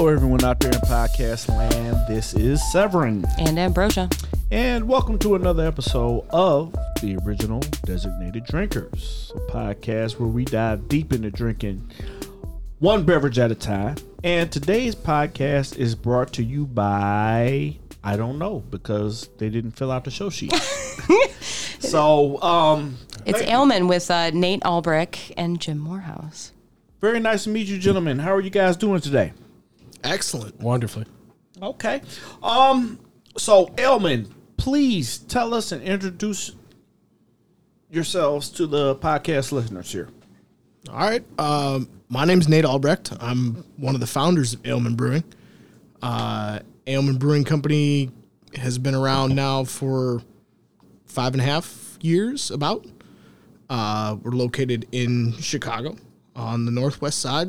Hello, 0.00 0.10
everyone 0.10 0.42
out 0.44 0.58
there 0.60 0.70
in 0.72 0.78
podcast 0.80 1.46
land. 1.50 1.94
This 2.08 2.32
is 2.32 2.62
Severin, 2.72 3.22
And 3.38 3.58
Ambrosia. 3.58 4.08
and 4.50 4.88
welcome 4.88 5.18
to 5.18 5.34
another 5.34 5.66
episode 5.66 6.24
of 6.30 6.72
the 7.02 7.18
original 7.26 7.60
Designated 7.84 8.44
Drinkers, 8.44 9.30
a 9.36 9.40
podcast 9.52 10.18
where 10.18 10.30
we 10.30 10.46
dive 10.46 10.88
deep 10.88 11.12
into 11.12 11.30
drinking 11.30 11.86
one 12.78 13.04
beverage 13.04 13.38
at 13.38 13.50
a 13.50 13.54
time. 13.54 13.96
And 14.24 14.50
today's 14.50 14.94
podcast 14.94 15.76
is 15.76 15.94
brought 15.94 16.32
to 16.32 16.42
you 16.42 16.64
by 16.64 17.76
I 18.02 18.16
don't 18.16 18.38
know 18.38 18.60
because 18.70 19.28
they 19.36 19.50
didn't 19.50 19.72
fill 19.72 19.90
out 19.92 20.04
the 20.04 20.10
show 20.10 20.30
sheet. 20.30 20.54
so, 21.78 22.40
um, 22.40 22.96
It's 23.26 23.42
Aleman 23.42 23.86
with 23.86 24.10
uh, 24.10 24.30
Nate 24.30 24.64
Albrecht 24.64 25.32
and 25.36 25.60
Jim 25.60 25.76
Morehouse. 25.76 26.52
very 27.02 27.20
nice 27.20 27.44
to 27.44 27.50
meet 27.50 27.66
you, 27.66 27.76
gentlemen. 27.76 28.18
How 28.20 28.32
are 28.34 28.40
you 28.40 28.48
guys 28.48 28.78
doing 28.78 29.02
today? 29.02 29.34
Excellent. 30.04 30.58
Wonderfully. 30.60 31.06
Okay. 31.62 32.02
Um. 32.42 32.98
So, 33.36 33.72
Aleman, 33.78 34.34
please 34.56 35.18
tell 35.18 35.54
us 35.54 35.72
and 35.72 35.82
introduce 35.82 36.52
yourselves 37.90 38.48
to 38.50 38.66
the 38.66 38.96
podcast 38.96 39.52
listeners 39.52 39.90
here. 39.92 40.08
All 40.88 40.98
right. 40.98 41.24
Um, 41.38 41.88
my 42.08 42.24
name's 42.24 42.48
Nate 42.48 42.64
Albrecht. 42.64 43.12
I'm 43.20 43.64
one 43.76 43.94
of 43.94 44.00
the 44.00 44.06
founders 44.06 44.54
of 44.54 44.66
Aleman 44.66 44.96
Brewing. 44.96 45.24
Uh, 46.02 46.60
Aleman 46.86 47.18
Brewing 47.18 47.44
Company 47.44 48.10
has 48.56 48.78
been 48.78 48.94
around 48.94 49.34
now 49.34 49.64
for 49.64 50.22
five 51.04 51.34
and 51.34 51.40
a 51.40 51.44
half 51.44 51.98
years, 52.00 52.50
about. 52.50 52.86
Uh, 53.68 54.16
we're 54.22 54.32
located 54.32 54.86
in 54.90 55.32
Chicago 55.34 55.96
on 56.34 56.64
the 56.64 56.72
northwest 56.72 57.20
side. 57.20 57.48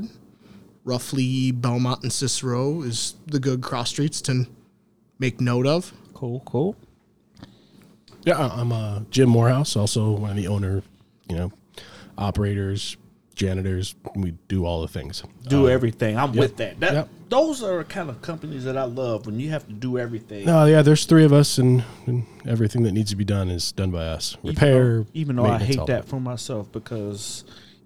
Roughly 0.83 1.51
Belmont 1.51 2.01
and 2.03 2.11
Cicero 2.11 2.81
is 2.81 3.15
the 3.27 3.39
good 3.39 3.61
cross 3.61 3.89
streets 3.89 4.21
to 4.21 4.45
make 5.19 5.39
note 5.39 5.67
of. 5.67 5.93
Cool. 6.13 6.41
Cool. 6.45 6.75
Yeah, 8.23 8.37
I- 8.37 8.59
I'm 8.61 8.71
uh, 8.71 9.01
Jim 9.09 9.29
Morehouse, 9.29 9.75
also 9.75 10.11
one 10.11 10.31
of 10.31 10.35
the 10.35 10.47
owner, 10.47 10.83
you 11.27 11.35
know, 11.35 11.51
operators, 12.17 12.97
janitors. 13.35 13.95
We 14.15 14.33
do 14.47 14.65
all 14.65 14.81
the 14.81 14.87
things. 14.87 15.23
Do 15.47 15.65
Uh, 15.67 15.69
everything. 15.71 16.17
I'm 16.17 16.33
with 16.33 16.57
that. 16.57 16.79
That 16.79 16.93
Yep. 16.93 17.09
those 17.29 17.63
are 17.63 17.83
kind 17.83 18.09
of 18.09 18.21
companies 18.21 18.63
that 18.65 18.77
I 18.77 18.83
love 18.83 19.25
when 19.25 19.39
you 19.39 19.49
have 19.51 19.65
to 19.67 19.73
do 19.73 19.97
everything. 19.97 20.45
No, 20.45 20.65
yeah, 20.65 20.81
there's 20.83 21.05
three 21.05 21.23
of 21.25 21.33
us, 21.33 21.57
and, 21.57 21.83
and 22.05 22.25
everything 22.45 22.83
that 22.83 22.91
needs 22.91 23.09
to 23.11 23.15
be 23.15 23.25
done 23.25 23.49
is 23.49 23.71
done 23.71 23.89
by 23.91 24.05
us. 24.05 24.37
Repair, 24.43 25.05
even 25.13 25.35
though 25.37 25.45
I 25.45 25.57
hate 25.59 25.79
all 25.79 25.85
that 25.87 26.05
for 26.05 26.19
myself 26.19 26.71
because 26.71 27.43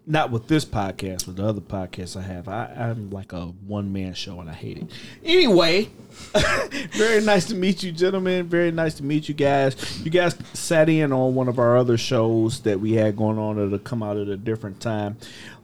not 0.07 0.29
with 0.31 0.47
this 0.47 0.65
podcast, 0.65 1.25
with 1.25 1.37
the 1.37 1.45
other 1.45 1.61
podcasts 1.61 2.15
I 2.15 2.21
have, 2.21 2.47
I, 2.47 2.65
I'm 2.65 3.09
like 3.09 3.33
a 3.33 3.45
one 3.45 3.91
man 3.91 4.13
show 4.13 4.39
and 4.39 4.49
I 4.49 4.53
hate 4.53 4.77
it. 4.77 4.91
Anyway, 5.23 5.89
very 6.91 7.23
nice 7.23 7.45
to 7.45 7.55
meet 7.55 7.81
you, 7.81 7.91
gentlemen. 7.91 8.47
Very 8.47 8.71
nice 8.71 8.95
to 8.95 9.03
meet 9.03 9.27
you 9.27 9.33
guys. 9.33 10.01
You 10.03 10.11
guys 10.11 10.37
sat 10.53 10.89
in 10.89 11.11
on 11.11 11.33
one 11.33 11.47
of 11.47 11.57
our 11.57 11.75
other 11.75 11.97
shows 11.97 12.59
that 12.61 12.79
we 12.79 12.93
had 12.93 13.17
going 13.17 13.39
on 13.39 13.55
that'll 13.55 13.79
come 13.79 14.03
out 14.03 14.17
at 14.17 14.27
a 14.27 14.37
different 14.37 14.79
time, 14.79 15.17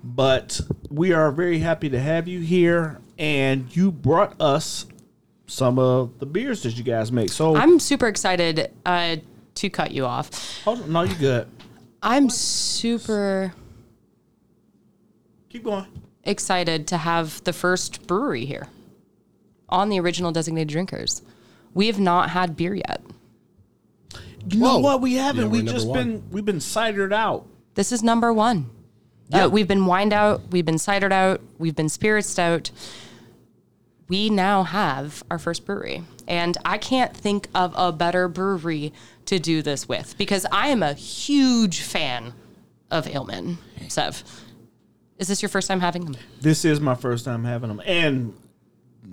but 0.03 0.59
we 0.89 1.13
are 1.13 1.31
very 1.31 1.59
happy 1.59 1.89
to 1.89 1.99
have 1.99 2.27
you 2.27 2.39
here, 2.39 2.99
and 3.19 3.75
you 3.75 3.91
brought 3.91 4.39
us 4.41 4.87
some 5.45 5.77
of 5.77 6.17
the 6.19 6.25
beers 6.25 6.63
that 6.63 6.77
you 6.77 6.83
guys 6.83 7.11
make. 7.11 7.29
So, 7.29 7.55
I'm 7.55 7.79
super 7.79 8.07
excited 8.07 8.71
uh, 8.85 9.17
to 9.55 9.69
cut 9.69 9.91
you 9.91 10.05
off. 10.05 10.61
hold 10.63 10.81
on, 10.81 10.91
no, 10.91 11.03
you 11.03 11.15
good. 11.15 11.47
I'm 12.01 12.31
super 12.31 13.53
Keep 15.51 15.63
going. 15.65 15.85
excited 16.23 16.87
to 16.87 16.97
have 16.97 17.43
the 17.43 17.53
first 17.53 18.07
brewery 18.07 18.45
here 18.45 18.67
on 19.69 19.89
the 19.89 19.99
original 19.99 20.31
Designated 20.31 20.69
Drinkers. 20.69 21.21
We 21.73 21.87
have 21.87 21.99
not 21.99 22.29
had 22.29 22.55
beer 22.55 22.75
yet. 22.75 23.01
You 24.49 24.59
know 24.59 24.73
Whoa. 24.73 24.79
what? 24.79 25.01
We 25.01 25.15
haven't. 25.15 25.45
Yeah, 25.45 25.49
we 25.49 25.61
we're 25.61 25.71
just 25.71 25.87
number 25.87 26.03
been 26.03 26.23
we've 26.31 26.45
been 26.45 26.59
cidered 26.61 27.13
out. 27.13 27.45
This 27.75 27.91
is 27.91 28.01
number 28.01 28.33
one. 28.33 28.69
Yeah. 29.29 29.45
Uh, 29.45 29.49
we've 29.49 29.67
been 29.67 29.85
wined 29.85 30.11
out, 30.11 30.41
we've 30.51 30.65
been 30.65 30.77
cidered 30.77 31.13
out, 31.13 31.39
we've 31.57 31.75
been 31.75 31.87
spirits 31.89 32.37
out. 32.37 32.69
We 34.09 34.29
now 34.29 34.63
have 34.63 35.23
our 35.31 35.39
first 35.39 35.65
brewery. 35.65 36.03
And 36.27 36.57
I 36.65 36.77
can't 36.77 37.15
think 37.15 37.47
of 37.55 37.73
a 37.77 37.93
better 37.93 38.27
brewery 38.27 38.91
to 39.25 39.39
do 39.39 39.61
this 39.61 39.87
with 39.87 40.17
because 40.17 40.45
I 40.51 40.67
am 40.67 40.83
a 40.83 40.93
huge 40.93 41.79
fan 41.81 42.33
of 42.89 43.07
Aleman. 43.07 43.57
Sev, 43.87 44.23
is 45.21 45.27
this 45.27 45.41
your 45.41 45.49
first 45.49 45.67
time 45.67 45.79
having 45.79 46.03
them? 46.03 46.17
This 46.41 46.65
is 46.65 46.81
my 46.81 46.95
first 46.95 47.23
time 47.25 47.43
having 47.45 47.69
them, 47.69 47.81
and 47.85 48.33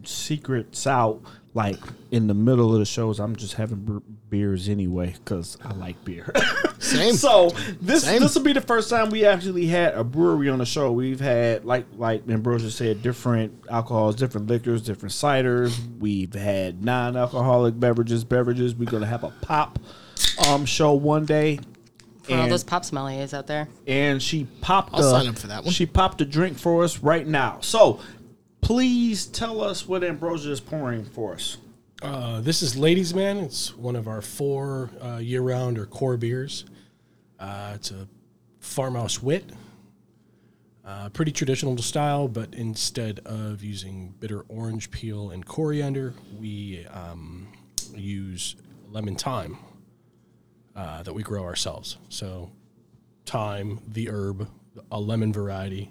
secrets 0.04 0.86
out. 0.86 1.20
Like 1.54 1.78
in 2.10 2.28
the 2.28 2.34
middle 2.34 2.72
of 2.72 2.78
the 2.78 2.84
shows, 2.84 3.18
I'm 3.18 3.34
just 3.34 3.54
having 3.54 3.78
ber- 3.84 4.02
beers 4.30 4.68
anyway 4.68 5.14
because 5.18 5.56
I 5.64 5.72
like 5.74 6.02
beer. 6.04 6.30
Same. 6.78 7.14
so 7.14 7.50
this 7.80 8.04
Same. 8.04 8.20
this 8.20 8.34
will 8.36 8.42
be 8.44 8.52
the 8.52 8.60
first 8.60 8.90
time 8.90 9.10
we 9.10 9.24
actually 9.24 9.66
had 9.66 9.94
a 9.94 10.04
brewery 10.04 10.50
on 10.50 10.58
the 10.58 10.66
show. 10.66 10.92
We've 10.92 11.18
had 11.18 11.64
like 11.64 11.86
like 11.96 12.28
Ambrosia 12.28 12.70
said, 12.70 13.02
different 13.02 13.64
alcohols, 13.70 14.14
different 14.14 14.46
liquors, 14.46 14.82
different 14.82 15.12
ciders. 15.14 15.76
We've 15.98 16.32
had 16.34 16.84
non-alcoholic 16.84 17.80
beverages, 17.80 18.24
beverages. 18.24 18.74
We're 18.74 18.90
gonna 18.90 19.06
have 19.06 19.24
a 19.24 19.32
pop 19.40 19.78
um 20.48 20.64
show 20.64 20.92
one 20.92 21.24
day. 21.24 21.58
For 22.28 22.42
all 22.42 22.48
those 22.48 22.64
pop 22.64 22.82
sommeliers 22.84 23.32
out 23.34 23.46
there. 23.46 23.68
and 23.86 24.22
she 24.22 24.46
popped. 24.60 24.94
I'll 24.94 25.00
a, 25.00 25.10
sign 25.10 25.28
up 25.28 25.38
for 25.38 25.46
that 25.48 25.64
one. 25.64 25.72
She 25.72 25.86
popped 25.86 26.20
a 26.20 26.24
drink 26.24 26.58
for 26.58 26.84
us 26.84 26.98
right 26.98 27.26
now. 27.26 27.58
So, 27.60 28.00
please 28.60 29.26
tell 29.26 29.62
us 29.62 29.88
what 29.88 30.04
Ambrosia 30.04 30.50
is 30.50 30.60
pouring 30.60 31.04
for 31.04 31.34
us. 31.34 31.58
Uh, 32.02 32.40
this 32.40 32.62
is 32.62 32.76
Ladies 32.76 33.14
Man. 33.14 33.38
It's 33.38 33.76
one 33.76 33.96
of 33.96 34.06
our 34.06 34.22
four 34.22 34.90
uh, 35.02 35.16
year-round 35.16 35.78
or 35.78 35.86
core 35.86 36.16
beers. 36.16 36.64
Uh, 37.40 37.72
it's 37.74 37.90
a 37.90 38.06
farmhouse 38.60 39.22
wit. 39.22 39.44
Uh, 40.84 41.08
pretty 41.10 41.32
traditional 41.32 41.76
style, 41.78 42.28
but 42.28 42.54
instead 42.54 43.20
of 43.26 43.62
using 43.62 44.14
bitter 44.20 44.44
orange 44.48 44.90
peel 44.90 45.30
and 45.30 45.44
coriander, 45.44 46.14
we 46.38 46.86
um, 46.86 47.48
use 47.94 48.56
lemon 48.90 49.14
thyme 49.16 49.58
uh, 50.78 51.02
that 51.02 51.12
we 51.12 51.24
grow 51.24 51.42
ourselves. 51.42 51.98
So, 52.08 52.52
thyme, 53.26 53.80
the 53.88 54.08
herb, 54.08 54.48
a 54.92 55.00
lemon 55.00 55.32
variety, 55.32 55.90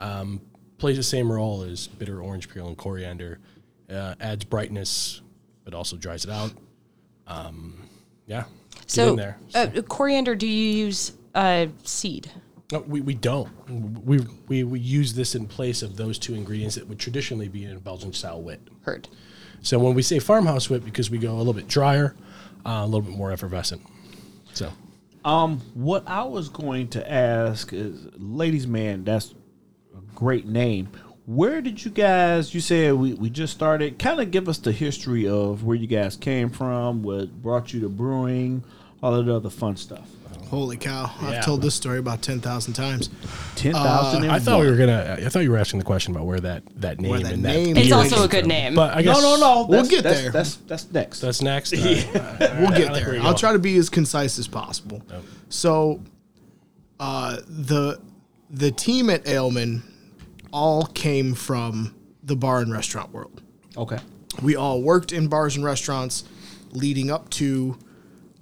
um, 0.00 0.40
plays 0.78 0.96
the 0.96 1.02
same 1.02 1.30
role 1.30 1.62
as 1.62 1.86
bitter 1.86 2.22
orange 2.22 2.48
peel 2.48 2.66
and 2.66 2.76
coriander. 2.76 3.40
Uh, 3.90 4.14
adds 4.20 4.44
brightness, 4.44 5.20
but 5.64 5.74
also 5.74 5.96
dries 5.96 6.24
it 6.24 6.30
out. 6.30 6.52
Um, 7.26 7.86
yeah, 8.26 8.44
So, 8.86 9.10
in 9.10 9.16
there. 9.16 9.36
Uh, 9.54 9.68
coriander, 9.86 10.34
do 10.34 10.46
you 10.46 10.84
use 10.84 11.12
uh, 11.34 11.66
seed? 11.82 12.30
No, 12.72 12.80
we, 12.80 13.02
we 13.02 13.14
don't. 13.14 13.50
We, 14.02 14.20
we 14.48 14.64
we 14.64 14.80
use 14.80 15.12
this 15.12 15.34
in 15.34 15.46
place 15.46 15.82
of 15.82 15.96
those 15.98 16.18
two 16.18 16.34
ingredients 16.34 16.76
that 16.76 16.88
would 16.88 16.98
traditionally 16.98 17.48
be 17.48 17.66
in 17.66 17.76
a 17.76 17.80
Belgian 17.80 18.14
style 18.14 18.40
wit. 18.40 18.62
Heard. 18.80 19.08
So 19.60 19.78
when 19.78 19.92
we 19.92 20.00
say 20.00 20.18
farmhouse 20.20 20.70
wit, 20.70 20.86
because 20.86 21.10
we 21.10 21.18
go 21.18 21.34
a 21.34 21.36
little 21.36 21.52
bit 21.52 21.68
drier, 21.68 22.16
uh, 22.64 22.80
a 22.82 22.86
little 22.86 23.02
bit 23.02 23.14
more 23.14 23.30
effervescent. 23.30 23.82
So 24.54 24.70
Um, 25.24 25.60
what 25.74 26.06
I 26.08 26.24
was 26.24 26.48
going 26.48 26.88
to 26.88 27.12
ask 27.12 27.72
is, 27.72 28.06
ladies, 28.16 28.66
man, 28.66 29.04
that's 29.04 29.34
a 29.96 30.00
great 30.16 30.46
name. 30.46 30.88
Where 31.26 31.60
did 31.60 31.84
you 31.84 31.92
guys? 31.92 32.52
You 32.52 32.60
said 32.60 32.94
we, 32.94 33.14
we 33.14 33.30
just 33.30 33.52
started. 33.52 33.98
Kind 33.98 34.20
of 34.20 34.32
give 34.32 34.48
us 34.48 34.58
the 34.58 34.72
history 34.72 35.28
of 35.28 35.62
where 35.62 35.76
you 35.76 35.86
guys 35.86 36.16
came 36.16 36.50
from, 36.50 37.02
what 37.04 37.40
brought 37.40 37.72
you 37.72 37.80
to 37.82 37.88
brewing, 37.88 38.64
all 39.02 39.14
of 39.14 39.26
the 39.26 39.34
other 39.34 39.50
fun 39.50 39.76
stuff. 39.76 40.08
Holy 40.48 40.76
cow. 40.76 41.10
Yeah. 41.22 41.28
I've 41.28 41.44
told 41.46 41.62
this 41.62 41.74
story 41.74 41.98
about 41.98 42.20
10,000 42.20 42.74
times. 42.74 43.08
Ten 43.56 43.72
thousand. 43.72 44.28
I 44.28 44.38
thought 44.38 44.60
we 44.60 44.70
were 44.70 44.76
gonna. 44.76 45.16
I 45.24 45.28
thought 45.30 45.40
you 45.44 45.50
were 45.50 45.56
asking 45.56 45.78
the 45.78 45.84
question 45.84 46.14
about 46.14 46.26
where 46.26 46.40
that 46.40 46.62
that 46.76 47.00
name 47.00 47.10
Where 47.10 47.20
that 47.20 47.32
and 47.32 47.42
name 47.42 47.72
that. 47.74 47.80
It's 47.80 47.88
beer 47.88 47.96
also 47.96 48.16
came 48.16 48.24
a 48.24 48.28
good 48.28 48.40
from. 48.40 48.48
name. 48.48 48.74
But 48.74 48.92
I 48.94 49.00
no, 49.00 49.02
guess 49.14 49.22
no, 49.22 49.36
no. 49.36 49.66
We'll 49.66 49.82
That's- 49.82 49.88
get 49.88 50.02
that's- 50.02 50.22
there. 50.22 50.30
That's 50.30 50.56
that's 50.56 50.92
next. 50.92 51.20
That's 51.20 51.40
next. 51.40 51.72
All 51.74 51.80
right. 51.82 52.38
We'll 52.58 52.68
get 52.70 52.90
I 52.90 52.92
like 52.92 53.04
where 53.06 53.12
there. 53.14 53.22
I'll 53.22 53.34
try 53.34 53.52
to 53.54 53.58
be 53.58 53.76
as 53.78 53.88
concise 53.88 54.38
as 54.38 54.46
possible. 54.46 55.02
So, 55.48 56.00
uh, 57.00 57.38
the 57.48 57.98
the 58.50 58.70
team 58.70 59.08
at 59.08 59.26
Aleman 59.26 59.82
all 60.52 60.84
came 60.84 61.32
from 61.34 61.94
the 62.22 62.36
bar 62.36 62.60
and 62.60 62.70
restaurant 62.70 63.10
world. 63.12 63.40
okay. 63.76 63.98
We 64.42 64.56
all 64.56 64.82
worked 64.82 65.12
in 65.12 65.28
bars 65.28 65.56
and 65.56 65.64
restaurants 65.64 66.24
leading 66.72 67.10
up 67.10 67.28
to 67.30 67.78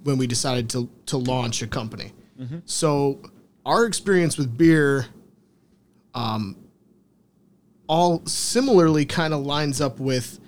when 0.03 0.17
we 0.17 0.27
decided 0.27 0.69
to 0.71 0.89
to 1.07 1.17
launch 1.17 1.61
a 1.61 1.67
company. 1.67 2.11
So, 2.65 3.21
our 3.65 3.85
experience 3.85 4.37
with 4.37 4.57
beer, 4.57 5.05
um, 6.15 6.55
all 7.87 8.25
similarly 8.25 9.05
kind 9.05 9.33
of 9.33 9.41
lines 9.45 9.79
up 9.79 9.99
with 9.99 10.39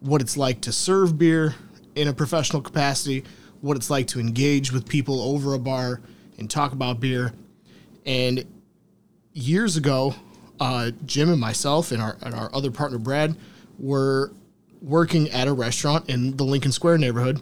what 0.00 0.20
it's 0.20 0.36
like 0.36 0.60
to 0.62 0.72
serve 0.72 1.18
beer 1.18 1.54
in 1.94 2.06
a 2.08 2.12
professional 2.12 2.60
capacity, 2.60 3.24
what 3.60 3.76
it's 3.76 3.88
like 3.90 4.06
to 4.08 4.20
engage 4.20 4.72
with 4.72 4.86
people 4.86 5.20
over 5.22 5.54
a 5.54 5.58
bar 5.58 6.00
and 6.38 6.50
talk 6.50 6.72
about 6.72 7.00
beer. 7.00 7.32
And 8.04 8.44
years 9.32 9.76
ago, 9.76 10.14
uh, 10.60 10.90
Jim 11.06 11.30
and 11.30 11.40
myself 11.40 11.92
and 11.92 12.02
our, 12.02 12.16
and 12.22 12.34
our 12.34 12.54
other 12.54 12.70
partner 12.70 12.98
Brad, 12.98 13.36
were 13.78 14.32
working 14.82 15.30
at 15.30 15.48
a 15.48 15.52
restaurant 15.52 16.08
in 16.10 16.36
the 16.36 16.44
Lincoln 16.44 16.72
Square 16.72 16.98
neighborhood, 16.98 17.40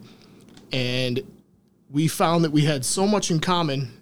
and 0.73 1.21
we 1.91 2.09
found 2.09 2.45
that 2.45 2.51
we 2.51 2.63
had 2.63 2.85
so 2.85 3.07
much 3.07 3.31
in 3.31 3.41
common. 3.41 3.93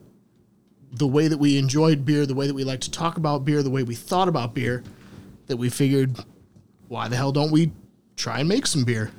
The 0.93 1.07
way 1.09 1.27
that 1.27 1.39
we 1.39 1.59
enjoyed 1.59 2.05
beer, 2.05 2.25
the 2.25 2.35
way 2.35 2.47
that 2.47 2.55
we 2.55 2.63
like 2.63 2.81
to 2.83 2.91
talk 2.91 3.17
about 3.17 3.45
beer, 3.45 3.63
the 3.65 3.71
way 3.71 3.83
we 3.83 3.97
thought 3.97 4.29
about 4.29 4.55
beer, 4.55 4.85
that 5.49 5.57
we 5.57 5.69
figured, 5.69 6.17
why 6.87 7.09
the 7.09 7.17
hell 7.17 7.33
don't 7.33 7.51
we 7.51 7.73
try 8.17 8.39
and 8.39 8.49
make 8.49 8.67
some 8.67 8.85
beer? 8.85 9.11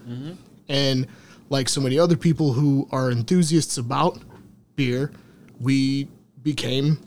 And 0.69 1.06
like 1.50 1.67
so 1.67 1.81
many 1.81 2.00
other 2.00 2.15
people 2.15 2.53
who 2.53 2.88
are 2.91 3.12
enthusiasts 3.12 3.77
about 3.77 4.19
beer, 4.75 5.12
we 5.59 6.07
became 6.44 6.97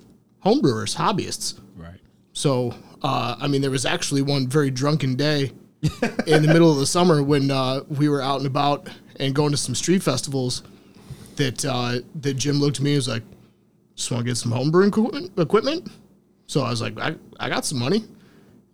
homebrewers, 0.44 0.96
hobbyists. 0.96 1.58
Right. 1.76 2.00
So, 2.34 2.74
uh, 3.02 3.36
I 3.40 3.48
mean, 3.48 3.62
there 3.62 3.70
was 3.70 3.86
actually 3.86 4.22
one 4.22 4.48
very 4.48 4.70
drunken 4.70 5.16
day 5.16 5.52
in 6.26 6.42
the 6.42 6.48
middle 6.48 6.70
of 6.70 6.78
the 6.78 6.86
summer 6.86 7.22
when 7.22 7.50
uh, 7.50 7.80
we 7.88 8.08
were 8.08 8.20
out 8.20 8.38
and 8.38 8.46
about 8.46 8.88
and 9.18 9.34
going 9.34 9.50
to 9.52 9.56
some 9.56 9.74
street 9.74 10.02
festivals. 10.02 10.62
That 11.38 11.64
uh, 11.64 12.00
that 12.20 12.34
Jim 12.34 12.58
looked 12.58 12.78
at 12.78 12.82
me 12.82 12.90
and 12.92 12.98
was 12.98 13.08
like, 13.08 13.22
"Just 13.96 14.10
want 14.10 14.24
to 14.24 14.30
get 14.30 14.36
some 14.36 14.52
homebrewing 14.52 14.88
equipment." 14.88 15.32
equipment?" 15.38 15.88
So 16.46 16.62
I 16.62 16.70
was 16.70 16.82
like, 16.82 16.98
I, 16.98 17.14
"I 17.38 17.48
got 17.48 17.64
some 17.64 17.78
money," 17.78 18.04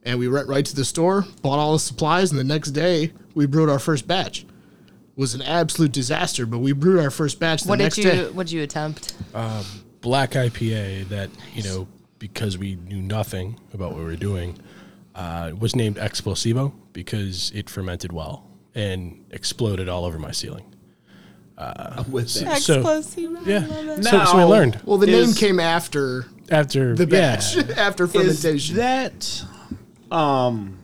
and 0.02 0.18
we 0.18 0.28
went 0.28 0.48
right 0.48 0.64
to 0.64 0.74
the 0.74 0.84
store, 0.84 1.26
bought 1.42 1.58
all 1.58 1.74
the 1.74 1.78
supplies, 1.78 2.30
and 2.30 2.40
the 2.40 2.44
next 2.44 2.70
day 2.70 3.12
we 3.34 3.46
brewed 3.46 3.68
our 3.68 3.78
first 3.78 4.08
batch. 4.08 4.40
It 4.42 5.20
was 5.20 5.34
an 5.34 5.42
absolute 5.42 5.92
disaster, 5.92 6.46
but 6.46 6.58
we 6.58 6.72
brewed 6.72 6.98
our 7.00 7.10
first 7.10 7.38
batch 7.38 7.62
the 7.62 7.68
What 7.68 7.78
next 7.78 7.96
did 7.96 8.04
you 8.04 8.10
day. 8.10 8.30
What 8.30 8.46
did 8.46 8.52
you 8.52 8.62
attempt? 8.62 9.14
black 10.00 10.32
IPA 10.32 11.08
that 11.08 11.30
you 11.54 11.62
know 11.62 11.88
because 12.18 12.58
we 12.58 12.76
knew 12.76 13.00
nothing 13.02 13.58
about 13.72 13.92
what 13.92 13.98
we 13.98 14.04
were 14.04 14.16
doing 14.16 14.58
uh, 15.14 15.52
was 15.58 15.76
named 15.76 15.96
Explosivo 15.96 16.72
because 16.92 17.50
it 17.54 17.68
fermented 17.68 18.12
well 18.12 18.46
and 18.74 19.24
exploded 19.30 19.88
all 19.88 20.04
over 20.04 20.18
my 20.18 20.30
ceiling. 20.30 20.73
I'm 21.56 22.10
with 22.10 22.32
that. 22.34 22.58
So 22.62 22.80
yeah, 23.46 24.00
so, 24.00 24.24
so 24.24 24.36
we 24.36 24.42
learned 24.44 24.80
Well, 24.84 24.98
the 24.98 25.08
Is- 25.08 25.28
name 25.28 25.48
came 25.48 25.60
after 25.60 26.26
after 26.50 26.94
the 26.94 27.04
yeah, 27.04 27.36
batch, 27.36 27.56
after 27.76 28.04
Is 28.04 28.12
fermentation. 28.12 28.76
that 28.76 29.44
um 30.10 30.78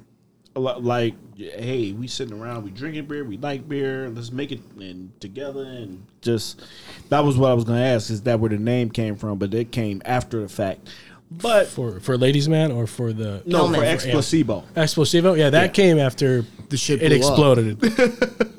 like 0.56 1.14
hey, 1.36 1.92
we 1.92 2.06
sitting 2.06 2.38
around, 2.38 2.64
we 2.64 2.70
drinking 2.70 3.06
beer, 3.06 3.24
we 3.24 3.38
like 3.38 3.66
beer, 3.68 4.10
let's 4.10 4.30
make 4.30 4.52
it 4.52 4.60
and 4.78 5.18
together 5.20 5.62
and 5.62 6.06
just 6.20 6.62
that 7.08 7.20
was 7.24 7.36
what 7.36 7.50
I 7.50 7.54
was 7.54 7.64
gonna 7.64 7.80
ask, 7.80 8.10
is 8.10 8.22
that 8.22 8.38
where 8.40 8.50
the 8.50 8.58
name 8.58 8.90
came 8.90 9.16
from, 9.16 9.38
but 9.38 9.52
it 9.54 9.72
came 9.72 10.02
after 10.04 10.40
the 10.40 10.48
fact. 10.48 10.88
But 11.32 11.68
for 11.68 12.00
for 12.00 12.16
ladies 12.18 12.48
man 12.48 12.72
or 12.72 12.86
for 12.88 13.12
the 13.12 13.42
no, 13.46 13.68
for 13.68 13.74
Aleman. 13.76 13.96
Explosivo. 13.96 14.64
Explosivo. 14.74 15.38
Yeah, 15.38 15.50
that 15.50 15.74
came 15.74 15.98
after 15.98 16.44
The 16.70 16.76
shit 16.76 17.02
it 17.02 17.12
exploded 17.12 17.78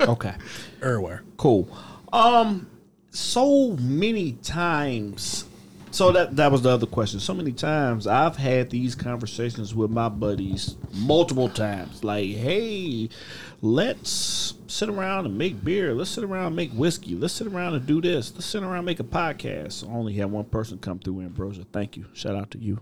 Okay. 0.00 0.34
everywhere. 0.82 1.22
Cool. 1.36 1.68
Um, 2.12 2.68
so 3.10 3.72
many 3.78 4.32
times. 4.32 5.46
So 5.90 6.10
that 6.12 6.36
that 6.36 6.50
was 6.50 6.62
the 6.62 6.70
other 6.70 6.86
question. 6.86 7.20
So 7.20 7.34
many 7.34 7.52
times 7.52 8.06
I've 8.06 8.36
had 8.36 8.70
these 8.70 8.94
conversations 8.94 9.74
with 9.74 9.90
my 9.90 10.08
buddies 10.08 10.76
multiple 10.94 11.50
times. 11.50 12.02
Like, 12.02 12.30
hey, 12.30 13.10
let's 13.60 14.54
sit 14.68 14.88
around 14.88 15.26
and 15.26 15.36
make 15.36 15.62
beer. 15.62 15.92
Let's 15.92 16.10
sit 16.10 16.24
around 16.24 16.46
and 16.46 16.56
make 16.56 16.72
whiskey. 16.72 17.14
Let's 17.14 17.34
sit 17.34 17.46
around 17.46 17.74
and 17.74 17.86
do 17.86 18.00
this. 18.00 18.32
Let's 18.32 18.46
sit 18.46 18.62
around 18.62 18.78
and 18.78 18.86
make 18.86 19.00
a 19.00 19.04
podcast. 19.04 19.86
I 19.86 19.92
only 19.92 20.14
had 20.14 20.30
one 20.30 20.46
person 20.46 20.78
come 20.78 20.98
through, 20.98 21.20
Ambrosia. 21.20 21.66
Thank 21.72 21.98
you. 21.98 22.06
Shout 22.14 22.36
out 22.36 22.50
to 22.52 22.58
you. 22.58 22.80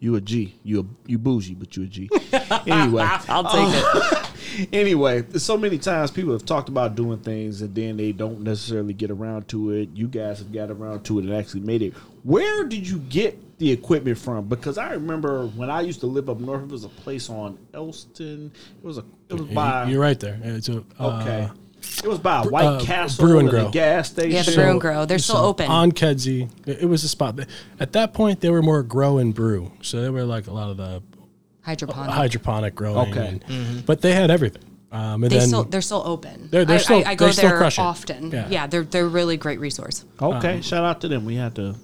You 0.00 0.16
a 0.16 0.20
G. 0.20 0.54
You 0.64 0.80
a 0.80 0.84
you 1.10 1.18
bougie, 1.18 1.54
but 1.54 1.76
you 1.76 1.82
a 1.82 1.86
G. 1.86 2.10
anyway, 2.66 3.02
I'll 3.28 3.44
take 3.44 3.82
it. 3.82 4.30
anyway, 4.72 5.24
so 5.36 5.58
many 5.58 5.76
times 5.76 6.10
people 6.10 6.32
have 6.32 6.46
talked 6.46 6.70
about 6.70 6.94
doing 6.94 7.18
things 7.18 7.60
and 7.60 7.74
then 7.74 7.98
they 7.98 8.12
don't 8.12 8.40
necessarily 8.40 8.94
get 8.94 9.10
around 9.10 9.46
to 9.48 9.72
it. 9.72 9.90
You 9.94 10.08
guys 10.08 10.38
have 10.38 10.52
got 10.52 10.70
around 10.70 11.04
to 11.04 11.18
it 11.18 11.26
and 11.26 11.34
actually 11.34 11.60
made 11.60 11.82
it. 11.82 11.92
Where 12.22 12.64
did 12.64 12.88
you 12.88 12.98
get 12.98 13.58
the 13.58 13.70
equipment 13.70 14.16
from? 14.16 14.48
Because 14.48 14.78
I 14.78 14.92
remember 14.92 15.46
when 15.48 15.70
I 15.70 15.82
used 15.82 16.00
to 16.00 16.06
live 16.06 16.30
up 16.30 16.40
north, 16.40 16.62
it 16.62 16.70
was 16.70 16.84
a 16.84 16.88
place 16.88 17.28
on 17.28 17.58
Elston. 17.74 18.52
It 18.82 18.84
was 18.84 18.96
a 18.96 19.04
it 19.28 19.34
was 19.34 19.42
by 19.50 19.84
You're 19.84 20.00
right 20.00 20.18
there. 20.18 20.40
It's 20.42 20.70
a 20.70 20.82
uh, 20.98 21.20
okay. 21.20 21.50
It 22.04 22.08
was 22.08 22.18
by 22.18 22.42
a 22.42 22.48
White 22.48 22.64
uh, 22.64 22.80
Castle 22.80 23.26
Brew 23.26 23.38
and 23.38 23.48
and 23.48 23.58
a 23.58 23.60
Grow. 23.62 23.70
gas 23.70 24.10
station. 24.10 24.30
Yeah, 24.32 24.42
the 24.42 24.52
brew 24.54 24.70
and 24.70 24.80
grow. 24.80 25.04
They're 25.06 25.18
still 25.18 25.36
So, 25.36 25.44
open. 25.44 25.70
on 25.70 25.92
Kedzie. 25.92 26.48
It 26.66 26.82
it 26.82 26.86
was 26.86 27.04
a 27.04 27.08
spot. 27.08 27.38
At 27.78 27.92
that 27.92 28.12
point, 28.14 28.40
they 28.40 28.50
were 28.50 28.62
more 28.62 28.82
grow 28.82 29.18
and 29.18 29.34
brew, 29.34 29.72
so 29.82 30.00
they 30.02 30.10
were 30.10 30.24
like 30.24 30.46
a 30.46 30.52
lot 30.52 30.70
of 30.70 30.76
the 30.76 31.02
Hydroponic. 31.62 32.14
hydroponic 32.14 32.74
growing. 32.74 33.10
Okay. 33.12 33.40
and- 33.48 33.84
but 33.86 34.00
they 34.00 34.14
had 34.14 34.30
everything. 34.30 34.62
Um, 34.92 35.22
and 35.22 35.30
they 35.30 35.38
then 35.38 35.48
still 35.48 35.64
they're 35.64 35.82
still 35.82 36.02
open. 36.04 36.48
They're- 36.50 36.64
they're 36.64 36.76
I, 36.76 36.80
still- 36.80 37.06
I, 37.06 37.10
I 37.10 37.14
go 37.14 37.26
they 37.26 37.32
still 37.32 37.48
there 37.50 37.58
crush 37.58 37.78
often. 37.78 38.30
Yeah. 38.32 38.48
Yeah. 38.50 38.66
they're 38.66 38.82
they're 38.82 39.04
a 39.04 39.08
really 39.08 39.36
great 39.36 39.60
resource. 39.60 40.04
Okay, 40.20 40.54
Uh-huh. 40.54 40.62
shout 40.62 40.84
out 40.84 41.00
to 41.02 41.08
them. 41.08 41.24
We 41.24 41.36
had 41.36 41.54
to 41.56 41.76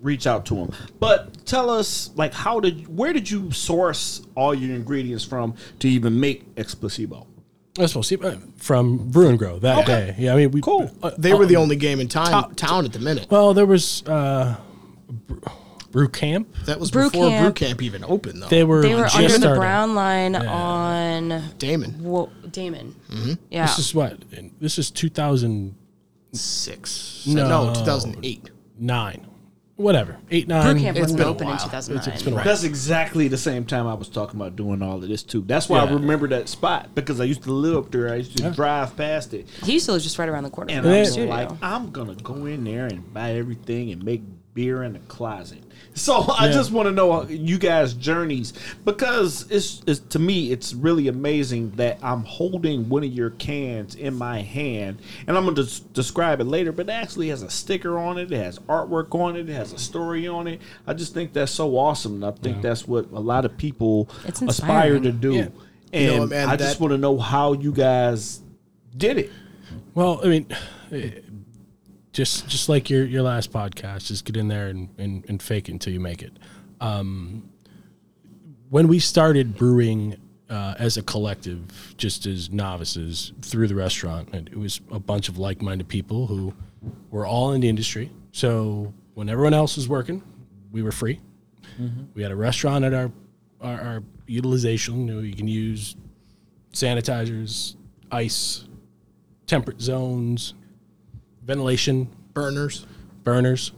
reach 0.00 0.26
out 0.26 0.46
to 0.46 0.54
them. 0.54 0.70
But 1.00 1.44
tell 1.44 1.68
us, 1.68 2.10
like, 2.14 2.32
how 2.32 2.60
did, 2.60 2.86
where 2.94 3.12
did 3.12 3.30
you 3.30 3.50
source 3.50 4.22
all 4.34 4.54
your 4.54 4.74
ingredients 4.74 5.22
from 5.24 5.54
to 5.80 5.88
even 5.88 6.18
make 6.18 6.54
Explosivo? 6.54 7.26
I 7.26 7.33
suppose 7.86 8.08
see, 8.08 8.16
uh, 8.16 8.36
from 8.56 9.10
Brew 9.10 9.28
and 9.28 9.38
Grow 9.38 9.58
that 9.58 9.86
day. 9.86 10.14
Yeah, 10.18 10.34
I 10.34 10.36
mean, 10.36 10.50
we 10.52 10.60
Cool. 10.60 10.90
uh, 11.02 11.10
They 11.18 11.34
were 11.34 11.46
the 11.46 11.56
only 11.56 11.76
game 11.76 11.98
in 12.00 12.08
time, 12.08 12.30
top- 12.30 12.56
town 12.56 12.84
at 12.84 12.92
the 12.92 12.98
minute. 13.00 13.26
well, 13.30 13.52
there 13.54 13.66
was 13.66 14.02
uh, 14.06 14.56
Brew- 15.08 15.42
Brew 15.90 16.08
Camp. 16.08 16.48
That 16.66 16.78
was 16.80 16.90
Brew 16.90 17.10
before 17.10 17.28
Brew 17.30 17.38
Camp. 17.52 17.56
Camp 17.56 17.82
even 17.82 18.04
opened, 18.04 18.42
though. 18.42 18.48
They 18.48 18.64
were 18.64 18.82
They 18.82 18.94
were 18.94 19.04
just 19.04 19.16
under 19.16 19.38
the 19.50 19.54
brown 19.56 19.94
line 19.94 20.34
on 20.36 21.28
Damen 21.58 21.98
Wo- 22.00 22.30
Damen. 22.48 22.94
Yeah. 23.50 23.66
This 23.66 23.78
is 23.78 23.94
what 23.94 24.18
this 24.60 24.78
is 24.78 24.90
2009, 24.90 25.74
six. 26.32 27.24
No. 27.26 27.48
No, 27.66 27.74
two 27.74 27.84
thousand 27.84 28.18
eight. 28.24 28.50
Whatever 29.76 30.16
eight 30.30 30.46
nine. 30.48 30.74
Brew 30.74 30.82
Camp 30.82 30.96
it's 30.96 31.02
wasn't 31.02 31.18
been 31.18 31.26
a 31.26 31.30
open 31.30 31.42
in 31.48 31.48
while. 31.56 31.58
2009. 31.64 32.00
It's- 32.02 32.14
it's 32.14 32.22
been 32.22 32.32
a 32.32 32.36
while. 32.36 32.44
That's 32.44 32.62
exactly 32.64 33.28
the 33.28 33.36
same 33.36 33.64
time 33.64 33.86
I 33.86 33.94
was 33.94 34.08
talking 34.08 34.38
about 34.40 34.54
doing 34.56 34.82
all 34.82 34.96
of 35.02 35.08
this 35.08 35.22
too. 35.22 35.42
That's 35.46 35.68
why 35.68 35.80
I 35.80 35.84
Yeah. 35.84 35.94
remember 35.94 36.28
that 36.28 36.48
spot 36.48 36.94
because 36.94 37.20
I 37.20 37.24
used 37.24 37.42
to 37.44 37.52
live 37.52 37.76
up 37.76 37.90
there. 37.90 38.12
I 38.12 38.16
used 38.16 38.36
to 38.36 38.50
drive 38.50 38.96
past 38.96 39.34
it, 39.34 39.48
he 39.64 39.72
used 39.74 39.86
to 39.86 39.92
live 39.92 40.02
just 40.02 40.18
right 40.18 40.28
around 40.28 40.44
the 40.44 40.50
corner 40.50 40.72
and 40.72 40.82
from 40.82 40.92
the 40.92 40.98
I'm 41.00 41.04
studio. 41.06 41.30
like, 41.34 41.50
I'm 41.62 41.90
gonna 41.90 42.14
go 42.14 42.46
in 42.46 42.62
there 42.64 42.86
and 42.86 43.12
buy 43.12 43.32
everything 43.32 43.90
and 43.90 44.04
make 44.04 44.22
beer 44.54 44.84
in 44.84 44.92
the 44.92 45.00
closet. 45.00 45.63
So 45.96 46.14
I 46.22 46.46
Yeah. 46.46 46.52
just 46.52 46.72
want 46.72 46.86
to 46.88 46.92
know 46.92 47.12
uh, 47.12 47.26
you 47.28 47.56
guys' 47.56 47.94
journeys 47.94 48.52
because 48.84 49.46
it's, 49.48 49.80
it's 49.86 50.00
to 50.10 50.18
me 50.18 50.50
it's 50.50 50.74
really 50.74 51.06
amazing 51.08 51.70
that 51.76 51.98
I'm 52.02 52.24
holding 52.24 52.88
one 52.88 53.04
of 53.04 53.12
your 53.12 53.30
cans 53.30 53.94
in 53.94 54.14
my 54.14 54.40
hand, 54.40 54.98
and 55.26 55.36
I'm 55.38 55.44
gonna 55.44 55.62
des- 55.62 55.84
describe 55.92 56.40
it 56.40 56.44
later. 56.44 56.72
But 56.72 56.88
it 56.88 56.92
actually 56.92 57.28
has 57.28 57.42
a 57.42 57.50
sticker 57.50 57.96
on 57.96 58.18
it. 58.18 58.32
It 58.32 58.36
has 58.36 58.58
artwork 58.60 59.14
on 59.14 59.36
it. 59.36 59.48
It 59.48 59.52
has 59.54 59.72
a 59.72 59.78
story 59.78 60.26
on 60.26 60.48
it. 60.48 60.60
I 60.86 60.94
just 60.94 61.14
think 61.14 61.32
that's 61.32 61.52
so 61.52 61.76
awesome. 61.78 62.14
And 62.14 62.24
I 62.24 62.32
think 62.32 62.60
that's 62.60 62.88
what 62.88 63.10
a 63.12 63.20
lot 63.20 63.44
of 63.44 63.56
people 63.56 64.08
It's 64.26 64.42
aspire 64.42 64.98
to 64.98 65.12
do. 65.12 65.32
Yeah. 65.34 65.48
And 65.92 66.02
You 66.12 66.16
know, 66.18 66.26
man, 66.26 66.48
I 66.48 66.56
just 66.56 66.80
want 66.80 66.90
to 66.90 66.98
know 66.98 67.18
how 67.18 67.52
you 67.52 67.70
guys 67.70 68.40
did 68.96 69.16
it. 69.18 69.30
Well, 69.94 70.20
I 70.24 70.26
mean, 70.26 70.46
just 72.14 72.48
just 72.48 72.68
like 72.68 72.88
your 72.88 73.04
your 73.04 73.22
last 73.22 73.52
podcast, 73.52 74.06
just 74.06 74.24
get 74.24 74.36
in 74.36 74.48
there 74.48 74.68
and, 74.68 74.88
and, 74.96 75.24
and 75.28 75.42
fake 75.42 75.68
it 75.68 75.72
until 75.72 75.92
you 75.92 76.00
make 76.00 76.22
it. 76.22 76.32
Um, 76.80 77.50
when 78.70 78.88
we 78.88 78.98
started 79.00 79.56
brewing 79.56 80.16
uh, 80.48 80.74
as 80.78 80.96
a 80.96 81.02
collective, 81.02 81.94
just 81.98 82.24
as 82.24 82.50
novices 82.50 83.32
through 83.42 83.66
the 83.68 83.74
restaurant, 83.74 84.30
and 84.32 84.48
it 84.48 84.56
was 84.56 84.80
a 84.90 85.00
bunch 85.00 85.28
of 85.28 85.38
like 85.38 85.60
minded 85.60 85.88
people 85.88 86.26
who 86.28 86.54
were 87.10 87.26
all 87.26 87.52
in 87.52 87.60
the 87.60 87.68
industry. 87.68 88.10
So 88.30 88.94
when 89.14 89.28
everyone 89.28 89.54
else 89.54 89.76
was 89.76 89.88
working, 89.88 90.22
we 90.70 90.82
were 90.82 90.92
free. 90.92 91.20
We 92.14 92.22
had 92.22 92.30
a 92.30 92.36
restaurant 92.36 92.84
at 92.84 92.94
our 92.94 93.10
our, 93.60 93.80
our 93.80 94.02
utilization. 94.28 95.08
You, 95.08 95.14
know, 95.14 95.20
you 95.20 95.34
can 95.34 95.48
use 95.48 95.96
sanitizers, 96.72 97.74
ice, 98.12 98.68
temperate 99.46 99.80
zones, 99.80 100.54
ventilation, 101.44 102.08
Burners. 102.32 102.86
burners, 103.22 103.72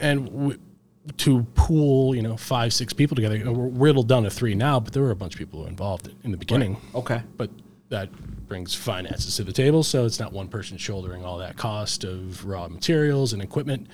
and 0.00 0.26
w- 0.26 0.58
to 1.16 1.42
pool, 1.54 2.14
you 2.14 2.22
know, 2.22 2.36
five, 2.36 2.72
six 2.72 2.92
people 2.92 3.14
together. 3.14 3.38
Know, 3.38 3.52
We're 3.52 3.66
whittled 3.68 4.08
down 4.08 4.24
to 4.24 4.30
three 4.30 4.54
now, 4.54 4.78
but 4.80 4.92
there 4.92 5.02
were 5.02 5.10
a 5.10 5.16
bunch 5.16 5.34
of 5.34 5.38
people 5.38 5.66
involved 5.66 6.10
in 6.24 6.30
the 6.30 6.36
beginning. 6.36 6.76
Okay. 6.94 7.22
But 7.36 7.50
that 7.88 8.10
brings 8.46 8.74
finances 8.74 9.36
to 9.36 9.44
the 9.44 9.52
table, 9.52 9.82
so 9.82 10.04
it's 10.04 10.18
not 10.20 10.32
one 10.32 10.48
person 10.48 10.76
shouldering 10.76 11.24
all 11.24 11.38
that 11.38 11.56
cost 11.56 12.04
of 12.04 12.44
raw 12.44 12.68
materials 12.68 13.32
and 13.32 13.40
equipment. 13.42 13.86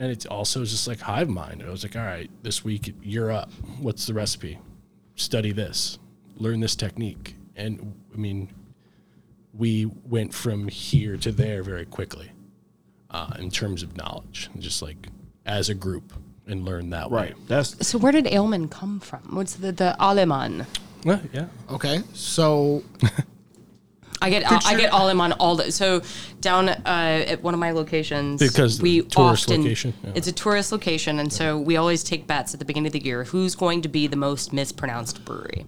And 0.00 0.10
it's 0.10 0.26
also 0.26 0.64
just 0.64 0.86
like 0.88 1.00
hive 1.00 1.28
mind. 1.28 1.62
I 1.66 1.70
was 1.70 1.84
like, 1.84 1.96
all 1.96 2.02
right, 2.02 2.30
this 2.42 2.64
week 2.64 2.94
you're 3.02 3.30
up. 3.32 3.50
What's 3.80 4.06
the 4.06 4.14
recipe? 4.14 4.58
Study 5.16 5.52
this, 5.52 5.98
learn 6.36 6.60
this 6.60 6.74
technique. 6.76 7.34
And 7.56 7.94
I 8.14 8.16
mean, 8.16 8.48
we 9.58 9.86
went 10.04 10.32
from 10.32 10.68
here 10.68 11.16
to 11.18 11.32
there 11.32 11.62
very 11.62 11.84
quickly 11.84 12.30
uh, 13.10 13.34
in 13.38 13.50
terms 13.50 13.82
of 13.82 13.96
knowledge, 13.96 14.48
just 14.58 14.80
like 14.80 15.08
as 15.44 15.68
a 15.68 15.74
group 15.74 16.12
and 16.46 16.64
learn 16.64 16.90
that 16.90 17.10
way. 17.10 17.20
Right. 17.20 17.34
That's 17.48 17.86
so 17.86 17.98
where 17.98 18.12
did 18.12 18.26
Aleman 18.26 18.68
come 18.68 19.00
from? 19.00 19.34
What's 19.34 19.54
the 19.54 19.72
the 19.72 19.96
Aleman? 19.98 20.66
Well, 21.04 21.20
yeah. 21.32 21.46
Okay, 21.70 22.02
so 22.14 22.82
I 24.22 24.30
get 24.30 24.46
I 24.46 24.58
Picture- 24.58 24.78
get 24.78 24.92
all 24.92 25.08
in 25.08 25.20
on 25.20 25.32
all 25.32 25.56
the 25.56 25.72
so 25.72 26.02
down 26.40 26.68
uh, 26.68 26.74
at 26.86 27.42
one 27.42 27.54
of 27.54 27.60
my 27.60 27.72
locations 27.72 28.40
Because 28.40 28.80
we 28.80 29.02
tourist 29.02 29.48
often 29.48 29.62
location, 29.62 29.94
yeah. 30.04 30.12
it's 30.14 30.28
a 30.28 30.32
tourist 30.32 30.72
location 30.72 31.18
and 31.18 31.32
so 31.32 31.58
we 31.58 31.76
always 31.76 32.02
take 32.04 32.26
bets 32.26 32.52
at 32.54 32.60
the 32.60 32.64
beginning 32.64 32.86
of 32.86 32.92
the 32.92 33.04
year 33.04 33.24
who's 33.24 33.54
going 33.54 33.82
to 33.82 33.88
be 33.88 34.06
the 34.06 34.16
most 34.16 34.52
mispronounced 34.52 35.24
brewery. 35.24 35.66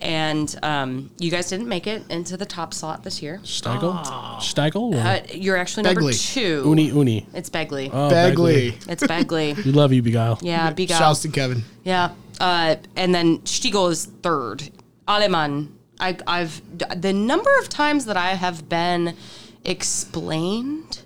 And 0.00 0.56
um, 0.62 1.10
you 1.18 1.30
guys 1.30 1.48
didn't 1.48 1.66
make 1.68 1.86
it 1.88 2.02
into 2.08 2.36
the 2.36 2.46
top 2.46 2.72
slot 2.72 3.02
this 3.02 3.20
year. 3.20 3.40
Steigel? 3.42 4.00
Steigel? 4.38 4.94
Or 4.94 4.98
Uh, 4.98 5.20
you're 5.34 5.56
actually 5.56 5.82
number 5.84 6.02
Begley. 6.02 6.32
two. 6.34 6.62
Uni 6.66 6.84
Uni. 6.90 7.26
It's 7.34 7.50
Begley. 7.50 7.90
Oh, 7.92 8.08
Bagley. 8.08 8.78
It's 8.88 9.02
Begley. 9.02 9.56
We 9.64 9.72
love 9.72 9.92
you, 9.92 10.02
Begyle. 10.02 10.38
Yeah, 10.40 10.70
big 10.70 10.88
Shouts 10.90 11.22
to 11.22 11.28
Kevin. 11.28 11.62
Yeah. 11.84 12.12
Uh, 12.40 12.76
and 12.94 13.12
then 13.14 13.38
Stiegel 13.38 13.90
is 13.90 14.06
third. 14.22 14.70
Aleman. 15.08 15.74
I, 16.00 16.16
I've 16.28 16.62
the 17.00 17.12
number 17.12 17.50
of 17.58 17.68
times 17.68 18.04
that 18.04 18.16
I 18.16 18.34
have 18.34 18.68
been 18.68 19.16
explained 19.64 21.02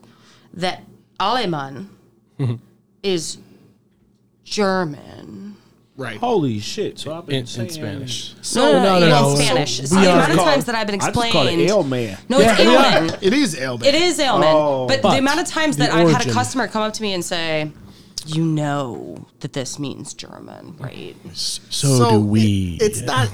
that 0.52 0.82
Aleman 1.18 1.88
is 3.02 3.38
German. 4.44 5.41
Right. 5.94 6.16
Holy 6.16 6.58
shit! 6.58 6.98
So 6.98 7.14
I've 7.14 7.26
been 7.26 7.40
In, 7.40 7.46
saying 7.46 7.68
in 7.68 7.74
Spanish. 7.74 8.34
No, 8.54 8.72
no, 8.72 8.82
no, 8.82 8.82
no, 8.82 8.98
no, 8.98 9.04
in 9.04 9.10
no. 9.10 9.34
Spanish. 9.34 9.76
So 9.76 9.84
So 9.84 9.94
the 9.96 10.10
amount 10.10 10.30
of 10.30 10.36
called- 10.38 10.48
times 10.48 10.64
that 10.64 10.74
I've 10.74 10.86
been 10.86 10.94
explained. 10.94 11.18
I 11.18 11.22
just 11.24 11.32
call 11.32 11.46
it 11.46 11.48
explained. 11.48 11.70
Ale 11.70 11.84
Man. 11.84 12.18
No, 12.30 12.38
it's 12.40 12.58
Yeah, 12.58 13.04
yeah. 13.04 13.16
It 13.20 13.32
is 13.34 13.54
Ailman. 13.54 13.84
It 13.84 13.94
is 13.94 14.18
ailment. 14.18 14.50
Oh. 14.54 14.86
but, 14.88 15.02
But 15.02 15.12
the 15.12 15.18
amount 15.18 15.40
of 15.40 15.46
times 15.46 15.76
the 15.76 15.84
that 15.84 15.92
I've 15.92 16.10
had 16.10 16.26
a 16.26 16.32
customer 16.32 16.66
come 16.66 16.80
up 16.82 16.94
to 16.94 17.02
me 17.02 17.12
and 17.12 17.22
say, 17.22 17.70
"You 18.26 18.42
know 18.42 19.26
that 19.40 19.52
this 19.52 19.78
means 19.78 20.14
German, 20.14 20.76
right?" 20.78 21.14
So, 21.34 22.10
do 22.10 22.20
we. 22.20 22.78
it- 22.80 22.84
it's 22.84 23.00
not. 23.02 23.28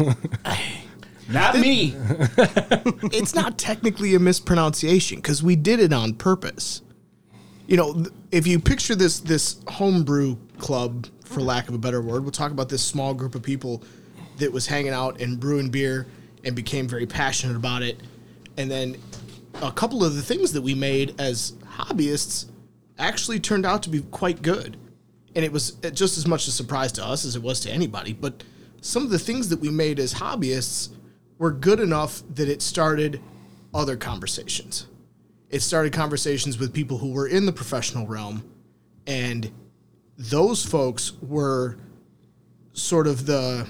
Not 1.31 1.59
me. 1.59 1.95
it's 3.13 3.35
not 3.35 3.59
technically 3.59 4.15
a 4.15 4.19
mispronunciation 4.19 5.19
because 5.19 5.43
we 5.43 5.57
did 5.57 5.79
it 5.79 5.93
on 5.93 6.15
purpose. 6.15 6.81
You 7.67 7.77
know, 7.77 8.07
if 8.33 8.47
you 8.47 8.59
picture 8.59 8.95
this 8.95 9.21
this 9.21 9.61
homebrew 9.69 10.39
club, 10.59 11.07
for 11.25 11.41
lack 11.41 11.69
of 11.69 11.75
a 11.75 11.79
better 11.79 12.01
word, 12.01 12.23
we'll 12.23 12.33
talk 12.33 12.53
about 12.53 12.69
this 12.69 12.83
small 12.83 13.15
group 13.15 13.35
of 13.35 13.43
people 13.43 13.83
that 14.39 14.53
was 14.53 14.67
hanging 14.67 14.93
out 14.93 15.21
and 15.21 15.39
brewing 15.39 15.71
beer 15.71 16.07
and 16.45 16.55
became 16.55 16.87
very 16.87 17.07
passionate 17.07 17.57
about 17.57 17.83
it, 17.83 18.01
and 18.57 18.71
then 18.71 18.97
a 19.63 19.73
couple 19.73 20.05
of 20.05 20.15
the 20.15 20.23
things 20.23 20.53
that 20.53 20.63
we 20.63 20.75
made 20.75 21.21
as 21.21 21.53
hobbyists 21.65 22.47
actually 22.99 23.41
turned 23.41 23.67
out 23.67 23.83
to 23.83 23.91
be 23.91 24.01
quite 24.03 24.43
good. 24.43 24.77
And 25.35 25.45
it 25.45 25.53
was 25.53 25.73
just 25.93 26.19
as 26.19 26.27
much 26.27 26.49
a 26.49 26.51
surprise 26.51 26.93
to 26.93 27.05
us 27.05 27.25
as 27.25 27.37
it 27.37 27.43
was 27.43 27.61
to 27.61 27.71
anybody. 27.71 28.13
But 28.13 28.43
some 28.81 29.03
of 29.03 29.11
the 29.11 29.19
things 29.19 29.49
that 29.51 29.61
we 29.61 29.71
made 29.71 29.99
as 30.01 30.15
hobbyists 30.15 30.91
were 31.39 31.53
good 31.53 31.81
enough 31.81 32.23
that 32.35 32.49
it 32.49 32.63
started 32.63 33.21
other 33.75 33.97
conversations. 33.97 34.87
It 35.51 35.61
started 35.61 35.93
conversations 35.93 36.59
with 36.59 36.73
people 36.73 36.99
who 36.99 37.13
were 37.13 37.29
in 37.29 37.47
the 37.47 37.53
professional 37.53 38.07
realm. 38.07 38.43
And 39.07 39.51
those 40.19 40.65
folks 40.65 41.13
were 41.23 41.79
sort 42.73 43.07
of 43.07 43.25
the 43.25 43.67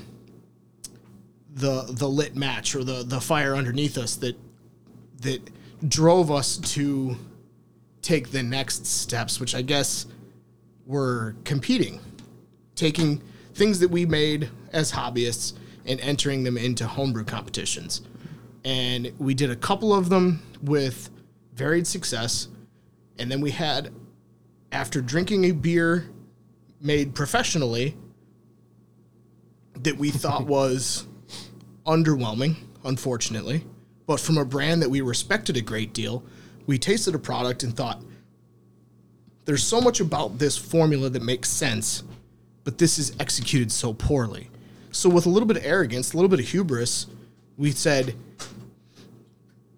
the 1.55 1.83
the 1.91 2.09
lit 2.09 2.35
match 2.35 2.75
or 2.75 2.83
the 2.83 3.05
the 3.05 3.21
fire 3.21 3.55
underneath 3.55 3.99
us 3.99 4.17
that 4.17 4.37
that 5.21 5.41
drove 5.87 6.31
us 6.31 6.57
to 6.57 7.17
take 8.01 8.31
the 8.31 8.43
next 8.43 8.87
steps, 8.87 9.39
which 9.39 9.55
I 9.55 9.63
guess 9.63 10.07
were 10.87 11.37
competing, 11.45 12.01
taking 12.75 13.23
things 13.55 13.81
that 13.81 13.91
we 13.91 14.07
made 14.07 14.49
as 14.73 14.93
hobbyists 14.93 15.55
and 15.85 16.01
entering 16.01 16.45
them 16.45 16.57
into 16.57 16.87
homebrew 16.87 17.25
competitions. 17.25 18.03
And 18.65 19.13
we 19.19 19.35
did 19.35 19.51
a 19.51 19.57
couple 19.57 19.93
of 19.93 20.09
them 20.09 20.43
with 20.63 21.11
varied 21.55 21.87
success. 21.87 22.49
And 23.19 23.31
then 23.31 23.41
we 23.41 23.51
had, 23.51 23.93
after 24.71 25.01
drinking 25.01 25.45
a 25.45 25.53
beer 25.53 26.09
made 26.81 27.15
professionally 27.15 27.97
that 29.75 29.97
we 29.97 30.11
thought 30.11 30.47
was 30.47 31.07
underwhelming, 31.87 32.57
unfortunately, 32.85 33.65
but 34.07 34.21
from 34.21 34.39
a 34.39 34.45
brand 34.45 34.83
that 34.83 34.91
we 34.91 35.01
respected 35.01 35.57
a 35.57 35.61
great 35.61 35.93
deal, 35.93 36.23
we 36.67 36.79
tasted 36.79 37.15
a 37.15 37.19
product 37.19 37.63
and 37.63 37.77
thought, 37.77 38.03
there's 39.45 39.65
so 39.65 39.81
much 39.81 40.01
about 40.01 40.39
this 40.39 40.59
formula 40.59 41.09
that 41.09 41.23
makes 41.23 41.49
sense, 41.49 42.03
but 42.65 42.77
this 42.77 42.99
is 42.99 43.17
executed 43.19 43.73
so 43.73 43.95
poorly. 43.95 44.51
So, 44.91 45.09
with 45.09 45.25
a 45.25 45.31
little 45.31 45.47
bit 45.47 45.57
of 45.57 45.65
arrogance, 45.65 46.13
a 46.13 46.17
little 46.17 46.29
bit 46.29 46.41
of 46.41 46.49
hubris, 46.49 47.07
we 47.57 47.71
said, 47.71 48.15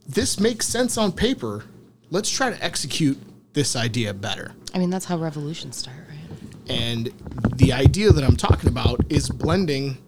this 0.09 0.41
makes 0.41 0.67
sense 0.67 0.99
on 0.99 1.13
paper. 1.13 1.65
Let's 2.11 2.29
try 2.29 2.51
to 2.51 2.65
execute 2.65 3.17
this 3.53 3.77
idea 3.77 4.13
better. 4.13 4.53
I 4.75 4.79
mean, 4.79 4.91
that's 4.91 5.05
how 5.05 5.17
revolutions 5.19 5.77
start? 5.77 6.10
And 6.69 7.11
the 7.57 7.73
idea 7.73 8.11
that 8.11 8.25
I'm 8.25 8.37
talking 8.37 8.69
about 8.69 9.01
is 9.09 9.29
blending 9.29 9.99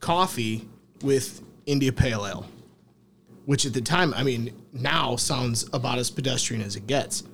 coffee 0.00 0.68
with 1.02 1.42
India 1.66 1.92
Pale 1.92 2.26
Ale, 2.26 2.46
which 3.46 3.66
at 3.66 3.72
the 3.72 3.80
time, 3.80 4.12
I 4.14 4.22
mean, 4.22 4.52
now 4.72 5.16
sounds 5.16 5.68
about 5.72 5.98
as 5.98 6.10
pedestrian 6.10 6.62
as 6.62 6.76
it 6.76 6.86
gets. 6.86 7.24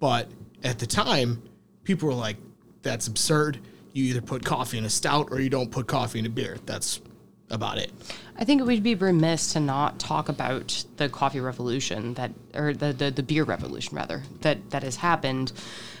But 0.00 0.28
at 0.62 0.78
the 0.78 0.86
time, 0.86 1.42
people 1.84 2.08
were 2.08 2.14
like, 2.14 2.36
that's 2.82 3.06
absurd. 3.06 3.58
You 3.92 4.04
either 4.04 4.20
put 4.20 4.44
coffee 4.44 4.78
in 4.78 4.84
a 4.84 4.90
stout 4.90 5.28
or 5.30 5.40
you 5.40 5.50
don't 5.50 5.70
put 5.70 5.86
coffee 5.86 6.18
in 6.18 6.26
a 6.26 6.30
beer. 6.30 6.58
That's 6.66 7.00
about 7.50 7.78
it. 7.78 7.90
I 8.36 8.44
think 8.44 8.64
we'd 8.64 8.82
be 8.82 8.94
remiss 8.94 9.54
to 9.54 9.60
not 9.60 9.98
talk 9.98 10.28
about 10.28 10.84
the 10.96 11.08
coffee 11.08 11.40
revolution 11.40 12.14
that, 12.14 12.30
or 12.54 12.72
the, 12.72 12.92
the, 12.92 13.10
the 13.10 13.22
beer 13.22 13.44
revolution 13.44 13.96
rather, 13.96 14.22
that, 14.42 14.70
that 14.70 14.82
has 14.82 14.96
happened. 14.96 15.52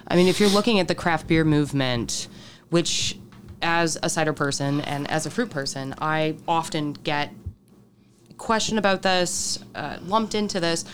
I 0.08 0.16
mean, 0.16 0.26
if 0.26 0.40
you're 0.40 0.48
looking 0.48 0.80
at 0.80 0.88
the 0.88 0.94
craft 0.94 1.26
beer 1.26 1.44
movement, 1.44 2.28
which 2.70 3.18
as 3.60 3.98
a 4.02 4.08
cider 4.08 4.32
person 4.32 4.80
and 4.80 5.10
as 5.10 5.26
a 5.26 5.30
fruit 5.30 5.50
person, 5.50 5.94
I 6.00 6.36
often 6.46 6.94
get 6.94 7.32
questioned 8.38 8.78
about 8.78 9.02
this, 9.02 9.58
uh, 9.74 9.98
lumped 10.02 10.34
into 10.34 10.60
this, 10.60 10.84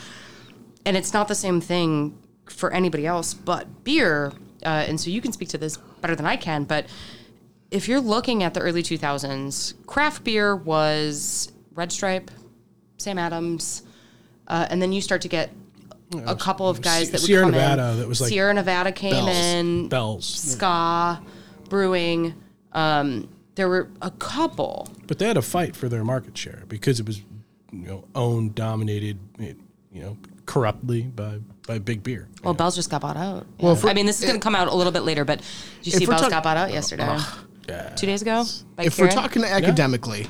and 0.84 0.96
it's 0.96 1.12
not 1.12 1.28
the 1.28 1.34
same 1.34 1.60
thing 1.60 2.18
for 2.46 2.72
anybody 2.72 3.06
else 3.06 3.34
but 3.34 3.84
beer. 3.84 4.32
Uh, 4.64 4.84
and 4.88 5.00
so 5.00 5.10
you 5.10 5.20
can 5.20 5.32
speak 5.32 5.48
to 5.50 5.58
this 5.58 5.76
better 6.00 6.16
than 6.16 6.26
I 6.26 6.36
can, 6.36 6.64
but 6.64 6.86
if 7.70 7.88
you're 7.88 8.00
looking 8.00 8.42
at 8.42 8.54
the 8.54 8.60
early 8.60 8.82
2000s, 8.82 9.74
craft 9.86 10.24
beer 10.24 10.54
was 10.56 11.52
Red 11.74 11.92
Stripe, 11.92 12.30
Sam 12.98 13.18
Adams, 13.18 13.82
uh, 14.46 14.66
and 14.70 14.80
then 14.80 14.92
you 14.92 15.00
start 15.00 15.22
to 15.22 15.28
get 15.28 15.50
a 16.26 16.34
couple 16.36 16.68
of 16.68 16.80
guys 16.80 17.10
that 17.10 17.20
would 17.20 17.26
Sierra 17.26 17.44
come 17.44 17.52
Nevada 17.52 17.90
in. 17.92 17.98
that 18.00 18.08
was 18.08 18.20
like- 18.20 18.28
Sierra 18.30 18.54
Nevada 18.54 18.92
came 18.92 19.12
Bell's. 19.12 19.28
in, 19.36 19.88
Bells. 19.88 20.26
Ska, 20.26 21.20
Brewing. 21.68 22.34
Um, 22.72 23.28
there 23.54 23.68
were 23.68 23.88
a 24.02 24.10
couple. 24.10 24.88
But 25.06 25.18
they 25.18 25.26
had 25.26 25.34
to 25.34 25.42
fight 25.42 25.76
for 25.76 25.88
their 25.88 26.04
market 26.04 26.36
share 26.36 26.64
because 26.68 27.00
it 27.00 27.06
was, 27.06 27.18
you 27.72 27.86
know, 27.86 28.04
owned, 28.14 28.54
dominated, 28.54 29.18
you 29.38 29.56
know, 30.02 30.16
corruptly 30.46 31.02
by 31.02 31.38
by 31.66 31.78
big 31.78 32.02
beer. 32.02 32.28
Well, 32.42 32.52
Bell's 32.52 32.74
just 32.76 32.90
got 32.90 33.00
bought 33.00 33.16
out. 33.16 33.46
Yeah. 33.58 33.64
Well, 33.66 33.76
for- 33.76 33.88
I 33.88 33.94
mean, 33.94 34.04
this 34.04 34.18
is 34.20 34.26
going 34.26 34.38
to 34.38 34.42
come 34.44 34.54
out 34.54 34.68
a 34.68 34.74
little 34.74 34.92
bit 34.92 35.00
later, 35.04 35.24
but 35.24 35.38
did 35.82 35.86
you 35.86 35.92
see 35.92 36.04
we're 36.04 36.10
Bell's 36.10 36.22
talk- 36.22 36.30
got 36.30 36.42
bought 36.42 36.56
out 36.58 36.70
yesterday? 36.72 37.18
Two 37.96 38.06
days 38.06 38.20
ago? 38.20 38.44
By 38.76 38.84
If 38.84 38.98
we're 38.98 39.10
talking 39.10 39.42
academically, 39.44 40.26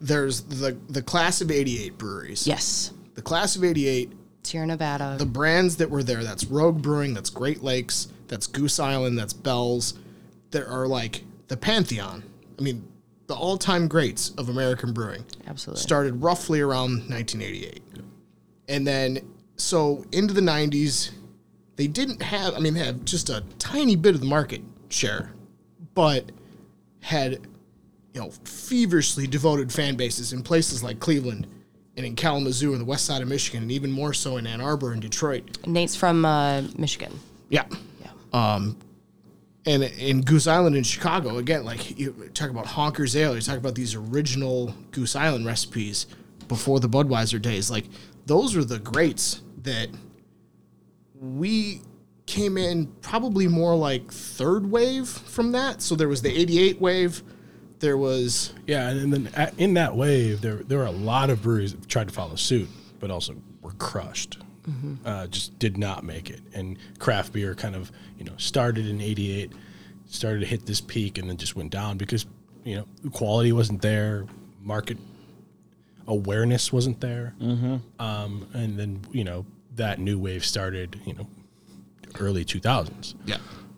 there's 0.00 0.40
the, 0.40 0.78
the 0.88 1.02
class 1.02 1.42
of 1.42 1.50
88 1.50 1.98
breweries. 1.98 2.46
Yes. 2.46 2.94
The 3.14 3.20
class 3.20 3.56
of 3.56 3.64
88 3.64 4.10
Sierra 4.42 4.66
Nevada. 4.66 5.16
the 5.18 5.26
brands 5.26 5.76
that 5.76 5.90
were 5.90 6.02
there 6.02 6.24
that's 6.24 6.44
rogue 6.44 6.80
brewing 6.82 7.14
that's 7.14 7.30
great 7.30 7.62
lakes 7.62 8.08
that's 8.28 8.46
goose 8.46 8.78
island 8.78 9.18
that's 9.18 9.32
bells 9.32 9.94
there 10.50 10.66
are 10.68 10.86
like 10.86 11.22
the 11.48 11.56
pantheon 11.56 12.22
i 12.58 12.62
mean 12.62 12.86
the 13.26 13.34
all-time 13.34 13.86
greats 13.86 14.30
of 14.30 14.48
american 14.48 14.92
brewing 14.92 15.24
Absolutely. 15.46 15.80
started 15.80 16.22
roughly 16.22 16.60
around 16.60 17.08
1988 17.10 17.82
and 18.68 18.86
then 18.86 19.18
so 19.56 20.04
into 20.12 20.32
the 20.32 20.40
90s 20.40 21.10
they 21.76 21.86
didn't 21.86 22.22
have 22.22 22.54
i 22.54 22.58
mean 22.58 22.74
they 22.74 22.84
had 22.84 23.04
just 23.06 23.28
a 23.30 23.44
tiny 23.58 23.94
bit 23.96 24.14
of 24.14 24.20
the 24.20 24.26
market 24.26 24.62
share 24.88 25.32
but 25.94 26.32
had 27.00 27.32
you 28.14 28.20
know 28.20 28.30
feverishly 28.44 29.26
devoted 29.26 29.72
fan 29.72 29.96
bases 29.96 30.32
in 30.32 30.42
places 30.42 30.82
like 30.82 30.98
cleveland 30.98 31.46
and 32.00 32.06
in 32.06 32.16
kalamazoo 32.16 32.72
and 32.72 32.80
the 32.80 32.84
west 32.84 33.04
side 33.04 33.20
of 33.20 33.28
michigan 33.28 33.62
and 33.62 33.70
even 33.70 33.90
more 33.90 34.14
so 34.14 34.38
in 34.38 34.46
ann 34.46 34.60
arbor 34.60 34.92
and 34.92 35.02
detroit 35.02 35.58
Nate's 35.66 35.94
from 35.94 36.24
uh, 36.24 36.62
Michigan. 36.78 37.12
yeah 37.50 37.64
Yeah. 38.00 38.10
Um, 38.32 38.76
and 39.66 39.82
in 39.82 40.22
Goose 40.22 40.46
Island 40.46 40.74
in 40.74 40.84
Chicago, 40.84 41.36
again, 41.36 41.64
like 41.64 41.98
you 41.98 42.30
talk 42.32 42.48
about 42.48 42.64
Honkers 42.64 43.14
Ale, 43.14 43.34
you 43.34 43.42
talk 43.42 43.58
about 43.58 43.74
these 43.74 43.94
original 43.94 44.74
Goose 44.90 45.14
Island 45.14 45.44
recipes 45.44 46.06
before 46.48 46.80
the 46.80 46.88
Budweiser 46.88 47.40
days. 47.40 47.70
Like 47.70 47.84
those 48.24 48.56
are 48.56 48.64
the 48.64 48.78
greats 48.78 49.42
that 49.62 49.90
we 51.14 51.82
came 52.24 52.56
in 52.56 52.86
probably 53.02 53.48
more 53.48 53.76
like 53.76 54.10
third 54.10 54.70
wave 54.70 55.08
from 55.08 55.52
that. 55.52 55.82
So 55.82 55.94
there 55.94 56.08
was 56.08 56.22
the 56.22 56.30
88 56.30 56.80
wave, 56.80 57.22
There 57.80 57.96
was 57.96 58.52
Yeah, 58.66 58.88
and 58.90 59.12
then 59.12 59.52
in 59.58 59.74
that 59.74 59.96
wave, 59.96 60.40
there 60.40 60.56
there 60.56 60.78
were 60.78 60.86
a 60.86 60.90
lot 60.90 61.30
of 61.30 61.42
breweries 61.42 61.72
that 61.72 61.88
tried 61.88 62.08
to 62.08 62.14
follow 62.14 62.36
suit, 62.36 62.68
but 63.00 63.10
also 63.10 63.34
were 63.62 63.72
crushed. 63.72 64.38
Uh, 65.04 65.26
just 65.26 65.58
did 65.58 65.76
not 65.78 66.04
make 66.04 66.30
it, 66.30 66.40
and 66.54 66.78
craft 67.00 67.32
beer 67.32 67.54
kind 67.56 67.74
of 67.74 67.90
you 68.18 68.24
know 68.24 68.34
started 68.36 68.86
in 68.86 69.00
'88, 69.00 69.52
started 70.06 70.40
to 70.40 70.46
hit 70.46 70.64
this 70.64 70.80
peak, 70.80 71.18
and 71.18 71.28
then 71.28 71.36
just 71.38 71.56
went 71.56 71.72
down 71.72 71.96
because 71.96 72.24
you 72.62 72.76
know 72.76 73.10
quality 73.10 73.50
wasn't 73.52 73.82
there, 73.82 74.26
market 74.62 74.98
awareness 76.06 76.72
wasn't 76.72 77.00
there, 77.00 77.34
mm-hmm. 77.40 77.76
um, 77.98 78.46
and 78.52 78.78
then 78.78 79.00
you 79.10 79.24
know 79.24 79.44
that 79.74 79.98
new 79.98 80.18
wave 80.18 80.44
started 80.44 81.00
you 81.04 81.14
know 81.14 81.26
early 82.18 82.44
2000s 82.44 83.14
yeah. 83.24 83.36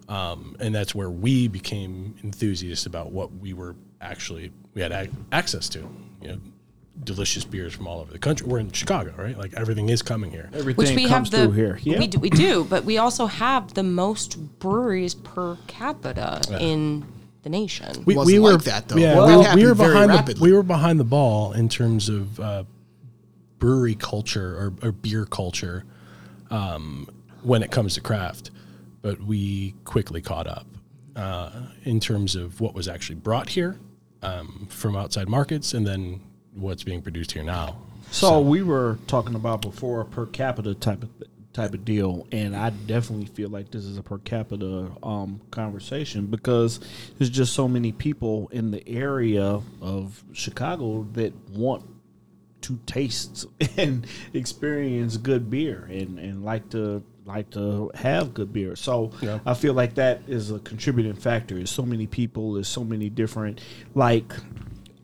um, 0.09 0.56
and 0.59 0.75
that's 0.75 0.94
where 0.94 1.11
we 1.11 1.49
became 1.49 2.14
enthusiasts 2.25 2.87
about 2.87 3.12
what 3.12 3.30
we 3.35 3.52
were 3.52 3.76
actually 4.02 4.52
we 4.75 4.82
had 4.82 4.92
ac 4.92 5.11
access 5.30 5.68
to. 5.71 5.78
You 6.21 6.28
know, 6.28 6.38
delicious 7.04 7.44
beers 7.44 7.73
from 7.75 7.87
all 7.87 8.00
over 8.00 8.12
the 8.12 8.18
country. 8.18 8.47
We're 8.47 8.59
in 8.59 8.71
Chicago, 8.71 9.14
right? 9.16 9.37
Like 9.37 9.54
everything 9.54 9.88
is 9.88 10.02
coming 10.02 10.30
here. 10.30 10.50
Everything 10.52 10.76
Which 10.76 10.94
we 10.94 11.06
comes 11.09 11.30
have 11.30 11.30
the 11.30 11.47
through 11.47 11.52
here. 11.52 11.78
Yeah. 11.82 11.99
we 11.99 12.06
do, 12.06 12.18
we 12.18 12.30
do, 12.30 12.64
but 12.64 12.85
we 12.85 12.99
also 12.99 13.26
have 13.26 13.75
the 13.75 13.82
most 13.82 14.59
breweries 14.59 15.14
per 15.14 15.56
capita 15.66 16.42
in 16.61 17.04
the 17.42 17.50
nation. 17.50 18.04
We, 18.04 18.14
Wasn't 18.14 18.42
like 18.42 18.62
that, 18.64 18.88
though. 18.88 18.97
Yeah, 18.97 19.16
Well, 19.16 19.56
we, 19.56 19.62
we 19.62 19.68
were 19.68 19.75
very 19.75 20.06
behind 20.06 20.26
the, 20.28 20.40
we 20.40 20.52
were 20.52 20.62
behind 20.62 21.00
the 21.00 21.04
ball 21.04 21.52
in 21.52 21.68
terms 21.68 22.09
of 22.09 22.38
uh, 22.38 22.64
brewery 23.59 23.94
culture 23.94 24.56
or, 24.56 24.73
or 24.82 24.92
beer 24.92 25.25
culture 25.25 25.85
um, 26.50 27.09
when 27.42 27.62
it 27.62 27.71
comes 27.71 27.94
to 27.94 28.00
craft, 28.00 28.50
but 29.00 29.21
we 29.21 29.75
quickly 29.85 30.21
caught 30.21 30.47
up 30.47 30.66
uh, 31.16 31.50
in 31.85 31.99
terms 31.99 32.37
of 32.37 32.61
what 32.61 32.75
was 32.75 32.87
actually 32.87 33.16
brought 33.16 33.49
here 33.49 33.78
um, 34.23 34.67
from 34.71 34.97
outside 34.97 35.29
markets, 35.29 35.75
and 35.75 35.87
then 35.87 36.21
what's 36.55 36.83
being 36.83 37.02
produced 37.02 37.33
here 37.33 37.43
now. 37.43 37.76
So 38.11 38.41
we 38.41 38.62
were 38.62 38.99
talking 39.07 39.35
about 39.35 39.62
before 39.62 40.02
a 40.02 40.05
per 40.05 40.26
capita 40.26 40.75
type 40.75 41.02
of 41.02 41.11
type 41.52 41.75
of 41.75 41.85
deal, 41.85 42.26
and 42.33 42.57
I 42.57 42.71
definitely 42.71 43.26
feel 43.26 43.50
like 43.50 43.71
this 43.71 43.85
is 43.85 43.99
a 43.99 44.02
per 44.02 44.19
capita 44.19 44.91
um, 45.02 45.41
conversation 45.50 46.26
because 46.26 46.81
there's 47.19 47.31
just 47.31 47.52
so 47.52 47.69
many 47.69 47.93
people 47.93 48.49
in 48.52 48.71
the 48.71 48.87
area 48.88 49.61
of 49.81 50.25
Chicago 50.33 51.07
that 51.12 51.35
want 51.50 51.85
to 52.62 52.79
taste 52.87 53.47
and 53.76 54.07
experience 54.33 55.17
good 55.17 55.50
beer 55.50 55.88
and, 55.91 56.19
and 56.19 56.45
like 56.45 56.71
to 56.71 57.02
like 57.25 57.50
to 57.50 57.91
have 57.95 58.35
good 58.35 58.52
beer. 58.52 58.75
So 58.76 59.12
Yeah. 59.21 59.38
I 59.47 59.55
feel 59.55 59.75
like 59.75 59.95
that 59.95 60.23
is 60.26 60.50
a 60.50 60.59
contributing 60.61 61.14
factor. 61.14 61.55
There's 61.55 61.71
so 61.71 61.85
many 61.85 62.07
people, 62.07 62.55
there's 62.55 62.69
so 62.69 62.85
many 62.85 63.09
different 63.09 63.61
like 63.95 64.33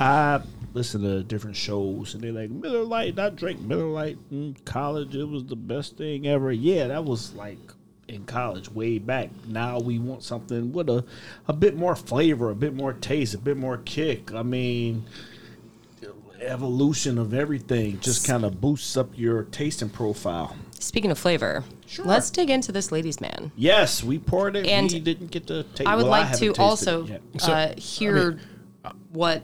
I 0.00 0.40
listen 0.74 1.02
to 1.02 1.22
different 1.22 1.56
shows 1.56 2.14
and 2.14 2.22
they're 2.22 2.32
like 2.32 2.50
Miller 2.50 2.84
Lite, 2.84 3.18
I 3.18 3.30
drank 3.30 3.60
Miller 3.60 3.86
Lite 3.88 4.18
in 4.30 4.56
college. 4.64 5.14
It 5.16 5.24
was 5.24 5.44
the 5.44 5.56
best 5.56 5.96
thing 5.96 6.26
ever. 6.26 6.52
Yeah, 6.52 6.88
that 6.88 7.04
was 7.04 7.34
like 7.34 7.58
in 8.08 8.24
college 8.24 8.70
way 8.70 8.98
back. 8.98 9.30
Now 9.46 9.78
we 9.80 9.98
want 9.98 10.22
something 10.22 10.72
with 10.72 10.88
a, 10.88 11.04
a 11.46 11.52
bit 11.52 11.76
more 11.76 11.94
flavor, 11.94 12.50
a 12.50 12.54
bit 12.54 12.74
more 12.74 12.92
taste, 12.94 13.34
a 13.34 13.38
bit 13.38 13.56
more 13.56 13.78
kick. 13.78 14.32
I 14.32 14.42
mean, 14.42 15.04
evolution 16.40 17.18
of 17.18 17.34
everything 17.34 18.00
just 18.00 18.26
kind 18.26 18.44
of 18.44 18.60
boosts 18.60 18.96
up 18.96 19.10
your 19.16 19.44
tasting 19.44 19.88
profile. 19.90 20.56
Speaking 20.78 21.10
of 21.10 21.18
flavor, 21.18 21.64
let's 22.04 22.30
dig 22.30 22.50
into 22.50 22.70
this 22.72 22.92
ladies' 22.92 23.20
man. 23.20 23.50
Yes, 23.56 24.02
we 24.04 24.18
poured 24.18 24.56
it. 24.56 24.66
And 24.66 24.90
we 24.90 25.00
didn't 25.00 25.30
get 25.30 25.46
to 25.48 25.64
taste. 25.64 25.88
I 25.88 25.96
would 25.96 26.02
well, 26.02 26.10
like 26.12 26.26
haven't 26.26 26.38
to 26.40 26.46
tasted 26.48 26.62
also 26.62 27.04
it 27.04 27.08
yet. 27.10 27.22
So, 27.38 27.52
uh, 27.52 27.74
hear 27.76 28.38
what 29.10 29.42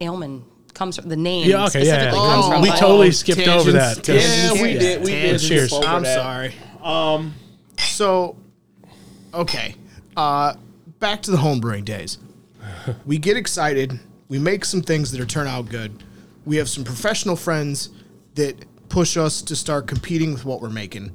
ailment 0.00 0.44
comes 0.74 0.96
from 0.96 1.08
the 1.08 1.16
name 1.16 1.48
Yeah, 1.48 1.66
okay, 1.66 1.84
yeah, 1.84 1.94
specifically 2.10 2.18
yeah. 2.20 2.34
comes 2.34 2.48
from. 2.48 2.62
we 2.62 2.68
but- 2.70 2.78
totally 2.78 3.12
skipped 3.12 3.40
over 3.46 3.72
tangents, 3.72 3.72
that. 3.72 3.96
'cause- 3.96 4.06
tangents. 4.06 4.56
Yeah, 4.56 4.62
we 4.62 4.72
did. 4.78 5.00
We 5.04 5.10
did. 5.12 5.20
Tangents. 5.22 5.44
skip 5.44 5.58
Cheers. 5.58 5.72
I'm 5.86 6.02
that. 6.02 6.16
sorry. 6.16 6.54
Um. 6.82 7.34
So, 7.78 8.36
okay. 9.32 9.76
Uh, 10.16 10.54
back 10.98 11.22
to 11.22 11.30
the 11.30 11.36
homebrewing 11.36 11.84
days. 11.84 12.18
We 13.06 13.18
get 13.18 13.36
excited. 13.36 14.00
We 14.32 14.38
make 14.38 14.64
some 14.64 14.80
things 14.80 15.10
that 15.12 15.20
are 15.20 15.26
turn 15.26 15.46
out 15.46 15.68
good. 15.68 16.02
We 16.46 16.56
have 16.56 16.66
some 16.66 16.84
professional 16.84 17.36
friends 17.36 17.90
that 18.34 18.64
push 18.88 19.18
us 19.18 19.42
to 19.42 19.54
start 19.54 19.86
competing 19.86 20.32
with 20.32 20.46
what 20.46 20.62
we're 20.62 20.70
making. 20.70 21.14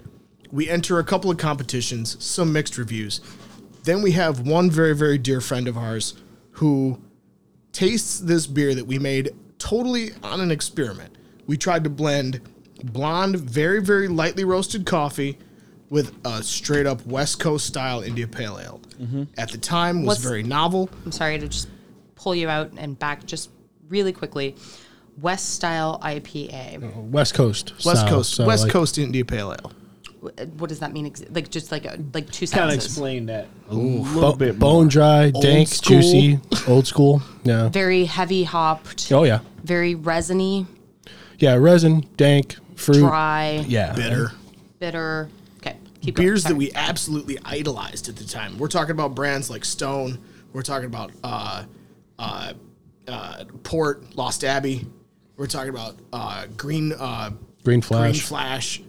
We 0.52 0.70
enter 0.70 1.00
a 1.00 1.04
couple 1.04 1.32
of 1.32 1.38
competitions, 1.40 2.24
some 2.24 2.54
mixed 2.54 2.78
reviews. 2.78 3.22
Then 3.86 4.04
we 4.04 4.12
have 4.12 4.42
one 4.42 4.70
very, 4.70 4.94
very 4.96 5.18
dear 5.18 5.42
friend 5.42 5.68
of 5.68 5.80
ours 5.80 6.14
who 6.52 7.02
tastes 7.72 8.20
this 8.20 8.46
beer 8.46 8.76
that 8.76 8.86
we 8.86 9.00
made 9.00 9.32
totally 9.58 10.12
on 10.22 10.40
an 10.40 10.52
experiment. 10.52 11.18
We 11.48 11.58
tried 11.58 11.86
to 11.86 11.90
blend 11.90 12.40
blonde, 12.84 13.38
very, 13.38 13.82
very 13.82 14.08
lightly 14.08 14.44
roasted 14.44 14.86
coffee 14.86 15.40
with 15.90 16.14
a 16.24 16.44
straight 16.44 16.86
up 16.86 17.04
West 17.08 17.40
Coast 17.40 17.66
style 17.66 18.04
India 18.04 18.28
Pale 18.28 18.60
Ale. 18.60 18.82
Mm-hmm. 19.02 19.24
At 19.40 19.52
the 19.52 19.58
time 19.58 20.02
was 20.02 20.20
What's- 20.20 20.22
very 20.22 20.44
novel. 20.44 20.92
I'm 21.04 21.12
sorry 21.12 21.40
to 21.40 21.48
just 21.48 21.68
pull 22.18 22.36
you 22.36 22.50
out 22.50 22.72
and 22.78 22.98
back 22.98 23.26
just 23.26 23.50
really 23.90 24.12
quickly. 24.12 24.56
West 25.20 25.56
style 25.56 26.00
IPA. 26.04 27.10
West 27.10 27.34
Coast. 27.34 27.72
West 27.86 28.02
style, 28.02 28.10
Coast 28.10 28.34
so, 28.36 28.46
West 28.46 28.64
like, 28.64 28.72
Coast 28.72 28.98
India 28.98 29.26
Pale 29.26 29.54
Ale. 29.54 29.72
What 30.58 30.68
does 30.70 30.80
that 30.80 30.94
mean? 30.94 31.12
Like 31.30 31.50
just 31.50 31.72
like 31.72 31.86
a, 31.86 31.98
like 32.14 32.30
two 32.32 32.48
Kind 32.48 32.70
of 32.70 32.76
explain 32.76 33.28
that 33.28 33.48
a 33.70 33.74
little 33.76 34.32
bo- 34.32 34.36
bit. 34.36 34.60
bone 34.60 34.84
more. 34.86 34.90
dry, 34.90 35.30
dank, 35.32 35.68
school. 35.70 36.02
juicy, 36.02 36.40
old 36.68 36.86
school. 36.88 37.22
Yeah. 37.44 37.70
Very 37.70 38.06
heavy 38.06 38.44
hopped. 38.44 39.12
Oh 39.12 39.24
yeah. 39.24 39.40
Very 39.64 39.96
resiny, 39.96 40.66
Yeah, 41.40 41.56
resin, 41.56 42.06
dank, 42.18 42.56
fruit. 42.76 43.00
dry, 43.00 43.64
Yeah. 43.68 43.94
Bitter. 43.94 44.32
bitter. 44.80 45.30
Okay, 45.58 45.78
keep 46.02 46.16
going. 46.16 46.28
beers 46.28 46.44
that 46.46 46.56
we 46.56 46.72
absolutely 46.74 47.38
idolized 47.46 48.10
at 48.10 48.16
the 48.18 48.24
time. 48.26 48.58
We're 48.58 48.68
talking 48.70 48.92
about 48.92 49.14
brands 49.16 49.50
like 49.50 49.66
Stone. 49.66 50.20
We're 50.54 50.62
talking 50.64 50.88
about 50.88 51.12
uh, 51.24 51.64
uh, 52.20 52.54
uh, 53.08 53.44
Port, 53.64 54.16
Lost 54.16 54.44
Abbey. 54.44 54.86
We're 55.38 55.48
talking 55.48 55.70
about 55.70 55.96
uh, 56.12 56.48
Green 56.58 56.94
uh, 56.94 57.32
Green 57.64 57.82
Flash. 57.82 58.12
Green 58.12 58.22
Flash. 58.22 58.82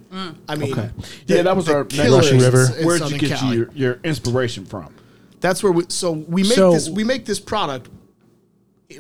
I 0.49 0.55
mean, 0.57 0.73
Okay. 0.73 0.91
the- 1.27 1.35
Yeah, 1.37 1.43
that 1.43 1.55
was 1.57 1.69
our 1.69 1.85
next 1.85 1.99
Russian 1.99 2.39
River. 2.39 2.67
in- 2.73 2.79
in 2.81 2.87
Where'd 2.87 3.11
you 3.11 3.19
get 3.19 3.39
Cali. 3.39 3.57
your, 3.59 3.71
your 3.75 4.01
inspiration 4.05 4.65
from? 4.65 4.95
That's 5.41 5.63
where 5.63 5.73
we. 5.73 5.85
So 5.89 6.13
we 6.13 6.43
make 6.43 6.53
So- 6.53 6.73
this. 6.73 6.89
We 6.89 7.05
make 7.05 7.27
this 7.27 7.41
product, 7.41 7.91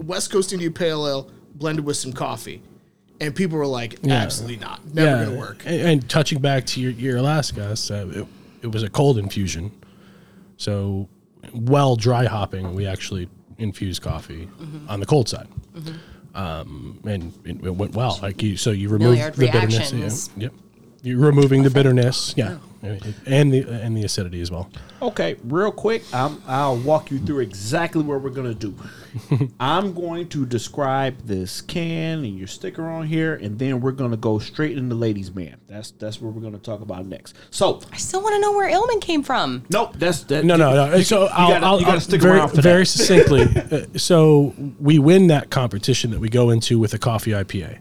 West 0.02 0.30
Coast 0.30 0.52
India 0.52 0.70
Pale 0.70 1.06
Ale 1.08 1.30
blended 1.54 1.84
with 1.84 1.96
some 1.96 2.12
coffee, 2.12 2.60
and 3.20 3.34
people 3.34 3.56
were 3.58 3.66
like, 3.66 4.04
"Absolutely 4.06 4.58
not, 4.58 4.80
never 4.94 5.24
gonna 5.24 5.38
work." 5.38 5.62
And, 5.64 5.80
and 5.80 6.08
touching 6.10 6.40
back 6.40 6.66
to 6.66 6.80
your, 6.80 6.92
your 6.92 7.22
last 7.22 7.54
guest, 7.56 7.90
uh, 7.90 8.06
it, 8.10 8.26
it 8.62 8.66
was 8.72 8.82
a 8.82 8.90
cold 8.90 9.16
infusion. 9.18 9.72
So, 10.58 11.08
while 11.52 11.96
dry 11.96 12.26
hopping, 12.26 12.74
we 12.74 12.86
actually 12.86 13.28
infused 13.58 14.02
coffee 14.02 14.48
Mm-hmm. 14.60 14.88
on 14.88 15.00
the 15.00 15.06
cold 15.06 15.28
side. 15.28 15.48
Um, 16.34 17.00
and 17.04 17.32
it, 17.44 17.64
it 17.64 17.74
went 17.74 17.94
well. 17.94 18.18
Like 18.22 18.42
you, 18.42 18.56
so 18.56 18.70
you 18.70 18.88
remove 18.88 19.16
the 19.36 19.48
bitterness. 19.50 20.30
Yeah, 20.36 20.42
yep. 20.44 20.52
You're 21.02 21.18
removing 21.18 21.62
the 21.62 21.70
bitterness. 21.70 22.34
Yeah. 22.36 22.58
And 22.80 23.52
the 23.52 23.66
and 23.82 23.96
the 23.96 24.04
acidity 24.04 24.40
as 24.40 24.50
well. 24.52 24.70
Okay, 25.02 25.36
real 25.44 25.72
quick, 25.72 26.02
I'm, 26.12 26.40
I'll 26.46 26.76
walk 26.76 27.10
you 27.10 27.18
through 27.18 27.40
exactly 27.40 28.02
what 28.04 28.20
we're 28.22 28.30
gonna 28.30 28.54
do. 28.54 28.72
I'm 29.60 29.92
going 29.94 30.28
to 30.28 30.46
describe 30.46 31.18
this 31.26 31.60
can 31.60 32.18
and 32.24 32.38
your 32.38 32.46
sticker 32.46 32.86
on 32.88 33.06
here, 33.06 33.34
and 33.34 33.58
then 33.58 33.80
we're 33.80 33.90
gonna 33.92 34.16
go 34.16 34.38
straight 34.38 34.78
into 34.78 34.94
ladies' 34.94 35.34
man. 35.34 35.56
That's 35.66 35.90
that's 35.92 36.20
what 36.20 36.32
we're 36.34 36.40
gonna 36.42 36.58
talk 36.58 36.80
about 36.80 37.06
next. 37.06 37.34
So, 37.50 37.80
I 37.92 37.96
still 37.96 38.22
want 38.22 38.34
to 38.36 38.40
know 38.40 38.52
where 38.52 38.68
ailment 38.68 39.02
came 39.02 39.24
from. 39.24 39.64
nope, 39.70 39.94
that's 39.96 40.22
that. 40.24 40.44
No, 40.44 40.54
no, 40.54 40.72
no. 40.72 41.00
so 41.02 41.22
you 41.24 41.28
I'll, 41.32 41.48
gotta- 41.48 41.66
I'll, 41.66 41.78
you 41.80 41.84
gotta 41.84 41.94
I'll- 41.94 42.00
stick 42.00 42.20
very, 42.22 42.38
around 42.38 42.50
for 42.50 42.62
very 42.62 42.82
that. 42.82 42.86
succinctly. 42.86 43.42
uh, 43.72 43.86
so 43.98 44.54
we 44.78 45.00
win 45.00 45.26
that 45.28 45.50
competition 45.50 46.12
that 46.12 46.20
we 46.20 46.28
go 46.28 46.50
into 46.50 46.78
with 46.78 46.94
a 46.94 46.98
coffee 46.98 47.32
IPA. 47.32 47.78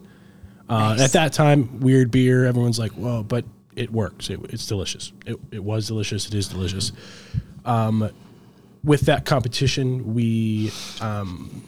Uh, 0.70 0.98
At 1.00 1.12
that 1.14 1.34
time, 1.34 1.80
weird 1.82 2.12
beer. 2.12 2.46
Everyone's 2.46 2.78
like, 2.80 2.92
"Whoa!" 2.92 3.24
But 3.24 3.46
it 3.78 3.92
works. 3.92 4.30
It, 4.30 4.40
it's 4.50 4.66
delicious. 4.66 5.14
It, 5.26 5.40
it 5.52 5.64
was 5.64 5.88
delicious. 5.88 6.28
It 6.28 6.34
is 6.34 6.48
delicious. 6.48 6.92
Um, 7.64 8.10
with 8.84 9.02
that 9.02 9.26
competition, 9.26 10.14
we 10.14 10.72
um, 11.00 11.64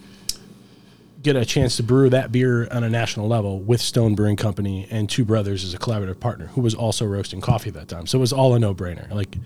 get 1.22 1.36
a 1.36 1.46
chance 1.46 1.78
to 1.78 1.84
brew 1.84 2.10
that 2.10 2.32
beer 2.32 2.68
on 2.72 2.84
a 2.84 2.90
national 2.90 3.28
level 3.28 3.60
with 3.60 3.80
Stone 3.80 4.16
Brewing 4.16 4.36
Company 4.36 4.88
and 4.90 5.10
Two 5.10 5.24
Brothers 5.24 5.64
as 5.64 5.74
a 5.74 5.78
collaborative 5.78 6.20
partner, 6.20 6.48
who 6.48 6.62
was 6.62 6.74
also 6.74 7.06
roasting 7.06 7.42
coffee 7.42 7.70
at 7.70 7.76
that 7.76 7.88
time. 7.88 8.08
So 8.08 8.18
it 8.18 8.22
was 8.22 8.34
all 8.34 8.56
a 8.56 8.60
no 8.60 8.74
brainer. 8.74 9.10
Like, 9.12 9.38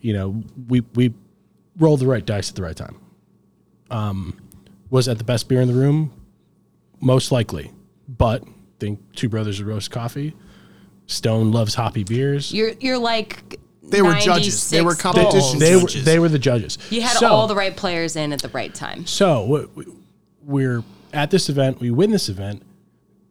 you 0.00 0.12
know, 0.12 0.42
we 0.68 0.80
we 0.94 1.12
rolled 1.78 2.00
the 2.00 2.06
right 2.06 2.24
dice 2.24 2.48
at 2.48 2.56
the 2.56 2.62
right 2.62 2.76
time. 2.76 2.98
Um, 3.90 4.40
was 4.88 5.06
that 5.06 5.18
the 5.18 5.24
best 5.24 5.48
beer 5.48 5.60
in 5.60 5.68
the 5.68 5.74
room? 5.74 6.12
Most 7.00 7.32
likely, 7.32 7.72
but 8.08 8.44
think 8.78 9.00
Two 9.14 9.28
Brothers 9.28 9.58
would 9.58 9.68
roast 9.68 9.90
coffee. 9.90 10.34
Stone 11.10 11.50
loves 11.52 11.74
hoppy 11.74 12.04
beers. 12.04 12.52
You're 12.52 12.72
you're 12.80 12.98
like 12.98 13.58
They 13.82 14.00
were 14.00 14.14
judges. 14.14 14.70
They 14.70 14.80
were 14.80 14.92
96 14.94 15.02
competition 15.02 15.40
bowls. 15.40 15.58
they 15.58 15.74
were 15.74 15.80
judges. 15.82 16.04
they 16.04 16.18
were 16.20 16.28
the 16.28 16.38
judges. 16.38 16.78
You 16.90 17.02
had 17.02 17.16
So- 17.16 17.26
all 17.28 17.46
the 17.48 17.56
right 17.56 17.76
players 17.76 18.14
in 18.16 18.32
at 18.32 18.40
the 18.42 18.48
right 18.50 18.72
time. 18.72 19.06
So 19.06 19.42
what 19.42 19.74
we- 19.76 19.86
we're 20.44 20.84
at 21.12 21.30
this 21.32 21.48
event. 21.48 21.80
We 21.80 21.90
win 21.90 22.10
this 22.12 22.28
event. 22.28 22.62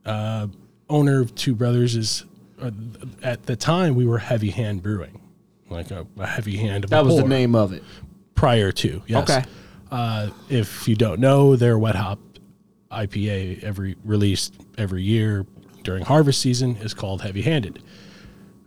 Uh, 0.05 0.47
owner 0.89 1.21
of 1.21 1.33
Two 1.35 1.55
Brothers 1.55 1.95
is 1.95 2.25
uh, 2.61 2.71
at 3.23 3.45
the 3.45 3.55
time 3.55 3.95
we 3.95 4.05
were 4.05 4.17
Heavy 4.17 4.49
Hand 4.51 4.83
Brewing, 4.83 5.21
like 5.69 5.91
a, 5.91 6.05
a 6.17 6.27
heavy 6.27 6.57
hand 6.57 6.83
of 6.83 6.89
a 6.89 6.91
That 6.91 7.05
was 7.05 7.15
the 7.15 7.21
pour 7.21 7.29
name 7.29 7.55
of 7.55 7.71
it. 7.71 7.83
prior 8.35 8.71
to. 8.73 9.01
Yes. 9.07 9.29
Okay. 9.29 9.43
Uh, 9.91 10.29
if 10.49 10.87
you 10.87 10.95
don't 10.95 11.19
know, 11.21 11.55
their 11.55 11.79
wet 11.79 11.95
hop 11.95 12.19
IPA 12.91 13.63
every 13.63 13.95
released 14.03 14.53
every 14.77 15.03
year 15.03 15.45
during 15.89 16.05
harvest 16.05 16.39
season 16.39 16.75
is 16.83 16.93
called 16.93 17.23
Heavy 17.23 17.41
Handed. 17.41 17.81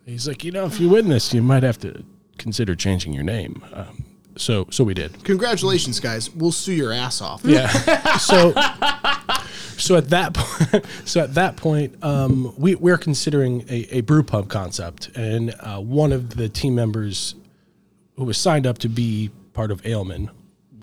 He's 0.05 0.27
like, 0.27 0.43
you 0.43 0.51
know, 0.51 0.67
if 0.67 0.81
you 0.81 0.89
win 0.89 1.09
this, 1.09 1.33
you 1.33 1.41
might 1.41 1.63
have 1.63 1.79
to 1.79 2.03
consider 2.37 2.75
changing 2.75 3.13
your 3.13 3.23
name. 3.23 3.63
Um, 3.73 4.05
so 4.35 4.67
so 4.71 4.83
we 4.83 4.93
did. 4.93 5.23
Congratulations, 5.23 6.01
guys. 6.01 6.35
We'll 6.35 6.51
sue 6.51 6.73
your 6.73 6.93
ass 6.93 7.21
off. 7.21 7.43
Yeah. 7.45 7.69
so 8.17 8.53
so 9.77 9.95
at 9.95 10.09
that 10.09 10.35
point, 10.35 10.85
so 11.05 11.21
at 11.21 11.35
that 11.35 11.55
point, 11.55 12.03
um, 12.03 12.53
we 12.59 12.75
we're 12.75 12.99
considering 12.99 13.65
a, 13.69 13.99
a 13.99 14.01
brew 14.01 14.25
pub 14.25 14.49
concept, 14.49 15.11
and 15.15 15.55
uh, 15.61 15.79
one 15.79 16.11
of 16.11 16.31
the 16.31 16.49
team 16.49 16.75
members 16.75 17.37
who 18.17 18.25
was 18.25 18.37
signed 18.37 18.67
up 18.67 18.79
to 18.79 18.89
be 18.89 19.31
part 19.53 19.71
of 19.71 19.81
Aleman 19.87 20.29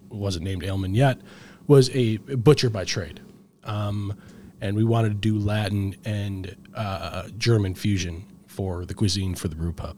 wasn't 0.08 0.46
named 0.46 0.64
Aleman 0.64 0.96
yet 0.96 1.20
was 1.68 1.90
a 1.94 2.16
butcher 2.18 2.70
by 2.70 2.86
trade, 2.86 3.20
um, 3.66 4.18
and 4.62 4.76
we 4.76 4.84
wanted 4.84 5.10
to 5.10 5.16
do 5.16 5.38
Latin 5.40 5.96
and 6.06 6.56
uh, 6.76 7.28
German 7.38 7.74
fusion 7.76 8.26
for 8.48 8.86
the 8.86 8.94
cuisine 8.94 9.36
for 9.36 9.48
the 9.48 9.56
brew 9.56 9.72
pub, 9.72 9.98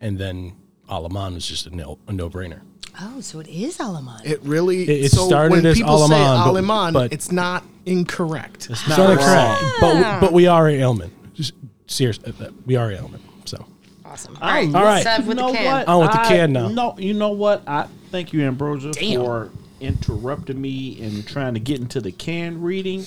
and 0.00 0.18
then 0.18 0.54
Alaman 0.88 1.34
was 1.34 1.46
just 1.46 1.66
a 1.66 1.74
no 1.74 1.98
a 2.08 2.12
no 2.12 2.28
brainer. 2.30 2.60
Oh, 3.00 3.20
so 3.20 3.40
it 3.40 3.48
is 3.48 3.78
Alaman. 3.78 4.24
It 4.24 4.40
really. 4.42 4.82
It- 4.84 5.06
it 5.06 5.10
so 5.10 5.26
started 5.26 5.50
when 5.52 5.66
as 5.66 5.76
people 5.76 6.06
say 6.06 6.14
Aleman, 6.14 6.92
but- 6.92 6.92
but- 6.92 7.12
it's 7.12 7.32
not 7.32 7.64
incorrect. 7.86 8.70
Not 8.70 8.78
It's 8.78 8.88
not 8.88 9.10
incorrect, 9.10 9.60
correct, 9.60 9.80
but 9.80 9.94
we, 9.96 10.02
but 10.26 10.32
we 10.32 10.46
are 10.46 10.68
ailment. 10.68 11.12
Just 11.34 11.54
seriously, 11.86 12.32
uh, 12.40 12.50
we 12.66 12.76
are 12.76 12.90
ailment. 12.92 13.22
So 13.46 13.64
awesome. 14.04 14.38
I 14.40 14.60
All 14.60 14.64
love- 14.66 14.74
right, 14.74 14.80
All 14.80 14.84
right. 14.86 15.02
Sev 15.02 15.22
You 15.22 15.28
with 15.28 15.36
know 15.38 15.50
the 15.52 15.58
can. 15.58 15.64
what? 15.64 15.88
On 15.88 16.00
with 16.02 16.12
the 16.12 16.20
I- 16.20 16.28
can 16.28 16.52
now. 16.52 16.68
No, 16.68 16.94
you 16.98 17.14
know 17.14 17.30
what? 17.32 17.62
I 17.66 17.86
thank 18.12 18.32
you, 18.32 18.42
Ambrosia, 18.42 18.92
Damn. 18.92 19.20
for 19.20 19.50
interrupting 19.80 20.60
me 20.60 21.00
and 21.02 21.26
trying 21.26 21.54
to 21.54 21.60
get 21.60 21.80
into 21.80 22.00
the 22.00 22.12
can 22.12 22.62
reading. 22.62 23.04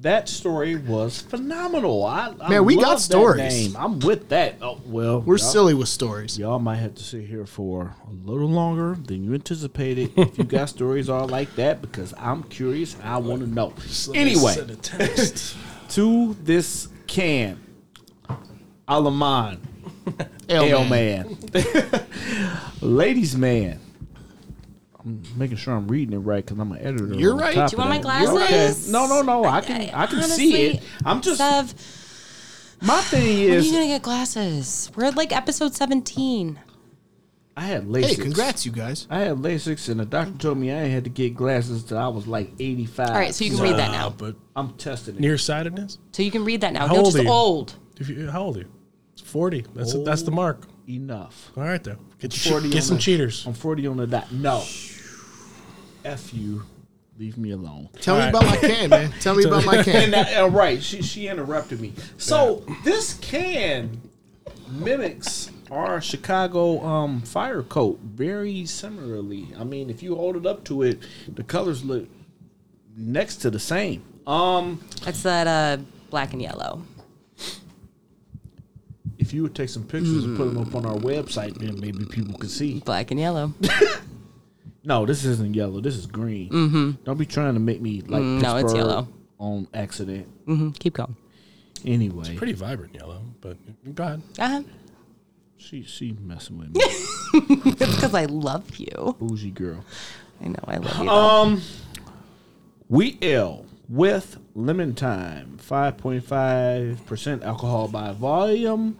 That 0.00 0.28
story 0.28 0.76
was 0.76 1.20
phenomenal. 1.20 2.04
I, 2.04 2.32
I 2.40 2.48
Man, 2.50 2.64
we 2.64 2.76
got 2.76 2.82
love 2.82 2.98
that 2.98 3.02
stories. 3.02 3.38
name. 3.38 3.76
I'm 3.76 3.98
with 3.98 4.28
that. 4.28 4.56
Oh 4.62 4.80
well, 4.86 5.20
We're 5.20 5.38
silly 5.38 5.74
with 5.74 5.88
stories. 5.88 6.38
Y'all 6.38 6.60
might 6.60 6.76
have 6.76 6.94
to 6.94 7.02
sit 7.02 7.24
here 7.26 7.46
for 7.46 7.96
a 8.06 8.30
little 8.30 8.48
longer 8.48 8.94
than 8.94 9.24
you 9.24 9.34
anticipated. 9.34 10.12
if 10.16 10.38
you 10.38 10.44
got 10.44 10.68
stories 10.68 11.08
all 11.08 11.26
like 11.26 11.52
that, 11.56 11.82
because 11.82 12.14
I'm 12.16 12.44
curious, 12.44 12.96
I 13.02 13.16
want 13.16 13.40
to 13.40 13.48
know. 13.48 13.72
Anyway, 14.14 14.54
to 15.88 16.36
this 16.44 16.88
can, 17.08 17.58
Alaman, 18.88 19.58
Ale 20.48 20.84
man, 20.84 21.36
ladies 22.80 23.36
man. 23.36 23.80
I'm 25.04 25.22
making 25.36 25.56
sure 25.58 25.74
I'm 25.74 25.86
reading 25.88 26.14
it 26.14 26.18
right 26.18 26.44
because 26.44 26.58
I'm 26.58 26.72
an 26.72 26.78
editor. 26.78 27.14
You're 27.14 27.36
right. 27.36 27.54
Do 27.54 27.76
you 27.76 27.78
want 27.78 27.90
my 27.90 27.98
that. 27.98 28.22
You're 28.22 28.32
glasses? 28.32 28.90
No, 28.90 29.06
no, 29.06 29.22
no. 29.22 29.44
I 29.44 29.60
can, 29.60 29.90
I 29.90 30.06
can 30.06 30.22
see 30.24 30.66
it. 30.66 30.82
I'm 31.04 31.20
just. 31.20 31.38
Sev, 31.38 31.72
My 32.82 33.00
thing 33.02 33.22
when 33.48 33.58
are 33.58 33.60
you 33.60 33.72
gonna 33.72 33.86
get 33.86 34.02
glasses? 34.02 34.90
We're 34.96 35.04
at 35.04 35.16
like 35.16 35.34
episode 35.34 35.74
17. 35.74 36.58
I 37.56 37.62
had 37.62 37.86
LASIK. 37.86 38.04
Hey, 38.04 38.14
congrats, 38.14 38.64
you 38.64 38.70
guys. 38.70 39.08
I 39.10 39.18
had 39.18 39.38
LASIK, 39.38 39.88
and 39.88 39.98
the 39.98 40.04
doctor 40.04 40.32
told 40.38 40.58
me 40.58 40.70
I 40.72 40.84
had 40.84 41.02
to 41.04 41.10
get 41.10 41.34
glasses 41.34 41.82
till 41.82 41.98
I 41.98 42.06
was 42.06 42.28
like 42.28 42.52
85. 42.60 43.08
All 43.08 43.14
right, 43.14 43.34
so 43.34 43.44
you 43.44 43.50
can 43.50 43.60
read 43.60 43.76
that 43.76 43.90
now. 43.90 44.10
but 44.10 44.36
I'm 44.54 44.74
testing 44.74 45.16
it. 45.16 45.20
nearsightedness. 45.20 45.98
So 46.12 46.22
you 46.22 46.30
can 46.30 46.44
read 46.44 46.60
that 46.60 46.72
now. 46.72 46.86
How 46.86 46.94
You're 46.94 47.02
old 47.02 47.06
just 47.06 47.18
are 47.18 47.22
you? 47.24 47.30
old. 47.30 47.74
If 47.98 48.08
you, 48.08 48.30
how 48.30 48.42
old 48.42 48.58
are 48.58 48.60
you? 48.60 48.72
It's 49.12 49.22
forty. 49.22 49.64
That's 49.74 49.92
that's 50.04 50.22
the 50.22 50.30
mark. 50.30 50.68
Enough. 50.88 51.50
All 51.56 51.64
right, 51.64 51.82
though. 51.84 51.98
Get, 52.18 52.46
your 52.46 52.54
40 52.60 52.70
get 52.70 52.82
some 52.82 52.96
the- 52.96 53.02
cheaters. 53.02 53.46
I'm 53.46 53.52
40 53.52 53.86
on 53.88 53.96
the 53.98 54.06
dot. 54.06 54.32
No. 54.32 54.64
F 56.04 56.32
you. 56.32 56.62
Leave 57.18 57.36
me 57.36 57.50
alone. 57.50 57.88
Tell 58.00 58.16
me 58.16 58.22
All 58.22 58.28
about 58.30 58.44
my 58.44 58.56
can, 58.56 58.90
man. 58.90 59.12
Tell 59.20 59.34
me 59.34 59.44
about 59.44 59.64
my 59.64 59.82
can. 59.82 60.12
that, 60.12 60.40
uh, 60.40 60.48
right, 60.48 60.80
she 60.80 61.02
she 61.02 61.26
interrupted 61.26 61.80
me. 61.80 61.92
So 62.16 62.64
this 62.84 63.14
can 63.14 64.00
mimics 64.70 65.50
our 65.70 66.00
Chicago 66.00 66.80
um, 66.84 67.20
fire 67.22 67.62
coat 67.64 67.98
very 68.02 68.64
similarly. 68.66 69.48
I 69.58 69.64
mean, 69.64 69.90
if 69.90 70.00
you 70.02 70.14
hold 70.14 70.36
it 70.36 70.46
up 70.46 70.62
to 70.66 70.82
it, 70.82 71.00
the 71.34 71.42
colors 71.42 71.84
look 71.84 72.06
next 72.96 73.36
to 73.38 73.50
the 73.50 73.58
same. 73.58 74.04
Um, 74.26 74.80
That's 75.04 75.22
that 75.24 75.46
uh, 75.48 75.82
black 76.10 76.32
and 76.32 76.40
yellow. 76.40 76.82
If 79.28 79.34
you 79.34 79.42
would 79.42 79.54
take 79.54 79.68
some 79.68 79.82
pictures 79.84 80.24
and 80.24 80.36
put 80.38 80.46
them 80.46 80.56
up 80.58 80.74
on 80.74 80.86
our 80.86 80.96
website, 80.96 81.58
then 81.58 81.78
maybe 81.80 82.04
people 82.06 82.38
could 82.38 82.50
see. 82.50 82.80
Black 82.80 83.10
and 83.10 83.20
yellow. 83.20 83.52
No, 84.84 85.04
this 85.04 85.24
isn't 85.26 85.54
yellow. 85.54 85.80
This 85.82 85.96
is 85.96 86.06
green. 86.06 86.48
Mm-hmm. 86.48 86.90
Don't 87.04 87.18
be 87.18 87.26
trying 87.26 87.52
to 87.52 87.60
make 87.60 87.80
me 87.82 88.00
like 88.02 88.22
Mm, 88.22 88.40
no, 88.40 88.56
it's 88.56 88.62
Pittsburgh 88.72 88.76
yellow. 88.88 89.08
on 89.38 89.68
accident. 89.74 90.26
hmm 90.46 90.70
Keep 90.70 90.94
going. 90.94 91.14
Anyway, 91.84 92.34
Pretty 92.36 92.54
vibrant 92.54 92.94
yellow, 92.94 93.20
but 93.42 93.58
go 93.94 94.02
ahead. 94.04 94.22
Uh-huh. 94.38 94.62
she 95.58 95.82
she 95.82 96.12
messing 96.22 96.56
with 96.58 96.68
me, 96.74 96.80
It's 96.82 97.94
because 97.96 98.14
I 98.14 98.24
love 98.26 98.76
you. 98.76 99.14
bougie 99.18 99.50
girl. 99.50 99.84
I 100.42 100.48
know 100.48 100.64
I 100.66 100.76
love 100.78 100.98
you. 101.00 101.04
though. 101.04 101.10
Um, 101.10 101.62
we 102.88 103.18
ale 103.20 103.66
with 103.88 104.38
lemon 104.54 104.94
thyme, 104.94 105.56
five 105.58 105.96
point 105.96 106.24
five 106.24 107.04
percent 107.06 107.42
alcohol 107.42 107.88
by 107.88 108.12
volume. 108.12 108.98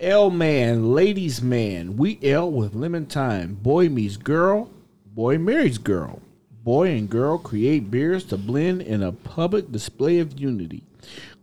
L 0.00 0.30
man, 0.30 0.92
ladies 0.92 1.40
man, 1.40 1.96
We 1.96 2.18
ale 2.22 2.50
with 2.50 2.74
lemon 2.74 3.06
thyme. 3.06 3.54
Boy 3.54 3.88
meets 3.88 4.16
girl, 4.16 4.70
boy 5.14 5.38
marries 5.38 5.78
girl. 5.78 6.20
Boy 6.62 6.92
and 6.92 7.10
girl 7.10 7.36
create 7.38 7.90
beers 7.90 8.24
to 8.24 8.38
blend 8.38 8.82
in 8.82 9.02
a 9.02 9.12
public 9.12 9.70
display 9.70 10.18
of 10.18 10.40
unity. 10.40 10.82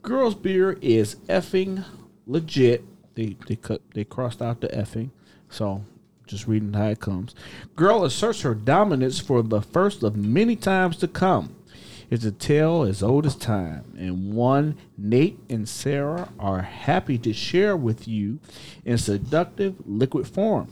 Girls' 0.01 0.34
beer 0.34 0.79
is 0.81 1.15
effing 1.27 1.86
legit. 2.25 2.84
They 3.13 3.36
they 3.47 3.55
cut 3.55 3.81
they 3.93 4.03
crossed 4.03 4.41
out 4.41 4.62
the 4.62 4.67
effing, 4.69 5.12
so 5.49 5.84
just 6.25 6.47
reading 6.47 6.73
how 6.73 6.88
it 6.88 6.99
comes. 6.99 7.36
Girl 7.75 8.03
asserts 8.03 8.41
her 8.41 8.55
dominance 8.55 9.19
for 9.19 9.43
the 9.43 9.62
first 9.62 10.01
of 10.01 10.15
many 10.15 10.55
times 10.55 10.97
to 10.97 11.07
come. 11.07 11.55
It's 12.12 12.26
a 12.26 12.32
tale 12.34 12.84
as 12.84 13.02
old 13.02 13.26
as 13.26 13.38
time, 13.38 13.93
and 13.97 14.34
one 14.34 14.76
Nate 14.97 15.39
and 15.50 15.67
Sarah 15.67 16.28
are 16.38 16.62
happy 16.62 17.17
to 17.19 17.32
share 17.32 17.78
with 17.78 18.06
you 18.06 18.39
in 18.84 18.97
seductive 18.97 19.76
liquid 19.86 20.28
form. 20.28 20.69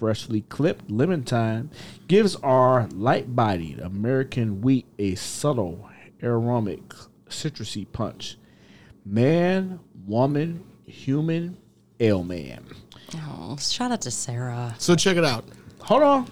Freshly 0.00 0.40
clipped 0.40 0.90
lemon 0.90 1.22
thyme 1.22 1.70
gives 2.08 2.34
our 2.36 2.88
light 2.88 3.36
bodied 3.36 3.78
American 3.78 4.62
wheat 4.62 4.86
a 4.98 5.14
subtle 5.14 5.88
aromatic 6.24 6.92
citrusy 7.28 7.86
punch. 7.92 8.36
Man, 9.04 9.78
woman, 10.08 10.64
human, 10.86 11.56
ale 12.00 12.24
man. 12.24 12.64
Oh, 13.14 13.56
shout 13.60 13.92
out 13.92 14.00
to 14.00 14.10
Sarah. 14.10 14.74
So 14.78 14.96
check 14.96 15.16
it 15.16 15.24
out. 15.24 15.44
Hold 15.82 16.02
on. 16.02 16.26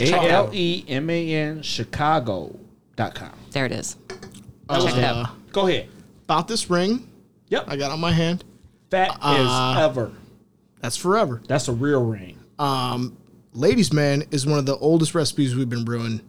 A 0.00 0.12
L 0.30 0.50
E 0.52 0.84
M 0.88 1.08
A 1.10 1.32
N 1.34 1.62
Chicago.com. 1.62 3.30
There 3.50 3.66
it 3.66 3.72
is. 3.72 3.96
Uh, 4.68 4.84
Check 4.84 4.96
it 4.96 5.04
out. 5.04 5.28
Go 5.52 5.66
ahead. 5.68 5.88
About 6.24 6.48
this 6.48 6.68
ring 6.68 7.08
Yep. 7.48 7.64
I 7.68 7.76
got 7.76 7.90
on 7.90 8.00
my 8.00 8.12
hand. 8.12 8.44
Fat 8.90 9.16
Uh, 9.20 9.74
as 9.76 9.84
ever. 9.90 10.12
That's 10.80 10.96
forever. 10.96 11.42
That's 11.48 11.68
a 11.68 11.72
real 11.72 12.04
ring. 12.04 12.38
Um, 12.58 13.16
Ladies 13.52 13.92
Man 13.92 14.22
is 14.30 14.46
one 14.46 14.58
of 14.58 14.66
the 14.66 14.76
oldest 14.76 15.14
recipes 15.14 15.54
we've 15.56 15.68
been 15.68 15.84
brewing. 15.84 16.20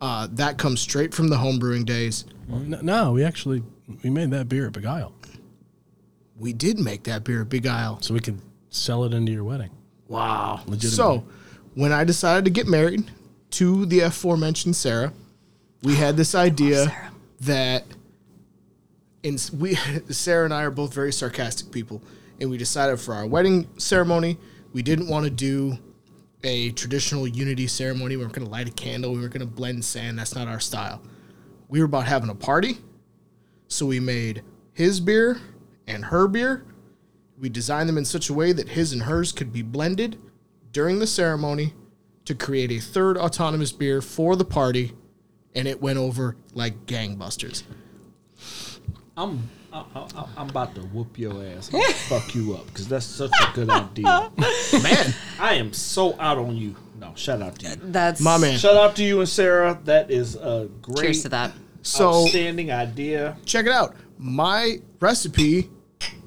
Uh, 0.00 0.26
that 0.32 0.56
comes 0.56 0.80
straight 0.80 1.12
from 1.12 1.28
the 1.28 1.36
home 1.36 1.58
brewing 1.58 1.84
days. 1.84 2.24
No, 2.48 2.80
no, 2.80 3.12
we 3.12 3.22
actually 3.22 3.62
we 4.02 4.08
made 4.10 4.30
that 4.30 4.48
beer 4.48 4.66
at 4.66 4.72
Big 4.72 4.84
Begyle, 4.84 5.12
We 6.38 6.52
did 6.52 6.78
make 6.78 7.02
that 7.04 7.22
beer 7.22 7.42
at 7.42 7.48
Begyle. 7.50 8.02
so 8.02 8.14
we 8.14 8.20
could 8.20 8.40
sell 8.70 9.04
it 9.04 9.12
into 9.12 9.30
your 9.30 9.44
wedding. 9.44 9.70
Wow. 10.08 10.62
Legitimately. 10.66 10.96
So, 10.96 11.24
when 11.74 11.92
I 11.92 12.04
decided 12.04 12.44
to 12.46 12.50
get 12.50 12.66
married, 12.66 13.10
to 13.50 13.84
the 13.86 14.00
aforementioned 14.00 14.74
Sarah, 14.74 15.12
we 15.82 15.96
had 15.96 16.16
this 16.16 16.34
idea 16.34 17.10
that 17.40 17.84
in 19.22 19.38
we 19.58 19.74
Sarah 20.08 20.44
and 20.44 20.54
I 20.54 20.62
are 20.62 20.70
both 20.70 20.94
very 20.94 21.12
sarcastic 21.12 21.70
people, 21.70 22.02
and 22.40 22.50
we 22.50 22.58
decided 22.58 23.00
for 23.00 23.14
our 23.14 23.26
wedding 23.26 23.68
ceremony 23.78 24.38
we 24.72 24.82
didn't 24.82 25.08
want 25.08 25.24
to 25.24 25.30
do 25.30 25.78
a 26.44 26.70
traditional 26.72 27.26
unity 27.26 27.66
ceremony. 27.66 28.16
We 28.16 28.22
weren't 28.22 28.34
going 28.34 28.46
to 28.46 28.50
light 28.50 28.68
a 28.68 28.72
candle. 28.72 29.12
We 29.12 29.20
weren't 29.20 29.32
going 29.32 29.46
to 29.46 29.52
blend 29.52 29.84
sand. 29.84 30.18
That's 30.18 30.34
not 30.34 30.48
our 30.48 30.60
style. 30.60 31.02
We 31.68 31.80
were 31.80 31.86
about 31.86 32.06
having 32.06 32.30
a 32.30 32.34
party, 32.34 32.78
so 33.68 33.86
we 33.86 34.00
made 34.00 34.42
his 34.72 35.00
beer 35.00 35.40
and 35.86 36.04
her 36.06 36.28
beer. 36.28 36.64
We 37.38 37.48
designed 37.48 37.88
them 37.88 37.98
in 37.98 38.04
such 38.04 38.28
a 38.28 38.34
way 38.34 38.52
that 38.52 38.70
his 38.70 38.92
and 38.92 39.02
hers 39.02 39.32
could 39.32 39.52
be 39.52 39.62
blended 39.62 40.18
during 40.72 40.98
the 40.98 41.06
ceremony 41.06 41.74
to 42.26 42.34
create 42.34 42.70
a 42.70 42.78
third 42.78 43.16
autonomous 43.16 43.72
beer 43.72 44.00
for 44.02 44.36
the 44.36 44.44
party, 44.44 44.92
and 45.54 45.66
it 45.66 45.80
went 45.80 45.98
over 45.98 46.36
like 46.54 46.86
gangbusters. 46.86 47.64
I'm 49.20 49.48
I, 49.72 49.84
I, 49.94 50.26
I'm 50.36 50.48
about 50.50 50.74
to 50.74 50.80
whoop 50.80 51.16
your 51.18 51.44
ass, 51.44 51.70
and 51.72 51.82
fuck 52.08 52.34
you 52.34 52.54
up, 52.54 52.66
because 52.66 52.88
that's 52.88 53.06
such 53.06 53.30
a 53.40 53.52
good 53.54 53.70
idea. 53.70 54.30
Man, 54.82 55.14
I 55.38 55.54
am 55.54 55.72
so 55.72 56.18
out 56.18 56.38
on 56.38 56.56
you. 56.56 56.74
No, 56.98 57.12
shout 57.14 57.40
out 57.40 57.58
to 57.60 57.68
you. 57.68 57.76
That's 57.80 58.20
my 58.20 58.36
man. 58.36 58.58
Shout 58.58 58.76
out 58.76 58.96
to 58.96 59.04
you 59.04 59.20
and 59.20 59.28
Sarah. 59.28 59.78
That 59.84 60.10
is 60.10 60.34
a 60.36 60.68
great, 60.82 60.98
Cheers 61.04 61.22
to 61.22 61.28
that. 61.30 61.52
So 61.82 62.24
outstanding 62.24 62.70
idea. 62.72 63.36
check 63.46 63.64
it 63.66 63.72
out. 63.72 63.94
My 64.18 64.80
recipe 64.98 65.70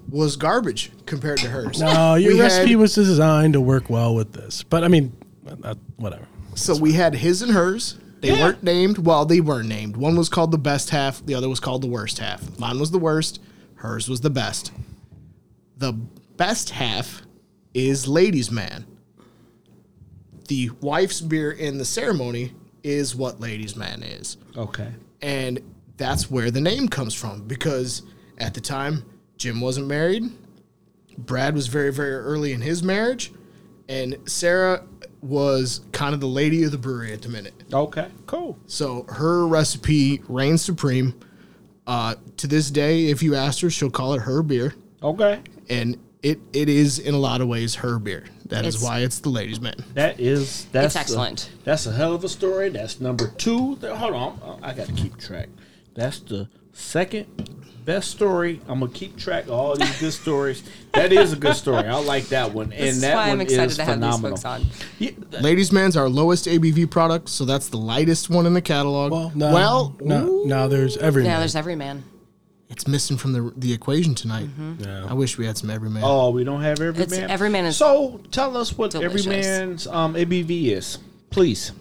was 0.10 0.36
garbage 0.36 0.92
compared 1.06 1.38
to 1.40 1.50
hers. 1.50 1.80
No, 1.80 2.16
your 2.16 2.34
We 2.34 2.42
recipe 2.42 2.70
had- 2.72 2.78
was 2.80 2.96
designed 2.96 3.54
to 3.54 3.62
work 3.62 3.90
well 3.90 4.16
with 4.16 4.32
this. 4.34 4.64
But 4.64 4.84
I 4.84 4.88
mean, 4.88 5.12
uh, 5.64 5.76
whatever. 5.98 6.28
So 6.56 6.76
we 6.78 6.94
had 6.94 7.14
his 7.14 7.42
and 7.42 7.52
hers. 7.52 7.98
They 8.24 8.32
weren't 8.32 8.64
named. 8.64 9.00
Well, 9.00 9.26
they 9.26 9.42
weren't 9.42 9.68
named. 9.68 9.98
One 9.98 10.16
was 10.16 10.30
called 10.30 10.52
the 10.52 10.58
best 10.58 10.92
half. 10.92 11.26
The 11.26 11.36
other 11.36 11.50
was 11.50 11.60
called 11.60 11.84
the 11.84 11.88
worst 11.88 12.20
half. 12.20 12.58
Mine 12.58 12.80
was 12.80 12.92
the 12.92 12.98
worst. 12.98 13.42
Hers 13.76 14.08
was 14.08 14.22
the 14.22 14.30
best. 14.30 14.72
The 15.78 15.92
best 15.92 16.70
half 16.70 17.24
is 17.74 18.08
ladies' 18.08 18.50
man. 18.50 18.86
The 20.48 20.70
wife's 20.80 21.20
beer 21.20 21.52
in 21.52 21.78
the 21.78 21.86
ceremony 21.86 22.54
is 22.82 23.14
what 23.14 23.42
ladies' 23.42 23.76
man 23.76 24.04
is. 24.04 24.38
Okay. 24.56 24.94
And 25.22 25.60
that's 25.98 26.32
where 26.32 26.50
the 26.50 26.62
name 26.62 26.88
comes 26.88 27.14
from 27.14 27.46
because 27.46 28.04
at 28.38 28.54
the 28.54 28.62
time, 28.62 29.04
Jim 29.38 29.60
wasn't 29.60 29.88
married. 29.88 30.32
Brad 31.18 31.56
was 31.56 31.68
very, 31.68 31.92
very 31.92 32.16
early 32.16 32.54
in 32.54 32.62
his 32.62 32.84
marriage. 32.84 33.34
And 33.90 34.18
Sarah 34.26 34.86
was 35.24 35.82
kind 35.92 36.14
of 36.14 36.20
the 36.20 36.28
lady 36.28 36.64
of 36.64 36.72
the 36.72 36.78
brewery 36.78 37.14
at 37.14 37.22
the 37.22 37.30
minute. 37.30 37.54
Okay. 37.74 38.08
Cool. 38.26 38.58
So 38.68 39.04
her 39.10 39.48
recipe 39.48 40.22
reigns 40.28 40.62
supreme. 40.62 41.20
Uh, 41.88 42.16
to 42.38 42.48
this 42.48 42.70
day, 42.72 43.08
if 43.08 43.22
you 43.24 43.36
ask 43.36 43.62
her, 43.62 43.70
she'll 43.70 43.90
call 43.90 44.14
it 44.14 44.22
her 44.22 44.42
beer. 44.44 44.74
Okay. 45.02 45.42
And 45.70 45.98
it, 46.22 46.40
it 46.54 46.70
is, 46.70 47.00
in 47.00 47.14
a 47.14 47.18
lot 47.18 47.42
of 47.42 47.48
ways, 47.50 47.76
her 47.76 48.00
beer. 48.00 48.24
That 48.46 48.66
is 48.66 48.76
It's- 48.76 48.90
why 48.90 49.00
it's 49.00 49.20
the 49.20 49.30
ladies' 49.30 49.60
man. 49.60 49.76
That 49.94 50.20
is 50.20 50.66
that's 50.72 50.88
It's 50.88 50.96
excellent. 50.96 51.50
A, 51.62 51.66
that's 51.66 51.86
a 51.86 51.92
hell 51.92 52.14
of 52.14 52.24
a 52.24 52.30
story. 52.30 52.70
That's 52.70 53.02
number 53.02 53.28
two. 53.38 53.78
There- 53.82 53.96
Hold 53.96 54.14
on, 54.14 54.60
I 54.62 54.74
got 54.74 54.88
to 54.88 54.94
keep 54.94 55.18
track. 55.18 55.50
That's 55.96 56.20
the 56.20 56.48
second 56.74 57.50
best 57.86 58.12
story. 58.12 58.62
I'm 58.68 58.80
gonna 58.80 58.92
keep 58.92 59.18
track 59.18 59.46
of 59.46 59.52
all 59.52 59.76
these 59.76 60.00
good 60.00 60.14
stories. 60.14 60.64
That 60.94 61.12
is 61.12 61.34
a 61.34 61.36
good 61.36 61.56
story. 61.56 61.86
I 61.88 61.96
like 62.00 62.26
that 62.28 62.54
one, 62.54 62.72
and 62.72 62.82
This 62.82 62.96
is 62.96 63.02
that 63.02 63.16
why 63.16 63.22
one 63.30 63.32
I'm 63.32 63.42
excited 63.42 63.72
is 63.72 63.78
to 63.78 63.84
have 63.86 63.96
phenomenal. 63.96 64.32
these 64.38 64.44
folks 64.44 64.46
on. 64.46 64.66
Yeah, 65.00 65.12
Ladies' 65.42 65.72
Man's 65.72 65.98
our 65.98 66.08
lowest 66.10 66.46
ABV 66.48 66.90
product, 66.90 67.30
so 67.30 67.46
that's 67.46 67.68
the 67.70 67.78
lightest 67.78 68.30
one 68.30 68.46
in 68.46 68.54
the 68.54 68.62
catalog. 68.62 69.12
Well, 69.12 69.32
no, 69.36 69.54
well 69.54 69.96
no, 70.02 70.44
no. 70.46 70.68
There's 70.68 70.98
every. 70.98 71.24
Yeah, 71.24 71.32
man. 71.32 71.40
there's 71.40 71.56
every 71.56 71.76
man. 71.76 72.04
it's 72.70 72.88
missing 72.88 73.18
from 73.18 73.34
the 73.34 73.54
the 73.58 73.74
equation 73.74 74.16
tonight. 74.16 74.48
Yeah. 74.80 75.06
I 75.10 75.14
wish 75.14 75.38
we 75.38 75.46
had 75.46 75.58
some 75.58 75.70
Everyman. 75.70 76.04
Oh, 76.06 76.30
we 76.32 76.44
don't 76.44 76.62
have 76.62 76.80
every 76.80 77.04
It's- 77.04 77.12
man. 77.20 77.30
Every 77.30 77.50
Man 77.50 77.66
is 77.66 77.78
So 77.78 78.22
tell 78.32 78.56
us 78.56 78.78
what 78.78 78.96
every 78.96 79.22
delicious. 79.22 79.46
man's 79.46 79.88
um, 79.88 80.16
ABV 80.16 80.72
is, 80.72 80.98
please. 81.30 81.72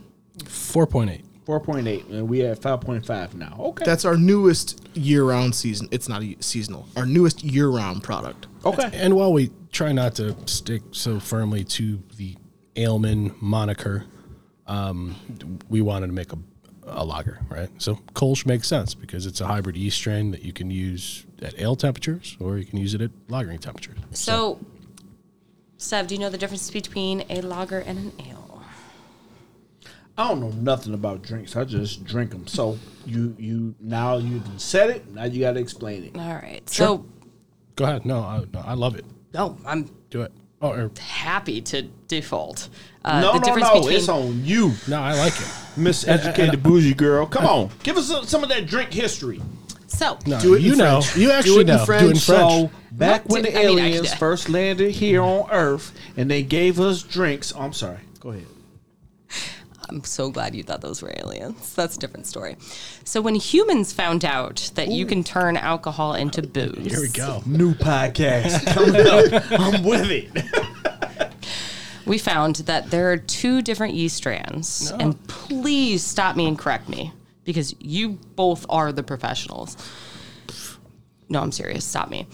Four 0.47 0.87
point 0.87 1.11
eight. 1.11 1.25
Four 1.45 1.59
point 1.59 1.89
eight, 1.89 2.07
and 2.07 2.29
we 2.29 2.39
have 2.41 2.61
five 2.61 2.81
point 2.81 3.05
five 3.05 3.35
now. 3.35 3.57
Okay. 3.59 3.85
That's 3.85 4.05
our 4.05 4.17
newest 4.17 4.89
year-round 4.95 5.55
season. 5.55 5.89
It's 5.91 6.09
not 6.09 6.23
a 6.23 6.37
seasonal. 6.41 6.89
Our 6.97 7.05
newest 7.05 7.43
year-round 7.43 8.05
product. 8.05 8.47
okay. 8.65 8.91
And 8.93 9.17
while 9.17 9.33
we 9.33 9.51
try 9.73 9.91
not 9.91 10.15
to 10.17 10.37
stick 10.47 10.83
so 10.93 11.19
firmly 11.19 11.65
to 11.65 12.01
the 12.17 12.37
Aleman 12.77 13.35
moniker, 13.41 14.05
um, 14.67 15.17
we 15.69 15.81
wanted 15.81 16.07
to 16.09 16.13
make 16.13 16.33
a, 16.33 16.39
a 16.87 17.05
lager, 17.05 17.41
right? 17.49 17.69
So 17.79 17.97
Kolsch 18.15 18.47
makes 18.47 18.69
sense 18.69 18.95
because 18.95 19.27
it's 19.27 19.41
a 19.41 19.47
hybrid 19.47 19.77
yeast 19.77 19.97
strain 19.97 20.31
that 20.31 20.43
you 20.43 20.53
can 20.53 20.71
use 20.71 21.27
at 21.41 21.59
ale 21.61 21.75
temperatures 21.75 22.37
or 22.39 22.57
you 22.59 22.65
can 22.65 22.79
use 22.79 22.95
it 22.95 23.01
at 23.01 23.11
lagering 23.29 23.59
temperatures. 23.59 23.99
So, 24.13 24.61
Sev, 25.77 26.07
do 26.07 26.15
you 26.15 26.21
know 26.21 26.31
the 26.31 26.39
difference 26.39 26.71
between 26.71 27.25
a 27.29 27.41
lager 27.41 27.81
and 27.81 27.99
an 27.99 28.13
ale? 28.29 28.42
I 30.19 30.29
don't 30.29 30.41
know 30.41 30.51
nothing 30.51 30.93
about 30.95 31.23
drinks. 31.23 31.57
I 31.57 31.65
just 31.65 32.05
drink 32.05 32.31
them. 32.31 32.47
So 32.47 32.79
you 33.07 33.35
you 33.39 33.75
now 33.81 34.19
you 34.19 34.39
done 34.41 34.59
said 34.59 34.91
it. 34.91 35.09
Now 35.11 35.25
you 35.25 35.41
got 35.41 35.53
to 35.53 35.61
explain 35.61 36.05
it. 36.05 36.17
All 36.19 36.35
right. 36.35 36.61
So, 36.69 37.07
Go 37.77 37.85
ahead. 37.85 38.05
No, 38.05 38.21
I, 38.21 38.45
no, 38.53 38.61
I 38.61 38.75
love 38.75 38.97
it. 38.97 39.05
no, 39.33 39.57
I'm 39.65 39.91
Do 40.11 40.23
it. 40.23 40.33
Oh, 40.61 40.71
or, 40.71 40.91
happy 41.01 41.61
to 41.63 41.83
default. 42.07 42.69
Uh, 43.05 43.21
no, 43.21 43.33
the 43.33 43.39
no, 43.39 43.45
difference 43.45 43.69
no. 43.69 43.81
between 43.81 43.97
It's 43.97 44.09
on 44.09 44.45
you, 44.45 44.73
no, 44.87 45.01
I 45.01 45.15
like 45.15 45.33
it. 45.33 45.49
Miss 45.77 46.07
uh, 46.07 46.11
uh, 46.13 46.15
Educated 46.15 46.55
uh, 46.55 46.69
Bougie 46.69 46.95
Girl. 46.95 47.27
Come 47.27 47.47
on, 47.47 47.71
give 47.83 47.97
us 47.97 48.07
some, 48.07 48.25
some 48.27 48.43
of 48.45 48.49
that 48.51 48.67
drink 48.67 48.93
history. 48.93 49.41
so 49.89 50.19
No, 50.27 50.39
Do 50.41 50.55
it 50.55 50.59
in 50.59 50.63
you 50.65 50.77
know. 50.77 51.01
French. 51.01 51.17
You 51.17 51.29
Do 51.29 51.33
actually 51.33 51.55
it 51.57 51.61
in 51.71 51.77
know. 51.79 51.85
French. 51.85 52.01
Do 52.03 52.07
it 52.09 52.11
in 52.11 52.17
French. 52.19 52.51
So 52.53 52.71
back 52.93 53.23
What 53.25 53.33
when 53.33 53.43
did- 53.43 53.55
the 53.55 53.59
I 53.59 53.67
mean, 53.67 53.79
I 53.79 53.83
aliens 53.89 54.15
first 54.15 54.49
landed 54.51 54.93
here 54.93 55.23
on 55.23 55.51
Earth 55.51 55.93
and 56.17 56.31
they 56.31 56.43
gave 56.45 56.79
us 56.79 57.03
drinks. 57.03 57.53
Oh, 57.57 57.61
I'm 57.63 57.73
sorry. 57.73 57.99
Go 58.21 58.29
ahead. 58.31 58.47
I'm 59.93 60.05
so 60.05 60.31
glad 60.31 60.55
you 60.55 60.63
thought 60.63 60.81
those 60.81 61.03
were 61.03 61.13
aliens. 61.17 61.75
That's 61.75 61.97
a 61.97 61.99
different 61.99 62.27
story. 62.27 62.57
So 63.05 63.21
when 63.21 63.35
humans 63.35 63.93
found 63.93 64.25
out 64.25 64.71
that 64.75 64.89
you 64.89 65.05
can 65.05 65.23
turn 65.23 65.57
alcohol 65.57 66.15
into 66.15 66.43
booze, 66.43 66.91
Here 66.91 67.01
we 67.01 67.09
go. 67.09 67.43
New 67.45 67.75
podcast 67.91 68.67
coming 68.73 69.07
up. 69.07 69.61
I'm 69.61 69.83
with 69.85 70.11
it. 70.11 71.35
we 72.07 72.17
found 72.17 72.57
that 72.57 72.91
there 72.91 73.13
are 73.13 73.19
two 73.19 73.61
different 73.61 73.95
yeast 73.95 74.17
strands. 74.17 74.91
And 74.93 75.23
please 75.29 76.03
stop 76.03 76.37
me 76.37 76.49
and 76.49 76.59
correct 76.59 76.89
me 76.89 77.13
because 77.45 77.75
you 77.79 78.19
both 78.35 78.65
are 78.71 78.93
the 78.93 79.03
professionals. 79.03 79.77
No, 81.29 81.41
I'm 81.41 81.53
serious. 81.53 81.85
Stop 81.85 82.09
me. 82.09 82.27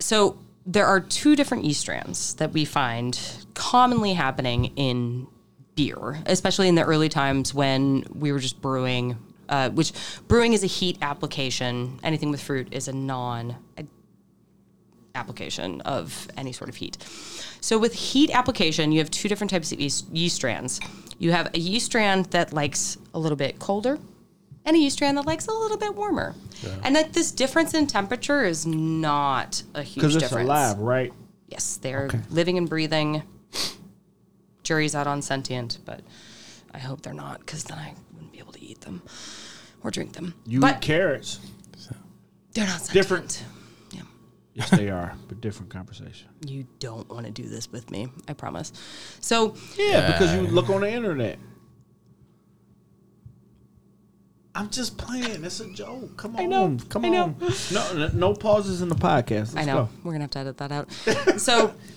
So 0.00 0.38
there 0.66 0.86
are 0.86 0.98
two 1.00 1.36
different 1.36 1.64
yeast 1.64 1.80
strands 1.80 2.34
that 2.34 2.52
we 2.52 2.64
find 2.64 3.18
commonly 3.54 4.14
happening 4.14 4.66
in 4.76 5.28
beer, 5.76 6.18
especially 6.26 6.66
in 6.66 6.74
the 6.74 6.82
early 6.82 7.08
times 7.08 7.54
when 7.54 8.04
we 8.12 8.32
were 8.32 8.40
just 8.40 8.60
brewing. 8.60 9.16
Uh, 9.48 9.70
which 9.70 9.92
brewing 10.26 10.54
is 10.54 10.64
a 10.64 10.66
heat 10.66 10.98
application. 11.02 12.00
Anything 12.02 12.32
with 12.32 12.42
fruit 12.42 12.66
is 12.72 12.88
a 12.88 12.92
non 12.92 13.54
application 15.14 15.80
of 15.82 16.28
any 16.36 16.52
sort 16.52 16.68
of 16.68 16.74
heat. 16.76 16.98
So 17.60 17.78
with 17.78 17.94
heat 17.94 18.30
application, 18.34 18.90
you 18.92 18.98
have 18.98 19.10
two 19.10 19.28
different 19.28 19.50
types 19.50 19.70
of 19.72 19.80
yeast, 19.80 20.08
yeast 20.12 20.36
strands. 20.36 20.80
You 21.18 21.30
have 21.32 21.54
a 21.54 21.58
yeast 21.58 21.86
strand 21.86 22.26
that 22.26 22.52
likes 22.52 22.98
a 23.14 23.18
little 23.18 23.36
bit 23.36 23.58
colder, 23.58 23.98
and 24.64 24.76
a 24.76 24.78
yeast 24.78 24.96
strand 24.96 25.16
that 25.16 25.26
likes 25.26 25.46
a 25.46 25.52
little 25.52 25.78
bit 25.78 25.94
warmer. 25.94 26.34
And 26.82 26.94
like 26.94 27.12
this 27.12 27.30
difference 27.30 27.72
in 27.72 27.86
temperature 27.86 28.44
is 28.44 28.66
not 28.66 29.62
a 29.74 29.82
huge 29.82 29.94
Because 29.94 30.16
it's 30.16 30.24
difference. 30.24 30.46
alive, 30.48 30.78
right? 30.78 31.12
Yes, 31.48 31.76
they're 31.78 32.10
living 32.30 32.58
and 32.58 32.68
breathing. 32.68 33.22
Jury's 34.66 34.96
out 34.96 35.06
on 35.06 35.22
sentient, 35.22 35.78
but 35.84 36.00
I 36.74 36.78
hope 36.78 37.00
they're 37.02 37.14
not, 37.14 37.38
because 37.38 37.62
then 37.62 37.78
I 37.78 37.94
wouldn't 38.14 38.32
be 38.32 38.40
able 38.40 38.52
to 38.52 38.60
eat 38.62 38.80
them 38.80 39.00
or 39.84 39.92
drink 39.92 40.12
them. 40.14 40.34
You 40.44 40.58
but 40.58 40.76
eat 40.78 40.80
carrots. 40.80 41.38
they're 42.52 42.66
not 42.66 42.80
sentient. 42.80 42.92
different. 42.92 43.44
Yeah. 43.92 44.02
Yes, 44.54 44.70
they 44.70 44.90
are, 44.90 45.14
but 45.28 45.40
different 45.40 45.70
conversation. 45.70 46.28
You 46.44 46.66
don't 46.80 47.08
want 47.08 47.26
to 47.26 47.30
do 47.32 47.48
this 47.48 47.70
with 47.70 47.92
me, 47.92 48.08
I 48.26 48.32
promise. 48.32 48.72
So 49.20 49.54
Yeah, 49.78 50.10
because 50.10 50.34
you 50.34 50.40
look 50.48 50.68
on 50.68 50.80
the 50.80 50.90
internet. 50.90 51.38
I'm 54.52 54.70
just 54.70 54.96
playing. 54.96 55.44
It's 55.44 55.60
a 55.60 55.70
joke. 55.74 56.16
Come 56.16 56.34
on. 56.34 56.48
know, 56.48 56.76
Come 56.88 57.04
I 57.04 57.08
know. 57.10 57.24
on. 57.24 57.36
No, 57.72 57.92
no, 57.92 58.08
no 58.14 58.34
pauses 58.34 58.80
in 58.80 58.88
the 58.88 58.94
podcast. 58.94 59.54
Let's 59.54 59.56
I 59.58 59.64
know 59.64 59.84
go. 59.84 59.88
we're 60.02 60.12
gonna 60.12 60.24
have 60.24 60.30
to 60.30 60.38
edit 60.38 60.56
that 60.56 60.72
out. 60.72 60.90
so, 61.38 61.74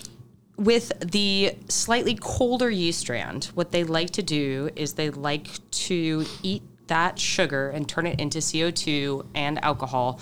with 0.60 0.92
the 1.00 1.56
slightly 1.70 2.16
colder 2.20 2.70
yeast 2.70 3.00
strand, 3.00 3.46
what 3.56 3.72
they 3.72 3.84
like 3.84 4.10
to 4.12 4.22
do 4.22 4.70
is 4.76 4.94
they 4.94 5.10
like 5.10 5.48
to 5.72 6.26
eat 6.44 6.62
that 6.88 7.18
sugar 7.18 7.70
and 7.70 7.88
turn 7.88 8.06
it 8.06 8.20
into 8.20 8.42
CO 8.42 8.70
two 8.72 9.26
and 9.34 9.64
alcohol 9.64 10.20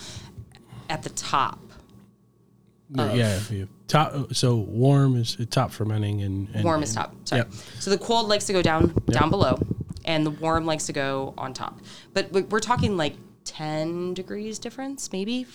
at 0.89 1.01
the 1.03 1.09
top. 1.09 1.59
Yeah, 2.89 3.13
yeah. 3.13 3.39
you- 3.49 3.67
Top. 3.87 4.33
So 4.35 4.57
warm 4.57 5.15
is 5.15 5.37
top 5.49 5.71
fermenting 5.71 6.21
and, 6.21 6.49
and 6.53 6.65
Warm 6.65 6.83
is 6.83 6.93
top. 6.93 7.15
Sorry. 7.23 7.39
Yep. 7.39 7.51
So 7.79 7.89
the 7.89 7.97
cold 7.97 8.27
likes 8.27 8.43
to 8.47 8.53
go 8.53 8.61
down 8.61 8.93
down 9.09 9.29
below, 9.29 9.57
and 10.03 10.25
the 10.25 10.29
warm 10.29 10.65
likes 10.65 10.87
to 10.87 10.93
go 10.93 11.33
on 11.37 11.53
top. 11.53 11.79
But 12.13 12.29
we're 12.51 12.59
talking 12.59 12.97
like 12.97 13.15
10 13.45 14.13
degrees 14.13 14.59
difference, 14.59 15.13
maybe. 15.13 15.45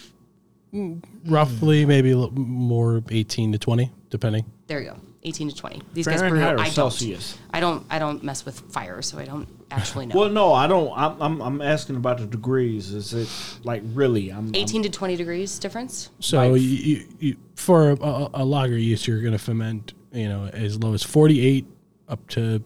Roughly, 1.26 1.84
maybe 1.84 2.10
a 2.12 2.16
little 2.18 2.38
more, 2.38 3.02
eighteen 3.10 3.52
to 3.52 3.58
twenty, 3.58 3.90
depending. 4.10 4.44
There 4.66 4.80
you 4.80 4.90
go. 4.90 4.96
18 5.24 5.50
to 5.50 5.54
20. 5.54 5.82
These 5.92 6.08
guys 6.08 6.18
brew. 6.18 6.30
Fahrenheit 6.30 6.54
or 6.54 6.58
I 6.58 6.64
don't. 6.64 6.72
Celsius? 6.74 7.38
I 7.52 7.60
don't. 7.60 7.86
I 7.88 8.00
don't 8.00 8.24
mess 8.24 8.44
with 8.44 8.58
fire, 8.72 9.00
so 9.02 9.18
I 9.20 9.24
don't 9.24 9.46
actually 9.70 10.06
know. 10.06 10.18
Well, 10.18 10.28
no, 10.30 10.52
I 10.52 10.66
don't. 10.66 10.92
I'm, 10.96 11.22
I'm, 11.22 11.40
I'm 11.40 11.62
asking 11.62 11.94
about 11.94 12.18
the 12.18 12.26
degrees. 12.26 12.92
Is 12.92 13.14
it 13.14 13.28
like 13.62 13.82
really? 13.94 14.30
I'm, 14.30 14.48
I'm 14.48 14.54
18 14.56 14.82
to 14.82 14.90
20 14.90 15.14
degrees 15.14 15.60
difference. 15.60 16.10
So 16.18 16.38
Like- 16.38 16.60
you, 16.60 16.66
you, 16.68 17.08
you, 17.20 17.36
for 17.54 17.90
a, 17.90 17.96
a, 18.02 18.30
a 18.34 18.44
lager 18.44 18.76
yeast, 18.76 19.06
you're 19.06 19.20
going 19.20 19.30
to 19.30 19.38
ferment, 19.38 19.92
you 20.12 20.28
know, 20.28 20.46
as 20.46 20.76
low 20.82 20.92
as 20.92 21.04
48 21.04 21.66
up 22.08 22.28
to 22.30 22.60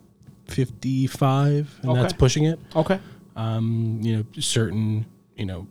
55, 0.46 1.80
and 1.82 1.94
that's 1.96 2.12
pushing 2.14 2.44
it. 2.44 2.58
okay. 2.74 2.98
Um, 3.36 4.00
you 4.02 4.16
know, 4.16 4.24
certain, 4.40 5.04
you 5.36 5.44
know, 5.44 5.66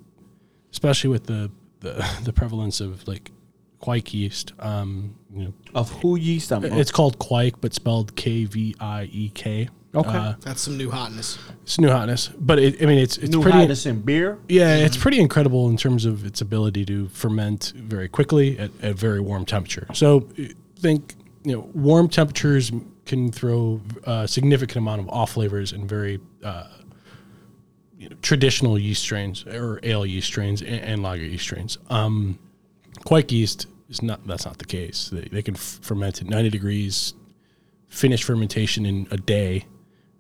especially 0.72 1.10
with 1.10 1.26
the 1.26 1.50
the, 1.86 2.20
the 2.24 2.34
prevalence 2.34 2.82
of 2.82 3.08
like 3.08 3.32
quike 3.80 4.14
yeast. 4.14 4.54
Um, 4.60 5.16
you 5.34 5.46
know, 5.46 5.54
Of 5.74 5.92
who 6.02 6.16
yeast? 6.18 6.52
I'm. 6.52 6.64
it's 6.66 6.92
called 6.92 7.20
quike, 7.20 7.62
but 7.62 7.74
spelled 7.74 8.16
K 8.16 8.46
V 8.46 8.76
I 8.80 9.04
E 9.12 9.30
K. 9.34 9.70
Okay. 9.94 10.10
Uh, 10.10 10.34
That's 10.42 10.60
some 10.60 10.78
new 10.78 10.92
hotness. 10.92 11.38
it's 11.64 11.80
new 11.80 11.88
hotness, 11.90 12.28
but 12.38 12.60
it, 12.60 12.82
I 12.82 12.86
mean, 12.86 12.98
it's 12.98 13.18
it's 13.18 13.32
new 13.32 13.42
pretty. 13.42 13.60
hotness 13.60 13.86
in 13.86 14.02
beer. 14.02 14.38
Yeah, 14.50 14.76
it's 14.76 14.98
pretty 14.98 15.22
incredible 15.22 15.70
in 15.70 15.78
terms 15.78 16.04
of 16.04 16.26
its 16.26 16.42
ability 16.42 16.84
to 16.86 17.08
ferment 17.10 17.72
very 17.78 18.10
quickly 18.10 18.60
at, 18.60 18.72
at 18.82 18.96
very 18.96 19.22
warm 19.22 19.46
temperature. 19.46 19.88
So 19.94 20.28
uh, 20.38 20.44
think 20.80 21.16
you 21.46 21.54
know 21.54 21.70
warm 21.74 22.10
temperatures 22.10 22.72
can 23.06 23.32
throw 23.32 23.80
a 24.04 24.28
significant 24.28 24.78
amount 24.78 25.00
of 25.02 25.10
off 25.10 25.32
flavors 25.34 25.72
and 25.72 25.88
very 25.88 26.20
uh, 26.44 26.50
you 26.50 26.74
know, 26.74 26.75
traditional 28.22 28.78
yeast 28.78 29.02
strains 29.02 29.46
or 29.46 29.80
ale 29.84 30.06
yeast 30.06 30.28
strains 30.28 30.62
and, 30.62 30.76
and 30.82 31.04
lager 31.04 31.24
yeast 31.24 31.44
strains. 31.44 31.78
Um, 31.90 32.40
quike 33.06 33.32
yeast 33.32 33.68
is 33.90 34.02
not 34.02 34.26
that's 34.28 34.46
not 34.46 34.58
the 34.58 34.66
case. 34.66 35.10
They, 35.10 35.22
they 35.32 35.42
can 35.42 35.56
f- 35.56 35.80
ferment 35.82 36.22
at 36.22 36.28
90 36.28 36.50
degrees, 36.50 37.14
finish 37.88 38.24
fermentation 38.24 38.86
in 38.86 39.08
a 39.12 39.18
day, 39.18 39.66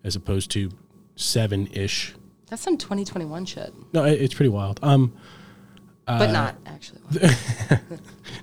as 0.03 0.15
opposed 0.15 0.51
to 0.51 0.71
seven 1.15 1.67
ish. 1.67 2.13
That's 2.47 2.61
some 2.61 2.77
2021 2.77 3.45
shit, 3.45 3.73
No, 3.93 4.03
it, 4.05 4.21
it's 4.21 4.33
pretty 4.33 4.49
wild. 4.49 4.79
Um, 4.83 5.13
but 6.05 6.31
not 6.31 6.55
actually. 6.67 7.01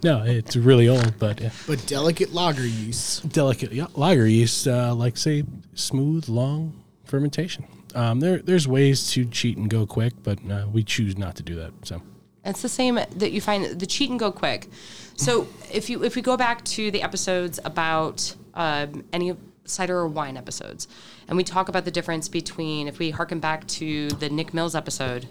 No, 0.05 0.25
it's 0.25 0.57
really 0.57 0.89
old, 0.89 1.17
but 1.21 1.41
yeah. 1.41 1.51
But 1.67 1.87
delicate 1.87 2.33
lager 2.33 2.67
yeasts. 2.67 3.21
delicate 3.21 3.73
yeah, 3.73 3.87
lager 3.95 4.27
yeast, 4.27 4.67
uh, 4.67 4.95
like 4.95 5.17
say 5.17 5.45
smooth, 5.75 6.29
long 6.29 6.83
fermentation. 7.05 7.65
Um, 7.95 8.21
there, 8.21 8.39
there's 8.39 8.67
ways 8.67 9.11
to 9.13 9.25
cheat 9.25 9.57
and 9.57 9.69
go 9.69 9.87
quick, 9.87 10.15
but 10.23 10.39
uh, 10.51 10.67
we 10.73 10.83
choose 10.83 11.17
not 11.19 11.37
to 11.37 11.43
do 11.43 11.55
that. 11.57 11.73
So 11.83 12.01
It's 12.45 12.63
the 12.63 12.69
same 12.69 12.95
that 12.95 13.33
you 13.33 13.41
find 13.41 13.79
the 13.79 13.87
cheat 13.87 14.11
and 14.11 14.19
go 14.19 14.33
quick. 14.33 14.69
So 15.17 15.47
if 15.73 15.91
you 15.91 16.03
if 16.05 16.17
we 16.17 16.23
go 16.23 16.37
back 16.37 16.65
to 16.65 16.91
the 16.91 17.03
episodes 17.03 17.61
about 17.65 18.35
um, 18.55 19.05
any 19.13 19.37
cider 19.65 19.99
or 19.99 20.09
wine 20.09 20.37
episodes, 20.37 20.89
and 21.29 21.37
we 21.37 21.45
talk 21.45 21.69
about 21.69 21.85
the 21.85 21.91
difference 21.91 22.29
between 22.29 22.89
if 22.89 22.99
we 22.99 23.11
harken 23.11 23.41
back 23.41 23.67
to 23.69 24.09
the 24.09 24.29
Nick 24.29 24.53
Mills 24.55 24.75
episode, 24.75 25.27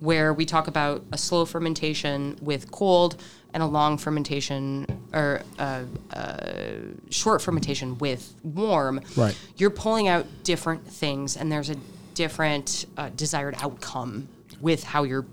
where 0.00 0.32
we 0.32 0.44
talk 0.44 0.68
about 0.68 1.04
a 1.12 1.18
slow 1.18 1.44
fermentation 1.44 2.36
with 2.40 2.70
cold 2.70 3.16
and 3.52 3.62
a 3.62 3.66
long 3.66 3.98
fermentation 3.98 4.86
or 5.12 5.42
uh, 5.58 5.82
uh, 6.12 6.76
short 7.10 7.40
fermentation 7.40 7.98
with 7.98 8.34
warm, 8.42 9.00
Right. 9.16 9.36
You're 9.56 9.70
pulling 9.70 10.08
out 10.08 10.26
different 10.42 10.86
things, 10.88 11.36
and 11.36 11.52
there's 11.52 11.70
a 11.70 11.76
different 12.14 12.86
uh, 12.96 13.10
desired 13.14 13.56
outcome 13.58 14.28
with 14.60 14.84
how 14.84 15.02
you're 15.02 15.26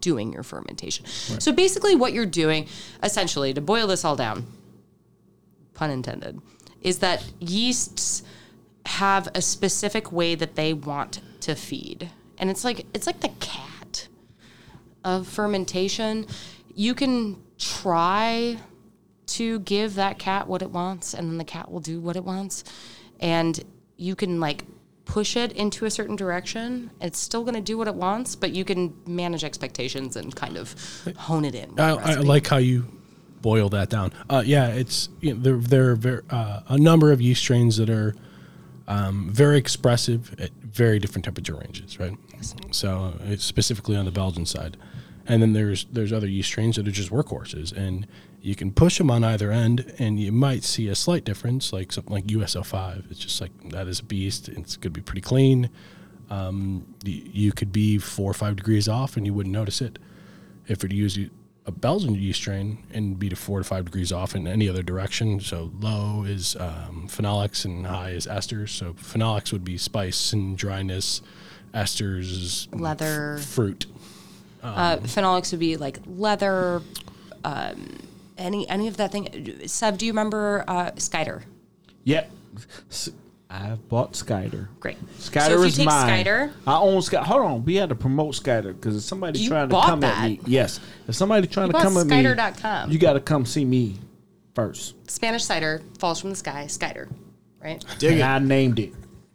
doing 0.00 0.32
your 0.32 0.42
fermentation. 0.42 1.04
So 1.06 1.52
basically, 1.52 1.96
what 1.96 2.12
you're 2.12 2.26
doing, 2.26 2.68
essentially, 3.02 3.52
to 3.54 3.60
boil 3.60 3.86
this 3.88 4.04
all 4.04 4.14
down, 4.14 4.46
pun 5.74 5.90
intended, 5.90 6.40
is 6.80 6.98
that 7.00 7.24
yeasts 7.40 8.22
have 8.86 9.28
a 9.34 9.42
specific 9.42 10.12
way 10.12 10.36
that 10.36 10.54
they 10.54 10.72
want 10.72 11.20
to 11.40 11.54
feed, 11.54 12.10
and 12.38 12.50
it's 12.50 12.64
like 12.64 12.86
it's 12.94 13.06
like 13.06 13.20
the 13.20 13.32
cat 13.40 14.08
of 15.04 15.26
fermentation. 15.26 16.26
You 16.74 16.94
can 16.94 17.42
try 17.58 18.58
to 19.26 19.58
give 19.60 19.96
that 19.96 20.18
cat 20.18 20.46
what 20.46 20.62
it 20.62 20.70
wants, 20.70 21.14
and 21.14 21.28
then 21.28 21.38
the 21.38 21.44
cat 21.44 21.70
will 21.70 21.80
do 21.80 21.98
what 22.00 22.14
it 22.14 22.24
wants, 22.24 22.62
and 23.18 23.60
you 23.96 24.14
can 24.14 24.38
like 24.38 24.64
push 25.06 25.36
it 25.36 25.52
into 25.52 25.86
a 25.86 25.90
certain 25.90 26.16
direction. 26.16 26.90
It's 27.00 27.18
still 27.18 27.42
going 27.42 27.54
to 27.54 27.60
do 27.62 27.78
what 27.78 27.88
it 27.88 27.94
wants, 27.94 28.36
but 28.36 28.50
you 28.50 28.64
can 28.64 28.94
manage 29.06 29.44
expectations 29.44 30.16
and 30.16 30.34
kind 30.36 30.58
of 30.58 30.74
hone 31.16 31.46
it 31.46 31.54
in. 31.54 31.80
I, 31.80 31.94
I 31.94 32.14
like 32.16 32.46
how 32.46 32.58
you 32.58 32.84
boil 33.40 33.68
that 33.70 33.88
down. 33.88 34.12
Uh, 34.28 34.42
yeah, 34.44 34.68
it's 34.68 35.08
you 35.20 35.32
know, 35.32 35.40
there 35.40 35.56
there 35.56 35.90
are 35.92 35.96
ver- 35.96 36.24
uh, 36.28 36.60
a 36.68 36.76
number 36.76 37.12
of 37.12 37.22
yeast 37.22 37.40
strains 37.40 37.76
that 37.78 37.88
are 37.88 38.14
um, 38.88 39.30
very 39.32 39.56
expressive 39.56 40.34
at 40.38 40.50
very 40.62 40.98
different 40.98 41.24
temperature 41.24 41.54
ranges, 41.54 41.98
right? 41.98 42.16
So 42.70 43.14
it's 43.24 43.44
specifically 43.44 43.96
on 43.96 44.04
the 44.04 44.10
Belgian 44.10 44.44
side, 44.44 44.76
and 45.26 45.40
then 45.40 45.52
there's 45.52 45.86
there's 45.86 46.12
other 46.12 46.26
yeast 46.26 46.48
strains 46.48 46.76
that 46.76 46.86
are 46.86 46.92
just 46.92 47.10
workhorses, 47.10 47.72
and 47.72 48.06
you 48.46 48.54
can 48.54 48.70
push 48.70 48.98
them 48.98 49.10
on 49.10 49.24
either 49.24 49.50
end, 49.50 49.92
and 49.98 50.20
you 50.20 50.30
might 50.30 50.62
see 50.62 50.86
a 50.86 50.94
slight 50.94 51.24
difference, 51.24 51.72
like 51.72 51.90
something 51.90 52.12
like 52.12 52.30
US-05. 52.30 53.10
It's 53.10 53.18
just 53.18 53.40
like 53.40 53.50
that 53.70 53.88
is 53.88 53.98
a 53.98 54.04
beast. 54.04 54.48
It's 54.48 54.76
going 54.76 54.92
to 54.94 55.00
be 55.00 55.00
pretty 55.00 55.20
clean. 55.20 55.68
Um, 56.30 56.94
you 57.04 57.50
could 57.50 57.72
be 57.72 57.98
four 57.98 58.30
or 58.30 58.34
five 58.34 58.54
degrees 58.54 58.88
off, 58.88 59.16
and 59.16 59.26
you 59.26 59.34
wouldn't 59.34 59.52
notice 59.52 59.80
it 59.80 59.98
if 60.68 60.84
it 60.84 60.92
use 60.92 61.18
a 61.66 61.72
Belgian 61.72 62.14
yeast 62.14 62.40
strain 62.40 62.78
and 62.92 63.18
be 63.18 63.28
to 63.28 63.34
four 63.34 63.58
to 63.58 63.64
five 63.64 63.86
degrees 63.86 64.12
off 64.12 64.36
in 64.36 64.46
any 64.46 64.68
other 64.68 64.82
direction. 64.82 65.40
So 65.40 65.72
low 65.80 66.22
is 66.22 66.54
um, 66.54 67.08
phenolics 67.08 67.64
and 67.64 67.84
high 67.84 68.10
is 68.10 68.28
esters. 68.28 68.68
So 68.68 68.92
phenolics 68.92 69.52
would 69.52 69.64
be 69.64 69.76
spice 69.76 70.32
and 70.32 70.56
dryness. 70.56 71.20
Esters 71.74 72.68
leather. 72.80 73.38
fruit. 73.38 73.86
Uh, 74.62 74.98
phenolics 74.98 75.50
would 75.50 75.60
be 75.60 75.76
like 75.76 75.98
leather, 76.06 76.80
um, 77.44 77.98
any 78.38 78.68
any 78.68 78.88
of 78.88 78.96
that 78.96 79.12
thing. 79.12 79.62
Sev, 79.66 79.98
do 79.98 80.06
you 80.06 80.12
remember 80.12 80.64
uh, 80.68 80.90
Skyder? 80.92 81.42
Yep. 82.04 82.30
S- 82.90 83.10
I've 83.48 83.88
bought 83.88 84.12
Skyder. 84.14 84.68
Great. 84.80 84.98
Skyder 85.18 85.46
so 85.56 85.62
is 85.62 85.76
take 85.76 85.86
mine. 85.86 86.24
Skyder, 86.24 86.52
I 86.66 86.78
own 86.78 87.00
Sky. 87.00 87.22
Hold 87.22 87.42
on, 87.42 87.64
we 87.64 87.76
had 87.76 87.90
to 87.90 87.94
promote 87.94 88.34
Skyder 88.34 88.74
because 88.74 88.96
if 88.96 89.02
somebody 89.02 89.46
trying 89.46 89.68
to 89.68 89.80
come 89.80 90.00
that. 90.00 90.18
at 90.18 90.28
me, 90.28 90.40
yes, 90.46 90.80
if 91.06 91.14
somebody 91.14 91.46
trying 91.46 91.68
to 91.68 91.72
bought 91.72 91.82
come 91.82 91.96
at 91.96 92.06
me, 92.06 92.16
Skyder.com. 92.16 92.90
you 92.90 92.98
got 92.98 93.12
to 93.12 93.20
come 93.20 93.46
see 93.46 93.64
me 93.64 93.96
first. 94.54 94.94
Spanish 95.08 95.44
cider 95.44 95.82
falls 95.98 96.20
from 96.20 96.30
the 96.30 96.36
sky. 96.36 96.64
Skyder, 96.68 97.08
right? 97.62 97.84
Dig 97.98 98.12
and 98.12 98.20
it. 98.20 98.24
I 98.24 98.38
named 98.40 98.80
it. 98.80 98.92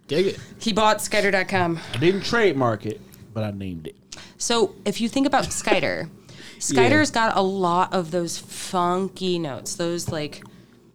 Dig 0.07 0.27
it. 0.27 0.39
He 0.59 0.73
bought 0.73 0.97
Skyder.com. 0.97 1.79
I 1.93 1.97
didn't 1.97 2.23
trademark 2.23 2.85
it, 2.85 2.99
but 3.33 3.45
I 3.45 3.51
named 3.51 3.87
it. 3.87 3.95
So 4.37 4.75
if 4.83 4.99
you 4.99 5.07
think 5.07 5.25
about 5.25 5.45
Skyder, 5.45 6.09
Skyder's 6.61 7.11
got 7.11 7.35
a 7.37 7.41
lot 7.41 7.93
of 7.93 8.11
those 8.11 8.37
funky 8.37 9.39
notes. 9.39 9.75
Those 9.75 10.09
like 10.09 10.43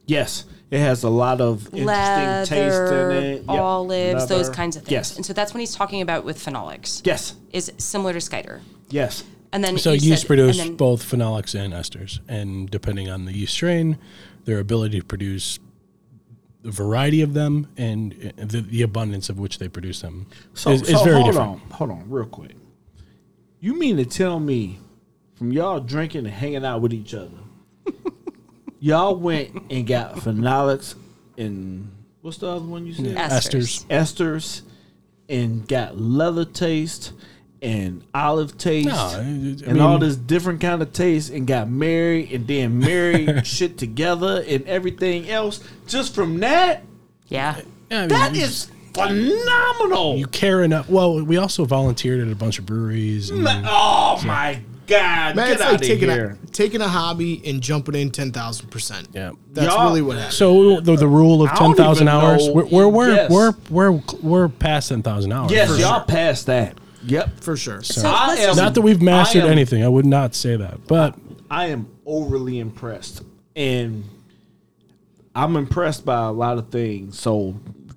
Yes, 0.06 0.44
it 0.70 0.78
has 0.78 1.02
a 1.02 1.10
lot 1.10 1.40
of 1.40 1.66
interesting 1.74 2.56
taste 2.56 2.92
in 2.92 3.10
it. 3.10 3.38
Yep. 3.40 3.48
olives, 3.48 4.26
those 4.28 4.48
kinds 4.48 4.76
of 4.76 4.82
things. 4.82 4.92
Yes. 4.92 5.16
And 5.16 5.26
so 5.26 5.32
that's 5.32 5.52
when 5.52 5.60
he's 5.60 5.74
talking 5.74 6.00
about 6.00 6.24
with 6.24 6.38
phenolics. 6.38 7.02
Yes. 7.04 7.34
Is 7.52 7.72
similar 7.78 8.12
to 8.12 8.20
Skyder. 8.20 8.60
Yes. 8.88 9.24
And 9.52 9.64
then 9.64 9.78
So 9.78 9.90
you 9.92 10.10
yeast 10.10 10.22
said- 10.22 10.26
produce 10.28 10.58
then- 10.58 10.76
both 10.76 11.02
phenolics 11.02 11.54
and 11.58 11.72
esters, 11.74 12.20
and 12.28 12.70
depending 12.70 13.08
on 13.10 13.24
the 13.24 13.32
yeast 13.32 13.52
strain, 13.54 13.98
their 14.44 14.60
ability 14.60 15.00
to 15.00 15.04
produce 15.04 15.58
the 16.62 16.70
variety 16.70 17.22
of 17.22 17.32
them 17.34 17.68
and 17.76 18.32
uh, 18.38 18.44
the, 18.44 18.60
the 18.60 18.82
abundance 18.82 19.28
of 19.28 19.38
which 19.38 19.58
they 19.58 19.68
produce 19.68 20.00
them 20.02 20.26
So, 20.54 20.70
is, 20.70 20.82
is 20.82 20.98
so 20.98 21.04
very 21.04 21.16
hold 21.20 21.26
different. 21.26 21.50
on, 21.50 21.58
hold 21.70 21.90
on, 21.90 22.10
real 22.10 22.26
quick. 22.26 22.54
You 23.60 23.78
mean 23.78 23.96
to 23.98 24.04
tell 24.04 24.38
me, 24.40 24.78
from 25.36 25.52
y'all 25.52 25.80
drinking 25.80 26.24
and 26.26 26.34
hanging 26.34 26.64
out 26.64 26.80
with 26.80 26.92
each 26.92 27.14
other, 27.14 27.30
y'all 28.80 29.16
went 29.16 29.50
and 29.70 29.86
got 29.86 30.16
phenolics 30.16 30.94
and 31.38 31.90
what's 32.22 32.38
the 32.38 32.48
other 32.48 32.64
one 32.64 32.86
you 32.86 32.92
said? 32.94 33.16
Esters. 33.16 33.84
Esters. 33.86 33.86
Esters, 33.88 34.62
and 35.28 35.66
got 35.68 35.98
leather 36.00 36.44
taste 36.44 37.12
and 37.62 38.02
olive 38.14 38.56
taste. 38.58 38.88
No, 38.88 38.94
I- 38.94 39.14
I 39.14 39.18
and 39.18 39.66
mean- 39.66 39.80
all 39.80 39.98
this 39.98 40.16
different 40.16 40.60
kind 40.60 40.82
of 40.82 40.92
taste, 40.92 41.30
and 41.30 41.46
got 41.46 41.68
married, 41.68 42.30
and 42.32 42.46
then 42.46 42.78
married 42.78 43.46
shit 43.46 43.76
together, 43.78 44.44
and 44.46 44.64
everything 44.66 45.28
else. 45.28 45.60
Just 45.86 46.14
from 46.14 46.38
that, 46.40 46.84
Yeah. 47.28 47.60
Yeah, 47.90 47.98
I 47.98 48.00
mean, 48.02 48.08
that 48.10 48.34
you- 48.34 48.42
is 48.44 48.70
phenomenal. 48.94 50.16
you 50.16 50.26
care 50.26 50.62
enough. 50.62 50.88
Well, 50.88 51.22
we 51.24 51.36
also 51.36 51.64
volunteered 51.64 52.20
at 52.26 52.32
a 52.32 52.36
bunch 52.36 52.58
of 52.58 52.66
breweries. 52.66 53.30
And, 53.30 53.46
oh 53.48 54.20
my 54.24 54.60
God, 54.86 55.36
Man, 55.36 55.46
get 55.46 55.52
it's 55.54 55.62
out 55.62 55.72
like 55.72 55.80
of 55.80 55.86
taking 55.86 56.08
here. 56.10 56.38
a 56.42 56.46
taking 56.48 56.80
a 56.80 56.88
hobby 56.88 57.42
and 57.44 57.60
jumping 57.60 57.94
in 57.94 58.10
ten 58.10 58.30
thousand 58.32 58.68
percent. 58.70 59.08
Yeah. 59.12 59.32
That's 59.52 59.72
Y'all- 59.74 59.88
really 59.88 60.02
what 60.02 60.16
happened. 60.16 60.34
So 60.34 60.80
the, 60.80 60.96
the 60.96 61.08
rule 61.08 61.42
of 61.42 61.50
I 61.50 61.54
don't 61.56 61.74
ten 61.76 61.84
thousand 61.84 62.08
hours, 62.08 62.46
know- 62.46 62.52
we're 62.54 62.66
we're 62.66 62.88
we're, 62.88 63.14
Yes. 63.14 63.30
we're 63.30 63.52
we're 63.70 64.00
we're 64.22 64.48
past 64.48 64.88
ten 64.90 65.02
thousand 65.02 65.32
hours. 65.32 65.50
yes, 65.50 65.70
y'all 65.78 65.98
sure. 65.98 66.04
passed 66.06 66.46
that. 66.46 66.78
Yep. 67.04 67.40
for 67.40 67.56
sure. 67.56 67.82
So 67.82 68.08
I 68.08 68.34
am- 68.36 68.56
Not 68.56 68.74
that 68.74 68.80
we've 68.82 69.00
mastered 69.02 69.42
I 69.42 69.46
am- 69.46 69.52
anything. 69.52 69.84
I 69.84 69.88
would 69.88 70.06
not 70.06 70.34
say 70.34 70.56
that, 70.56 70.86
but 70.86 71.14
I 71.50 71.66
am 71.66 71.88
overly 72.04 72.58
impressed, 72.58 73.22
and 73.54 74.04
I'm 75.34 75.56
impressed 75.56 76.04
by 76.04 76.24
a 76.26 76.32
lot 76.32 76.58
of 76.58 76.70
things. 76.70 77.18
So 77.18 77.54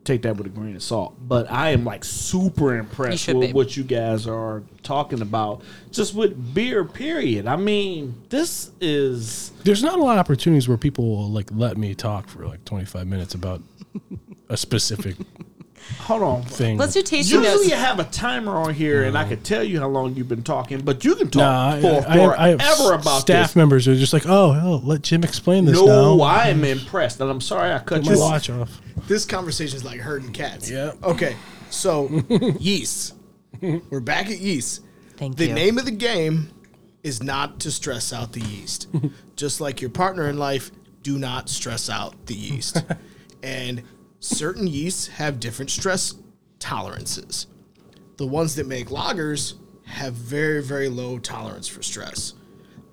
take 0.10 0.24
that 0.24 0.36
with 0.38 0.48
a 0.48 0.50
grain 0.50 0.76
of 0.76 0.84
salt. 0.84 1.16
But 1.28 1.52
I 1.52 1.70
am 1.70 1.86
like 1.86 2.04
super 2.04 2.78
impressed 2.78 3.24
should 3.24 3.38
with 3.38 3.50
be. 3.50 3.54
what 3.54 3.78
you 3.78 3.84
guys 3.84 4.28
are 4.28 4.64
talking 4.84 5.22
about, 5.22 5.62
just 5.92 6.16
with 6.16 6.54
beer. 6.54 6.84
Period. 6.84 7.46
I 7.48 7.56
mean, 7.56 8.16
this 8.30 8.72
is 8.82 9.52
there's 9.64 9.84
not 9.84 10.00
a 10.00 10.04
lot 10.04 10.14
of 10.14 10.20
opportunities 10.20 10.68
where 10.68 10.78
people 10.78 11.08
will 11.08 11.30
like 11.30 11.50
let 11.54 11.78
me 11.78 11.94
talk 11.94 12.28
for 12.28 12.48
like 12.48 12.66
25 12.66 13.08
minutes 13.08 13.36
about 13.36 13.62
a 14.50 14.58
specific 14.58 15.16
hold 16.00 16.22
on. 16.24 16.44
thing. 16.44 16.78
let's 16.78 16.94
do 16.94 17.02
tasting 17.02 17.40
Usually 17.40 17.56
notes. 17.58 17.70
you 17.70 17.76
have 17.76 18.00
a 18.00 18.04
timer 18.06 18.56
on 18.56 18.74
here, 18.74 19.04
and 19.04 19.18
I 19.18 19.28
can 19.28 19.42
tell 19.42 19.64
you 19.64 19.80
how 19.80 19.88
long 19.88 20.16
you've 20.16 20.28
been 20.30 20.44
talking, 20.44 20.82
but 20.82 21.04
you 21.04 21.16
can 21.16 21.30
talk 21.30 21.42
Nah, 21.42 21.70
I, 21.76 21.82
for 21.82 21.88
I, 22.10 22.18
have, 22.18 22.60
I 22.62 22.64
have 22.66 22.78
forever 22.78 22.94
about 22.94 23.20
staff 23.22 23.48
this. 23.50 23.56
members 23.56 23.86
who 23.86 23.94
are 23.94 23.96
just 23.96 24.14
like, 24.14 24.26
oh, 24.28 24.60
oh, 24.64 24.82
let 24.86 25.02
Jim 25.02 25.24
explain 25.24 25.66
this 25.66 25.76
No, 25.76 26.18
now. 26.18 26.24
I 26.24 26.48
am 26.48 26.64
impressed, 26.64 27.20
and 27.22 27.30
I'm 27.30 27.42
sorry 27.42 27.72
I 27.72 27.80
cut 27.80 28.04
Put 28.04 28.06
you 28.06 28.12
my 28.12 28.22
off. 28.22 28.32
watch 28.32 28.50
off. 28.50 28.82
This 29.08 29.26
conversation 29.26 29.76
is 29.78 29.84
like 29.84 30.00
herding 30.00 30.32
cats. 30.34 30.70
Yeah. 30.70 30.94
Okay. 31.04 31.36
So 31.70 32.10
yeast. 32.60 33.16
We're 33.62 34.00
back 34.00 34.28
at 34.30 34.40
yeast. 34.40 34.84
Thank 35.18 35.34
you. 35.34 35.46
the 35.46 35.48
you. 35.50 35.54
name 35.54 35.78
of 35.78 35.86
the 35.86 35.92
game 35.92 36.50
is 37.04 37.22
not 37.24 37.60
to 37.62 37.72
stress 37.72 38.12
out 38.14 38.34
the 38.34 38.42
yeast. 38.42 38.88
Just 39.36 39.62
like 39.62 39.82
your 39.82 39.90
partner 39.90 40.28
in 40.30 40.38
life, 40.38 40.72
do 41.04 41.18
not 41.18 41.50
stress 41.50 41.90
out 41.90 42.26
the 42.26 42.34
yeast. 42.36 42.84
and 43.44 43.84
certain 44.20 44.68
yeasts 44.68 45.08
have 45.08 45.40
different 45.40 45.72
stress 45.72 46.16
tolerances. 46.60 47.48
The 48.18 48.28
ones 48.28 48.56
that 48.56 48.68
make 48.68 48.90
lagers 48.90 49.54
have 49.86 50.14
very, 50.14 50.62
very 50.62 50.90
low 50.90 51.20
tolerance 51.20 51.68
for 51.68 51.82
stress. 51.82 52.34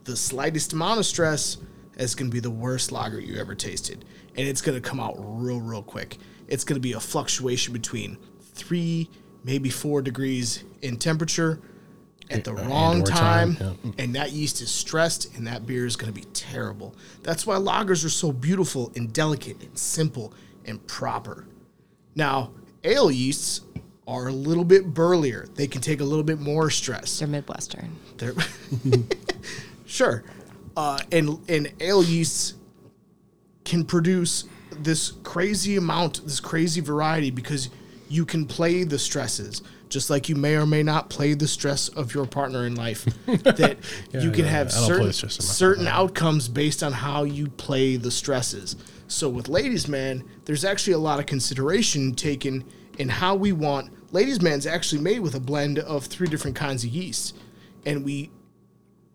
The 0.04 0.16
slightest 0.16 0.72
amount 0.72 1.00
of 1.00 1.06
stress 1.06 1.58
is 1.96 2.14
going 2.14 2.30
to 2.30 2.34
be 2.34 2.40
the 2.40 2.50
worst 2.50 2.92
lager 2.92 3.20
you 3.20 3.38
ever 3.40 3.54
tasted. 3.54 4.04
And 4.36 4.46
it's 4.46 4.62
going 4.62 4.80
to 4.80 4.86
come 4.86 5.00
out 5.00 5.14
real, 5.18 5.60
real 5.60 5.82
quick. 5.82 6.18
It's 6.46 6.64
going 6.64 6.76
to 6.76 6.80
be 6.80 6.92
a 6.92 7.00
fluctuation 7.00 7.72
between 7.72 8.18
three, 8.40 9.10
maybe 9.44 9.68
four 9.68 10.02
degrees 10.02 10.62
in 10.82 10.96
temperature 10.96 11.60
at 12.30 12.44
the 12.44 12.52
uh, 12.52 12.56
and 12.56 12.68
wrong 12.68 13.04
time. 13.04 13.56
time, 13.56 13.78
yeah. 13.82 13.92
And 13.98 14.14
that 14.14 14.32
yeast 14.32 14.60
is 14.60 14.70
stressed, 14.70 15.34
and 15.36 15.46
that 15.46 15.66
beer 15.66 15.86
is 15.86 15.96
going 15.96 16.12
to 16.12 16.18
be 16.18 16.26
terrible. 16.32 16.94
That's 17.22 17.46
why 17.46 17.56
lagers 17.56 18.04
are 18.04 18.10
so 18.10 18.32
beautiful 18.32 18.92
and 18.94 19.12
delicate 19.12 19.60
and 19.62 19.76
simple 19.78 20.32
and 20.66 20.84
proper. 20.86 21.46
Now, 22.14 22.52
ale 22.84 23.10
yeasts 23.10 23.60
are 24.06 24.28
a 24.28 24.32
little 24.32 24.64
bit 24.64 24.94
burlier. 24.94 25.46
They 25.54 25.66
can 25.66 25.80
take 25.80 26.00
a 26.00 26.04
little 26.04 26.24
bit 26.24 26.38
more 26.38 26.70
stress. 26.70 27.18
They're 27.18 27.28
Midwestern. 27.28 27.96
They're 28.18 28.34
sure, 29.86 30.24
uh, 30.76 31.00
and 31.10 31.38
and 31.48 31.72
ale 31.80 32.02
yeasts 32.02 32.54
can 33.64 33.84
produce 33.84 34.44
this 34.70 35.12
crazy 35.22 35.76
amount, 35.76 36.24
this 36.24 36.40
crazy 36.40 36.80
variety 36.80 37.30
because 37.30 37.68
you 38.08 38.24
can 38.24 38.46
play 38.46 38.84
the 38.84 38.98
stresses, 38.98 39.62
just 39.88 40.10
like 40.10 40.28
you 40.28 40.36
may 40.36 40.56
or 40.56 40.66
may 40.66 40.82
not 40.82 41.10
play 41.10 41.34
the 41.34 41.48
stress 41.48 41.88
of 41.88 42.14
your 42.14 42.26
partner 42.26 42.66
in 42.66 42.76
life. 42.76 43.04
that 43.26 43.78
you 44.12 44.30
can 44.30 44.44
yeah, 44.44 44.50
have 44.50 44.68
I 44.68 44.86
don't 44.86 44.86
play 44.86 44.86
certain 44.86 45.06
the 45.06 45.12
stress 45.12 45.38
of 45.38 45.44
my 45.44 45.52
certain 45.52 45.88
outcomes 45.88 46.48
based 46.48 46.82
on 46.82 46.92
how 46.92 47.24
you 47.24 47.48
play 47.48 47.96
the 47.96 48.10
stresses. 48.10 48.76
So 49.08 49.28
with 49.28 49.48
ladies 49.48 49.88
man, 49.88 50.24
there's 50.44 50.64
actually 50.64 50.94
a 50.94 50.98
lot 50.98 51.20
of 51.20 51.26
consideration 51.26 52.14
taken 52.14 52.64
in 52.98 53.08
how 53.08 53.34
we 53.34 53.52
want. 53.52 53.92
Ladies 54.12 54.40
man's 54.40 54.66
actually 54.66 55.02
made 55.02 55.20
with 55.20 55.34
a 55.34 55.40
blend 55.40 55.78
of 55.78 56.06
three 56.06 56.28
different 56.28 56.56
kinds 56.56 56.84
of 56.84 56.90
yeast, 56.90 57.36
and 57.84 58.04
we 58.04 58.30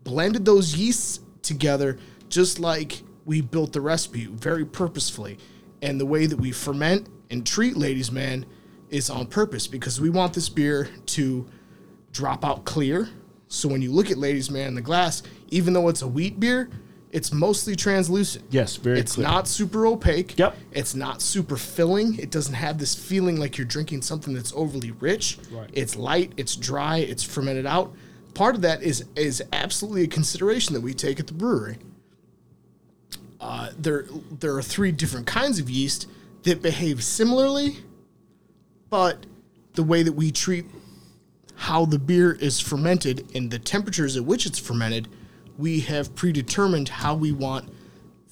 blended 0.04 0.44
those 0.44 0.76
yeasts 0.76 1.20
together 1.42 1.98
just 2.28 2.58
like 2.58 3.02
we 3.24 3.40
built 3.40 3.72
the 3.72 3.80
recipe 3.80 4.26
very 4.26 4.64
purposefully. 4.64 5.38
And 5.80 6.00
the 6.00 6.06
way 6.06 6.26
that 6.26 6.36
we 6.36 6.52
ferment 6.52 7.08
and 7.30 7.46
treat 7.46 7.76
ladies 7.76 8.10
man 8.10 8.46
is 8.88 9.10
on 9.10 9.26
purpose 9.26 9.66
because 9.66 10.00
we 10.00 10.10
want 10.10 10.34
this 10.34 10.48
beer 10.48 10.88
to 11.06 11.46
drop 12.12 12.44
out 12.44 12.64
clear. 12.64 13.08
So 13.48 13.68
when 13.68 13.82
you 13.82 13.92
look 13.92 14.10
at 14.10 14.18
ladies 14.18 14.50
man 14.50 14.68
in 14.68 14.74
the 14.74 14.80
glass, 14.80 15.22
even 15.48 15.72
though 15.72 15.88
it's 15.88 16.02
a 16.02 16.08
wheat 16.08 16.38
beer, 16.40 16.70
it's 17.12 17.30
mostly 17.32 17.76
translucent. 17.76 18.44
Yes, 18.50 18.76
very 18.76 18.98
It's 18.98 19.14
clear. 19.16 19.26
not 19.26 19.46
super 19.46 19.86
opaque. 19.86 20.38
Yep. 20.38 20.56
It's 20.72 20.94
not 20.94 21.20
super 21.20 21.56
filling. 21.58 22.18
It 22.18 22.30
doesn't 22.30 22.54
have 22.54 22.78
this 22.78 22.94
feeling 22.94 23.36
like 23.38 23.58
you're 23.58 23.66
drinking 23.66 24.00
something 24.02 24.32
that's 24.32 24.52
overly 24.56 24.92
rich. 24.92 25.38
Right. 25.52 25.68
It's 25.74 25.94
light, 25.94 26.32
it's 26.38 26.56
dry, 26.56 26.98
it's 26.98 27.22
fermented 27.22 27.66
out. 27.66 27.94
Part 28.34 28.54
of 28.54 28.62
that 28.62 28.82
is 28.82 29.04
is 29.14 29.42
absolutely 29.52 30.04
a 30.04 30.08
consideration 30.08 30.72
that 30.72 30.80
we 30.80 30.94
take 30.94 31.20
at 31.20 31.26
the 31.26 31.34
brewery. 31.34 31.76
Uh, 33.40 33.70
there 33.78 34.06
there 34.40 34.56
are 34.56 34.62
three 34.62 34.90
different 34.92 35.26
kinds 35.26 35.58
of 35.58 35.68
yeast 35.68 36.08
that 36.44 36.62
behave 36.62 37.04
similarly, 37.04 37.78
but 38.88 39.26
the 39.74 39.82
way 39.82 40.02
that 40.02 40.12
we 40.12 40.30
treat 40.32 40.64
how 41.56 41.84
the 41.84 41.98
beer 41.98 42.32
is 42.32 42.58
fermented 42.58 43.30
and 43.34 43.50
the 43.50 43.58
temperatures 43.58 44.16
at 44.16 44.24
which 44.24 44.46
it's 44.46 44.58
fermented, 44.58 45.08
we 45.62 45.78
have 45.78 46.12
predetermined 46.16 46.88
how 46.88 47.14
we 47.14 47.30
want 47.30 47.72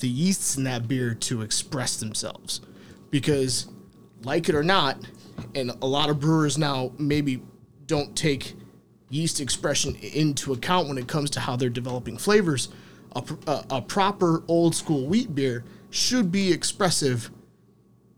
the 0.01 0.09
yeasts 0.09 0.57
in 0.57 0.65
that 0.65 0.89
beer 0.89 1.15
to 1.15 1.43
express 1.43 1.97
themselves. 1.97 2.61
Because, 3.11 3.69
like 4.25 4.49
it 4.49 4.57
or 4.57 4.65
not, 4.65 4.99
and 5.55 5.71
a 5.81 5.87
lot 5.87 6.11
of 6.11 6.19
brewers 6.19 6.59
now 6.59 6.91
maybe 6.99 7.41
don't 7.87 8.17
take 8.17 8.55
yeast 9.11 9.41
expression 9.41 9.95
into 9.95 10.53
account 10.53 10.89
when 10.89 10.99
it 10.99 11.07
comes 11.07 11.31
to 11.31 11.39
how 11.39 11.55
they're 11.55 11.69
developing 11.69 12.19
flavors. 12.19 12.69
A, 13.15 13.23
a, 13.47 13.65
a 13.71 13.83
proper 13.83 14.43
old 14.49 14.75
school 14.75 15.07
wheat 15.07 15.33
beer 15.33 15.65
should 15.89 16.33
be 16.33 16.53
expressive 16.53 17.31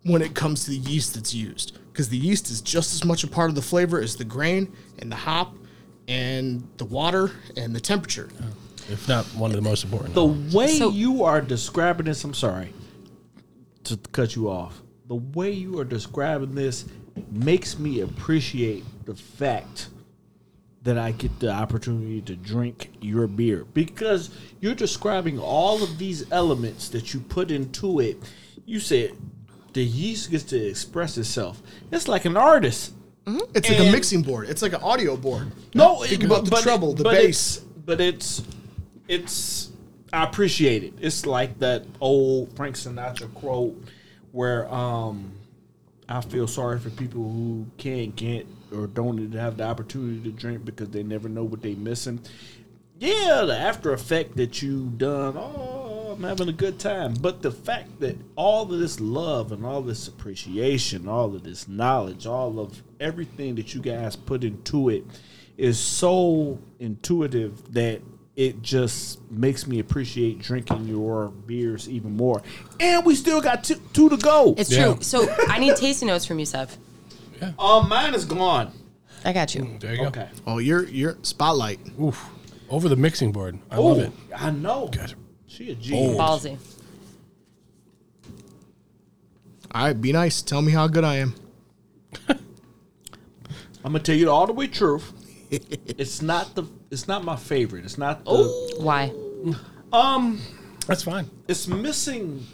when 0.05 0.23
it 0.23 0.35
comes 0.35 0.65
to 0.65 0.71
the 0.71 0.79
yeast 0.79 1.15
that's 1.15 1.35
used 1.35 1.79
because 1.93 2.09
the 2.09 2.17
yeast 2.17 2.51
is 2.51 2.63
just 2.63 2.95
as 2.95 3.05
much 3.05 3.25
a 3.25 3.29
part 3.29 3.51
of 3.51 3.57
the 3.57 3.63
flavor 3.63 4.01
as 4.01 4.17
the 4.17 4.25
grain 4.25 4.73
and 5.01 5.13
the 5.13 5.17
hop 5.17 5.55
and 6.09 6.67
the 6.79 6.85
water 6.87 7.31
and 7.59 7.77
the 7.77 7.81
temperature. 7.81 8.31
If 8.93 9.09
not 9.09 9.25
one 9.35 9.51
of 9.51 9.57
the 9.57 9.63
most 9.63 9.85
important. 9.85 10.15
The 10.15 10.25
way 10.25 10.77
So- 10.79 10.91
you 10.91 11.25
are 11.25 11.41
describing 11.41 12.07
this, 12.07 12.23
I'm 12.25 12.35
sorry 12.35 12.73
to 13.85 13.97
cut 14.13 14.37
you 14.37 14.49
off. 14.51 14.83
The 15.09 15.17
way 15.17 15.51
you 15.51 15.79
are 15.81 15.85
describing 15.85 16.55
this 16.55 16.85
makes 17.31 17.79
me 17.79 18.01
appreciate 18.01 18.85
the 19.05 19.15
fact 19.15 19.89
that 20.85 20.99
I 20.99 21.13
get 21.13 21.39
the 21.41 21.51
opportunity 21.51 22.21
to 22.23 22.35
drink 22.35 22.91
your 23.01 23.27
beer 23.27 23.65
because 23.73 24.31
you're 24.61 24.75
describing 24.75 25.39
all 25.39 25.83
of 25.83 25.99
these 25.99 26.25
elements 26.33 26.89
that 26.91 27.15
you 27.15 27.21
put 27.21 27.51
into 27.51 28.01
it. 28.01 28.19
You 28.67 28.81
said 28.81 29.13
the 29.75 29.85
yeast 29.85 30.31
gets 30.31 30.45
to 30.45 30.57
express 30.57 31.17
itself. 31.19 31.63
It's 31.91 32.09
like 32.09 32.25
an 32.25 32.37
artist. 32.37 32.93
It's 33.55 33.69
like 33.69 33.79
a 33.79 33.93
mixing 33.93 34.23
board. 34.23 34.49
It's 34.49 34.63
like 34.63 34.73
an 34.73 34.81
audio 34.83 35.17
board. 35.17 35.53
No, 35.75 36.03
Think 36.03 36.25
it- 36.25 36.27
about 36.27 36.45
the 36.45 36.51
but- 36.51 36.63
treble, 36.63 36.95
the 36.95 37.05
bass. 37.05 37.59
it's- 37.59 37.67
but 37.85 38.01
it's 38.01 38.43
it's 39.13 39.71
I 40.13 40.25
appreciate 40.25 40.83
it. 40.83 40.95
It's 41.01 41.27
like 41.27 41.59
that 41.59 41.85
old 42.01 42.57
Frank 42.57 42.77
Sinatra 42.77 43.33
quote 43.35 43.83
where 44.33 44.73
um 44.73 45.33
I 46.09 46.21
feel 46.23 46.47
sorry 46.47 46.79
for 46.79 46.91
people 46.91 47.23
who 47.23 47.67
can't 47.77 48.17
get 48.17 48.47
or 48.75 48.87
don't 48.87 49.33
have 49.33 49.59
the 49.59 49.65
opportunity 49.65 50.21
to 50.31 50.31
drink 50.31 50.65
because 50.65 50.89
they 50.91 51.03
never 51.03 51.29
know 51.29 51.45
what 51.45 51.63
they're 51.63 51.77
missing. 51.77 52.21
Yeah, 52.99 53.45
the 53.47 53.57
after 53.57 53.93
effect 53.93 54.37
that 54.37 54.63
you 54.63 54.93
done, 54.97 55.37
oh, 55.37 56.13
I'm 56.13 56.23
having 56.23 56.49
a 56.49 56.53
good 56.53 56.79
time. 56.79 57.15
But 57.15 57.43
the 57.43 57.51
fact 57.51 58.01
that 58.01 58.17
all 58.37 58.73
of 58.73 58.79
this 58.79 59.01
love 59.01 59.53
and 59.53 59.67
all 59.67 59.83
this 59.83 60.09
appreciation, 60.09 61.09
all 61.09 61.35
of 61.35 61.43
this 61.43 61.69
knowledge, 61.69 62.27
all 62.27 62.61
of 62.61 62.83
everything 63.01 63.57
that 63.57 63.75
you 63.75 63.81
guys 63.81 64.17
put 64.17 64.45
into 64.45 64.89
it 64.89 65.05
is 65.59 65.79
so 65.79 66.59
intuitive 66.79 67.73
that 67.75 68.01
it 68.37 68.63
just 68.63 69.21
makes 69.31 69.67
me 69.67 69.79
appreciate 69.79 70.39
drinking 70.39 70.89
your 70.89 71.29
beers 71.29 71.89
even 71.89 72.17
more. 72.17 72.43
And 72.81 73.05
we 73.05 73.15
still 73.15 73.41
got 73.41 73.63
two, 73.65 73.77
two 73.93 74.09
to 74.09 74.17
go. 74.17 74.55
It's 74.57 74.71
Yeah. 74.71 74.85
true. 74.95 74.99
So 75.03 75.29
I 75.49 75.59
need 75.59 75.77
tasting 75.77 76.09
notes 76.09 76.25
from 76.25 76.39
you, 76.39 76.47
Sev. 76.47 76.77
Um, 77.59 77.89
mine 77.89 78.15
is 78.15 78.25
gone. 78.25 78.73
I 79.25 79.33
got 79.33 79.55
you. 79.55 79.77
there 79.81 79.93
you 79.93 79.99
go. 79.99 80.07
Okay. 80.07 80.29
Oh, 80.47 80.59
you're 80.59 80.89
you're 80.89 81.17
spotlight. 81.23 81.79
Oof. 82.01 82.25
Over 82.71 82.89
the 82.89 82.97
mixing 82.97 83.33
board. 83.33 83.59
I 83.71 83.77
love 83.79 83.99
it. 83.99 84.13
I 84.35 84.51
know. 84.51 84.89
Guys, 84.89 85.15
She 85.47 85.71
a 85.71 85.75
G. 85.75 85.93
Ballsy. 85.93 86.57
All 89.75 89.85
right, 89.87 90.01
be 90.01 90.13
nice. 90.13 90.43
Tell 90.43 90.63
me 90.63 90.73
how 90.73 90.87
good 90.87 91.05
I 91.05 91.17
am. 91.17 91.35
I'm 92.29 92.39
gonna 93.85 94.01
tell 94.01 94.15
you 94.17 94.31
all 94.31 94.47
the 94.47 94.53
way 94.53 94.67
truth. 94.67 95.13
it's 95.51 96.23
not 96.23 96.55
the. 96.55 96.65
It's 96.93 97.09
not 97.09 97.25
my 97.25 97.37
favorite. 97.37 97.85
It's 97.85 97.97
not 97.99 98.25
the. 98.25 98.77
Why? 98.79 99.13
Um, 99.93 100.41
That's 100.87 101.03
fine. 101.03 101.29
It's 101.49 101.67
missing. 101.67 102.47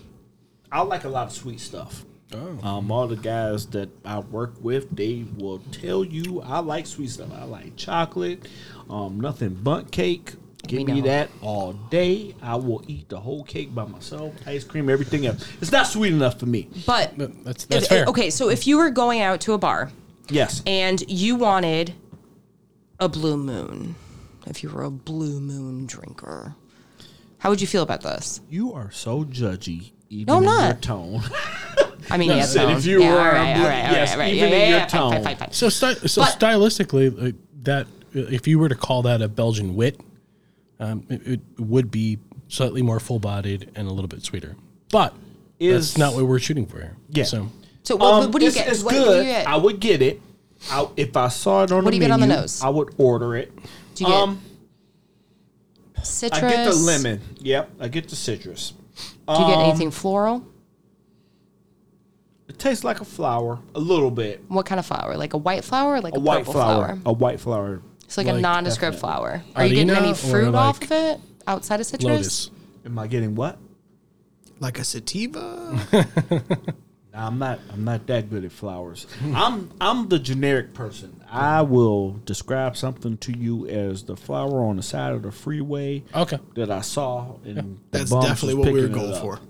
I 0.70 0.80
like 0.82 1.04
a 1.04 1.08
lot 1.08 1.26
of 1.26 1.32
sweet 1.32 1.60
stuff. 1.60 2.04
Oh. 2.34 2.58
Um, 2.62 2.92
all 2.92 3.08
the 3.08 3.16
guys 3.16 3.66
that 3.68 3.88
I 4.04 4.18
work 4.20 4.54
with, 4.60 4.94
they 4.94 5.24
will 5.38 5.58
tell 5.72 6.04
you 6.04 6.40
I 6.42 6.58
like 6.60 6.86
sweet 6.86 7.10
stuff. 7.10 7.30
I 7.34 7.44
like 7.44 7.74
chocolate, 7.76 8.46
um, 8.88 9.18
nothing 9.18 9.58
but 9.62 9.90
cake. 9.90 10.34
Give 10.66 10.78
We 10.80 10.84
me 10.92 11.00
know. 11.00 11.06
that 11.06 11.30
all 11.40 11.72
day. 11.72 12.34
I 12.42 12.56
will 12.56 12.82
eat 12.86 13.08
the 13.08 13.18
whole 13.18 13.42
cake 13.44 13.74
by 13.74 13.86
myself. 13.86 14.34
Ice 14.46 14.62
cream, 14.64 14.90
everything 14.90 15.24
else. 15.26 15.48
It's 15.62 15.72
not 15.72 15.86
sweet 15.86 16.12
enough 16.12 16.38
for 16.38 16.46
me. 16.46 16.68
But 16.86 17.16
But 17.16 17.44
That's 17.44 17.64
that's 17.64 17.84
if- 17.84 17.88
fair. 17.88 18.04
okay, 18.06 18.28
so 18.30 18.50
if 18.50 18.66
you 18.66 18.76
were 18.76 18.90
going 18.90 19.20
out 19.20 19.40
to 19.42 19.54
a 19.54 19.58
bar 19.58 19.90
Yes. 20.28 20.62
and 20.66 21.02
you 21.08 21.36
wanted 21.36 21.94
a 23.00 23.08
blue 23.08 23.36
moon, 23.38 23.94
if 24.48 24.62
you 24.62 24.70
were 24.70 24.82
a 24.84 24.90
blue 24.90 25.40
moon 25.40 25.86
drinker, 25.86 26.54
how 27.38 27.50
would 27.50 27.60
you 27.60 27.66
feel 27.66 27.82
about 27.82 28.00
this? 28.02 28.40
You 28.50 28.72
are 28.72 28.90
so 28.90 29.24
judgy, 29.24 29.92
even 30.10 30.26
No, 30.26 30.36
I'm 30.38 30.42
in 30.44 30.48
your 30.48 30.58
not. 30.58 30.82
tone. 30.82 31.22
I 32.10 32.16
mean, 32.16 32.30
yeah, 32.30 32.42
said 32.42 32.64
tone. 32.66 32.76
if 32.78 32.86
you 32.86 33.02
yeah, 33.02 33.12
were 33.12 33.18
all 33.20 33.26
a 33.26 33.32
right, 33.32 33.54
blue- 33.54 33.62
all 33.64 33.68
right, 33.68 33.78
yes, 33.92 34.08
right, 34.10 34.12
all 34.14 34.18
right. 34.20 34.34
even 34.34 34.48
yeah, 34.50 34.54
in 34.56 34.60
yeah, 34.62 34.68
your 34.70 34.78
yeah, 34.78 34.86
tone. 34.86 35.12
fine, 35.12 35.24
fine, 35.24 35.36
fine. 35.36 35.52
So, 35.52 35.68
sty- 35.68 35.94
so 35.94 36.22
But- 36.22 36.38
stylistically, 36.38 37.20
like 37.22 37.34
that 37.62 37.86
if 38.14 38.46
you 38.48 38.58
were 38.58 38.68
to 38.68 38.74
call 38.74 39.02
that 39.02 39.20
a 39.20 39.28
Belgian 39.28 39.74
wit, 39.76 40.00
um, 40.80 41.04
it, 41.10 41.26
it 41.26 41.40
would 41.58 41.90
be 41.90 42.18
slightly 42.48 42.80
more 42.82 42.98
full-bodied 42.98 43.70
and 43.74 43.86
a 43.86 43.90
little 43.92 44.08
bit 44.08 44.22
sweeter. 44.24 44.56
But 44.90 45.14
Is- 45.58 45.92
that's 45.94 45.98
not 45.98 46.14
what 46.14 46.24
we're 46.26 46.38
shooting 46.38 46.66
for 46.66 46.78
here. 46.78 46.96
Yeah. 47.10 47.24
So 47.24 47.50
So 47.82 47.96
what, 47.96 48.14
Um, 48.24 48.30
what 48.32 48.38
do 48.40 48.44
you 48.44 48.48
it's, 48.48 48.56
get? 48.56 48.68
It's 48.68 48.82
what, 48.82 48.94
good. 48.94 49.20
do 49.20 49.26
you 49.26 49.32
get? 49.32 49.46
I 49.46 49.56
would 49.56 49.78
get 49.80 50.00
it. 50.02 50.22
I, 50.70 50.88
if 50.96 51.16
I 51.16 51.28
saw 51.28 51.62
it 51.64 51.70
on 51.72 51.84
What 51.84 51.84
the 51.84 51.90
do 51.92 51.96
you 51.98 52.00
get 52.00 52.10
on 52.10 52.20
the 52.20 52.26
menu, 52.26 52.40
nose? 52.40 52.62
I 52.62 52.68
would 52.70 52.94
order 52.98 53.36
it. 53.36 53.52
Do 53.98 54.04
you 54.04 54.10
get 54.10 54.22
um, 54.22 54.40
citrus? 56.02 56.42
I 56.42 56.48
get 56.50 56.64
the 56.66 56.74
lemon. 56.74 57.20
Yep, 57.40 57.70
I 57.80 57.88
get 57.88 58.08
the 58.08 58.16
citrus. 58.16 58.72
Do 59.26 59.34
you 59.34 59.38
get 59.46 59.58
Um, 59.58 59.68
anything 59.70 59.90
floral? 59.90 60.44
It 62.48 62.58
tastes 62.58 62.82
like 62.84 63.00
a 63.00 63.04
flower, 63.04 63.58
a 63.74 63.80
little 63.80 64.10
bit. 64.10 64.42
What 64.48 64.64
kind 64.66 64.78
of 64.78 64.86
flower? 64.86 65.16
Like 65.16 65.34
a 65.34 65.36
white 65.38 65.64
flower 65.64 65.94
or 65.94 66.00
like 66.00 66.14
a, 66.14 66.18
A 66.18 66.20
white 66.20 66.38
purple 66.38 66.52
flower. 66.54 66.86
flower? 66.86 66.98
A 67.06 67.12
white 67.12 67.40
flower. 67.40 67.82
It's 68.04 68.16
like, 68.16 68.26
a 68.26 68.32
Like, 68.32 68.40
nondescript 68.42 68.98
flower. 68.98 69.42
Are 69.54 69.66
you 69.66 69.74
getting 69.74 69.90
Arena 69.90 70.00
any 70.02 70.12
or 70.12 70.14
fruit 70.14 70.54
off 70.54 70.80
like 70.80 70.90
of 70.90 70.96
it 70.96 71.20
outside 71.46 71.80
of 71.80 71.86
citrus? 71.86 72.08
Lotus. 72.08 72.50
Am 72.86 72.98
I 72.98 73.06
getting 73.06 73.34
what? 73.34 73.58
Like 74.60 74.78
a 74.78 74.84
sativa? 74.84 75.78
Nah, 77.18 77.26
I'm 77.26 77.38
not. 77.38 77.58
I'm 77.72 77.84
not 77.84 78.06
that 78.06 78.30
good 78.30 78.44
at 78.44 78.52
flowers. 78.52 79.06
I'm. 79.34 79.70
I'm 79.80 80.08
the 80.08 80.18
generic 80.18 80.72
person. 80.72 81.20
I 81.30 81.62
will 81.62 82.12
describe 82.24 82.76
something 82.76 83.16
to 83.18 83.36
you 83.36 83.66
as 83.66 84.04
the 84.04 84.16
flower 84.16 84.62
on 84.64 84.76
the 84.76 84.82
side 84.82 85.12
of 85.12 85.22
the 85.22 85.32
freeway 85.32 86.04
Okay. 86.14 86.38
that 86.54 86.70
I 86.70 86.80
saw, 86.80 87.36
and 87.44 87.80
the 87.90 87.98
That's 87.98 88.10
definitely 88.10 88.54
was 88.54 88.66
what 88.66 88.74
we 88.74 88.82
were 88.82 88.88
going 88.88 89.20
for. 89.20 89.40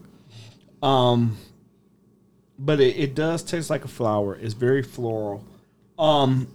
Um, 0.87 1.37
but 2.59 2.81
it, 2.81 2.97
it 2.97 3.15
does 3.15 3.43
taste 3.43 3.71
like 3.71 3.85
a 3.85 3.89
flower. 3.89 4.35
It's 4.35 4.55
very 4.55 4.83
floral. 4.83 5.45
Um, 5.99 6.49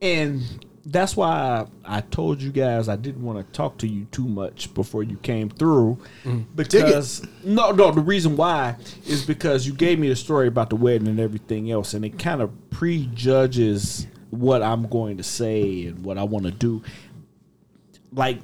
and 0.00 0.42
that's 0.86 1.16
why 1.16 1.66
I, 1.84 1.98
I 1.98 2.00
told 2.00 2.40
you 2.40 2.50
guys 2.50 2.88
I 2.88 2.96
didn't 2.96 3.22
want 3.22 3.38
to 3.38 3.52
talk 3.52 3.78
to 3.78 3.88
you 3.88 4.06
too 4.06 4.26
much 4.26 4.72
before 4.74 5.02
you 5.02 5.16
came 5.18 5.50
through, 5.50 5.98
mm. 6.24 6.44
because 6.54 7.26
no, 7.44 7.70
no. 7.72 7.90
The 7.90 8.00
reason 8.00 8.36
why 8.36 8.76
is 9.06 9.24
because 9.24 9.66
you 9.66 9.74
gave 9.74 9.98
me 9.98 10.08
the 10.08 10.16
story 10.16 10.48
about 10.48 10.70
the 10.70 10.76
wedding 10.76 11.08
and 11.08 11.20
everything 11.20 11.70
else, 11.70 11.94
and 11.94 12.04
it 12.04 12.18
kind 12.18 12.40
of 12.40 12.50
prejudges 12.70 14.06
what 14.30 14.62
I'm 14.62 14.88
going 14.88 15.16
to 15.18 15.22
say 15.22 15.86
and 15.86 16.04
what 16.04 16.16
I 16.16 16.24
want 16.24 16.46
to 16.46 16.52
do. 16.52 16.82
Like 18.12 18.38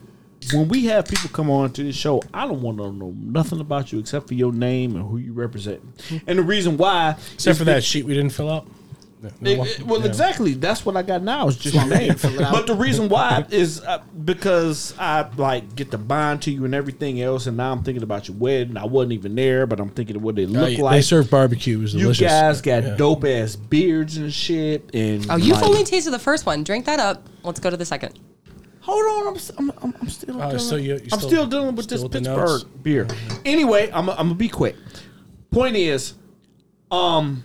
when 0.52 0.68
we 0.68 0.86
have 0.86 1.06
people 1.08 1.30
come 1.30 1.50
on 1.50 1.72
to 1.72 1.82
this 1.82 1.96
show, 1.96 2.22
I 2.32 2.46
don't 2.46 2.60
want 2.60 2.78
to 2.78 2.92
know 2.92 3.14
nothing 3.16 3.60
about 3.60 3.92
you 3.92 3.98
except 3.98 4.28
for 4.28 4.34
your 4.34 4.52
name 4.52 4.94
and 4.94 5.08
who 5.08 5.18
you 5.18 5.32
represent. 5.32 5.80
Hmm. 6.08 6.18
And 6.26 6.38
the 6.38 6.42
reason 6.42 6.76
why, 6.76 7.16
Except 7.34 7.58
for 7.58 7.64
that 7.64 7.82
sheet 7.82 8.04
we 8.04 8.14
didn't 8.14 8.32
fill 8.32 8.50
out. 8.50 8.66
No, 9.22 9.30
no, 9.40 9.50
it- 9.50 9.58
well, 9.58 9.66
it- 9.66 9.82
well, 9.86 10.00
yeah. 10.00 10.06
exactly. 10.06 10.52
That's 10.54 10.84
what 10.84 10.96
I 10.96 11.02
got 11.02 11.22
now. 11.22 11.48
It's 11.48 11.56
just 11.56 11.74
your 11.74 11.86
name. 11.86 12.14
but 12.22 12.66
the 12.66 12.74
reason 12.76 13.08
why 13.08 13.46
is 13.50 13.80
uh, 13.80 14.02
because 14.24 14.94
I 14.98 15.26
like 15.36 15.74
get 15.74 15.90
to 15.92 15.98
bond 15.98 16.42
to 16.42 16.50
you 16.50 16.64
and 16.66 16.74
everything 16.74 17.20
else, 17.22 17.46
and 17.46 17.56
now 17.56 17.72
I'm 17.72 17.82
thinking 17.82 18.02
about 18.02 18.28
your 18.28 18.36
wedding. 18.36 18.76
I 18.76 18.84
wasn't 18.84 19.12
even 19.12 19.34
there, 19.34 19.66
but 19.66 19.80
I'm 19.80 19.88
thinking 19.90 20.16
of 20.16 20.22
what 20.22 20.34
they 20.36 20.44
Uh, 20.44 20.48
look 20.48 20.68
they 20.68 20.76
like. 20.76 20.92
They 20.98 21.02
serve 21.02 21.30
barbecue. 21.30 21.78
It 21.78 21.82
was 21.82 21.94
you 21.94 22.00
delicious. 22.02 22.26
guys 22.30 22.60
got 22.60 22.82
Yeah. 22.84 22.96
dope 22.96 23.24
ass 23.24 23.56
beards 23.56 24.16
and 24.18 24.32
shit. 24.32 24.90
And 24.94 25.26
Oh, 25.30 25.36
you've 25.36 25.56
like- 25.56 25.66
only 25.66 25.84
tasted 25.84 26.10
the 26.10 26.18
first 26.18 26.44
one. 26.44 26.62
Drink 26.62 26.84
that 26.84 27.00
up. 27.00 27.26
Let's 27.42 27.58
go 27.60 27.70
to 27.70 27.76
the 27.76 27.86
second. 27.86 28.18
Hold 28.80 29.04
on, 29.04 29.28
I'm, 29.28 29.34
s- 29.34 29.50
I'm, 29.58 29.72
I'm, 29.82 29.94
I'm 30.00 30.08
still. 30.08 30.36
Oh, 30.36 30.42
dealing, 30.46 30.58
so 30.60 30.76
you- 30.76 30.94
you 30.94 31.00
I'm 31.10 31.18
still- 31.18 31.28
still 31.28 31.46
dealing 31.46 31.74
with 31.74 31.86
still 31.86 31.98
this 31.98 32.02
with 32.04 32.12
Pittsburgh 32.12 32.62
beer. 32.84 33.08
Anyway, 33.44 33.90
I'm, 33.92 34.08
I'm 34.10 34.16
gonna 34.16 34.34
be 34.34 34.48
quick. 34.48 34.76
Point 35.50 35.74
is, 35.74 36.14
um, 36.90 37.42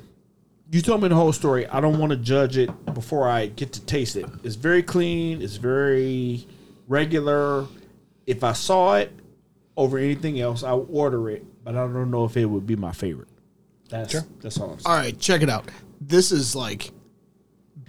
you 0.71 0.81
told 0.81 1.01
me 1.01 1.09
the 1.09 1.15
whole 1.15 1.33
story. 1.33 1.67
I 1.67 1.81
don't 1.81 1.99
want 1.99 2.11
to 2.11 2.17
judge 2.17 2.57
it 2.57 2.69
before 2.93 3.27
I 3.27 3.47
get 3.47 3.73
to 3.73 3.81
taste 3.81 4.15
it. 4.15 4.25
It's 4.43 4.55
very 4.55 4.81
clean. 4.81 5.41
It's 5.41 5.57
very 5.57 6.47
regular. 6.87 7.65
If 8.25 8.43
I 8.43 8.53
saw 8.53 8.95
it 8.95 9.11
over 9.75 9.97
anything 9.97 10.39
else, 10.39 10.63
I 10.63 10.73
would 10.73 10.87
order 10.89 11.29
it, 11.29 11.45
but 11.63 11.75
I 11.75 11.79
don't 11.79 12.09
know 12.09 12.23
if 12.23 12.37
it 12.37 12.45
would 12.45 12.65
be 12.65 12.75
my 12.75 12.91
favorite. 12.93 13.27
That's 13.89 14.21
that's 14.41 14.57
all 14.59 14.71
I'm 14.71 14.79
saying. 14.79 14.95
All 14.95 14.95
right, 14.95 15.19
check 15.19 15.41
it 15.41 15.49
out. 15.49 15.69
This 15.99 16.31
is 16.31 16.55
like 16.55 16.91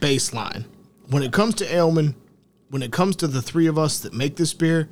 baseline. 0.01 0.65
When 1.09 1.23
it 1.23 1.33
comes 1.33 1.55
to 1.57 1.75
Aleman, 1.75 2.17
when 2.71 2.83
it 2.83 2.91
comes 2.91 3.15
to 3.17 3.29
the 3.29 3.41
three 3.43 3.69
of 3.69 3.79
us 3.79 4.01
that 4.01 4.13
make 4.13 4.37
this 4.37 4.53
beer, 4.55 4.89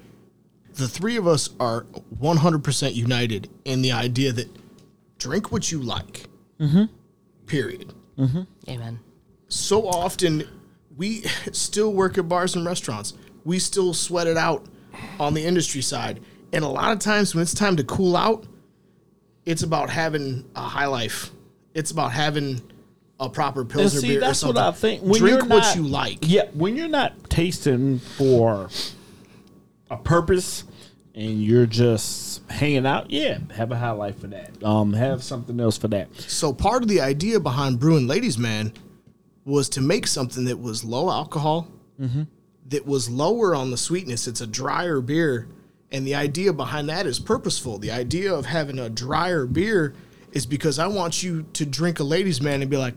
the 0.74 0.86
three 0.86 1.16
of 1.16 1.26
us 1.26 1.50
are 1.58 1.86
100% 2.20 2.94
united 2.94 3.48
in 3.64 3.82
the 3.82 3.90
idea 3.90 4.32
that 4.32 4.48
drink 5.18 5.50
what 5.50 5.72
you 5.72 5.80
like. 5.80 6.26
Mm-hmm. 6.60 6.84
Period. 7.50 7.92
Mm-hmm. 8.16 8.42
Amen. 8.68 9.00
So 9.48 9.88
often, 9.88 10.44
we 10.96 11.22
still 11.50 11.92
work 11.92 12.16
at 12.16 12.28
bars 12.28 12.54
and 12.54 12.64
restaurants. 12.64 13.14
We 13.44 13.58
still 13.58 13.92
sweat 13.92 14.28
it 14.28 14.36
out 14.36 14.64
on 15.18 15.34
the 15.34 15.44
industry 15.44 15.82
side. 15.82 16.20
And 16.52 16.64
a 16.64 16.68
lot 16.68 16.92
of 16.92 17.00
times, 17.00 17.34
when 17.34 17.42
it's 17.42 17.52
time 17.52 17.74
to 17.76 17.82
cool 17.84 18.16
out, 18.16 18.46
it's 19.44 19.64
about 19.64 19.90
having 19.90 20.48
a 20.54 20.60
high 20.62 20.86
life. 20.86 21.32
It's 21.74 21.90
about 21.90 22.12
having 22.12 22.60
a 23.18 23.28
proper 23.28 23.62
And 23.62 23.70
pilsner 23.70 24.00
see, 24.00 24.08
beer 24.10 24.18
or 24.18 24.20
that's 24.20 24.38
something. 24.38 24.54
what 24.54 24.64
I 24.64 24.76
think. 24.76 25.02
When 25.02 25.18
Drink 25.18 25.40
what 25.42 25.48
not- 25.48 25.74
you 25.76 25.82
like. 25.82 26.18
Yeah, 26.22 26.44
when 26.54 26.76
you're 26.76 26.86
not 26.88 27.28
tasting 27.30 27.98
for 27.98 28.68
a 29.90 29.96
purpose 29.96 30.62
and 31.14 31.42
you're 31.42 31.66
just 31.66 32.48
hanging 32.50 32.86
out, 32.86 33.10
yeah, 33.10 33.38
have 33.54 33.72
a 33.72 33.76
high 33.76 33.90
life 33.90 34.20
for 34.20 34.28
that. 34.28 34.62
Um, 34.62 34.92
have 34.92 35.22
something 35.22 35.58
else 35.60 35.76
for 35.76 35.88
that. 35.88 36.14
So 36.20 36.52
part 36.52 36.82
of 36.82 36.88
the 36.88 37.00
idea 37.00 37.40
behind 37.40 37.80
brewing 37.80 38.06
Ladies 38.06 38.38
Man 38.38 38.72
was 39.44 39.68
to 39.70 39.80
make 39.80 40.06
something 40.06 40.44
that 40.44 40.58
was 40.60 40.84
low 40.84 41.10
alcohol, 41.10 41.68
that 42.68 42.86
was 42.86 43.10
lower 43.10 43.54
on 43.54 43.70
the 43.70 43.76
sweetness. 43.76 44.26
It's 44.26 44.40
a 44.40 44.46
drier 44.46 45.00
beer, 45.00 45.48
and 45.90 46.06
the 46.06 46.14
idea 46.14 46.52
behind 46.52 46.88
that 46.88 47.06
is 47.06 47.18
purposeful. 47.18 47.78
The 47.78 47.90
idea 47.90 48.32
of 48.32 48.46
having 48.46 48.78
a 48.78 48.88
drier 48.88 49.44
beer 49.46 49.94
is 50.32 50.46
because 50.46 50.78
I 50.78 50.86
want 50.86 51.22
you 51.22 51.42
to 51.54 51.66
drink 51.66 51.98
a 52.00 52.04
Ladies 52.04 52.40
Man 52.40 52.62
and 52.62 52.70
be 52.70 52.76
like, 52.76 52.94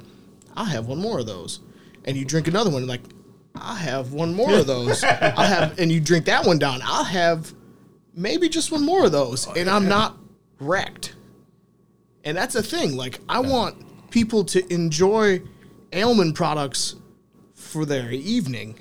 "I'll 0.55 0.65
have 0.65 0.85
one 0.87 0.99
more 0.99 1.19
of 1.19 1.25
those," 1.25 1.59
and 2.05 2.15
you 2.15 2.23
drink 2.23 2.47
another 2.47 2.69
one 2.69 2.83
and 2.83 2.87
like, 2.89 3.01
"I'll 3.55 3.75
have 3.75 4.13
one 4.13 4.33
more 4.35 4.53
of 4.53 4.67
those." 4.73 5.03
I'll 5.03 5.47
have, 5.47 5.79
and 5.79 5.91
you 5.91 5.99
drink 5.99 6.25
that 6.25 6.45
one 6.45 6.59
down. 6.59 6.79
I'll 6.83 7.03
have 7.03 7.51
maybe 8.15 8.49
just 8.49 8.71
one 8.71 8.83
more 8.85 9.05
of 9.05 9.11
those, 9.11 9.47
oh, 9.47 9.53
and 9.55 9.69
I'm 9.69 9.87
not 9.87 10.17
wrecked. 10.59 11.15
And 12.23 12.37
that's 12.37 12.55
a 12.55 12.63
thing. 12.63 12.95
Like 12.95 13.19
I 13.27 13.39
want 13.39 14.11
people 14.11 14.43
to 14.45 14.73
enjoy 14.73 15.41
Aleman 15.91 16.33
products 16.33 16.95
for 17.53 17.85
their 17.85 18.11
evening, 18.11 18.75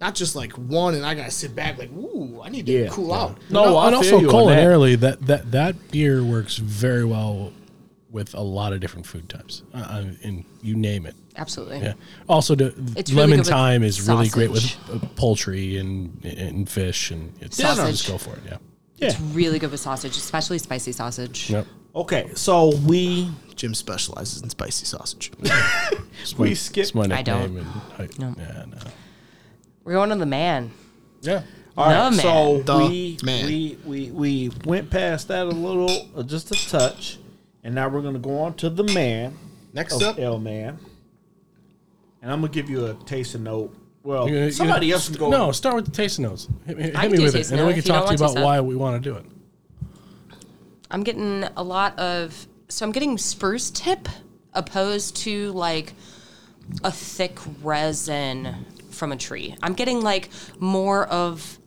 not 0.00 0.14
just 0.14 0.34
like 0.36 0.52
one 0.52 0.94
and 0.94 1.04
I 1.04 1.14
gotta 1.14 1.30
sit 1.30 1.54
back 1.54 1.78
like, 1.78 1.90
ooh, 1.90 2.40
I 2.42 2.48
need 2.48 2.66
to 2.66 2.72
Yeah, 2.72 2.88
cool 2.88 3.08
yeah. 3.08 3.14
out. 3.22 3.38
No, 3.50 3.76
I 3.76 3.88
and 3.88 3.96
also 3.96 4.20
you 4.20 4.28
on 4.30 4.46
that. 4.48 4.56
that. 4.96 5.20
that 5.26 5.50
that 5.52 5.90
beer 5.90 6.22
works 6.24 6.56
very 6.56 7.04
well 7.04 7.52
with 8.10 8.34
a 8.34 8.40
lot 8.40 8.72
of 8.72 8.80
different 8.80 9.06
food 9.06 9.28
types, 9.28 9.62
uh, 9.74 9.78
uh, 9.78 10.04
and 10.22 10.44
you 10.62 10.74
name 10.74 11.04
it. 11.06 11.14
Absolutely. 11.36 11.78
Yeah. 11.80 11.92
Also, 12.28 12.54
the 12.54 12.66
It's 12.96 13.10
really 13.12 13.22
lemon 13.22 13.38
good 13.40 13.46
thyme 13.50 13.82
is 13.82 14.06
really 14.08 14.28
great 14.28 14.50
with 14.50 14.74
uh, 14.92 14.98
poultry 15.16 15.76
and 15.76 16.24
and 16.24 16.68
fish, 16.68 17.10
and 17.10 17.32
it's 17.40 17.56
Sausage. 17.58 17.96
just 17.98 18.08
go 18.08 18.18
for 18.18 18.30
it. 18.36 18.40
Yeah. 18.46 18.56
Yeah. 18.96 19.08
It's 19.08 19.20
really 19.20 19.58
good 19.58 19.70
with 19.70 19.80
sausage, 19.80 20.16
especially 20.16 20.58
spicy 20.58 20.92
sausage. 20.92 21.50
Yep. 21.50 21.66
Okay, 21.94 22.30
so 22.34 22.74
we 22.86 23.30
Jim 23.54 23.74
specializes 23.74 24.42
in 24.42 24.50
spicy 24.50 24.86
sausage. 24.86 25.30
we 26.38 26.52
It's 26.52 26.60
skipped. 26.60 26.94
my 26.94 27.04
I 27.10 27.22
don't. 27.22 27.56
And 27.58 27.66
I, 27.98 28.08
No. 28.18 28.34
Yeah. 28.38 28.64
No. 28.68 28.78
We're 29.84 29.94
going 29.94 30.10
to 30.10 30.16
the 30.16 30.26
man. 30.26 30.70
Yeah. 31.22 31.42
All 31.76 31.86
right, 31.86 32.10
The 32.10 32.16
so 32.20 32.62
man. 32.66 32.90
we, 32.90 33.16
The 33.16 33.26
man. 33.26 33.46
we 33.46 33.78
we 33.84 34.10
we 34.10 34.50
went 34.64 34.90
past 34.90 35.28
that 35.28 35.46
a 35.46 35.50
little, 35.50 36.08
uh, 36.16 36.24
just 36.24 36.50
a 36.50 36.68
touch, 36.68 37.17
and 37.68 37.74
now 37.74 37.86
we're 37.86 38.00
gonna 38.00 38.18
go 38.18 38.38
on 38.38 38.54
to 38.54 38.70
the 38.70 38.82
man. 38.82 39.36
Next 39.74 39.92
of 39.96 40.02
up, 40.02 40.18
Aleman, 40.18 40.78
and 42.22 42.32
I'm 42.32 42.40
gonna 42.40 42.50
give 42.50 42.70
you 42.70 42.86
a 42.86 42.94
tasting 43.04 43.42
note. 43.42 43.76
Well, 44.02 44.26
You- 44.26 44.44
you- 44.44 44.50
somebody 44.52 44.90
else 44.90 45.10
can 45.10 45.18
go. 45.18 45.28
No, 45.28 45.52
start 45.52 45.76
with 45.76 45.84
the 45.84 45.90
taste 45.90 46.18
notes. 46.18 46.48
Hit, 46.64 46.78
me- 46.78 46.84
hit 46.84 46.94
can 46.94 47.10
me 47.10 47.16
do 47.18 47.24
with 47.24 47.34
it, 47.34 47.38
tasting 47.40 47.58
and 47.58 47.60
then 47.60 47.66
we 47.66 47.74
can 47.74 47.78
if 47.80 47.86
you 47.86 47.92
talk 47.92 48.06
to 48.06 48.14
you 48.14 48.18
want 48.18 48.32
about 48.32 48.40
to, 48.40 48.44
why 48.46 48.60
we 48.62 48.74
want 48.74 49.02
to 49.04 49.10
do 49.10 49.16
it. 49.16 49.26
I'm 50.90 51.02
getting 51.02 51.44
a 51.58 51.62
lot 51.62 51.98
of 51.98 52.46
so 52.70 52.86
I'm 52.86 52.92
getting 52.92 53.18
spruce 53.18 53.70
tip 53.70 54.08
opposed 54.54 55.16
to 55.16 55.52
like 55.52 55.92
a 56.82 56.90
thick 56.90 57.38
resin 57.62 58.64
from 58.88 59.12
a 59.12 59.16
tree. 59.18 59.56
I'm 59.62 59.74
getting 59.74 60.00
like 60.00 60.30
more 60.58 61.06
of 61.06 61.58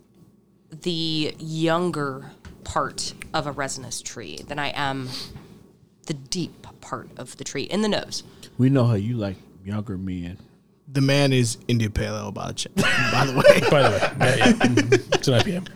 the 0.71 1.35
younger 1.37 2.31
part 2.63 3.13
of 3.35 3.45
a 3.45 3.51
resinous 3.51 4.01
tree 4.01 4.39
than 4.47 4.57
I 4.57 4.69
am 4.75 5.09
the 6.05 6.13
deep 6.13 6.67
part 6.81 7.09
of 7.17 7.37
the 7.37 7.43
tree 7.43 7.63
in 7.63 7.81
the 7.81 7.87
nose. 7.87 8.23
We 8.57 8.69
know 8.69 8.85
how 8.85 8.95
you 8.95 9.17
like 9.17 9.37
younger 9.63 9.97
men. 9.97 10.37
The 10.91 11.01
man 11.01 11.31
is 11.31 11.57
India 11.67 11.89
Pale 11.89 12.15
Ale, 12.17 12.31
by 12.31 12.47
the 12.47 12.53
ch- 12.53 12.67
by 12.75 13.25
the 13.25 13.33
way. 13.33 13.61
By 13.69 13.83
the 13.83 13.89
way, 13.91 14.27
yeah, 14.27 14.35
yeah. 14.35 14.97
it's 15.13 15.27
an 15.27 15.39
IPM. 15.39 15.67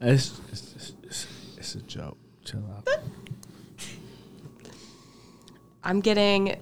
It's, 0.00 0.40
it's, 0.50 0.74
it's, 0.74 0.92
it's, 1.02 1.26
it's 1.58 1.74
a 1.74 1.82
joke. 1.82 2.16
Chill 2.44 2.62
out. 2.74 2.88
I'm 5.82 6.00
getting 6.00 6.56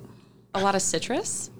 a 0.54 0.60
lot 0.60 0.74
of 0.74 0.82
citrus, 0.82 1.50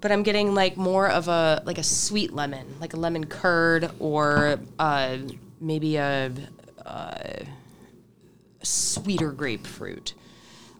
but 0.00 0.10
I'm 0.10 0.22
getting 0.22 0.54
like 0.54 0.76
more 0.76 1.08
of 1.08 1.28
a 1.28 1.62
like 1.66 1.78
a 1.78 1.82
sweet 1.82 2.32
lemon, 2.32 2.66
like 2.80 2.94
a 2.94 2.96
lemon 2.96 3.26
curd 3.26 3.90
or 3.98 4.58
uh, 4.78 5.18
maybe 5.60 5.96
a, 5.96 6.32
uh 6.86 7.44
sweeter 8.62 9.32
grapefruit 9.32 10.14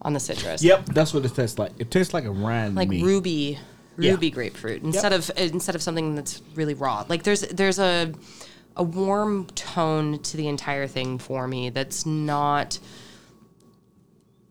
on 0.01 0.13
the 0.13 0.19
citrus. 0.19 0.63
Yep, 0.63 0.85
that's 0.87 1.13
what 1.13 1.25
it 1.25 1.33
tastes 1.35 1.59
like. 1.59 1.71
It 1.79 1.91
tastes 1.91 2.13
like 2.13 2.25
a 2.25 2.31
rind 2.31 2.75
Like 2.75 2.87
to 2.89 2.95
me. 2.95 3.03
ruby, 3.03 3.59
Yeah. 3.97 4.11
ruby 4.11 4.31
grapefruit 4.31 4.81
instead 4.83 5.13
of 5.13 5.29
instead 5.37 5.75
of 5.75 5.81
something 5.81 6.15
that's 6.15 6.41
really 6.55 6.73
raw. 6.73 7.05
Like 7.07 7.23
there's 7.23 7.41
there's 7.41 7.79
a 7.79 8.13
a 8.77 8.83
warm 8.83 9.45
tone 9.47 10.19
to 10.19 10.37
the 10.37 10.47
entire 10.47 10.87
thing 10.87 11.17
for 11.19 11.47
me 11.47 11.69
that's 11.69 12.05
not 12.05 12.79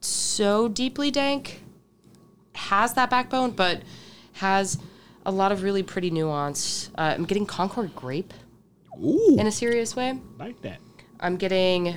so 0.00 0.68
deeply 0.68 1.10
dank. 1.10 1.62
Has 2.54 2.94
that 2.94 3.10
backbone, 3.10 3.52
but 3.52 3.82
has 4.34 4.78
a 5.26 5.30
lot 5.32 5.52
of 5.52 5.62
really 5.62 5.82
pretty 5.82 6.10
nuance. 6.10 6.90
Uh, 6.96 7.14
I'm 7.16 7.24
getting 7.24 7.46
Concord 7.46 7.94
grape 7.94 8.32
Ooh, 9.02 9.36
in 9.38 9.46
a 9.46 9.52
serious 9.52 9.94
way. 9.96 10.18
like 10.38 10.60
that. 10.62 10.78
I'm 11.20 11.36
getting 11.36 11.96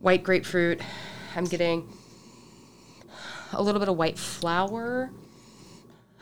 white 0.00 0.22
grapefruit. 0.22 0.80
I'm 1.34 1.44
getting 1.44 1.88
a 3.58 3.62
little 3.62 3.80
bit 3.80 3.88
of 3.88 3.96
white 3.96 4.18
flower. 4.18 5.10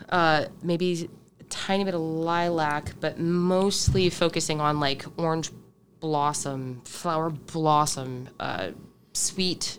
Uh, 0.08 0.46
maybe 0.62 1.08
a 1.40 1.44
tiny 1.44 1.84
bit 1.84 1.94
of 1.94 2.00
lilac, 2.00 2.94
but 3.00 3.18
mostly 3.18 4.10
focusing 4.10 4.60
on 4.60 4.80
like 4.80 5.04
orange 5.16 5.50
blossom, 6.00 6.82
flower 6.84 7.30
blossom, 7.30 8.28
uh, 8.40 8.70
sweet 9.12 9.78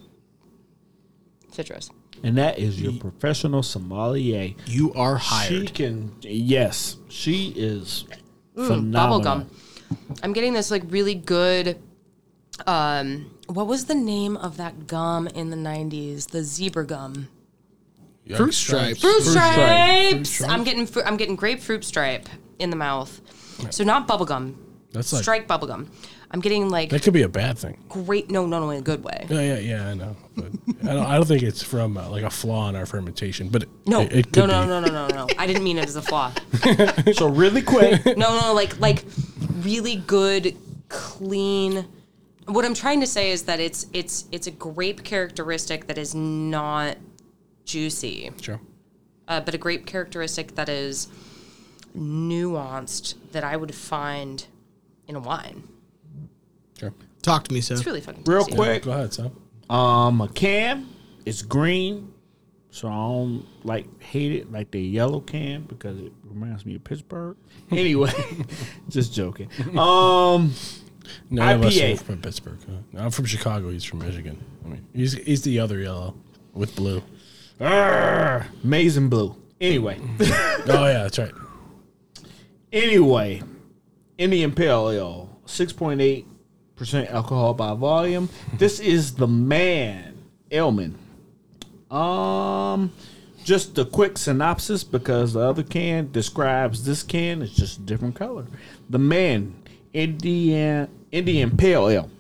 citrus. 1.51 1.89
And 2.23 2.37
that 2.37 2.57
is 2.57 2.81
your 2.81 2.93
professional 2.93 3.61
sommelier. 3.61 4.53
You 4.65 4.93
are 4.93 5.17
hired. 5.17 5.51
She 5.51 5.67
can, 5.67 6.15
yes, 6.21 6.97
she 7.09 7.53
is 7.55 8.05
Bubble 8.55 8.67
phenomenal. 8.67 9.19
gum. 9.21 9.49
I'm 10.23 10.33
getting 10.33 10.53
this 10.53 10.71
like 10.71 10.83
really 10.87 11.13
good. 11.13 11.77
Um, 12.65 13.31
what 13.47 13.67
was 13.67 13.85
the 13.85 13.95
name 13.95 14.37
of 14.37 14.57
that 14.57 14.87
gum 14.87 15.27
in 15.27 15.49
the 15.49 15.57
'90s? 15.57 16.29
The 16.29 16.43
zebra 16.43 16.85
gum. 16.85 17.27
Fruit 18.35 18.53
stripes. 18.53 19.01
Fruit 19.01 19.21
stripe. 19.21 20.25
stripes. 20.25 20.41
I'm 20.43 20.63
getting 20.63 20.85
fru- 20.87 21.03
I'm 21.03 21.17
getting 21.17 21.35
grapefruit 21.35 21.83
stripe 21.83 22.27
in 22.59 22.69
the 22.69 22.75
mouth. 22.75 23.21
So 23.71 23.83
not 23.83 24.07
bubblegum. 24.07 24.55
That's 24.91 25.11
like 25.13 25.21
Strike 25.23 25.47
bubblegum. 25.47 25.87
I'm 26.31 26.39
getting 26.41 26.69
like 26.69 26.89
that 26.89 27.03
could 27.03 27.13
be 27.13 27.21
a 27.21 27.29
bad 27.29 27.57
thing. 27.57 27.77
great. 27.87 28.31
No, 28.31 28.45
no, 28.45 28.59
no, 28.59 28.69
in 28.71 28.79
a 28.79 28.81
good 28.81 29.03
way. 29.03 29.27
Yeah, 29.29 29.41
yeah, 29.41 29.57
yeah. 29.59 29.87
I 29.89 29.93
know. 29.93 30.15
But 30.35 30.45
I 30.83 30.93
don't. 30.93 31.05
I 31.05 31.15
don't 31.15 31.27
think 31.27 31.43
it's 31.43 31.61
from 31.61 31.97
uh, 31.97 32.09
like 32.09 32.23
a 32.23 32.29
flaw 32.29 32.67
in 32.69 32.75
our 32.75 32.85
fermentation, 32.85 33.49
but 33.49 33.63
it, 33.63 33.69
No, 33.85 34.01
it, 34.01 34.11
it 34.11 34.25
no, 34.35 34.41
could 34.41 34.49
no, 34.49 34.61
be. 34.63 34.67
no, 34.67 34.79
no, 34.81 35.07
no, 35.07 35.07
no. 35.07 35.27
I 35.37 35.45
didn't 35.47 35.63
mean 35.63 35.77
it 35.77 35.85
as 35.87 35.95
a 35.95 36.01
flaw. 36.01 36.31
So 37.13 37.27
really 37.29 37.61
quick, 37.61 38.05
No, 38.17 38.39
no, 38.41 38.53
like 38.53 38.79
like 38.79 39.03
really 39.61 39.97
good, 39.97 40.57
clean. 40.89 41.85
What 42.47 42.65
I'm 42.65 42.73
trying 42.73 42.99
to 43.01 43.07
say 43.07 43.31
is 43.31 43.43
that 43.43 43.59
it's 43.59 43.85
it's 43.93 44.25
it's 44.31 44.47
a 44.47 44.51
grape 44.51 45.03
characteristic 45.03 45.87
that 45.87 45.97
is 45.97 46.15
not 46.15 46.97
juicy, 47.65 48.31
Sure. 48.41 48.59
uh, 49.27 49.41
but 49.41 49.53
a 49.53 49.57
grape 49.57 49.85
characteristic 49.85 50.55
that 50.55 50.69
is 50.69 51.07
nuanced 51.97 53.15
that 53.31 53.43
I 53.43 53.55
would 53.57 53.73
find 53.73 54.45
in 55.07 55.15
a 55.15 55.19
wine. 55.19 55.63
Sure. 56.79 56.93
Talk 57.21 57.45
to 57.45 57.53
me, 57.53 57.61
Seth. 57.61 57.77
It's 57.79 57.85
really 57.85 58.01
fucking 58.01 58.23
real 58.25 58.43
tasty. 58.43 58.55
quick. 58.55 58.83
Go 58.83 58.91
ahead, 58.91 59.13
Sam. 59.13 59.31
Um, 59.69 60.21
a 60.21 60.27
can 60.27 60.87
is 61.25 61.41
green, 61.41 62.11
so 62.69 62.87
I 62.87 62.91
don't 62.91 63.45
like 63.63 64.01
hate 64.03 64.33
it 64.33 64.51
like 64.51 64.71
the 64.71 64.81
yellow 64.81 65.21
can 65.21 65.63
because 65.63 65.99
it 65.99 66.11
reminds 66.23 66.65
me 66.65 66.75
of 66.75 66.83
Pittsburgh. 66.83 67.37
Anyway, 67.71 68.11
just 68.89 69.11
joking. 69.13 69.49
Um, 69.77 70.53
None 71.31 71.55
of 71.55 71.63
us 71.65 71.75
IPA. 71.75 71.93
are 71.95 71.97
from 71.97 72.21
Pittsburgh. 72.21 72.59
huh? 72.67 73.01
I'm 73.03 73.09
from 73.11 73.25
Chicago. 73.25 73.69
He's 73.71 73.83
from 73.83 73.99
Michigan. 73.99 74.43
I 74.63 74.67
mean, 74.67 74.85
he's 74.93 75.13
he's 75.13 75.41
the 75.41 75.59
other 75.59 75.79
yellow 75.79 76.13
with 76.53 76.75
blue. 76.75 77.01
Arr, 77.59 78.47
maize 78.63 78.97
and 78.97 79.09
blue. 79.09 79.35
Anyway, 79.61 79.99
Oh 80.19 80.85
yeah, 80.87 81.03
that's 81.03 81.17
right. 81.17 81.31
anyway, 82.73 83.41
Indian 84.17 84.51
Pale 84.53 84.89
Ale, 84.91 85.39
six 85.45 85.71
point 85.71 86.01
eight 86.01 86.27
percent 86.75 87.09
alcohol 87.09 87.53
by 87.53 87.73
volume. 87.73 88.27
This 88.57 88.79
is 88.79 89.15
the 89.15 89.27
man, 89.27 90.17
Aleman. 90.51 90.95
Um, 91.89 92.91
just 93.45 93.77
a 93.77 93.85
quick 93.85 94.17
synopsis 94.17 94.83
because 94.83 95.33
the 95.33 95.39
other 95.39 95.63
can 95.63 96.11
describes 96.11 96.83
this 96.83 97.03
can. 97.03 97.41
It's 97.41 97.53
just 97.53 97.79
a 97.79 97.81
different 97.83 98.15
color. 98.15 98.45
The 98.89 98.99
man, 98.99 99.55
Indian 99.93 100.89
Indian 101.11 101.55
Pale 101.55 101.87
Ale. 101.89 102.11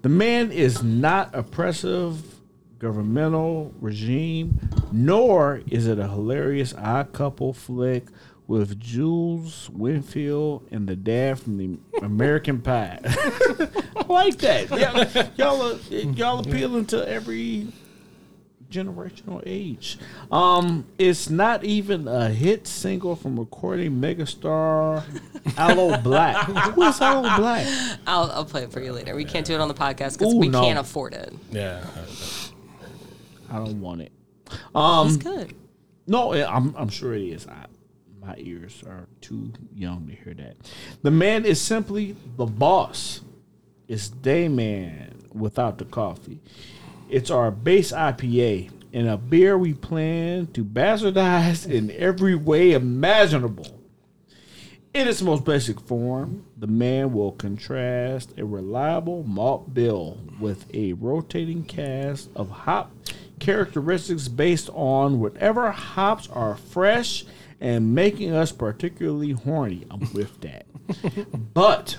The 0.00 0.08
man 0.08 0.50
is 0.50 0.82
not 0.82 1.34
oppressive 1.34 2.39
governmental 2.80 3.72
regime, 3.80 4.58
nor 4.90 5.60
is 5.70 5.86
it 5.86 5.98
a 5.98 6.08
hilarious 6.08 6.74
odd 6.74 7.12
couple 7.12 7.52
flick 7.52 8.06
with 8.48 8.80
Jules 8.80 9.70
Winfield 9.70 10.66
and 10.72 10.88
the 10.88 10.96
dad 10.96 11.38
from 11.38 11.56
the 11.56 11.78
American 12.02 12.60
Pie. 12.60 12.98
I 13.04 14.04
like 14.08 14.38
that. 14.38 14.70
Y'all, 15.36 15.36
y'all, 15.36 15.72
are, 15.72 15.94
y'all 15.94 16.40
appealing 16.40 16.86
to 16.86 17.08
every 17.08 17.68
generational 18.68 19.42
age. 19.46 19.98
Um, 20.32 20.86
it's 20.98 21.30
not 21.30 21.62
even 21.62 22.08
a 22.08 22.28
hit 22.30 22.66
single 22.66 23.14
from 23.14 23.38
recording 23.38 24.00
megastar 24.00 25.04
Aloe 25.56 25.98
Blacc. 25.98 26.44
Who 26.74 26.82
is 26.82 27.00
Aloe 27.00 27.28
Blacc? 27.28 27.98
I'll, 28.06 28.30
I'll 28.32 28.44
play 28.44 28.64
it 28.64 28.72
for 28.72 28.80
you 28.80 28.92
later. 28.92 29.14
We 29.14 29.24
can't 29.24 29.46
do 29.46 29.54
it 29.54 29.60
on 29.60 29.68
the 29.68 29.74
podcast 29.74 30.18
because 30.18 30.34
we 30.34 30.48
no. 30.48 30.62
can't 30.62 30.78
afford 30.78 31.14
it. 31.14 31.32
Yeah. 31.52 31.84
I 33.50 33.56
don't 33.56 33.80
want 33.80 34.02
it. 34.02 34.12
Um, 34.74 35.08
It's 35.08 35.16
good. 35.16 35.54
No, 36.06 36.32
I'm 36.32 36.74
I'm 36.76 36.88
sure 36.88 37.14
it 37.14 37.22
is. 37.22 37.46
I, 37.46 37.66
my 38.20 38.34
ears 38.38 38.82
are 38.86 39.06
too 39.20 39.52
young 39.74 40.06
to 40.08 40.14
hear 40.14 40.34
that. 40.34 40.56
The 41.02 41.10
man 41.10 41.44
is 41.44 41.60
simply 41.60 42.16
the 42.36 42.46
boss. 42.46 43.20
It's 43.88 44.08
day 44.08 44.48
man 44.48 45.16
without 45.32 45.78
the 45.78 45.84
coffee. 45.84 46.40
It's 47.08 47.30
our 47.30 47.50
base 47.50 47.92
IPA 47.92 48.70
and 48.92 49.08
a 49.08 49.16
beer 49.16 49.56
we 49.58 49.74
plan 49.74 50.46
to 50.48 50.64
bastardize 50.64 51.68
in 51.68 51.90
every 51.92 52.34
way 52.34 52.72
imaginable. 52.72 53.78
In 54.92 55.06
its 55.06 55.22
most 55.22 55.44
basic 55.44 55.80
form, 55.80 56.44
the 56.56 56.66
man 56.66 57.12
will 57.12 57.30
contrast 57.32 58.34
a 58.36 58.44
reliable 58.44 59.22
malt 59.22 59.72
bill 59.72 60.18
with 60.40 60.66
a 60.74 60.94
rotating 60.94 61.62
cast 61.64 62.28
of 62.34 62.50
hop 62.50 62.92
characteristics 63.40 64.28
based 64.28 64.70
on 64.72 65.18
whatever 65.18 65.70
hops 65.70 66.28
are 66.28 66.56
fresh 66.56 67.24
and 67.60 67.94
making 67.94 68.32
us 68.32 68.52
particularly 68.52 69.32
horny. 69.32 69.86
I'm 69.90 70.12
with 70.12 70.40
that. 70.42 70.66
but 71.54 71.98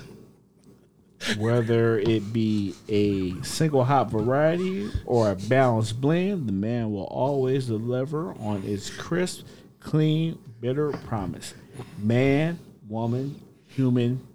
whether 1.38 1.98
it 1.98 2.32
be 2.32 2.74
a 2.88 3.40
single 3.42 3.84
hop 3.84 4.10
variety 4.10 4.90
or 5.04 5.30
a 5.30 5.36
balanced 5.36 6.00
blend, 6.00 6.48
the 6.48 6.52
man 6.52 6.92
will 6.92 7.04
always 7.04 7.66
deliver 7.66 8.32
on 8.34 8.62
its 8.64 8.90
crisp, 8.90 9.46
clean, 9.80 10.38
bitter 10.60 10.90
promise. 10.90 11.54
Man, 11.98 12.58
woman, 12.88 13.40
human. 13.68 14.26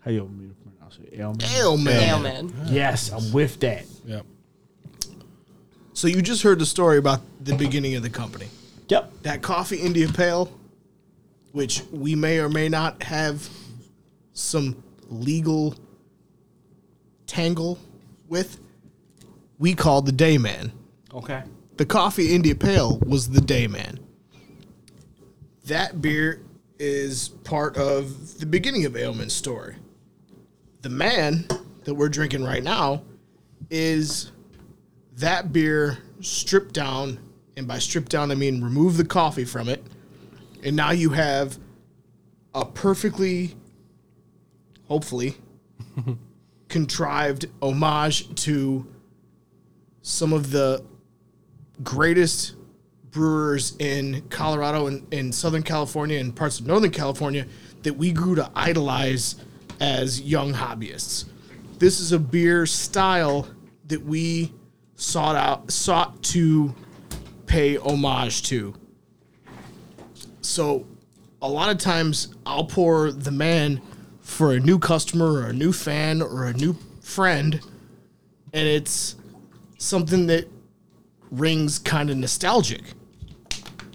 How 0.00 0.10
you 0.10 0.24
want 0.24 0.38
me 0.38 0.48
to 0.48 0.54
pronounce 0.54 0.98
it? 0.98 1.18
Aleman? 1.18 1.42
Ale 1.56 1.76
man. 1.76 2.00
Nail 2.00 2.18
man. 2.18 2.52
Yes, 2.66 3.10
I'm 3.10 3.32
with 3.32 3.60
that. 3.60 3.84
Yeah. 4.04 4.22
So 5.96 6.08
you 6.08 6.20
just 6.20 6.42
heard 6.42 6.58
the 6.58 6.66
story 6.66 6.98
about 6.98 7.20
the 7.40 7.56
beginning 7.56 7.94
of 7.94 8.02
the 8.02 8.10
company. 8.10 8.48
Yep. 8.88 9.22
That 9.22 9.42
coffee 9.42 9.78
India 9.78 10.08
Pale 10.08 10.52
which 11.56 11.82
we 11.90 12.14
may 12.14 12.38
or 12.38 12.50
may 12.50 12.68
not 12.68 13.02
have 13.02 13.48
some 14.34 14.84
legal 15.08 15.74
tangle 17.26 17.78
with, 18.28 18.60
we 19.58 19.72
called 19.72 20.04
the 20.04 20.12
Dayman. 20.12 20.70
Okay. 21.14 21.42
The 21.78 21.86
Coffee 21.86 22.34
India 22.34 22.54
Pale 22.54 22.98
was 23.06 23.30
the 23.30 23.40
Dayman. 23.40 24.00
That 25.64 26.02
beer 26.02 26.42
is 26.78 27.30
part 27.30 27.78
of 27.78 28.38
the 28.38 28.44
beginning 28.44 28.84
of 28.84 28.94
Aleman's 28.94 29.32
story. 29.32 29.76
The 30.82 30.90
man 30.90 31.46
that 31.84 31.94
we're 31.94 32.10
drinking 32.10 32.44
right 32.44 32.62
now 32.62 33.02
is 33.70 34.30
that 35.16 35.52
beer 35.52 35.98
stripped 36.20 36.74
down, 36.74 37.18
and 37.56 37.66
by 37.66 37.78
stripped 37.78 38.10
down 38.10 38.30
I 38.30 38.34
mean 38.34 38.62
remove 38.62 38.96
the 38.96 39.04
coffee 39.04 39.44
from 39.44 39.68
it, 39.68 39.82
and 40.62 40.76
now 40.76 40.90
you 40.90 41.10
have 41.10 41.58
a 42.54 42.64
perfectly, 42.64 43.54
hopefully, 44.88 45.36
contrived 46.68 47.46
homage 47.62 48.34
to 48.42 48.86
some 50.02 50.32
of 50.32 50.50
the 50.50 50.84
greatest 51.82 52.54
brewers 53.10 53.74
in 53.78 54.22
Colorado 54.28 54.86
and 54.86 55.12
in 55.12 55.32
Southern 55.32 55.62
California 55.62 56.18
and 56.18 56.34
parts 56.34 56.60
of 56.60 56.66
Northern 56.66 56.90
California 56.90 57.46
that 57.82 57.94
we 57.94 58.12
grew 58.12 58.34
to 58.34 58.50
idolize 58.54 59.36
as 59.80 60.20
young 60.20 60.52
hobbyists. 60.52 61.24
This 61.78 62.00
is 62.00 62.12
a 62.12 62.18
beer 62.18 62.66
style 62.66 63.48
that 63.86 64.02
we 64.02 64.52
sought 64.96 65.36
out 65.36 65.70
sought 65.70 66.22
to 66.22 66.74
pay 67.46 67.76
homage 67.76 68.42
to. 68.42 68.74
So 70.40 70.86
a 71.40 71.48
lot 71.48 71.70
of 71.70 71.78
times 71.78 72.34
I'll 72.44 72.64
pour 72.64 73.12
the 73.12 73.30
man 73.30 73.80
for 74.20 74.52
a 74.52 74.60
new 74.60 74.78
customer 74.78 75.32
or 75.32 75.46
a 75.46 75.52
new 75.52 75.72
fan 75.72 76.20
or 76.20 76.46
a 76.46 76.52
new 76.52 76.76
friend 77.00 77.60
and 78.52 78.66
it's 78.66 79.16
something 79.78 80.26
that 80.26 80.48
rings 81.30 81.78
kind 81.78 82.10
of 82.10 82.16
nostalgic. 82.16 82.82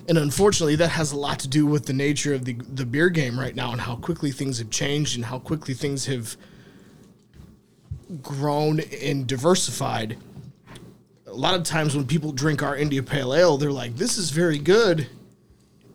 And 0.08 0.18
unfortunately, 0.18 0.76
that 0.78 0.90
has 0.90 1.12
a 1.12 1.18
lot 1.18 1.40
to 1.40 1.48
do 1.48 1.66
with 1.66 1.86
the 1.86 1.94
nature 1.94 2.34
of 2.34 2.46
the, 2.46 2.54
the 2.54 2.86
beer 2.86 3.10
game 3.10 3.40
right 3.40 3.56
now 3.56 3.72
and 3.72 3.82
how 3.82 3.96
quickly 3.96 4.32
things 4.32 4.60
have 4.60 4.70
changed 4.70 5.16
and 5.16 5.26
how 5.26 5.40
quickly 5.40 5.74
things 5.74 6.06
have 6.06 6.36
grown 8.22 8.82
and 8.82 9.26
diversified. 9.26 10.18
A 11.32 11.36
lot 11.36 11.56
of 11.56 11.64
times 11.64 11.96
when 11.96 12.06
people 12.06 12.32
drink 12.32 12.62
our 12.62 12.76
India 12.76 13.02
Pale 13.02 13.34
Ale, 13.34 13.58
they're 13.58 13.72
like, 13.72 13.96
this 13.96 14.18
is 14.18 14.32
very 14.32 14.60
good. 14.60 15.08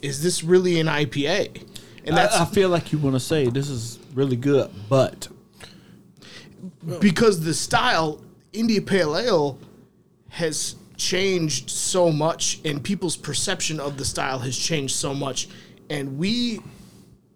Is 0.00 0.22
this 0.22 0.42
really 0.42 0.80
an 0.80 0.86
IPA? 0.86 1.62
And 2.04 2.16
that's 2.16 2.36
I, 2.36 2.42
I 2.42 2.46
feel 2.46 2.68
like 2.68 2.92
you 2.92 2.98
want 2.98 3.16
to 3.16 3.20
say 3.20 3.46
this 3.46 3.68
is 3.68 3.98
really 4.14 4.36
good, 4.36 4.70
but 4.88 5.28
because 7.00 7.40
the 7.44 7.52
style 7.54 8.22
India 8.52 8.80
Pale 8.80 9.18
Ale 9.18 9.58
has 10.30 10.76
changed 10.96 11.70
so 11.70 12.10
much 12.10 12.60
and 12.64 12.82
people's 12.82 13.16
perception 13.16 13.80
of 13.80 13.98
the 13.98 14.04
style 14.04 14.38
has 14.38 14.56
changed 14.56 14.94
so 14.94 15.12
much 15.12 15.48
and 15.90 16.16
we 16.18 16.60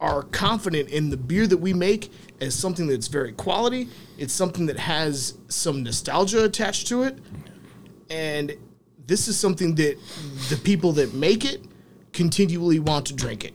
are 0.01 0.23
confident 0.23 0.89
in 0.89 1.11
the 1.11 1.17
beer 1.17 1.47
that 1.47 1.59
we 1.59 1.75
make 1.75 2.11
as 2.41 2.55
something 2.55 2.87
that's 2.87 3.09
very 3.09 3.33
quality 3.33 3.87
it's 4.17 4.33
something 4.33 4.65
that 4.65 4.79
has 4.79 5.35
some 5.49 5.83
nostalgia 5.83 6.43
attached 6.45 6.87
to 6.87 7.03
it 7.03 7.19
and 8.11 8.55
this 9.07 9.29
is 9.29 9.39
something 9.39 9.75
that 9.77 9.97
the 10.51 10.57
people 10.57 10.93
that 10.93 11.15
make 11.15 11.45
it 11.45 11.65
continually 12.13 12.79
want 12.81 13.07
to 13.07 13.15
drink 13.15 13.45
it 13.45 13.55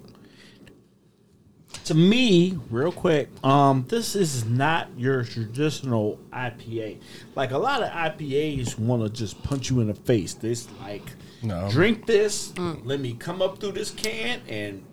to 1.83 1.93
me, 1.93 2.57
real 2.71 2.91
quick, 2.91 3.29
um, 3.43 3.85
this 3.89 4.15
is 4.15 4.43
not 4.45 4.87
your 4.97 5.23
traditional 5.23 6.19
IPA. 6.33 6.97
Like 7.35 7.51
a 7.51 7.57
lot 7.59 7.83
of 7.83 7.89
IPAs 7.91 8.79
want 8.79 9.03
to 9.03 9.09
just 9.09 9.41
punch 9.43 9.69
you 9.69 9.81
in 9.81 9.87
the 9.87 9.93
face. 9.93 10.33
This 10.33 10.67
like, 10.81 11.03
No. 11.43 11.69
drink 11.69 12.07
this. 12.07 12.57
Let 12.57 12.99
me 12.99 13.13
come 13.13 13.39
up 13.39 13.59
through 13.59 13.73
this 13.73 13.91
can 13.91 14.41
and 14.49 14.83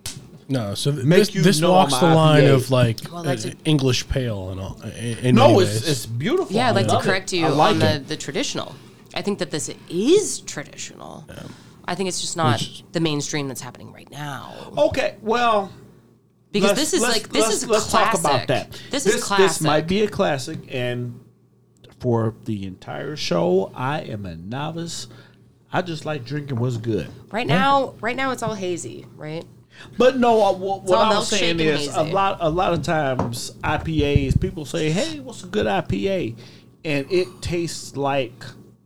No, 0.47 0.75
so 0.75 0.91
th- 0.91 1.03
Make 1.03 1.19
this, 1.19 1.33
you 1.35 1.41
this 1.41 1.61
walks 1.63 1.93
I'm 1.93 2.09
the 2.11 2.15
line 2.15 2.43
IPA. 2.43 2.53
of 2.53 2.69
like 2.69 2.99
Well, 3.11 3.23
that's 3.23 3.45
uh, 3.45 3.49
a- 3.49 3.67
English 3.67 4.07
pale 4.07 4.51
and 4.51 4.59
all. 4.59 4.79
In, 4.83 5.17
in 5.19 5.35
no, 5.35 5.61
it's 5.61 5.87
it's 5.87 6.05
beautiful. 6.05 6.55
Yeah, 6.55 6.69
I'd 6.69 6.75
like 6.75 6.87
to 6.87 6.93
love 6.93 7.05
it. 7.05 7.07
correct 7.07 7.33
you 7.33 7.47
like 7.47 7.73
on 7.73 7.79
the, 7.79 8.03
the 8.07 8.17
traditional. 8.17 8.75
I 9.13 9.21
think 9.21 9.39
that 9.39 9.51
this 9.51 9.69
is 9.89 10.39
traditional. 10.41 11.25
I 11.85 11.95
think 11.95 12.07
it's 12.09 12.21
just 12.21 12.37
not 12.37 12.59
Which- 12.59 12.83
the 12.93 12.99
mainstream 12.99 13.47
that's 13.47 13.61
happening 13.61 13.91
right 13.91 14.09
now. 14.09 14.53
Okay, 14.77 15.15
well, 15.21 15.71
Because 16.51 16.73
this 16.75 16.93
is 16.93 17.01
like 17.01 17.29
this 17.29 17.43
let's- 17.43 17.55
is 17.55 17.63
a 17.63 17.67
let's 17.71 17.89
classic. 17.89 18.11
talk 18.11 18.19
about 18.19 18.47
that. 18.47 18.71
This, 18.91 19.03
this 19.05 19.15
is 19.15 19.23
classic. 19.23 19.47
This 19.47 19.61
might 19.61 19.87
be 19.87 20.01
a 20.03 20.07
classic, 20.07 20.59
and 20.69 21.19
for 21.99 22.35
the 22.45 22.65
entire 22.65 23.15
show, 23.15 23.71
I 23.75 24.01
am 24.01 24.25
a 24.25 24.35
novice. 24.35 25.07
I 25.71 25.81
just 25.81 26.05
like 26.05 26.23
drinking 26.25 26.59
what's 26.59 26.77
good. 26.77 27.07
right 27.31 27.47
now. 27.47 27.95
Right 28.01 28.15
now, 28.15 28.31
it's 28.31 28.43
all 28.43 28.53
hazy, 28.53 29.05
right? 29.17 29.43
But 29.97 30.17
no, 30.19 30.43
uh, 30.45 30.53
what, 30.53 30.83
what 30.83 30.99
I 30.99 31.09
was 31.17 31.31
milkshake 31.31 31.39
saying 31.39 31.59
is 31.59 31.87
a 31.95 32.03
lot. 32.03 32.37
A 32.41 32.49
lot 32.49 32.73
of 32.73 32.83
times, 32.83 33.51
IPAs 33.63 34.39
people 34.39 34.65
say, 34.65 34.91
"Hey, 34.91 35.19
what's 35.19 35.43
a 35.43 35.47
good 35.47 35.65
IPA?" 35.65 36.35
and 36.85 37.11
it 37.11 37.27
tastes 37.41 37.95
like 37.97 38.43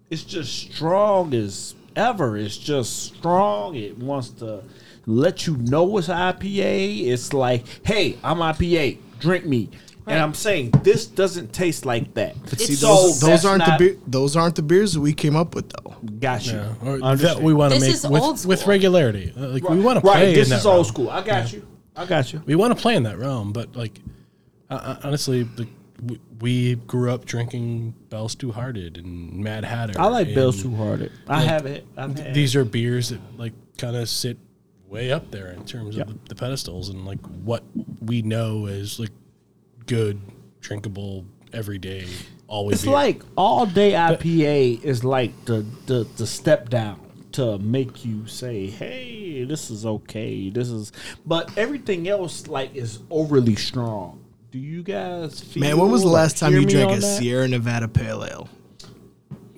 it's 0.10 0.24
just 0.24 0.54
strong 0.74 1.34
as 1.34 1.76
ever. 1.96 2.38
It's 2.38 2.58
just 2.58 3.04
strong. 3.16 3.76
It 3.76 3.98
wants 3.98 4.30
to 4.40 4.64
let 5.06 5.48
you 5.48 5.58
know 5.58 5.98
it's 5.98 6.08
IPA. 6.10 7.08
It's 7.08 7.34
like, 7.34 7.66
"Hey, 7.86 8.18
I'm 8.24 8.38
IPA. 8.42 8.98
Drink 9.20 9.46
me." 9.46 9.70
And 10.10 10.20
I'm 10.20 10.34
saying 10.34 10.72
this 10.84 11.06
doesn't 11.06 11.52
taste 11.52 11.86
like 11.86 12.14
that. 12.14 12.34
See, 12.58 12.64
It's- 12.64 12.80
those, 12.80 13.20
So 13.20 13.26
those 13.28 13.44
aren't 13.44 13.68
not- 13.68 13.78
the 13.78 13.86
beer, 13.90 13.98
those 14.08 14.38
aren't 14.38 14.56
the 14.56 14.62
beers 14.62 14.94
that 14.94 15.02
we 15.02 15.12
came 15.14 15.36
up 15.36 15.54
with 15.54 15.70
though. 15.70 15.96
Got 16.22 16.46
you. 16.48 16.54
Yeah, 16.82 17.16
that 17.16 17.44
we 17.44 17.54
want 17.54 17.74
to 17.74 17.80
This 17.80 17.88
make 17.90 17.96
is 17.96 18.08
with, 18.08 18.22
old 18.22 18.46
with 18.46 18.66
regularity. 18.68 19.34
Uh, 19.38 19.48
Like 19.50 19.68
we 19.68 19.80
want 19.82 19.98
to 19.98 20.02
play 20.02 20.28
right. 20.28 20.36
This 20.36 20.48
in 20.48 20.52
that 20.52 20.60
is 20.60 20.66
old 20.66 20.76
realm. 20.76 20.86
school. 20.86 21.10
I 21.10 21.22
got 21.24 21.52
you. 21.52 21.68
I 21.94 22.06
got 22.06 22.32
you. 22.32 22.42
We 22.46 22.56
want 22.56 22.74
to 22.74 22.82
play 22.82 22.96
in 22.96 23.04
that 23.04 23.18
realm, 23.20 23.52
but 23.52 23.76
like 23.76 24.00
uh, 24.70 24.96
honestly, 25.04 25.44
the, 25.44 25.68
we, 26.02 26.20
we 26.40 26.76
grew 26.76 27.12
up 27.12 27.26
drinking 27.26 27.94
Bell's 28.10 28.36
Two 28.36 28.52
Hearted 28.52 28.98
and 28.98 29.34
Mad 29.44 29.64
Hatter. 29.66 30.00
I 30.00 30.08
like 30.08 30.34
Bell's 30.36 30.62
Two 30.62 30.76
Hearted. 30.76 31.12
I 31.28 31.42
have 31.42 31.66
it. 31.66 31.86
These 32.34 32.56
are 32.56 32.66
beers 32.66 33.10
that 33.10 33.20
like 33.38 33.54
kind 33.78 33.96
of 33.96 34.08
sit 34.10 34.38
way 34.88 35.12
up 35.12 35.32
there 35.32 35.48
in 35.52 35.66
terms 35.66 35.96
Yep. 35.98 36.08
of 36.08 36.14
the, 36.24 36.30
the 36.30 36.36
pedestals 36.36 36.90
and 36.90 37.06
like 37.06 37.20
what 37.44 37.64
we 38.02 38.22
know 38.22 38.68
as 38.68 39.00
like 39.00 39.12
good, 39.86 40.20
drinkable, 40.62 41.26
everyday, 41.54 42.08
always. 42.48 42.76
It's 42.76 42.84
beer. 42.86 42.94
like 42.94 43.22
all 43.36 43.66
day 43.66 43.92
IPA 43.94 44.84
is 44.84 45.04
like 45.04 45.46
the, 45.46 45.66
the 45.88 46.08
the 46.18 46.28
step 46.28 46.70
down 46.70 47.02
to 47.34 47.58
make 47.60 48.06
you 48.06 48.26
say, 48.28 48.68
"Hey, 48.68 49.44
this 49.44 49.70
is 49.70 49.86
okay. 49.86 50.50
This 50.50 50.70
is," 50.70 50.92
but 51.26 51.58
everything 51.58 52.08
else 52.08 52.48
like 52.48 52.74
is 52.76 53.00
overly 53.10 53.56
strong. 53.56 54.24
Do 54.52 54.60
you 54.60 54.84
guys 54.84 55.42
feel? 55.42 55.62
Man, 55.62 55.78
when 55.78 55.92
was 55.92 56.04
the 56.04 56.08
last 56.10 56.38
time 56.38 56.54
you 56.54 56.66
drank 56.66 56.92
a 56.92 57.00
that? 57.02 57.18
Sierra 57.18 57.48
Nevada 57.48 57.88
Pale 57.88 58.26
Ale? 58.26 58.50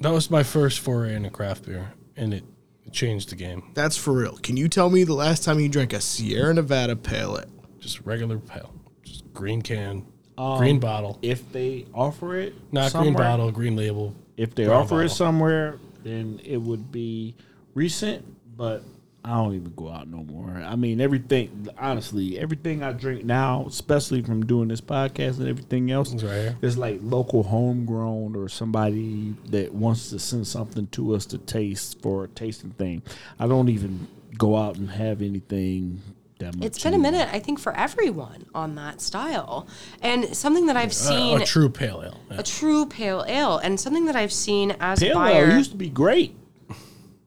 that 0.02 0.12
was 0.12 0.32
my 0.32 0.44
first 0.44 0.80
foray 0.80 1.14
into 1.14 1.30
craft 1.30 1.66
beer, 1.66 1.92
and 2.16 2.34
it, 2.34 2.44
it 2.86 2.94
changed 2.94 3.30
the 3.30 3.36
game. 3.36 3.72
That's 3.74 3.98
for 3.98 4.14
real. 4.14 4.38
Can 4.38 4.56
you 4.58 4.70
tell 4.70 4.90
me 4.90 5.04
the 5.04 5.14
last 5.14 5.44
time 5.44 5.60
you 5.60 5.68
drank 5.70 5.92
a 5.94 6.00
Sierra 6.02 6.54
Nevada 6.54 6.96
Pale 6.96 7.40
Ale? 7.40 7.66
Just 7.80 8.02
regular 8.02 8.40
pale, 8.40 8.74
just 9.04 9.32
green 9.34 9.62
can, 9.62 10.06
Um, 10.38 10.58
green 10.58 10.80
bottle, 10.80 11.20
If 11.22 11.52
they 11.52 11.86
offer 11.94 12.36
it, 12.38 12.56
not 12.72 12.92
somewhere, 12.92 13.14
green 13.14 13.18
bottle, 13.18 13.52
green 13.52 13.76
label. 13.76 14.16
If 14.38 14.56
they 14.56 14.66
brown 14.66 14.84
offer 14.84 15.04
it 15.04 15.10
somewhere, 15.10 15.78
then 16.04 16.40
it 16.44 16.58
would 16.58 16.92
be 16.92 17.36
recent. 17.74 18.26
But 18.58 18.84
I 19.30 19.36
don't 19.44 19.54
even 19.54 19.74
go 19.76 19.90
out 19.90 20.08
no 20.08 20.24
more. 20.24 20.50
I 20.50 20.76
mean, 20.76 21.00
everything. 21.00 21.68
Honestly, 21.78 22.40
everything 22.40 22.82
I 22.82 22.94
drink 22.94 23.24
now, 23.26 23.66
especially 23.68 24.24
from 24.24 24.46
doing 24.46 24.70
this 24.70 24.82
podcast 24.82 25.38
and 25.38 25.48
everything 25.48 25.92
else, 25.92 26.12
It's 26.14 26.24
right 26.24 26.34
here. 26.34 26.58
is 26.64 26.78
like 26.80 27.00
local 27.04 27.44
homegrown 27.44 28.36
or 28.36 28.50
somebody 28.50 29.36
that 29.52 29.74
wants 29.74 30.10
to 30.10 30.18
send 30.20 30.48
something 30.48 30.88
to 30.88 31.14
us 31.14 31.26
to 31.28 31.38
taste 31.38 32.02
for 32.02 32.24
a 32.24 32.28
tasting 32.30 32.72
thing. 32.72 33.04
I 33.40 33.48
don't 33.48 33.70
even 33.70 34.08
go 34.38 34.58
out 34.58 34.78
and 34.78 34.90
have 34.90 35.22
anything 35.22 36.02
that 36.40 36.56
much. 36.56 36.66
It's 36.66 36.82
been 36.82 36.94
a 36.96 36.98
minute, 37.00 37.30
I 37.32 37.38
think, 37.40 37.60
for 37.60 37.76
everyone 37.76 38.46
on 38.56 38.74
that 38.76 39.00
style, 39.00 39.68
and 40.02 40.36
something 40.36 40.66
that 40.68 40.78
I've 40.78 40.92
A- 40.92 40.94
seen 40.94 41.42
a, 41.42 41.46
true 41.46 41.70
pale 41.70 42.02
ale. 42.04 42.20
Yeah. 42.32 42.40
a 42.40 42.44
true 42.44 42.86
pale 42.88 43.24
ale, 43.28 43.58
and 43.58 43.80
something 43.80 44.06
that 44.06 44.16
I've 44.16 44.34
seen 44.34 44.72
as 44.80 45.02
a 45.04 45.08
Pale 45.08 45.16
buyer. 45.16 45.46
ale 45.52 45.58
used 45.58 45.72
to 45.72 45.78
be 45.78 45.90
great. 45.90 46.36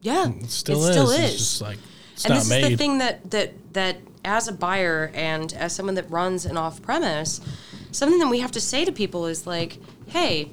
yeah, 0.01 0.29
It 0.29 0.49
still 0.49 0.83
it 0.83 0.89
is. 0.89 0.95
still 0.95 1.09
It's 1.11 1.33
is. 1.33 1.37
just 1.37 1.61
like 1.61 1.77
it's 2.25 2.31
and 2.31 2.35
this 2.35 2.49
made. 2.49 2.63
is 2.63 2.69
the 2.69 2.77
thing 2.77 2.97
that 2.99 3.31
that 3.31 3.73
that 3.73 3.97
as 4.25 4.47
a 4.47 4.53
buyer 4.53 5.11
and 5.13 5.53
as 5.53 5.75
someone 5.75 5.95
that 5.95 6.09
runs 6.09 6.45
an 6.45 6.57
off 6.57 6.81
premise, 6.81 7.41
something 7.91 8.19
that 8.19 8.29
we 8.29 8.39
have 8.39 8.51
to 8.51 8.61
say 8.61 8.85
to 8.85 8.91
people 8.91 9.25
is 9.25 9.45
like, 9.45 9.77
hey. 10.07 10.51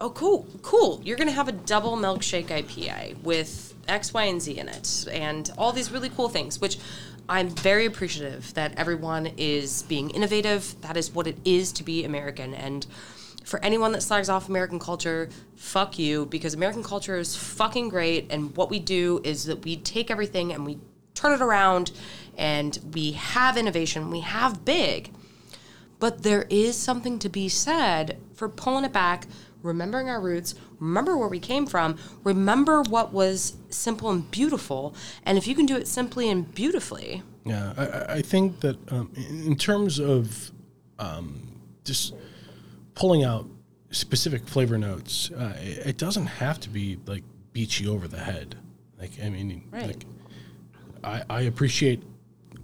Oh, 0.00 0.10
cool, 0.10 0.48
cool. 0.62 1.00
You're 1.04 1.16
gonna 1.16 1.30
have 1.30 1.46
a 1.46 1.52
double 1.52 1.96
milkshake 1.96 2.46
IPA 2.46 3.22
with 3.22 3.72
X, 3.86 4.12
Y, 4.12 4.24
and 4.24 4.42
Z 4.42 4.58
in 4.58 4.68
it, 4.68 5.06
and 5.12 5.48
all 5.56 5.72
these 5.72 5.92
really 5.92 6.08
cool 6.08 6.28
things. 6.28 6.60
Which 6.60 6.78
I'm 7.28 7.48
very 7.48 7.86
appreciative 7.86 8.52
that 8.54 8.76
everyone 8.76 9.26
is 9.36 9.82
being 9.84 10.10
innovative. 10.10 10.74
That 10.80 10.96
is 10.96 11.14
what 11.14 11.26
it 11.26 11.38
is 11.44 11.72
to 11.72 11.84
be 11.84 12.04
American. 12.04 12.52
And 12.52 12.86
for 13.44 13.62
anyone 13.64 13.92
that 13.92 14.02
slags 14.02 14.28
off 14.28 14.48
American 14.48 14.78
culture, 14.78 15.28
fuck 15.56 15.98
you, 15.98 16.26
because 16.26 16.54
American 16.54 16.82
culture 16.82 17.16
is 17.16 17.36
fucking 17.36 17.88
great. 17.88 18.26
And 18.30 18.56
what 18.56 18.70
we 18.70 18.78
do 18.78 19.20
is 19.24 19.44
that 19.44 19.64
we 19.64 19.76
take 19.76 20.10
everything 20.10 20.52
and 20.52 20.64
we 20.64 20.78
turn 21.14 21.32
it 21.32 21.40
around 21.42 21.92
and 22.36 22.78
we 22.92 23.12
have 23.12 23.56
innovation, 23.56 24.10
we 24.10 24.20
have 24.20 24.64
big. 24.64 25.12
But 25.98 26.22
there 26.22 26.46
is 26.50 26.76
something 26.76 27.18
to 27.20 27.28
be 27.28 27.48
said 27.48 28.18
for 28.34 28.48
pulling 28.48 28.84
it 28.84 28.92
back, 28.92 29.26
remembering 29.62 30.08
our 30.08 30.20
roots, 30.20 30.54
remember 30.80 31.16
where 31.16 31.28
we 31.28 31.38
came 31.38 31.66
from, 31.66 31.96
remember 32.24 32.82
what 32.82 33.12
was 33.12 33.56
simple 33.70 34.10
and 34.10 34.28
beautiful. 34.30 34.94
And 35.24 35.38
if 35.38 35.46
you 35.46 35.54
can 35.54 35.66
do 35.66 35.76
it 35.76 35.86
simply 35.86 36.28
and 36.28 36.52
beautifully, 36.54 37.22
Yeah, 37.44 37.72
I- 37.76 38.14
I, 38.14 38.22
think 38.22 38.60
that 38.60 38.76
um, 38.92 39.10
in 39.14 39.46
in 39.46 39.56
terms 39.56 39.98
of 40.00 40.50
um, 40.98 41.42
just 41.84 42.14
pulling 42.94 43.24
out 43.24 43.46
specific 43.90 44.46
flavor 44.48 44.78
notes, 44.78 45.30
uh, 45.32 45.56
it, 45.60 45.86
it 45.88 45.96
doesn't 45.98 46.26
have 46.26 46.58
to 46.60 46.68
be 46.70 46.98
like 47.06 47.22
beat 47.52 47.78
you 47.80 47.92
over 47.92 48.08
the 48.08 48.18
head. 48.18 48.56
Like 48.98 49.12
I 49.22 49.28
mean, 49.30 49.64
Right. 49.70 49.86
like 49.86 50.06
I, 51.04 51.22
I 51.28 51.40
appreciate 51.42 52.02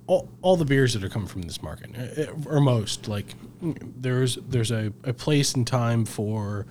all, 0.06 0.28
all 0.40 0.56
the 0.56 0.64
beers 0.64 0.94
that 0.94 1.04
are 1.04 1.08
coming 1.08 1.28
from 1.28 1.42
this 1.42 1.60
market, 1.62 1.90
uh, 1.98 2.22
uh, 2.22 2.54
or 2.56 2.60
most. 2.60 3.08
Like 3.08 3.26
there's 3.60 4.36
there's 4.36 4.70
a, 4.70 4.92
a 5.04 5.12
place 5.12 5.54
and 5.54 5.66
time 5.66 6.04
for 6.04 6.66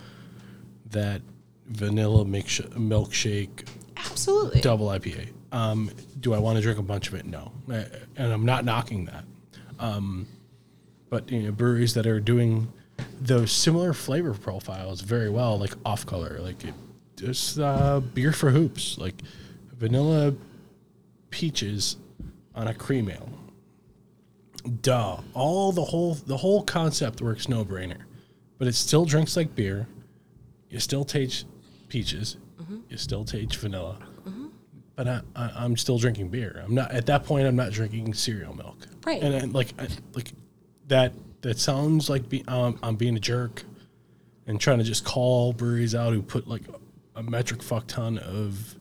that 0.91 1.22
vanilla 1.68 2.24
milksh- 2.26 2.68
milkshake 2.70 3.68
absolutely. 3.97 4.62
double 4.62 4.88
IPA. 4.88 5.30
Um, 5.51 5.91
do 6.20 6.34
I 6.34 6.39
want 6.39 6.55
to 6.58 6.62
drink 6.62 6.80
a 6.80 6.84
bunch 6.84 7.08
of 7.10 7.14
it? 7.16 7.26
No, 7.26 7.51
Uh, 7.70 7.84
and 8.16 8.32
I'm 8.34 8.45
not 8.45 8.64
knocking 8.66 9.05
that. 9.05 9.24
Um, 9.80 10.28
but 11.10 11.30
you 11.32 11.43
know, 11.43 11.51
breweries 11.51 11.93
that 11.93 12.08
are 12.08 12.20
doing 12.20 12.72
those 13.19 13.51
similar 13.51 13.93
flavor 13.93 14.33
profiles 14.33 15.01
very 15.01 15.29
well, 15.29 15.57
like 15.57 15.73
off 15.85 16.05
color, 16.05 16.39
like 16.41 16.63
it, 16.63 16.73
just 17.15 17.59
uh, 17.59 17.99
beer 17.99 18.31
for 18.31 18.51
hoops, 18.51 18.97
like 18.97 19.15
vanilla 19.73 20.33
peaches 21.29 21.97
on 22.55 22.67
a 22.67 22.73
cream 22.73 23.09
ale. 23.09 23.29
Duh! 24.81 25.17
All 25.33 25.71
the 25.71 25.83
whole 25.83 26.15
the 26.15 26.37
whole 26.37 26.63
concept 26.63 27.21
works 27.21 27.47
no 27.47 27.63
brainer, 27.63 28.01
but 28.57 28.67
it 28.67 28.73
still 28.75 29.05
drinks 29.05 29.37
like 29.37 29.55
beer. 29.55 29.87
You 30.69 30.79
still 30.79 31.05
taste 31.05 31.45
peaches. 31.87 32.37
You 32.89 32.97
still 32.97 33.23
taste 33.23 33.55
vanilla 33.55 33.97
but 34.97 35.07
I, 35.07 35.21
I, 35.35 35.51
I'm 35.57 35.77
still 35.77 35.99
drinking 35.99 36.29
beer. 36.29 36.61
I'm 36.65 36.73
not 36.73 36.91
at 36.91 37.05
that 37.05 37.23
point. 37.23 37.47
I'm 37.47 37.55
not 37.55 37.71
drinking 37.71 38.13
cereal 38.15 38.53
milk. 38.53 38.75
Right. 39.05 39.21
And, 39.21 39.33
and 39.33 39.53
like, 39.53 39.73
I, 39.79 39.87
like 40.13 40.33
that. 40.87 41.13
That 41.41 41.59
sounds 41.59 42.09
like 42.09 42.29
be, 42.29 42.43
um, 42.47 42.79
I'm 42.81 42.95
being 42.95 43.15
a 43.15 43.19
jerk, 43.19 43.63
and 44.47 44.59
trying 44.59 44.79
to 44.79 44.83
just 44.83 45.05
call 45.05 45.53
breweries 45.53 45.93
out 45.93 46.13
who 46.13 46.21
put 46.21 46.47
like 46.47 46.63
a 47.15 47.23
metric 47.23 47.61
fuck 47.61 47.88
ton 47.88 48.17
of 48.17 48.76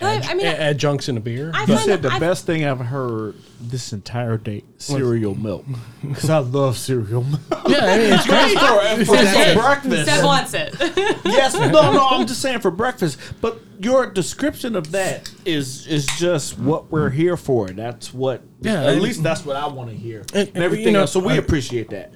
I- 0.00 0.20
I 0.30 0.34
mean, 0.34 0.46
adjuncts 0.46 1.08
in 1.08 1.16
a 1.16 1.20
beer. 1.20 1.50
I 1.54 1.64
You 1.64 1.76
said 1.78 2.02
the 2.02 2.10
I- 2.12 2.18
best 2.18 2.46
thing 2.46 2.64
I've 2.64 2.78
heard 2.80 3.34
this 3.60 3.92
entire 3.92 4.36
day: 4.36 4.62
cereal 4.78 5.34
milk, 5.34 5.64
because 6.06 6.30
I 6.30 6.38
love 6.38 6.76
cereal 6.78 7.24
milk. 7.24 7.40
yeah, 7.68 7.78
I 7.84 7.98
mean, 7.98 8.12
it's 8.12 8.26
great. 8.28 9.06
for, 9.06 9.16
Sev- 9.16 9.54
for 9.54 9.60
breakfast. 9.62 10.04
Sev 10.06 10.24
wants 10.24 10.54
it. 10.54 10.74
yes, 11.24 11.54
no, 11.54 11.68
no. 11.92 12.06
I'm 12.08 12.26
just 12.26 12.40
saying 12.40 12.60
for 12.60 12.70
breakfast. 12.70 13.18
But 13.40 13.60
your 13.80 14.06
description 14.06 14.76
of 14.76 14.92
that 14.92 15.30
is 15.44 15.86
is 15.86 16.06
just 16.18 16.58
what 16.58 16.90
we're 16.90 17.10
here 17.10 17.36
for. 17.36 17.68
That's 17.68 18.14
what. 18.14 18.42
Yeah, 18.60 18.82
at 18.84 18.88
and- 18.94 19.02
least 19.02 19.22
that's 19.22 19.44
what 19.44 19.56
I 19.56 19.66
want 19.66 19.90
to 19.90 19.96
hear, 19.96 20.20
And- 20.32 20.48
and, 20.48 20.56
and, 20.56 20.64
everything 20.64 20.86
you 20.86 20.92
know, 20.92 21.00
else. 21.02 21.12
So 21.12 21.20
we 21.20 21.32
I- 21.34 21.36
appreciate 21.36 21.90
that. 21.90 22.12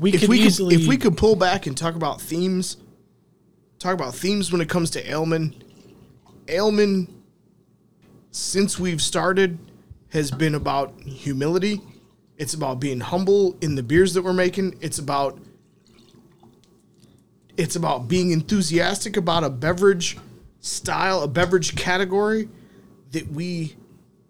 We 0.00 0.12
if 0.14 0.20
could 0.20 0.28
we 0.30 0.40
easily, 0.40 0.76
could 0.76 0.82
if 0.84 0.88
we 0.88 0.96
could 0.96 1.16
pull 1.18 1.36
back 1.36 1.66
and 1.66 1.76
talk 1.76 1.94
about 1.94 2.22
themes, 2.22 2.78
talk 3.78 3.92
about 3.92 4.14
themes 4.14 4.50
when 4.50 4.62
it 4.62 4.68
comes 4.70 4.88
to 4.92 5.10
Aleman. 5.10 5.54
Aleman, 6.48 7.08
since 8.30 8.78
we've 8.78 9.02
started, 9.02 9.58
has 10.10 10.30
been 10.30 10.54
about 10.54 11.00
humility. 11.00 11.80
It's 12.36 12.54
about 12.54 12.80
being 12.80 13.00
humble 13.00 13.56
in 13.60 13.74
the 13.74 13.82
beers 13.82 14.14
that 14.14 14.22
we're 14.22 14.32
making. 14.32 14.76
It's 14.80 14.98
about 14.98 15.38
it's 17.56 17.76
about 17.76 18.08
being 18.08 18.30
enthusiastic 18.30 19.16
about 19.16 19.44
a 19.44 19.50
beverage 19.50 20.18
style, 20.60 21.22
a 21.22 21.28
beverage 21.28 21.76
category 21.76 22.48
that 23.10 23.30
we 23.30 23.76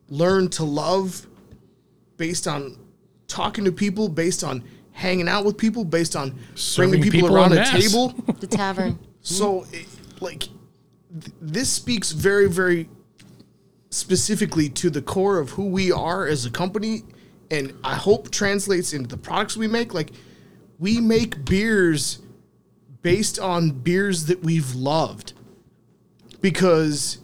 learn 0.08 0.48
to 0.50 0.64
love 0.64 1.26
based 2.16 2.46
on 2.48 2.76
talking 3.28 3.64
to 3.64 3.72
people, 3.72 4.08
based 4.08 4.42
on 4.42 4.62
hanging 4.92 5.28
out 5.28 5.44
with 5.44 5.56
people, 5.56 5.84
based 5.84 6.16
on 6.16 6.38
Serving 6.54 6.90
bringing 6.90 7.10
people, 7.10 7.28
people 7.28 7.36
around 7.36 7.52
en 7.52 7.58
a 7.58 7.60
masse. 7.60 7.90
table. 7.90 8.08
the 8.40 8.46
tavern. 8.46 8.98
So, 9.20 9.66
it, 9.72 9.86
like, 10.20 10.48
th- 11.20 11.32
this 11.40 11.70
speaks 11.70 12.12
very, 12.12 12.48
very 12.48 12.88
specifically 13.90 14.68
to 14.70 14.90
the 14.90 15.02
core 15.02 15.38
of 15.38 15.50
who 15.50 15.66
we 15.66 15.92
are 15.92 16.26
as 16.26 16.46
a 16.46 16.50
company, 16.50 17.02
and 17.50 17.74
I 17.84 17.94
hope 17.94 18.30
translates 18.30 18.92
into 18.92 19.08
the 19.08 19.18
products 19.18 19.56
we 19.56 19.68
make. 19.68 19.92
Like, 19.92 20.12
we 20.78 21.00
make 21.00 21.44
beers 21.44 22.20
based 23.02 23.38
on 23.38 23.70
beers 23.70 24.26
that 24.26 24.42
we've 24.42 24.74
loved, 24.74 25.34
because 26.40 27.18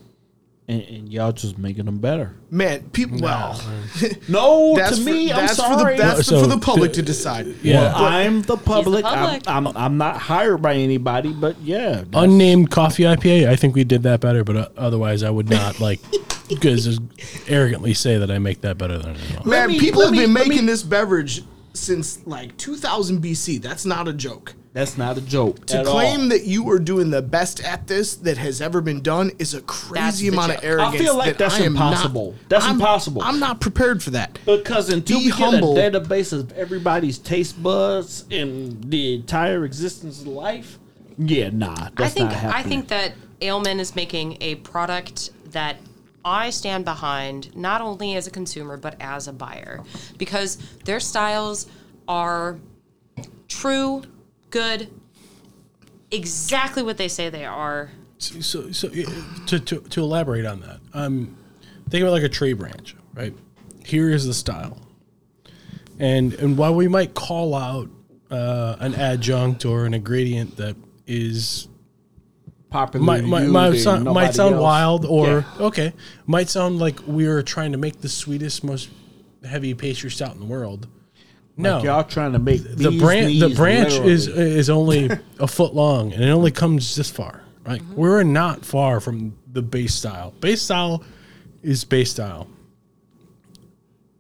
And, 0.71 0.83
and 0.83 1.09
y'all 1.11 1.33
just 1.33 1.57
making 1.57 1.87
them 1.87 1.97
better. 1.99 2.35
man, 2.51 2.91
people. 2.91 3.19
Well, 3.21 3.59
No, 4.29 4.77
that's 4.77 4.99
to 4.99 5.03
for, 5.05 5.11
me, 5.11 5.33
I'm 5.33 5.47
that's 5.47 5.57
sorry. 5.57 5.97
for 5.97 6.03
the 6.03 6.03
that's 6.03 6.27
So, 6.27 6.43
for 6.43 6.47
the 6.47 6.59
public 6.59 6.93
to- 6.93 6.97
to 6.97 7.03
decide. 7.07 7.47
yeah. 7.63 7.81
Well, 7.95 8.05
I'm 8.05 8.43
the 8.43 8.59
public. 8.59 9.03
public. 9.03 9.45
I'm, 9.47 9.67
I'm 9.67 9.77
I'm 9.79 9.97
not 9.97 10.19
hired 10.19 10.61
by 10.61 10.75
anybody, 10.75 11.33
but 11.33 11.59
yeah, 11.63 12.05
unnamed 12.13 12.71
coffee 12.71 13.05
IPA. 13.05 13.49
I 13.49 13.57
think 13.57 13.75
we 13.77 13.85
did 13.85 14.03
that 14.03 14.21
better, 14.21 14.45
but 14.45 14.57
uh, 14.57 14.69
otherwise, 14.77 15.23
I 15.23 15.31
would 15.31 15.49
not 15.49 15.81
like 15.81 16.01
because 16.51 17.01
arrogantly 17.49 17.95
say 17.95 18.19
that 18.19 18.31
I 18.31 18.39
make 18.39 18.61
that 18.61 18.77
better 18.77 18.99
than 18.99 19.17
anyone 19.17 19.37
else. 19.37 19.47
Man, 19.47 19.69
me- 19.69 19.81
people 19.81 20.03
have 20.03 20.13
me- 20.13 20.19
been 20.21 20.35
let 20.35 20.43
me- 20.45 20.51
making 20.51 20.67
this 20.67 20.83
beverage 20.83 21.45
since 21.73 22.27
like 22.27 22.55
2000 22.59 23.23
BC. 23.23 23.63
That's 23.63 23.87
not 23.87 24.07
a 24.07 24.13
joke. 24.13 24.55
That's 24.79 24.97
not 24.97 25.19
a 25.19 25.21
joke. 25.21 25.67
To 25.67 25.79
at 25.79 25.87
claim 25.87 26.21
all. 26.21 26.29
that 26.29 26.45
you 26.45 26.71
are 26.71 26.79
doing 26.79 27.11
the 27.11 27.21
best 27.21 27.59
at 27.65 27.89
this 27.89 28.15
that 28.15 28.39
has 28.39 28.61
ever 28.63 28.81
been 28.81 29.01
done 29.03 29.33
is 29.41 29.53
a 29.53 29.61
crazy 29.63 30.29
amount 30.29 30.53
joke. 30.53 30.59
of 30.59 30.65
arrogance. 30.65 30.95
I 30.95 30.99
feel 31.05 31.17
like 31.17 31.27
that 31.31 31.39
that's 31.39 31.61
I 31.61 31.65
am 31.65 31.73
not- 31.75 31.93
impossible. 31.95 32.35
That's 32.49 32.65
I'm- 32.65 32.77
impossible. 32.77 33.23
I'm 33.25 33.41
not 33.41 33.61
prepared 33.61 34.05
for 34.05 34.11
that. 34.11 34.39
Because 34.47 34.89
until 34.89 35.19
Be 35.19 35.25
we 35.25 35.31
humble. 35.33 35.75
get 35.75 35.97
a 35.97 36.01
database 36.01 36.33
of 36.33 36.53
everybody's 36.53 37.19
taste 37.19 37.61
buds 37.61 38.25
and 38.31 38.85
the 38.89 39.15
entire 39.17 39.65
existence 39.65 40.21
of 40.21 40.29
life, 40.29 40.79
yeah, 41.19 41.51
nah, 41.53 41.75
that's 41.97 42.01
I 42.01 42.09
think 42.11 42.31
not 42.31 42.45
I 42.55 42.63
think 42.63 42.87
that 42.87 43.15
Aleman 43.43 43.81
is 43.81 43.97
making 43.97 44.37
a 44.41 44.55
product 44.57 45.31
that 45.51 45.79
I 46.25 46.51
stand 46.51 46.85
behind 46.85 47.57
not 47.57 47.81
only 47.81 48.15
as 48.15 48.29
a 48.29 48.31
consumer 48.31 48.77
but 48.77 48.95
as 49.01 49.27
a 49.27 49.33
buyer 49.33 49.83
because 50.19 50.57
their 50.85 51.01
styles 51.01 51.67
are 52.07 52.59
true, 53.49 54.03
good, 54.51 54.89
exactly 56.11 56.83
what 56.83 56.97
they 56.97 57.09
say 57.09 57.29
they 57.31 57.45
are. 57.45 57.91
So, 58.19 58.73
so 58.73 58.89
uh, 58.89 59.47
to, 59.47 59.61
to, 59.61 59.81
to 59.81 60.03
elaborate 60.03 60.45
on 60.45 60.61
that, 60.61 60.81
um, 60.93 61.37
think 61.89 62.03
of 62.03 62.09
it 62.09 62.11
like 62.11 62.23
a 62.25 62.29
tree 62.29 62.53
branch, 62.53 62.97
right? 63.15 63.35
Here 63.85 64.11
is 64.11 64.27
the 64.27 64.35
style, 64.35 64.79
and 65.99 66.35
and 66.35 66.59
while 66.59 66.75
we 66.75 66.89
might 66.89 67.15
call 67.15 67.55
out 67.55 67.89
uh, 68.31 68.77
an 68.81 68.95
adjunct 68.95 69.65
or 69.65 69.87
an 69.87 69.95
ingredient 69.95 70.57
that 70.57 70.77
is 71.07 71.69
popular 72.71 73.07
might 73.07 73.25
might, 73.25 73.47
might 73.47 73.77
sound, 73.77 74.05
might 74.05 74.35
sound 74.35 74.59
wild 74.59 75.07
or 75.07 75.27
Yeah. 75.59 75.67
okay, 75.67 75.93
might 76.27 76.49
sound 76.49 76.79
like 76.79 77.01
we 77.07 77.27
are 77.27 77.43
trying 77.43 77.73
to 77.73 77.79
make 77.79 78.01
the 78.01 78.09
sweetest, 78.09 78.63
most 78.63 78.91
heavy 79.47 79.73
pastry 79.75 80.11
stout 80.11 80.35
in 80.35 80.41
the 80.41 80.47
world. 80.47 80.87
No, 81.59 81.77
Like 81.77 81.85
y'all 81.85 82.05
trying 82.05 82.33
to 82.33 82.39
make 82.39 82.63
the 82.63 82.97
branch 82.99 83.41
the 83.41 83.51
branch 83.55 83.93
is 83.95 84.29
literally. 84.29 84.51
is 84.53 84.71
only 84.71 85.11
a 85.39 85.47
foot 85.47 85.75
long 85.75 86.13
and 86.13 86.23
it 86.23 86.31
only 86.31 86.53
comes 86.53 86.95
this 86.95 87.11
far 87.11 87.43
right? 87.69 87.83
Mm-hmm. 87.83 87.95
We're 87.95 88.23
not 88.23 88.65
far 88.65 88.99
from 88.99 89.37
the 89.53 89.63
base 89.63 89.95
style. 89.95 90.33
Base 90.41 90.63
style 90.63 91.05
is 91.63 91.85
base 91.85 92.11
style. 92.11 92.49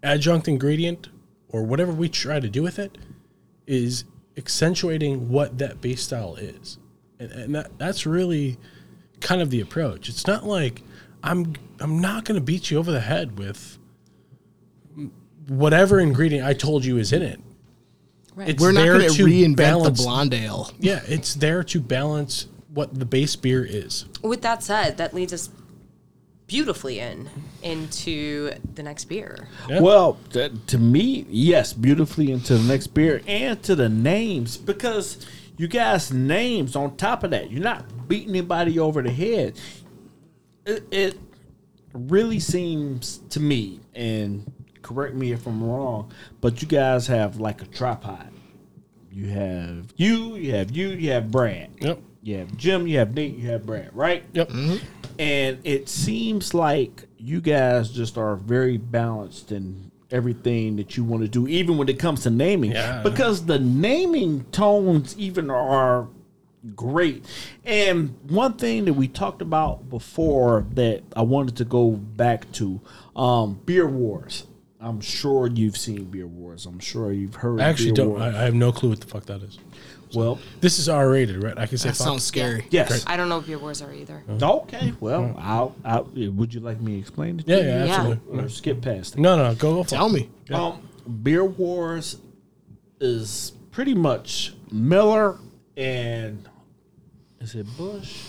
Adjunct 0.03 0.47
ingredient 0.49 1.09
or 1.49 1.63
whatever 1.63 1.91
we 1.91 2.09
try 2.09 2.41
to 2.41 2.49
do 2.49 2.63
with 2.63 2.79
it 2.79 2.99
is 3.67 4.05
accentuating 4.37 5.31
what 5.31 5.59
that 5.59 5.81
base 5.81 6.03
style 6.03 6.37
is. 6.37 6.79
And, 7.19 7.33
and 7.33 7.55
that, 7.55 7.79
that's 7.79 8.07
really 8.07 8.59
kind 9.21 9.41
of 9.41 9.51
the 9.51 9.61
approach. 9.61 10.09
It's 10.09 10.27
not 10.27 10.45
like 10.45 10.83
i'm 11.25 11.53
i'm 11.81 12.01
not 12.01 12.25
going 12.25 12.37
to 12.37 12.41
beat 12.41 12.71
you 12.71 12.79
over 12.79 12.93
the 12.93 13.01
head 13.01 13.39
with 13.39 13.78
whatever 15.49 15.99
ingredient 15.99 16.47
i 16.47 16.53
told 16.53 16.85
you 16.85 16.97
is 16.99 17.13
in 17.13 17.23
it 17.23 17.41
Right. 18.35 18.51
it's 18.51 18.63
We're 18.63 18.71
not 18.71 18.83
there 18.83 18.99
going 18.99 19.11
to 19.11 19.17
to 19.17 19.25
reinvent 19.25 19.57
balance- 19.57 19.99
the 19.99 20.05
blonde 20.05 20.33
ale. 20.33 20.71
Yeah, 20.79 21.01
it's 21.09 21.35
there 21.35 21.65
to 21.65 21.81
balance 21.81 22.47
what 22.73 22.95
the 22.97 23.05
base 23.05 23.35
beer 23.35 23.65
is. 23.69 24.05
With 24.23 24.43
that 24.43 24.63
said, 24.63 24.97
that 24.99 25.13
leads 25.13 25.33
us 25.33 25.51
beautifully 26.47 27.01
in 27.01 27.29
into 27.65 28.53
the 28.77 28.85
next 28.85 29.07
beer. 29.07 29.49
Yeah. 29.69 29.81
Well, 29.81 30.19
th- 30.33 30.53
to 30.69 30.79
me, 30.79 31.27
yes, 31.29 31.73
beautifully 31.73 32.31
into 32.31 32.57
the 32.57 32.63
next 32.63 32.89
beer 32.89 33.23
and 33.27 33.61
to 33.65 33.75
the 33.75 33.89
names 33.89 34.57
because 34.57 35.27
you 35.57 35.67
guys' 35.67 36.13
names 36.13 36.77
on 36.77 36.97
top 36.97 37.25
of 37.25 37.33
that. 37.33 37.51
You're 37.51 37.61
not 37.65 38.07
beating 38.07 38.29
anybody 38.31 38.79
over 38.79 39.03
the 39.03 39.11
head. 39.11 39.59
It, 40.65 40.87
it 40.93 41.19
really 41.93 42.39
seems 42.39 43.19
to 43.31 43.41
me, 43.41 43.81
and 43.97 44.49
correct 44.89 45.15
me 45.15 45.33
if 45.33 45.47
I'm 45.47 45.63
wrong, 45.63 46.11
but 46.41 46.63
you 46.63 46.69
guys 46.69 47.07
have 47.09 47.39
like 47.39 47.61
a 47.61 47.67
tripod. 47.67 48.33
You 49.13 49.29
have 49.29 49.93
you, 49.97 50.37
you 50.37 50.55
have 50.55 50.71
you, 50.71 50.89
you 50.91 51.11
have 51.11 51.31
Brad. 51.31 51.71
Yep. 51.81 52.01
You 52.23 52.39
have 52.39 52.57
Jim, 52.57 52.87
you 52.87 52.99
have 52.99 53.15
Nate, 53.15 53.37
you 53.37 53.51
have 53.51 53.67
Brad, 53.67 53.91
right? 53.93 54.25
Yep. 54.33 54.51
And 55.19 55.59
it 55.65 55.89
seems 55.89 56.55
like 56.55 57.05
you 57.19 57.41
guys 57.41 57.91
just 57.91 58.17
are 58.17 58.37
very 58.37 58.79
balanced 58.79 59.53
in 59.53 59.91
everything 60.11 60.77
that 60.77 60.97
you 60.97 61.05
want 61.05 61.23
to 61.23 61.29
do, 61.29 61.47
even 61.47 61.77
when 61.77 61.89
it 61.89 61.99
comes 61.99 62.23
to 62.23 62.31
naming. 62.31 62.73
Yeah. 62.73 63.03
Because 63.03 63.45
the 63.45 63.59
naming 63.59 64.45
tones 64.53 65.19
even 65.19 65.51
are 65.51 66.09
great. 66.75 67.25
And 67.65 68.17
one 68.29 68.55
thing 68.55 68.87
that 68.87 68.95
we 68.95 69.07
talked 69.07 69.43
about 69.43 69.91
before 69.91 70.67
that 70.73 71.03
I 71.15 71.23
wanted 71.23 71.57
to 71.57 71.65
go 71.65 71.91
back 71.91 72.51
to, 72.53 72.81
um, 73.17 73.61
Beer 73.67 73.87
Wars. 73.87 74.47
I'm 74.81 75.01
sure 75.01 75.49
you've 75.49 75.77
seen 75.77 76.05
Beer 76.05 76.27
Wars. 76.27 76.65
I'm 76.67 76.79
sure 76.79 77.13
you've 77.13 77.35
heard. 77.35 77.61
I 77.61 77.65
actually 77.65 77.87
Beer 77.93 78.05
don't. 78.05 78.09
Wars. 78.11 78.23
I, 78.35 78.41
I 78.43 78.45
have 78.45 78.55
no 78.55 78.71
clue 78.73 78.91
what 78.91 79.01
the 79.01 79.07
fuck 79.09 79.27
that 79.27 79.43
is. 79.43 79.59
well, 80.15 80.39
This 80.61 80.79
is 80.79 80.89
R 80.89 81.11
rated, 81.11 81.43
right? 81.43 81.59
I 81.59 81.67
can 81.67 81.79
say 81.79 81.89
That 81.89 81.97
fuck. 81.97 82.07
sounds 82.07 82.23
scary. 82.25 82.65
yes. 82.71 83.03
I 83.07 83.17
don't 83.17 83.29
know 83.29 83.39
what 83.39 83.47
beer 83.47 83.59
wars 83.59 83.83
are 83.83 83.93
either. 83.93 84.23
Okay. 84.31 84.93
Well, 85.01 85.35
I'll, 85.39 85.75
I'll. 85.85 86.05
Would 86.15 86.55
you 86.55 86.61
like 86.61 86.81
me 86.81 86.93
to 86.93 86.99
explain 87.01 87.41
it? 87.41 87.47
to 87.47 87.53
Yeah, 87.53 87.59
you? 87.59 87.65
yeah, 87.69 87.85
Yeah. 87.85 87.95
absolutely. 87.97 88.39
Or 88.45 88.49
skip 88.49 88.81
past 88.81 89.15
it. 89.15 89.21
No, 89.21 89.37
no, 89.37 89.55
go 89.57 89.75
go 89.75 89.83
for 89.83 89.91
Tell 89.91 90.15
it. 90.15 90.29
me. 90.49 90.55
Um, 90.55 90.89
Beer 91.25 91.45
Wars 91.45 92.19
is 93.01 93.53
pretty 93.73 93.95
much 93.95 94.55
Miller 94.71 95.39
and 95.77 96.49
is 97.41 97.55
it 97.57 97.67
Bush? 97.77 98.23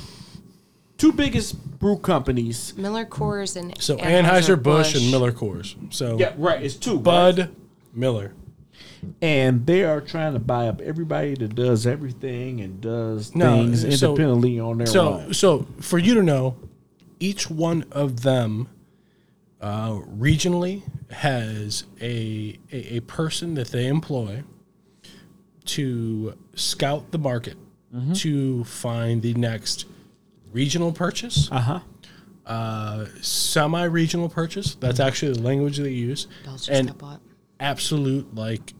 Two 0.99 1.11
biggest 1.13 1.79
brew 1.79 1.97
companies. 1.97 2.73
Miller 2.77 3.05
Coors 3.05 3.55
and 3.55 3.75
So 3.81 3.97
Anheuser 3.97 4.61
Busch 4.61 4.93
and 4.95 5.09
Miller 5.09 5.31
Coors. 5.31 5.75
So 5.91 6.17
Yeah, 6.19 6.33
right. 6.37 6.61
It's 6.61 6.75
two. 6.75 6.95
right? 6.95 7.03
Bud 7.03 7.55
Miller. 7.93 8.33
and 9.21 9.65
they 9.65 9.83
are 9.85 10.01
trying 10.01 10.33
to 10.33 10.39
buy 10.39 10.67
up 10.67 10.79
everybody 10.81 11.33
that 11.33 11.55
does 11.55 11.87
everything 11.87 12.59
and 12.61 12.79
does 12.81 13.33
No, 13.33 13.55
things 13.55 13.81
so- 13.99 14.09
independently 14.11 14.59
on 14.59 14.77
their 14.79 14.87
So 14.87 15.13
own. 15.13 15.33
so 15.33 15.59
so 15.59 15.67
for 15.79 15.97
you 15.97 16.13
to 16.15 16.21
know, 16.23 16.55
each 17.19 17.49
one 17.49 17.85
of 17.91 18.21
them 18.23 18.67
uh, 19.61 19.91
regionally 20.17 20.83
has 21.11 21.85
a, 22.01 22.57
a 22.71 22.97
a 22.97 22.99
person 23.01 23.53
that 23.55 23.69
they 23.69 23.87
employ 23.87 24.43
to 25.65 26.33
scout 26.55 27.11
the 27.11 27.17
market 27.19 27.55
Mm-hmm. 27.95 28.13
to 28.13 28.63
find 28.65 29.23
the 29.23 29.33
next 29.33 29.85
regional 30.51 30.91
purchase, 30.91 31.49
Uh 31.51 31.59
huh. 31.59 31.79
uh, 32.45 33.05
semi-regional 33.21 34.29
purchase. 34.29 34.75
That's 34.75 34.99
actually 34.99 35.33
the 35.33 35.41
language 35.41 35.77
they 35.77 35.89
use, 35.91 36.27
Bells 36.45 36.65
just 36.65 36.69
and 36.69 36.87
got 36.89 36.97
bought. 36.97 37.21
absolute 37.59 38.33
like 38.35 38.73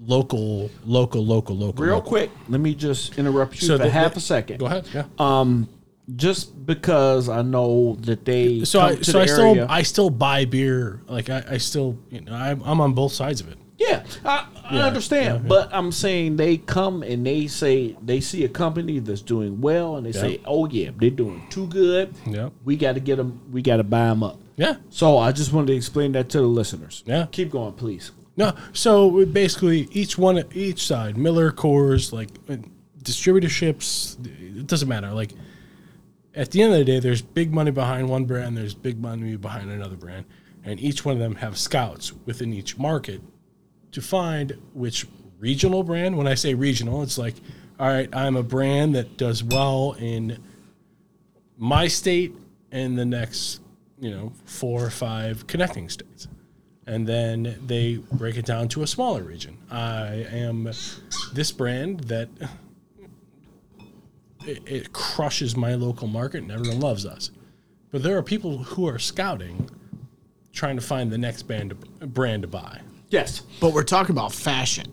local, 0.00 0.70
local, 0.84 1.24
local, 1.24 1.56
local. 1.56 1.84
Real 1.84 1.94
local. 1.96 2.08
quick, 2.08 2.30
let 2.48 2.60
me 2.60 2.74
just 2.74 3.18
interrupt 3.18 3.60
you 3.60 3.66
So 3.68 3.78
for 3.78 3.84
the- 3.84 3.90
half 3.90 4.16
a 4.16 4.20
second. 4.20 4.58
Go 4.58 4.66
ahead. 4.66 4.86
Yeah. 4.92 5.04
Um, 5.18 5.68
just 6.16 6.66
because 6.66 7.28
I 7.28 7.42
know 7.42 7.94
that 8.00 8.24
they 8.24 8.64
so 8.64 8.80
come 8.80 8.88
I 8.90 8.94
to 8.96 9.04
so 9.04 9.12
the 9.12 9.20
I 9.20 9.26
still. 9.26 9.66
I 9.70 9.82
still 9.82 10.10
buy 10.10 10.44
beer. 10.44 11.00
Like 11.06 11.30
I, 11.30 11.44
I 11.52 11.58
still 11.58 11.96
you 12.10 12.20
know 12.22 12.34
I'm, 12.34 12.60
I'm 12.62 12.80
on 12.80 12.92
both 12.92 13.12
sides 13.12 13.40
of 13.40 13.48
it. 13.48 13.56
Yeah, 13.88 14.04
I, 14.24 14.46
I 14.64 14.76
Yeah, 14.76 14.86
understand, 14.86 15.24
yeah, 15.24 15.32
yeah. 15.34 15.48
but 15.48 15.68
I'm 15.72 15.90
saying 15.92 16.36
they 16.36 16.56
come 16.58 17.02
and 17.02 17.26
they 17.26 17.46
say 17.46 17.96
they 18.02 18.20
see 18.20 18.44
a 18.44 18.48
company 18.48 18.98
that's 19.00 19.22
doing 19.22 19.60
well, 19.60 19.96
and 19.96 20.06
they 20.06 20.12
say, 20.12 20.40
"Oh 20.44 20.68
yeah, 20.68 20.90
they're 20.96 21.10
doing 21.10 21.42
too 21.50 21.66
good. 21.66 22.14
Yeah. 22.26 22.50
we 22.64 22.76
got 22.76 22.94
to 22.94 23.00
get 23.00 23.16
them. 23.16 23.40
We 23.50 23.62
got 23.62 23.78
to 23.78 23.84
buy 23.84 24.08
them 24.08 24.22
up." 24.22 24.38
Yeah. 24.56 24.76
So 24.90 25.18
I 25.18 25.32
just 25.32 25.52
wanted 25.52 25.68
to 25.68 25.74
explain 25.74 26.12
that 26.12 26.28
to 26.30 26.38
the 26.40 26.46
listeners. 26.46 27.02
Yeah. 27.06 27.26
keep 27.32 27.50
going, 27.50 27.72
please. 27.72 28.12
No. 28.36 28.54
So 28.72 29.24
basically, 29.26 29.88
each 29.92 30.16
one, 30.16 30.42
each 30.54 30.86
side, 30.86 31.16
Miller, 31.16 31.50
Coors, 31.50 32.12
like 32.12 32.28
uh, 32.48 32.56
distributorships, 33.02 34.16
it 34.58 34.66
doesn't 34.66 34.88
matter. 34.88 35.10
Like 35.10 35.32
at 36.34 36.50
the 36.50 36.62
end 36.62 36.72
of 36.72 36.78
the 36.78 36.84
day, 36.84 36.98
there's 37.00 37.22
big 37.22 37.52
money 37.52 37.70
behind 37.70 38.08
one 38.08 38.24
brand. 38.24 38.56
There's 38.56 38.74
big 38.74 39.00
money 39.00 39.36
behind 39.36 39.70
another 39.70 39.96
brand, 39.96 40.26
and 40.64 40.80
each 40.80 41.04
one 41.04 41.14
of 41.14 41.20
them 41.20 41.36
have 41.36 41.58
scouts 41.58 42.12
within 42.26 42.52
each 42.52 42.78
market 42.78 43.20
to 43.92 44.02
find 44.02 44.58
which 44.74 45.06
regional 45.38 45.82
brand. 45.82 46.16
When 46.16 46.26
I 46.26 46.34
say 46.34 46.54
regional, 46.54 47.02
it's 47.02 47.18
like, 47.18 47.34
all 47.78 47.88
right, 47.88 48.08
I'm 48.14 48.36
a 48.36 48.42
brand 48.42 48.94
that 48.94 49.16
does 49.16 49.42
well 49.42 49.96
in 49.98 50.42
my 51.56 51.88
state 51.88 52.34
and 52.70 52.98
the 52.98 53.04
next, 53.04 53.60
you 53.98 54.10
know, 54.10 54.32
four 54.44 54.84
or 54.84 54.90
five 54.90 55.46
connecting 55.46 55.88
states. 55.88 56.28
And 56.86 57.06
then 57.06 57.58
they 57.66 57.96
break 58.12 58.36
it 58.36 58.44
down 58.44 58.68
to 58.68 58.82
a 58.82 58.86
smaller 58.86 59.22
region. 59.22 59.56
I 59.70 60.26
am 60.30 60.64
this 61.32 61.52
brand 61.52 62.00
that 62.04 62.28
it, 64.44 64.62
it 64.66 64.92
crushes 64.92 65.56
my 65.56 65.74
local 65.74 66.08
market 66.08 66.42
and 66.42 66.50
everyone 66.50 66.80
loves 66.80 67.06
us. 67.06 67.30
But 67.90 68.02
there 68.02 68.16
are 68.16 68.22
people 68.22 68.58
who 68.58 68.88
are 68.88 68.98
scouting, 68.98 69.70
trying 70.52 70.76
to 70.76 70.82
find 70.82 71.12
the 71.12 71.18
next 71.18 71.44
band 71.44 71.78
brand 72.12 72.42
to 72.42 72.48
buy. 72.48 72.80
Yes. 73.12 73.42
But 73.60 73.72
we're 73.74 73.82
talking 73.84 74.14
about 74.16 74.32
fashion. 74.32 74.86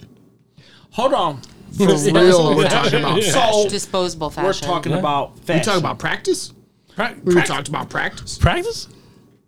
Hold 0.91 1.13
on. 1.13 1.41
For 1.77 1.85
real, 2.11 2.55
we're 2.55 2.67
talking 2.67 2.99
about 2.99 3.21
fashion. 3.23 3.31
So 3.63 3.69
Disposable 3.69 4.29
fashion. 4.29 4.45
we're 4.45 4.53
talking 4.53 4.93
about 4.93 5.39
fashion. 5.39 5.59
We 5.59 5.63
talking 5.65 5.79
about 5.79 5.99
practice? 5.99 6.53
Pra- 6.95 7.15
We 7.23 7.33
pra- 7.33 7.43
talked 7.45 7.69
about 7.69 7.89
practice. 7.89 8.37
practice? 8.37 8.87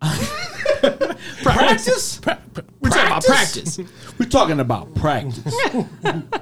practice. 1.42 2.18
Pra- 2.22 2.38
pra- 2.54 2.64
We're 2.80 2.90
talking 2.90 3.06
about 3.06 3.24
practice. 3.24 3.78
We're 4.18 4.28
talking 4.28 4.60
about 4.60 4.94
practice. 4.94 5.54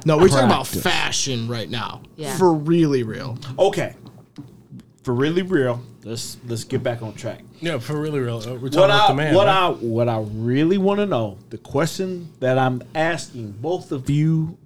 No, 0.06 0.16
we're 0.16 0.28
talking 0.28 0.46
about 0.46 0.64
Practice. 0.66 0.82
fashion 0.82 1.48
right 1.48 1.68
now. 1.68 2.02
Yeah. 2.16 2.36
For 2.36 2.52
really 2.54 3.02
real. 3.02 3.38
okay. 3.58 3.96
For 5.02 5.14
really 5.14 5.42
real, 5.42 5.82
let's 6.04 6.36
let's 6.46 6.64
get 6.64 6.82
back 6.82 7.02
on 7.02 7.14
track. 7.14 7.42
Yeah, 7.60 7.78
for 7.78 8.00
really 8.00 8.20
real. 8.20 8.38
uh, 8.38 8.54
We're 8.54 8.68
talking 8.70 8.80
what 8.80 8.90
about 8.90 9.00
I 9.04 9.06
the 9.08 9.14
man. 9.14 9.34
what 9.34 9.46
right? 9.46 9.56
I 9.56 9.68
what 9.70 10.08
I 10.08 10.20
really 10.20 10.78
want 10.78 10.98
to 11.00 11.06
know, 11.06 11.38
the 11.50 11.58
question 11.58 12.32
that 12.40 12.56
I'm 12.58 12.82
asking 12.94 13.52
both 13.52 13.92
of 13.92 14.08
you 14.08 14.56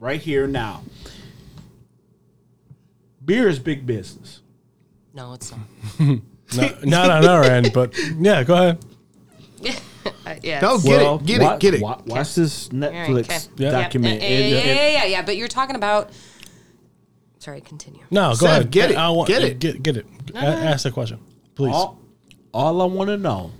right 0.00 0.20
here 0.20 0.46
now. 0.46 0.82
Beer 3.24 3.48
is 3.48 3.58
big 3.58 3.86
business. 3.86 4.40
No, 5.14 5.34
it's 5.34 5.52
not. 5.52 6.20
No, 6.56 6.66
not 6.82 7.10
on 7.10 7.26
our 7.26 7.44
end, 7.44 7.72
but 7.74 7.94
yeah, 8.18 8.42
go 8.42 8.54
ahead. 8.54 8.78
Uh, 10.24 10.34
yeah. 10.42 10.60
No, 10.60 10.78
get 10.78 10.88
Well, 11.02 11.16
it, 11.16 11.26
get 11.26 11.40
wa- 11.42 11.54
it, 11.54 11.60
get 11.60 11.74
it. 11.74 11.80
wa- 11.82 12.00
Watch 12.06 12.34
this 12.34 12.70
All 12.72 12.78
right, 12.80 12.92
Netflix 12.92 13.24
okay. 13.24 13.64
Yeah. 13.64 13.70
document. 13.72 14.22
Yeah, 14.22 14.28
and- 14.28 14.50
yeah, 14.50 14.64
yeah, 14.74 14.88
yeah, 14.90 15.04
yeah, 15.04 15.22
But 15.22 15.36
you're 15.36 15.48
talking 15.48 15.76
about. 15.76 16.10
Sorry, 17.40 17.60
continue. 17.60 18.02
No, 18.10 18.30
go 18.30 18.34
Sev, 18.36 18.50
ahead. 18.50 18.70
get 18.70 18.90
it, 18.92 18.96
I 18.96 19.10
want, 19.10 19.28
get 19.28 19.42
it. 19.42 19.58
Get, 19.58 19.82
get 19.82 19.96
it. 19.98 20.06
A- 20.34 20.38
ask 20.38 20.84
the 20.84 20.90
question, 20.90 21.18
please. 21.54 21.74
all, 21.74 21.98
all 22.52 22.80
I 22.82 22.86
want 22.86 23.08
to 23.08 23.16
know 23.16 23.50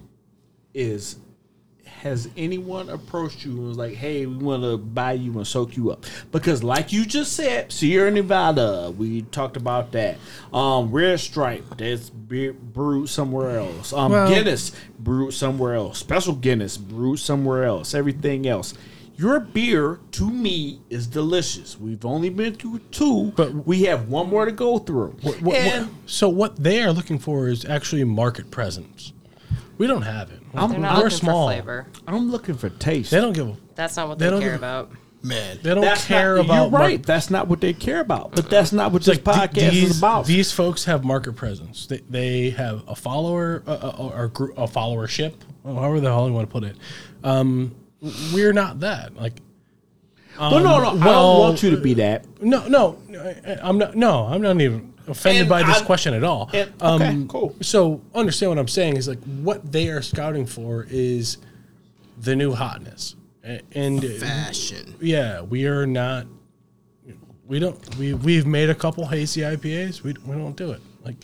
is 0.74 1.16
has 1.84 2.28
anyone 2.36 2.89
approached 2.91 3.45
you 3.45 3.51
and 3.53 3.66
was 3.68 3.76
like, 3.76 3.95
hey, 3.95 4.24
we 4.24 4.36
want 4.36 4.62
to 4.62 4.76
buy 4.78 5.12
you 5.12 5.32
and 5.36 5.45
soak 5.47 5.76
you 5.76 5.91
up? 5.91 6.05
Because, 6.30 6.62
like 6.62 6.93
you 6.93 7.05
just 7.05 7.32
said, 7.32 7.72
Sierra 7.72 8.11
Nevada, 8.11 8.93
we 8.97 9.22
talked 9.22 9.57
about 9.57 9.91
that. 9.93 10.16
Um, 10.53 10.93
Red 10.93 11.18
Stripe, 11.18 11.64
that's 11.76 12.09
brewed 12.11 13.09
somewhere 13.09 13.59
else. 13.59 13.93
Um, 13.93 14.12
Well- 14.12 14.28
Guinness, 14.28 14.70
brewed 14.99 15.34
somewhere 15.34 15.74
else. 15.74 15.99
Special 15.99 16.34
Guinness, 16.34 16.76
brewed 16.76 17.18
somewhere 17.18 17.64
else. 17.64 17.95
Everything 17.95 18.47
else. 18.47 18.74
Your 19.19 19.41
beer, 19.41 19.99
to 20.12 20.31
me, 20.31 20.81
is 20.91 21.09
delicious. 21.09 21.77
We've 21.79 22.05
only 22.05 22.31
been 22.31 22.55
through 22.55 22.79
two, 22.93 23.33
But- 23.37 23.53
but 23.53 23.66
we 23.66 23.83
have 23.83 24.09
one 24.09 24.31
more 24.31 24.45
to 24.45 24.53
go 24.53 24.79
through. 24.79 25.16
What- 25.23 25.43
what- 25.43 25.57
and 25.57 25.89
so 26.07 26.29
what 26.29 26.62
they 26.62 26.83
are 26.85 26.93
looking 26.93 27.19
for 27.19 27.49
is 27.49 27.64
actually 27.64 28.05
market 28.05 28.53
presence. 28.53 29.12
We 29.77 29.89
don't 29.89 30.03
have 30.03 30.31
it. 30.31 30.41
They're 30.55 30.79
not 30.79 30.99
We're 31.03 31.11
small. 31.11 31.49
for 31.49 31.53
flavor. 31.55 31.87
I'm 32.07 32.31
looking 32.31 32.55
for 32.57 32.69
taste. 32.69 33.11
They 33.11 33.21
don't 33.21 33.33
give. 33.33 33.49
a- 33.49 33.57
That's 33.75 33.97
not 33.97 34.09
what 34.09 34.19
They 34.21 34.27
they, 34.27 34.31
don't 34.31 34.41
care 34.41 34.51
give- 34.53 34.61
about. 34.61 34.91
Man. 35.21 35.59
They 35.64 35.75
don't 35.75 35.81
That's 35.83 36.05
care 36.05 36.37
not, 36.37 36.45
about. 36.45 36.55
You're 36.55 36.62
right. 36.64 36.71
market- 36.93 37.03
That's 37.07 37.29
not 37.29 37.49
what 37.49 37.61
they 37.61 37.73
care 37.73 37.99
about. 38.01 38.37
But 38.37 38.49
that's 38.49 38.73
not 38.73 38.93
what 38.93 39.03
this 39.03 39.16
Like, 39.27 39.51
podcast 39.51 39.71
these, 39.73 39.91
is 39.91 39.99
about. 39.99 40.27
These 40.27 40.53
folks 40.53 40.85
have 40.85 41.03
market 41.05 41.35
presence. 41.35 41.87
They, 41.87 42.03
they 42.09 42.51
have 42.51 42.83
a 42.87 42.95
follower 42.95 43.64
uh, 43.66 43.71
uh, 43.73 44.11
or 44.14 44.29
group, 44.29 44.57
a 44.57 44.69
followership, 44.69 45.33
however 45.64 45.99
the 46.01 46.09
hell 46.09 46.29
you 46.29 46.35
want 46.35 46.49
to 46.49 46.53
put 46.53 46.62
it. 46.62 46.77
Um, 47.25 47.73
we're 48.32 48.53
not 48.53 48.80
that. 48.80 49.16
Like, 49.16 49.34
no, 50.38 50.59
no, 50.59 50.61
no. 50.61 51.01
I 51.01 51.05
don't 51.05 51.38
want 51.40 51.62
you 51.62 51.70
to 51.70 51.76
be 51.78 51.94
that. 51.94 52.24
no, 52.40 52.66
no, 52.68 52.99
I- 53.44 53.59
I'm 53.62 53.78
not. 53.78 53.96
No, 53.96 54.24
I'm 54.26 54.40
not 54.42 54.61
even. 54.61 54.92
offended 55.09 55.40
And 55.42 55.49
by 55.49 55.62
this 55.62 55.78
I- 55.80 55.84
question 55.84 56.12
at 56.14 56.22
all. 56.22 56.51
and- 56.53 56.70
okay, 56.82 57.07
um, 57.09 57.28
cool. 57.28 57.57
So 57.62 58.01
understand 58.14 58.51
what 58.51 58.59
I'm 58.59 58.68
saying 58.68 58.96
is 58.99 59.09
like 59.09 59.22
what 59.24 59.72
they 59.72 59.88
are 59.88 60.03
scouting 60.03 60.44
for 60.46 60.86
is 60.90 61.38
the 62.20 62.36
new 62.36 62.53
hotness, 62.53 63.16
A- 63.44 63.62
and 63.72 64.05
Fashion. 64.05 64.94
yeah, 65.01 65.40
we 65.40 65.64
are 65.66 65.86
not. 65.86 66.26
We 67.46 67.59
don't. 67.59 67.96
We 67.96 68.12
we've 68.12 68.46
made 68.46 68.68
a 68.68 68.74
couple 68.74 69.07
hazy 69.07 69.40
IPAs. 69.40 70.03
We 70.03 70.14
we 70.26 70.36
don't 70.36 70.57
do 70.57 70.72
it 70.72 70.80
like. 71.05 71.16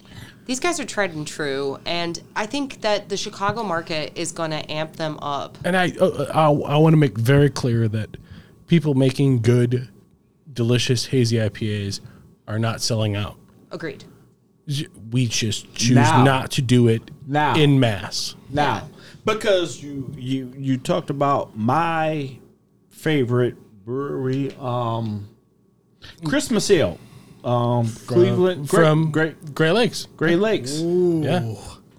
These 0.46 0.60
guys 0.60 0.78
are 0.78 0.84
tried 0.84 1.14
and 1.14 1.26
true, 1.26 1.78
and 1.86 2.20
I 2.36 2.44
think 2.46 2.82
that 2.82 3.08
the 3.08 3.16
Chicago 3.16 3.62
market 3.62 4.12
is 4.16 4.30
going 4.32 4.50
to 4.50 4.70
amp 4.70 4.96
them 4.96 5.18
up. 5.22 5.56
And 5.64 5.76
I 5.76 5.90
uh, 5.98 6.26
I, 6.34 6.44
I 6.74 6.76
want 6.76 6.92
to 6.92 6.98
make 6.98 7.16
very 7.16 7.48
clear 7.48 7.88
that 7.88 8.16
people 8.66 8.94
making 8.94 9.40
good, 9.40 9.88
delicious 10.52 11.06
hazy 11.06 11.36
IPAs 11.36 12.00
are 12.46 12.58
not 12.58 12.82
selling 12.82 13.16
out. 13.16 13.36
Agreed. 13.70 14.04
We 15.10 15.26
just 15.26 15.74
choose 15.74 15.96
Now. 15.96 16.24
not 16.24 16.50
to 16.52 16.62
do 16.62 16.88
it 16.88 17.10
Now. 17.26 17.54
in 17.56 17.80
mass. 17.80 18.34
Now, 18.50 18.88
because 19.24 19.82
you 19.82 20.12
you 20.16 20.52
you 20.56 20.76
talked 20.78 21.08
about 21.10 21.56
my 21.56 22.38
favorite 22.90 23.56
brewery, 23.84 24.54
um, 24.58 25.28
Christmas 26.24 26.70
Ale, 26.70 26.98
um, 27.44 27.88
Cleveland 28.06 28.68
from 28.70 29.10
Great 29.10 29.38
Great 29.40 29.54
Great 29.54 29.70
Lakes. 29.72 30.06
Great 30.16 30.38
Lakes. 30.38 30.80
Yeah. 30.80 31.40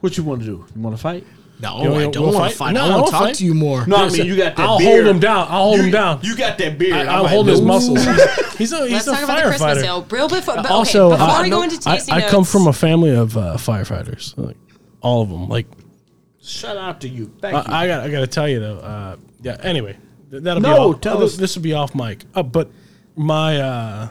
What 0.02 0.18
you 0.18 0.24
want 0.24 0.42
to 0.42 0.46
do? 0.46 0.66
You 0.76 0.82
want 0.82 0.96
to 0.96 1.02
fight? 1.02 1.26
No, 1.62 1.82
You 1.84 1.94
I 1.96 2.02
don't 2.02 2.12
don't 2.12 2.26
wanna 2.26 2.38
want 2.40 2.52
to 2.52 2.58
fight? 2.58 2.66
fight. 2.68 2.74
No, 2.74 2.82
I 2.82 2.86
I 2.86 2.90
want 2.90 2.98
don't 2.98 3.06
to 3.06 3.12
talk 3.12 3.22
fight. 3.28 3.36
to 3.36 3.46
you 3.46 3.54
more. 3.54 3.88
No, 3.88 3.96
I 3.96 4.10
mean 4.10 4.26
you 4.26 4.36
got 4.36 4.58
that. 4.58 4.68
I'll 4.68 4.78
beard. 4.78 5.06
hold 5.06 5.16
him 5.16 5.20
down. 5.22 5.48
I'll 5.50 5.64
hold 5.64 5.78
You, 5.78 5.84
him 5.86 5.92
down. 5.92 6.20
You 6.22 6.36
got 6.36 6.58
that 6.58 6.78
beard. 6.78 6.94
I, 6.94 7.02
I'm 7.04 7.10
I'll 7.10 7.28
hold 7.30 7.48
his 7.48 7.62
"Ooh." 7.62 7.66
muscles. 7.66 8.04
He's, 8.04 8.58
he's 8.58 8.72
a 8.74 8.80
Let's 8.84 9.08
a 9.08 9.12
talk 9.12 9.24
about 9.24 9.36
the 9.38 9.50
Christmas 9.50 9.78
firefighter. 9.80 9.86
ale. 9.86 10.06
Real 10.10 10.28
before, 10.28 10.56
but 10.58 10.70
also, 10.70 11.08
okay, 11.14 11.18
before 11.24 11.36
I, 11.40 11.42
we 11.44 11.50
go 11.50 11.62
into 11.64 11.90
I, 11.90 11.96
tasting 11.96 12.14
I 12.14 12.28
come 12.30 12.44
from 12.44 12.68
a 12.68 12.74
family 12.74 13.16
of 13.16 13.38
uh, 13.38 13.56
firefighters, 13.56 14.38
like 14.38 14.58
all 15.02 15.22
of 15.22 15.30
them. 15.30 15.48
Like 15.48 15.68
Shout 16.42 16.76
out 16.78 17.00
to 17.02 17.08
you. 17.08 17.32
Thank 17.42 17.54
you. 17.68 17.74
I, 17.74 17.84
I 17.84 17.88
got, 17.88 18.00
I 18.02 18.10
got 18.12 18.20
to 18.20 18.28
tell 18.28 18.50
you 18.50 18.60
though. 18.60 18.78
Uh, 18.80 19.16
yeah. 19.42 19.58
Anyway, 19.64 19.98
th- 20.30 20.44
that'll 20.44 20.62
No, 20.62 20.90
be 20.92 20.96
off, 20.96 21.02
tell 21.02 21.24
us. 21.24 21.38
This 21.38 21.56
will 21.56 21.64
be 21.64 21.74
off 21.74 21.96
mic. 21.96 22.24
Uh, 22.36 22.44
but 22.44 22.70
my 23.16 23.60
uh, 23.62 24.10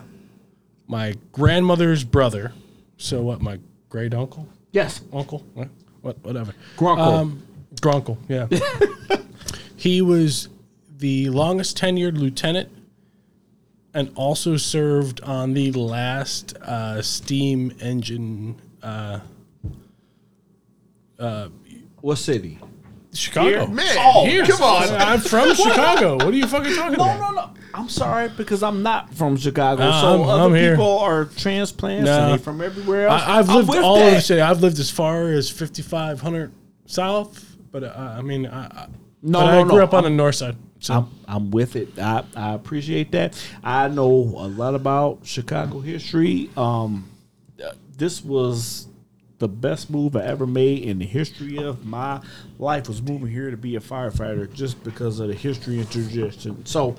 my 0.86 1.14
grandmother's 1.32 2.04
brother. 2.04 2.52
So 2.96 3.22
what? 3.22 3.40
My 3.40 3.58
great 3.88 4.14
uncle, 4.14 4.48
yes, 4.72 5.00
uncle, 5.12 5.40
what, 5.54 5.68
what 6.00 6.18
whatever. 6.24 6.54
Grunkle. 6.76 6.98
Um, 6.98 7.42
Grunkle. 7.76 8.18
Yeah. 8.28 8.48
he 9.76 10.00
was 10.00 10.48
the 10.96 11.28
longest 11.30 11.78
tenured 11.78 12.18
lieutenant. 12.18 12.70
And 13.96 14.10
also 14.16 14.56
served 14.56 15.20
on 15.20 15.54
the 15.54 15.70
last 15.70 16.56
uh, 16.56 17.00
steam 17.00 17.72
engine 17.80 18.60
uh, 18.82 19.20
what 22.00 22.16
city? 22.16 22.58
Chicago. 23.14 23.66
Man, 23.66 23.96
Oh, 23.98 24.26
Here. 24.26 24.44
come 24.44 24.62
on. 24.62 24.88
I'm 25.00 25.20
from 25.20 25.54
Chicago. 25.54 26.16
What 26.16 26.28
are 26.28 26.32
you 26.32 26.46
fucking 26.46 26.74
talking 26.74 26.98
No, 26.98 27.04
about? 27.04 27.20
no, 27.20 27.30
no. 27.30 27.46
No. 27.46 27.50
I'm 27.72 27.88
sorry 27.88 28.28
because 28.36 28.62
I'm 28.62 28.82
not 28.82 29.12
from 29.14 29.36
Chicago. 29.36 29.82
Nah, 29.82 30.00
so 30.00 30.06
I'm- 30.22 30.28
other 30.28 30.42
I'm 30.44 30.54
here. 30.54 30.72
people 30.76 30.98
are 31.00 31.24
transplants 31.24 32.06
Nah. 32.06 32.24
and 32.30 32.34
they 32.38 32.42
from 32.42 32.60
everywhere 32.60 33.08
else. 33.08 33.22
I, 33.22 33.38
I've 33.40 33.50
I'm 33.50 33.56
lived 33.56 33.68
with 33.70 33.78
all 33.78 33.96
over 33.96 34.10
the 34.10 34.20
city. 34.20 34.40
I've 34.40 34.60
lived 34.60 34.78
as 34.78 34.90
far 34.90 35.28
as 35.32 35.50
5,500 35.50 36.52
south, 36.86 37.56
but 37.72 37.82
uh, 37.84 38.14
I 38.18 38.22
mean, 38.22 38.46
I, 38.46 38.66
I, 38.66 38.86
No, 39.22 39.40
but 39.40 39.50
no, 39.52 39.60
I 39.60 39.62
grew 39.64 39.78
no. 39.78 39.84
up 39.84 39.94
on 39.94 40.04
I'm- 40.04 40.12
the 40.12 40.16
north 40.16 40.36
side. 40.36 40.56
So 40.80 40.94
I'm, 40.94 41.10
I'm 41.26 41.50
with 41.50 41.76
it. 41.76 41.98
I, 41.98 42.24
I 42.36 42.52
appreciate 42.52 43.10
that. 43.12 43.42
I 43.64 43.88
know 43.88 44.10
a 44.10 44.46
lot 44.48 44.74
about 44.74 45.20
Chicago 45.22 45.80
history. 45.80 46.50
Um, 46.58 47.08
uh, 47.64 47.70
this 47.96 48.22
was 48.22 48.86
the 49.44 49.48
best 49.48 49.90
move 49.90 50.16
I 50.16 50.22
ever 50.24 50.46
made 50.46 50.84
in 50.84 50.98
the 50.98 51.04
history 51.04 51.58
of 51.58 51.84
my 51.84 52.18
life 52.58 52.88
was 52.88 53.02
moving 53.02 53.28
here 53.28 53.50
to 53.50 53.58
be 53.58 53.76
a 53.76 53.80
firefighter 53.80 54.50
just 54.50 54.82
because 54.82 55.20
of 55.20 55.28
the 55.28 55.34
history 55.34 55.78
and 55.80 55.90
tradition. 55.90 56.64
So, 56.64 56.96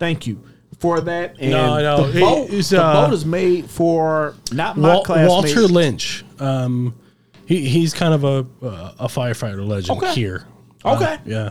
thank 0.00 0.26
you 0.26 0.42
for 0.80 1.00
that. 1.02 1.36
And 1.38 1.52
No, 1.52 1.80
no, 1.80 2.10
the 2.10 2.18
boat, 2.20 2.50
it's, 2.50 2.70
the 2.70 2.82
uh, 2.82 3.06
boat 3.06 3.14
is 3.14 3.24
made 3.24 3.70
for 3.70 4.34
not 4.50 4.76
my 4.76 4.94
Wal- 4.94 5.04
classmate. 5.04 5.28
Walter 5.28 5.68
Lynch, 5.72 6.24
um, 6.40 6.96
he, 7.46 7.68
he's 7.68 7.94
kind 7.94 8.12
of 8.12 8.24
a 8.24 8.38
a 8.98 9.06
firefighter 9.06 9.64
legend 9.64 9.98
Okay. 10.02 10.14
here. 10.14 10.44
Okay. 10.84 11.14
Uh, 11.14 11.50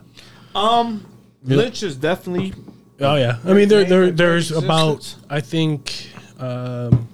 yeah. 0.53 0.97
Lynch 1.45 1.83
is 1.83 1.95
definitely 1.95 2.53
Oh 2.99 3.15
yeah. 3.15 3.37
I 3.45 3.53
mean, 3.53 3.69
there, 3.69 3.85
there 3.85 4.11
there's 4.11 4.51
about. 4.51 5.15
I 5.29 5.39
think 5.39 6.09
um, 6.37 7.07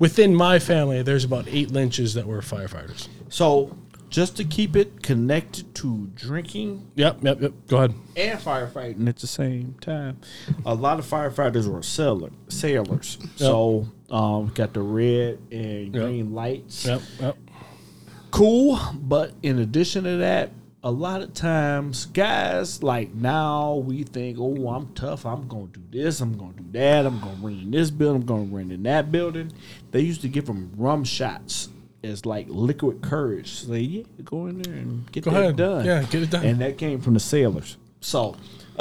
within 0.00 0.34
my 0.34 0.58
family 0.58 1.02
there's 1.02 1.24
about 1.24 1.46
eight 1.48 1.70
Lynches 1.70 2.14
that 2.14 2.26
were 2.26 2.40
firefighters. 2.40 3.06
so. 3.28 3.76
Just 4.08 4.36
to 4.38 4.44
keep 4.44 4.74
it 4.74 5.04
connected 5.04 5.72
to 5.76 6.08
drinking 6.16 6.84
Yep. 6.96 7.18
Yep. 7.22 7.42
Yep. 7.42 7.52
Go 7.68 7.76
ahead. 7.76 7.94
and 8.16 8.40
firefighting 8.40 9.06
at 9.08 9.18
the 9.18 9.28
same 9.28 9.76
time. 9.80 10.18
A 10.66 10.74
lot 10.74 10.98
of 10.98 11.06
firefighters 11.08 11.68
were 11.68 11.80
sailor, 11.84 12.30
sailors. 12.48 13.18
So 13.36 13.86
um, 14.10 14.48
got 14.52 14.72
the 14.72 14.82
red 14.82 15.38
and 15.52 15.94
Yep. 15.94 16.02
green 16.02 16.34
lights. 16.34 16.86
Yep. 16.86 17.02
Yep. 17.20 17.36
Cool, 18.32 18.80
but 18.94 19.32
in 19.44 19.60
addition 19.60 20.02
to 20.02 20.16
that, 20.16 20.50
a 20.82 20.90
lot 20.90 21.20
of 21.20 21.34
times, 21.34 22.06
guys 22.06 22.82
like 22.82 23.14
now 23.14 23.74
we 23.76 24.02
think, 24.02 24.38
oh, 24.40 24.70
I'm 24.70 24.92
tough. 24.94 25.26
I'm 25.26 25.46
gonna 25.46 25.66
do 25.66 25.82
this. 25.90 26.20
I'm 26.20 26.36
gonna 26.38 26.54
do 26.54 26.64
that. 26.72 27.06
I'm 27.06 27.20
gonna 27.20 27.36
run 27.42 27.60
in 27.60 27.70
this 27.70 27.90
building. 27.90 28.22
I'm 28.22 28.26
gonna 28.26 28.44
run 28.44 28.70
in 28.70 28.82
that 28.84 29.12
building. 29.12 29.52
They 29.90 30.00
used 30.00 30.20
to 30.22 30.28
give 30.28 30.46
them 30.46 30.72
rum 30.76 31.04
shots 31.04 31.68
as 32.04 32.24
like 32.24 32.46
liquid 32.48 33.02
courage. 33.02 33.50
So 33.52 33.72
they, 33.72 33.80
yeah, 33.80 34.02
go 34.24 34.46
in 34.46 34.62
there 34.62 34.74
and 34.74 35.10
get 35.12 35.24
Go 35.24 35.30
that 35.32 35.40
ahead. 35.42 35.56
done. 35.56 35.84
Yeah, 35.84 36.02
get 36.04 36.22
it 36.22 36.30
done. 36.30 36.44
And 36.44 36.58
that 36.60 36.78
came 36.78 37.00
from 37.00 37.14
the 37.14 37.20
sailors. 37.20 37.76
So 38.00 38.36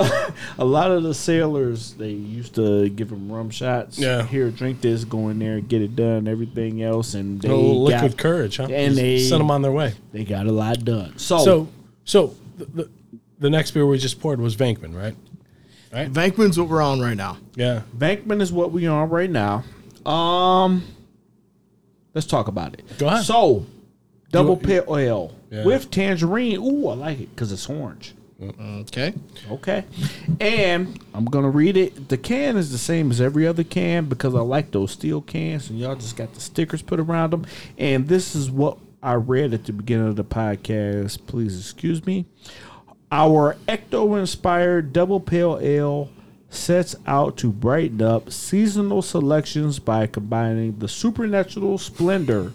a 0.58 0.64
lot 0.64 0.92
of 0.92 1.04
the 1.04 1.14
sailors 1.14 1.94
they 1.96 2.12
used 2.12 2.56
to 2.56 2.88
give 2.90 3.10
them 3.10 3.30
rum 3.32 3.50
shots. 3.50 3.98
Yeah. 4.00 4.26
Here, 4.26 4.50
drink 4.52 4.82
this. 4.82 5.04
Go 5.04 5.28
in 5.30 5.40
there, 5.40 5.60
get 5.60 5.82
it 5.82 5.96
done. 5.96 6.28
Everything 6.28 6.82
else, 6.84 7.16
and 7.16 7.42
they 7.42 7.50
A 7.50 7.56
little 7.56 7.84
liquid 7.84 8.12
got, 8.12 8.18
courage, 8.18 8.58
huh? 8.58 8.64
and 8.64 8.94
Just 8.94 8.96
they- 8.96 9.20
sent 9.20 9.40
them 9.40 9.52
on 9.52 9.62
their 9.62 9.72
way. 9.74 9.94
They 10.14 10.24
got 10.24 10.46
a 10.48 10.52
lot 10.52 10.86
done. 10.86 11.18
So, 11.18 11.40
So, 11.40 11.68
so 12.06 12.36
the, 12.58 12.66
the, 12.66 12.90
the 13.40 13.50
next 13.50 13.72
beer 13.72 13.86
we 13.86 13.98
just 13.98 14.22
poured 14.22 14.40
was 14.40 14.56
Venkman, 14.56 14.96
right? 14.96 15.16
Right. 15.92 16.12
Venkman's 16.14 16.58
what 16.60 16.70
we're 16.70 16.82
on 16.84 17.00
right 17.02 17.18
now. 17.18 17.38
Yeah. 17.56 17.82
Venkman 17.98 18.42
is 18.42 18.54
what 18.54 18.72
we 18.72 18.86
are 18.88 19.02
on 19.04 19.10
right 19.10 19.30
now. 19.30 19.64
Um, 20.06 20.84
let's 22.14 22.28
talk 22.28 22.48
about 22.48 22.74
it. 22.74 22.84
Go 22.98 23.08
ahead. 23.08 23.24
So, 23.24 23.66
double 24.32 24.56
You- 24.62 24.68
pale 24.68 24.98
ale 24.98 25.32
Yeah. 25.52 25.66
with 25.66 25.90
tangerine. 25.92 26.58
Ooh, 26.60 26.88
I 26.88 26.94
like 26.96 27.20
it 27.20 27.30
because 27.36 27.52
it's 27.52 27.70
orange. 27.70 28.14
Okay. 28.42 29.14
Okay. 29.52 29.84
And 30.40 30.98
I'm 31.14 31.26
going 31.26 31.44
to 31.44 31.50
read 31.50 31.76
it. 31.76 32.08
The 32.08 32.18
can 32.18 32.56
is 32.56 32.72
the 32.72 32.78
same 32.78 33.12
as 33.12 33.20
every 33.20 33.46
other 33.46 33.66
can 33.66 34.06
because 34.06 34.34
I 34.34 34.40
like 34.40 34.72
those 34.72 34.92
steel 34.92 35.20
cans 35.22 35.70
and 35.70 35.78
y'all 35.78 35.96
just 35.96 36.16
got 36.16 36.34
the 36.34 36.40
stickers 36.40 36.82
put 36.82 37.02
around 37.02 37.32
them. 37.32 37.46
And 37.78 38.08
this 38.08 38.36
is 38.36 38.50
what 38.50 38.78
I 39.04 39.16
read 39.16 39.54
at 39.54 39.66
the 39.66 39.74
beginning 39.74 40.08
of 40.08 40.16
the 40.16 40.24
podcast. 40.24 41.20
Please 41.28 41.60
excuse 41.60 42.06
me. 42.06 42.28
Our 43.12 43.58
ecto 43.68 44.18
inspired 44.18 44.94
double 44.94 45.20
pale 45.20 45.60
ale 45.62 46.10
sets 46.50 46.96
out 47.06 47.38
to 47.38 47.52
brighten 47.52 48.02
up 48.02 48.32
seasonal 48.32 49.02
selections 49.02 49.80
by 49.80 50.08
combining 50.08 50.80
the 50.80 50.88
supernatural 50.88 51.78
splendor 51.78 52.52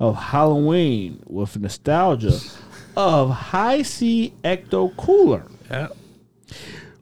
of 0.00 0.16
Halloween 0.16 1.22
with 1.26 1.56
nostalgia 1.58 2.38
of 2.96 3.30
Hi-C 3.30 4.34
ecto 4.42 4.96
cooler. 4.96 5.44
Yeah. 5.70 5.88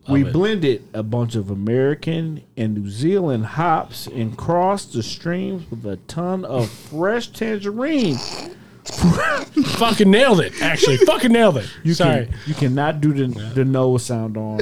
We 0.08 0.24
it. 0.24 0.32
blended 0.32 0.84
a 0.94 1.02
bunch 1.02 1.34
of 1.34 1.50
American 1.50 2.42
and 2.56 2.74
New 2.76 2.90
Zealand 2.90 3.46
hops 3.46 4.06
and 4.06 4.36
crossed 4.36 4.92
the 4.92 5.02
streams 5.02 5.68
with 5.70 5.84
a 5.84 5.96
ton 6.06 6.44
of 6.44 6.70
fresh 6.70 7.28
tangerine. 7.28 8.18
Fucking 8.86 10.10
nailed 10.10 10.40
it. 10.40 10.52
Actually, 10.62 10.98
fucking 10.98 11.32
nailed 11.32 11.58
it. 11.58 11.68
You 11.82 11.94
Sorry. 11.94 12.26
can 12.26 12.38
you 12.46 12.54
cannot 12.54 13.00
do 13.00 13.12
the 13.12 13.26
the 13.54 13.64
nose 13.64 14.04
sound 14.04 14.36
on. 14.36 14.60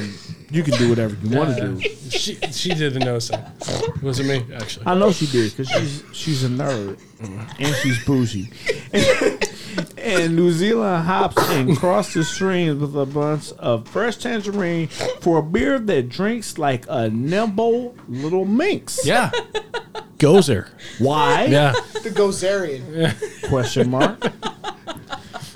You 0.51 0.63
can 0.63 0.75
do 0.79 0.89
whatever 0.89 1.17
you 1.23 1.37
want 1.37 1.57
to 1.57 1.75
do. 1.75 1.81
She 2.11 2.37
she 2.53 2.75
did 2.75 2.95
the 2.95 3.01
no 3.01 3.19
sound. 3.19 3.45
It 3.61 4.03
wasn't 4.03 4.29
me 4.29 4.55
actually. 4.55 4.87
I 4.87 4.95
know 4.95 5.13
she 5.13 5.27
did 5.27 5.51
because 5.57 5.69
she's 5.69 6.05
she's 6.13 6.45
a 6.45 6.49
nerd 6.49 6.99
and 7.21 7.75
she's 7.77 8.03
bougie. 8.05 8.51
and 9.99 10.37
New 10.37 10.51
Zealand 10.53 11.05
hops 11.05 11.49
and 11.51 11.77
cross 11.77 12.15
the 12.15 12.25
streams 12.25 12.81
with 12.81 12.97
a 12.97 13.07
bunch 13.07 13.53
of 13.53 13.89
fresh 13.89 14.17
tangerine 14.17 14.89
for 15.21 15.39
a 15.39 15.43
beer 15.43 15.79
that 15.79 16.09
drinks 16.09 16.59
like 16.59 16.85
a 16.89 17.11
nimble 17.11 17.95
little 18.09 18.45
minx. 18.45 19.05
Yeah. 19.05 19.31
Gozer. 20.25 20.69
Why? 20.99 21.45
Yeah. 21.45 21.73
The 22.03 22.11
Gozerian. 22.11 23.15
Question 23.49 23.91
mark. 23.91 24.33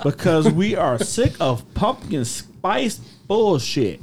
because 0.03 0.47
we 0.47 0.75
are 0.75 0.99
sick 0.99 1.33
of 1.39 1.73
pumpkin 1.73 2.23
spice 2.23 2.97
bullshit. 3.27 3.99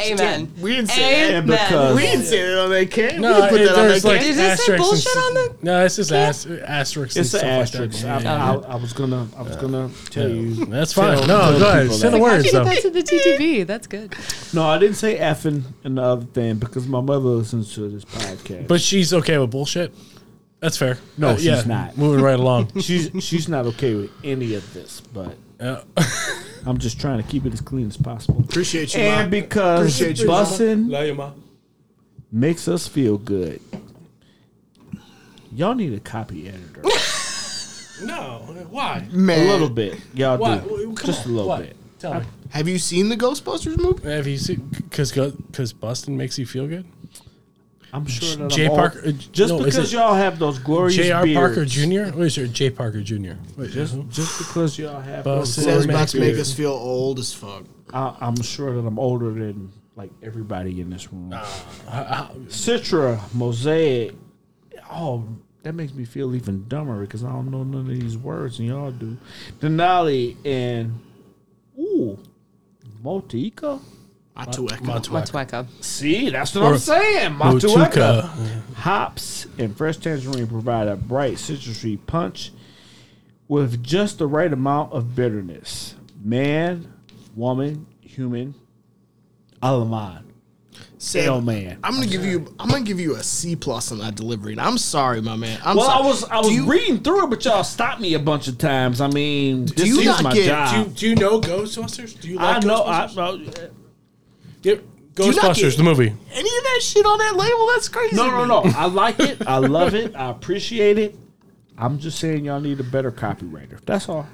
Amen. 0.00 0.52
We 0.60 0.76
didn't 0.76 0.90
say 0.90 1.28
Amen. 1.36 1.46
that 1.48 1.68
because- 1.68 1.96
We 1.96 2.02
didn't 2.02 2.24
say 2.24 2.42
that 2.42 2.58
on 2.58 2.70
that 2.70 2.90
can. 2.90 3.20
No, 3.20 3.28
we 3.28 3.34
didn't 3.34 3.48
put 3.50 3.60
it- 3.60 3.64
that 3.68 3.78
on 3.78 3.88
there's 3.88 4.02
that 4.02 4.08
like 4.08 4.20
can. 4.20 4.34
Did 4.36 4.52
it 4.52 4.58
say 4.58 4.76
bullshit 4.76 5.16
on 5.16 5.34
the- 5.34 5.54
No, 5.62 5.84
it's 5.84 5.96
just 5.96 6.12
ast- 6.12 6.46
asterisks. 6.66 7.16
It's 7.16 7.34
and 7.34 7.42
an 7.60 7.66
stuff 7.66 7.80
like 7.82 7.90
asterisk. 7.90 8.02
that. 8.04 8.20
I, 8.20 8.22
Yeah, 8.22 8.50
I, 8.52 8.72
I 8.72 8.76
was 8.76 8.92
gonna, 8.92 9.28
I 9.36 9.42
was 9.42 9.56
gonna 9.56 9.90
tell 10.10 10.28
you. 10.28 10.64
That's 10.66 10.92
fine. 10.92 11.18
tell- 11.18 11.26
no, 11.26 11.38
tell 11.50 11.58
go 11.58 11.68
ahead. 11.68 11.82
people 11.82 11.96
Say 11.98 12.08
the 12.08 12.10
that. 12.16 12.22
words 12.22 12.52
though. 12.52 12.64
That's 12.64 12.84
in 12.84 12.92
the 12.92 13.02
TTV. 13.02 13.66
That's 13.66 13.86
good. 13.86 14.14
No, 14.54 14.64
I 14.64 14.78
didn't 14.78 14.96
say 14.96 15.18
effing 15.18 15.62
and 15.84 15.98
the 15.98 16.02
other 16.02 16.24
thing 16.26 16.56
because 16.56 16.86
my 16.86 17.00
mother 17.00 17.18
listens 17.28 17.74
to 17.74 17.88
this 17.88 18.04
podcast. 18.04 18.68
But 18.68 18.80
she's 18.80 19.12
okay 19.12 19.38
with 19.38 19.50
bullshit. 19.50 19.92
That's 20.60 20.76
fair. 20.76 20.96
No, 21.18 21.30
Uh, 21.30 21.36
she's 21.36 21.44
yeah, 21.46 21.62
not. 21.66 21.98
Moving 21.98 22.24
right 22.24 22.38
along. 22.38 22.70
she's 22.80 23.10
she's 23.20 23.48
not 23.48 23.66
okay 23.66 23.94
with 23.94 24.10
any 24.22 24.54
of 24.54 24.72
this. 24.74 25.00
But 25.12 25.36
Yeah. 25.62 25.82
I'm 26.66 26.78
just 26.78 27.00
trying 27.00 27.22
to 27.22 27.28
keep 27.28 27.46
it 27.46 27.52
as 27.52 27.60
clean 27.60 27.86
as 27.86 27.96
possible. 27.96 28.40
Appreciate 28.40 28.94
you, 28.94 29.00
And 29.00 29.22
Mom. 29.22 29.30
because 29.30 29.78
Appreciate 30.00 30.18
you, 30.20 30.28
bussing 30.28 30.90
Love 30.90 31.06
you, 31.06 31.14
ma. 31.14 31.30
makes 32.32 32.66
us 32.68 32.86
feel 32.88 33.16
good, 33.18 33.60
y'all 35.54 35.74
need 35.74 35.92
a 35.94 36.00
copy 36.00 36.48
editor. 36.48 36.82
No, 38.04 38.40
why? 38.70 39.06
Man, 39.12 39.46
a 39.46 39.52
little 39.52 39.68
bit, 39.70 39.96
y'all 40.12 40.36
Why? 40.36 40.58
do, 40.58 40.92
come 40.96 41.06
just 41.06 41.24
a 41.24 41.28
little 41.28 41.46
What? 41.46 41.60
bit. 41.62 41.76
Tell 42.00 42.14
me. 42.14 42.26
have 42.50 42.66
you 42.66 42.76
seen 42.80 43.08
the 43.10 43.16
Ghostbusters 43.16 43.78
movie? 43.78 44.10
Have 44.10 44.26
you 44.26 44.38
seen? 44.38 44.68
Because 44.72 45.12
because 45.12 45.72
busting 45.72 46.16
makes 46.16 46.36
you 46.36 46.44
feel 46.44 46.66
good. 46.66 46.84
I'm 47.94 48.06
sure 48.06 48.36
that 48.36 48.50
J. 48.50 48.64
I'm 48.64 48.70
all- 48.70 48.76
Parker- 48.78 49.02
uh, 49.08 49.12
just 49.32 49.52
no, 49.52 49.58
because 49.58 49.92
it 49.92 49.96
y'all 49.96 50.14
have 50.14 50.38
those 50.38 50.58
glorious 50.58 50.96
J.R. 50.96 51.26
Parker 51.26 51.54
beards, 51.56 51.72
Jr. 51.74 52.16
What 52.16 52.26
is 52.26 52.38
it? 52.38 52.52
J. 52.52 52.70
Parker 52.70 53.02
Jr. 53.02 53.32
Wait, 53.56 53.70
Just, 53.70 53.94
who? 53.94 54.04
just 54.04 54.38
because 54.38 54.78
y'all 54.78 55.00
have 55.00 55.24
Bus- 55.24 55.38
those 55.38 55.54
Says 55.54 55.64
Says 55.64 55.86
glorious 55.86 55.94
about 55.96 56.08
to 56.08 56.20
make 56.20 56.36
us 56.36 56.52
feel 56.54 56.72
old 56.72 57.18
as 57.18 57.34
fuck. 57.34 57.64
I, 57.92 58.16
I'm 58.20 58.40
sure 58.40 58.74
that 58.80 58.86
I'm 58.86 58.98
older 58.98 59.30
than 59.32 59.70
like 59.94 60.10
everybody 60.22 60.80
in 60.80 60.88
this 60.88 61.12
room. 61.12 61.34
Uh, 61.34 62.28
Citra, 62.48 63.20
Mosaic. 63.34 64.14
Oh, 64.90 65.28
that 65.62 65.74
makes 65.74 65.92
me 65.92 66.04
feel 66.06 66.34
even 66.34 66.66
dumber 66.68 67.00
because 67.02 67.22
I 67.24 67.28
don't 67.28 67.50
know 67.50 67.62
none 67.62 67.82
of 67.82 67.86
these 67.88 68.16
words 68.16 68.58
and 68.58 68.68
y'all 68.68 68.90
do. 68.90 69.18
Denali 69.60 70.36
and 70.46 70.98
ooh, 71.78 72.18
Motika. 73.04 73.80
Atueka. 74.36 74.78
Montuac. 74.78 75.30
Matueka. 75.30 75.66
See, 75.84 76.30
that's 76.30 76.54
what 76.54 76.64
Or 76.64 76.72
I'm 76.72 76.78
saying. 76.78 77.32
Motueka. 77.34 78.22
Motueka. 78.22 78.74
Hops 78.76 79.46
and 79.58 79.76
fresh 79.76 79.98
tangerine 79.98 80.46
provide 80.46 80.88
a 80.88 80.96
bright 80.96 81.34
citrusy 81.34 81.98
punch 82.06 82.50
with 83.48 83.82
just 83.82 84.18
the 84.18 84.26
right 84.26 84.50
amount 84.52 84.92
of 84.92 85.14
bitterness. 85.14 85.94
Man, 86.24 86.92
woman, 87.36 87.86
human, 88.00 88.54
Aleman. 89.62 90.24
Sam, 90.96 91.24
Hell, 91.24 91.40
man. 91.40 91.78
I'm 91.82 91.94
gonna 91.94 92.06
give 92.06 92.24
you. 92.24 92.54
I'm 92.60 92.68
gonna 92.70 92.82
give 92.84 93.00
you 93.00 93.16
a 93.16 93.22
C 93.22 93.56
plus 93.56 93.90
on 93.92 93.98
that 93.98 94.14
delivery. 94.14 94.52
And 94.52 94.60
I'm 94.60 94.78
sorry, 94.78 95.20
my 95.20 95.34
man. 95.36 95.60
I'm 95.64 95.76
Well, 95.76 95.86
sorry. 95.86 96.02
I 96.02 96.06
was 96.06 96.24
I 96.24 96.38
was 96.38 96.48
Do 96.48 96.54
you- 96.54 96.70
reading 96.70 97.00
through 97.00 97.24
it, 97.24 97.30
but 97.30 97.44
y'all 97.44 97.64
stopped 97.64 98.00
me 98.00 98.14
a 98.14 98.18
bunch 98.20 98.46
of 98.48 98.56
times. 98.56 99.00
I 99.00 99.08
mean, 99.08 99.66
this 99.66 99.86
you 99.88 99.98
is 100.00 100.06
not 100.06 100.22
my 100.22 100.32
get- 100.32 100.46
job. 100.46 100.72
Do 100.72 100.78
you, 100.78 100.96
do 100.96 101.08
you 101.08 101.14
know 101.16 101.40
Ghostbusters? 101.40 102.18
Do 102.20 102.28
you 102.28 102.38
I 102.38 102.54
like 102.54 102.64
know. 102.64 102.84
I 102.84 103.06
Ghostbusters? 103.08 103.16
know. 103.58 103.68
Yeah, 104.62 104.74
you 104.74 104.80
not 105.32 105.56
Ghostbusters, 105.56 105.76
the 105.76 105.82
movie. 105.82 106.06
any 106.32 106.56
of 106.58 106.64
that 106.64 106.80
shit 106.82 107.04
on 107.04 107.18
that 107.18 107.36
label? 107.36 107.66
That's 107.68 107.88
crazy. 107.88 108.16
No, 108.16 108.30
no, 108.30 108.44
no. 108.44 108.62
I 108.76 108.86
like 108.86 109.20
it. 109.20 109.46
I 109.46 109.58
love 109.58 109.94
it. 109.94 110.14
I 110.16 110.30
appreciate 110.30 110.98
it. 110.98 111.16
I'm 111.76 111.98
just 111.98 112.18
saying 112.18 112.44
y'all 112.44 112.60
need 112.60 112.80
a 112.80 112.84
better 112.84 113.10
copywriter. 113.12 113.80
That's 113.84 114.08
all. 114.08 114.26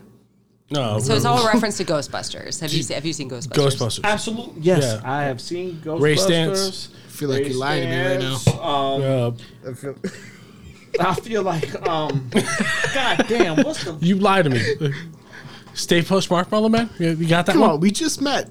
No, 0.70 0.98
So 0.98 1.14
it's 1.14 1.24
all 1.24 1.42
a 1.42 1.46
reference 1.52 1.78
to 1.78 1.84
Ghostbusters. 1.84 2.60
Have 2.60 2.72
you 2.72 2.82
seen, 2.82 2.94
have 2.94 3.06
you 3.06 3.12
seen 3.14 3.30
Ghostbusters? 3.30 3.48
Ghostbusters. 3.76 4.05
Absolutely. 4.05 4.60
Yes, 4.60 4.82
Yeah. 4.82 5.00
I 5.10 5.22
have 5.24 5.40
seen 5.40 5.76
Ghostbusters. 5.76 6.00
Ray 6.00 6.14
Stantz. 6.16 6.88
I 6.92 7.09
feel 7.09 7.28
like 7.30 7.46
you're 7.48 7.56
lying 7.56 7.82
to 7.84 7.88
me 7.88 8.06
right 8.06 8.18
now. 8.20 8.36
Stantz, 8.36 8.64
Um, 8.64 9.02
Uh, 9.64 9.70
I 9.70 9.74
feel- 9.74 9.96
I 11.00 11.14
feel 11.14 11.42
like, 11.42 11.88
um, 11.88 12.28
God 12.94 13.24
damn, 13.28 13.56
what's 13.62 13.84
the 13.84 13.96
you 14.00 14.16
lied 14.16 14.44
to 14.44 14.50
me. 14.50 14.92
Stay 15.74 16.02
Puft 16.02 16.28
Marshmallow 16.30 16.68
Man. 16.68 16.90
You 16.98 17.10
you 17.10 17.28
got 17.28 17.46
that 17.46 17.52
Come 17.52 17.60
one. 17.62 17.70
on, 17.72 17.80
we 17.80 17.90
just 17.90 18.20
met. 18.20 18.50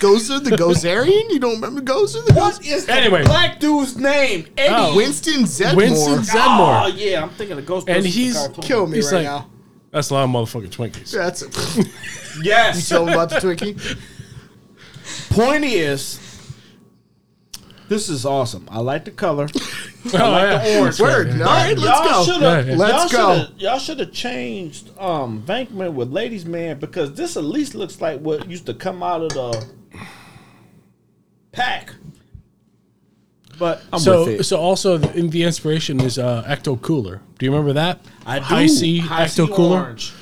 Gozer 0.00 0.42
the 0.42 0.50
Gozerian? 0.50 1.30
You 1.30 1.38
don't 1.38 1.60
remember 1.60 1.80
Gozer 1.80 2.24
the 2.26 2.34
what 2.34 2.54
Gozer? 2.54 2.72
is 2.72 2.86
the 2.86 2.92
Anyway. 2.94 3.22
black 3.24 3.60
dude's 3.60 3.96
name? 3.96 4.46
Eddie. 4.56 4.74
Oh. 4.76 4.96
Winston 4.96 5.42
Zeddemore. 5.44 5.76
Winston 5.76 6.14
Oh 6.14 6.22
Zeddemore. 6.22 6.92
yeah, 6.96 7.22
I'm 7.22 7.30
thinking 7.30 7.58
of 7.58 7.64
Ghostbusters. 7.64 7.94
And 7.96 8.04
the 8.04 8.08
he's- 8.10 8.36
cartoon. 8.36 8.62
Kill 8.64 8.86
me 8.86 8.96
He's 8.96 9.06
right 9.12 9.18
like- 9.18 9.24
now. 9.26 9.46
That's 9.92 10.10
a 10.10 10.14
lot 10.14 10.24
of 10.24 10.30
motherfucking 10.30 10.70
Twinkies. 10.70 11.10
That's 11.12 11.42
it. 11.42 11.86
You 12.36 12.42
Yes. 12.44 12.88
tell 12.88 13.02
him 13.06 13.12
about 13.12 13.28
the 13.30 13.36
Twinkie. 13.36 13.98
Point 15.30 15.64
is, 15.64 16.20
this 17.88 18.08
is 18.08 18.24
awesome. 18.24 18.68
I 18.70 18.78
like 18.80 19.04
the 19.04 19.10
color. 19.10 19.48
Oh, 20.02 20.16
yeah. 20.16 20.78
orange. 20.80 20.98
Word. 20.98 21.28
All 21.32 21.38
right, 21.40 21.76
let's 21.76 21.82
y'all 21.82 22.24
go. 22.24 22.24
Shoulda, 22.24 22.64
yeah. 22.66 22.74
Let's 22.74 23.12
go. 23.12 23.44
Y'all 23.58 23.78
should 23.78 24.00
have 24.00 24.12
changed 24.12 24.88
um, 24.98 25.42
Venkman 25.46 25.92
with 25.92 26.08
Ladies 26.10 26.46
Man 26.46 26.78
because 26.78 27.12
this 27.12 27.36
at 27.36 27.44
least 27.44 27.74
looks 27.74 28.00
like 28.00 28.18
what 28.20 28.48
used 28.48 28.64
to 28.64 28.72
come 28.72 29.02
out 29.02 29.20
of 29.20 29.28
the 29.34 29.66
pack. 31.52 31.94
But 33.58 33.82
I'm 33.92 33.98
So, 34.00 34.24
with 34.26 34.40
it. 34.40 34.44
so 34.44 34.56
also 34.58 34.96
the, 34.96 35.12
in 35.18 35.30
the 35.30 35.42
inspiration 35.42 36.00
is 36.00 36.18
uh, 36.18 36.44
Ecto 36.46 36.80
Cooler. 36.80 37.20
Do 37.38 37.44
you 37.46 37.52
remember 37.52 37.74
that? 37.74 38.00
I 38.24 38.38
do. 38.38 38.44
Hi-C 38.46 38.98
High 39.00 39.26
C 39.26 39.42
Ecto 39.42 39.54
Cooler. 39.54 39.80
orange. 39.80 40.12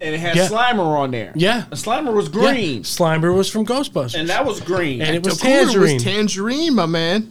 and 0.00 0.14
it 0.14 0.18
had 0.18 0.34
Yeah. 0.34 0.48
Slimer 0.48 0.80
on 0.98 1.10
there. 1.12 1.32
Yeah. 1.36 1.64
and 1.64 1.74
Slimer 1.74 2.12
was 2.12 2.26
Yeah. 2.26 2.32
green, 2.52 2.82
Slimer 2.82 3.34
was 3.34 3.48
from 3.50 3.64
Ghostbusters. 3.66 4.18
and 4.18 4.28
that 4.28 4.44
was 4.44 4.60
green. 4.60 5.02
And 5.02 5.14
it 5.14 5.22
was 5.24 5.38
The 5.38 5.44
cooler 5.46 5.64
tangerine. 5.66 5.94
was 5.94 6.02
tangerine, 6.02 6.74
my 6.74 6.86
man. 6.86 7.30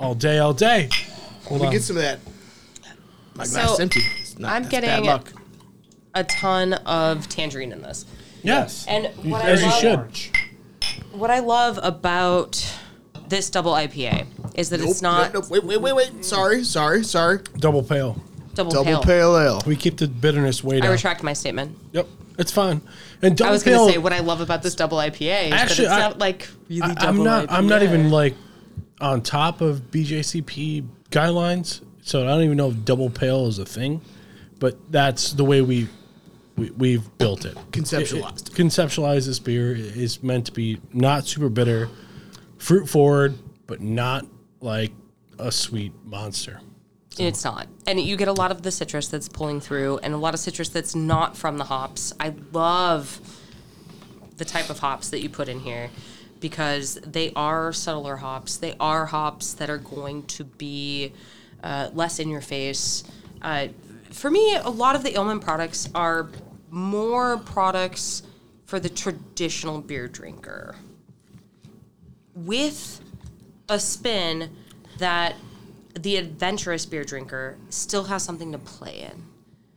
all 0.00 0.14
day, 0.16 0.38
all 0.38 0.52
day. 0.54 0.88
Hold 1.44 1.60
Let 1.60 1.60
me 1.60 1.66
on. 1.68 1.72
get 1.74 1.82
some 1.82 1.96
of 1.96 2.02
that. 2.02 2.18
My 3.36 3.44
So, 3.44 3.76
empty. 3.80 4.00
It's 4.20 4.36
not- 4.38 4.52
I'm 4.52 4.62
that's 4.64 4.74
bad 4.74 4.80
getting- 4.84 5.04
luck. 5.04 5.32
A 6.14 6.24
ton 6.24 6.72
of 6.74 7.28
tangerine 7.28 7.70
in 7.72 7.82
this. 7.82 8.04
yes. 8.42 8.84
And 8.88 9.06
what 9.30 9.44
As 9.44 9.62
I 9.62 9.66
you 9.80 9.88
love, 9.96 10.16
should. 10.16 10.38
What 11.12 11.30
I 11.30 11.40
love 11.40 11.78
about 11.82 12.64
this 13.28 13.50
double 13.50 13.72
IPA 13.72 14.26
is 14.54 14.70
that 14.70 14.80
it's 14.80 15.00
not 15.02 15.32
nope, 15.32 15.44
nope. 15.44 15.50
Wait, 15.50 15.64
wait, 15.64 15.80
wait, 15.80 15.92
wait. 15.94 16.24
Sorry, 16.24 16.64
sorry, 16.64 17.02
sorry. 17.04 17.40
Double 17.58 17.82
pale. 17.82 18.20
double, 18.54 18.70
Double 18.70 18.84
pale. 18.84 19.02
pale 19.02 19.38
ale. 19.38 19.62
We 19.66 19.76
keep 19.76 19.96
the 19.96 20.08
bitterness 20.08 20.62
way 20.62 20.80
I 20.80 20.88
retract 20.90 21.22
my 21.22 21.32
statement. 21.32 21.76
Yep. 21.92 22.06
It's 22.38 22.52
fine. 22.52 22.80
And 23.22 23.36
double 23.36 23.50
I 23.50 23.52
was 23.52 23.62
pale. 23.62 23.76
going 23.78 23.88
to 23.88 23.92
say 23.94 23.98
what 23.98 24.12
I 24.12 24.20
love 24.20 24.40
about 24.40 24.62
this 24.62 24.74
double 24.74 24.98
IPA 24.98 25.46
is 25.48 25.52
Actually, 25.52 25.86
that 25.86 25.92
it's 25.98 26.02
I- 26.04 26.08
not 26.08 26.18
like 26.18 26.48
really 26.68 26.82
I, 26.82 26.94
double 26.94 27.06
I'm 27.20 27.24
not. 27.24 27.50
I'm 27.52 27.66
not 27.66 27.80
IPA. 27.82 27.84
even 27.84 28.10
like 28.10 28.34
on 29.00 29.22
top 29.22 29.60
of 29.60 29.90
BJCP 29.90 30.86
guidelines, 31.10 31.82
so 32.02 32.22
I 32.22 32.26
don't 32.26 32.42
even 32.44 32.56
know 32.56 32.70
if 32.70 32.84
double 32.84 33.10
pale 33.10 33.46
is 33.46 33.58
a 33.58 33.64
thing. 33.66 34.00
But 34.58 34.76
that's 34.92 35.32
the 35.32 35.44
way 35.44 35.60
we, 35.60 35.88
we 36.56 36.70
we've 36.70 37.18
built 37.18 37.44
it. 37.44 37.56
Conceptualized. 37.70 38.42
It- 38.42 38.48
it- 38.48 38.54
conceptualized 38.54 39.26
this 39.26 39.38
beer 39.38 39.74
is 39.74 40.22
meant 40.22 40.46
to 40.46 40.52
be 40.52 40.80
not 40.92 41.26
super 41.26 41.48
bitter, 41.48 41.88
fruit 42.58 42.88
forward, 42.88 43.34
but 43.66 43.80
not 43.80 44.26
like 44.60 44.92
a 45.38 45.50
sweet 45.50 45.92
monster. 46.04 46.60
It's 47.18 47.44
not. 47.44 47.68
And 47.86 48.00
you 48.00 48.16
get 48.16 48.28
a 48.28 48.32
lot 48.32 48.50
of 48.50 48.62
the 48.62 48.70
citrus 48.70 49.08
that's 49.08 49.28
pulling 49.28 49.60
through 49.60 49.98
and 49.98 50.14
a 50.14 50.16
lot 50.16 50.32
of 50.32 50.40
citrus 50.40 50.70
that's 50.70 50.94
not 50.94 51.36
from 51.36 51.58
the 51.58 51.64
hops. 51.64 52.12
I 52.18 52.34
love 52.52 53.20
the 54.38 54.44
type 54.46 54.70
of 54.70 54.78
hops 54.78 55.10
that 55.10 55.20
you 55.20 55.28
put 55.28 55.48
in 55.48 55.60
here 55.60 55.90
because 56.40 56.94
they 57.06 57.30
are 57.36 57.72
subtler 57.72 58.16
hops. 58.16 58.56
They 58.56 58.74
are 58.80 59.06
hops 59.06 59.52
that 59.54 59.68
are 59.68 59.78
going 59.78 60.22
to 60.24 60.44
be 60.44 61.12
uh, 61.62 61.90
less 61.92 62.18
in 62.18 62.28
your 62.30 62.40
face. 62.40 63.04
Uh, 63.42 63.68
for 64.12 64.30
me, 64.30 64.56
a 64.56 64.68
lot 64.68 64.96
of 64.96 65.02
the 65.02 65.14
Aleman 65.14 65.40
products 65.40 65.88
are 65.94 66.28
more 66.70 67.38
products 67.38 68.22
for 68.64 68.80
the 68.80 68.88
traditional 68.88 69.80
beer 69.80 70.08
drinker 70.08 70.74
with 72.34 73.00
a 73.68 73.78
spin 73.78 74.50
that 74.98 75.34
the 75.98 76.16
adventurous 76.16 76.86
beer 76.86 77.04
drinker 77.04 77.56
still 77.68 78.04
has 78.04 78.22
something 78.22 78.52
to 78.52 78.58
play 78.58 79.00
in. 79.00 79.22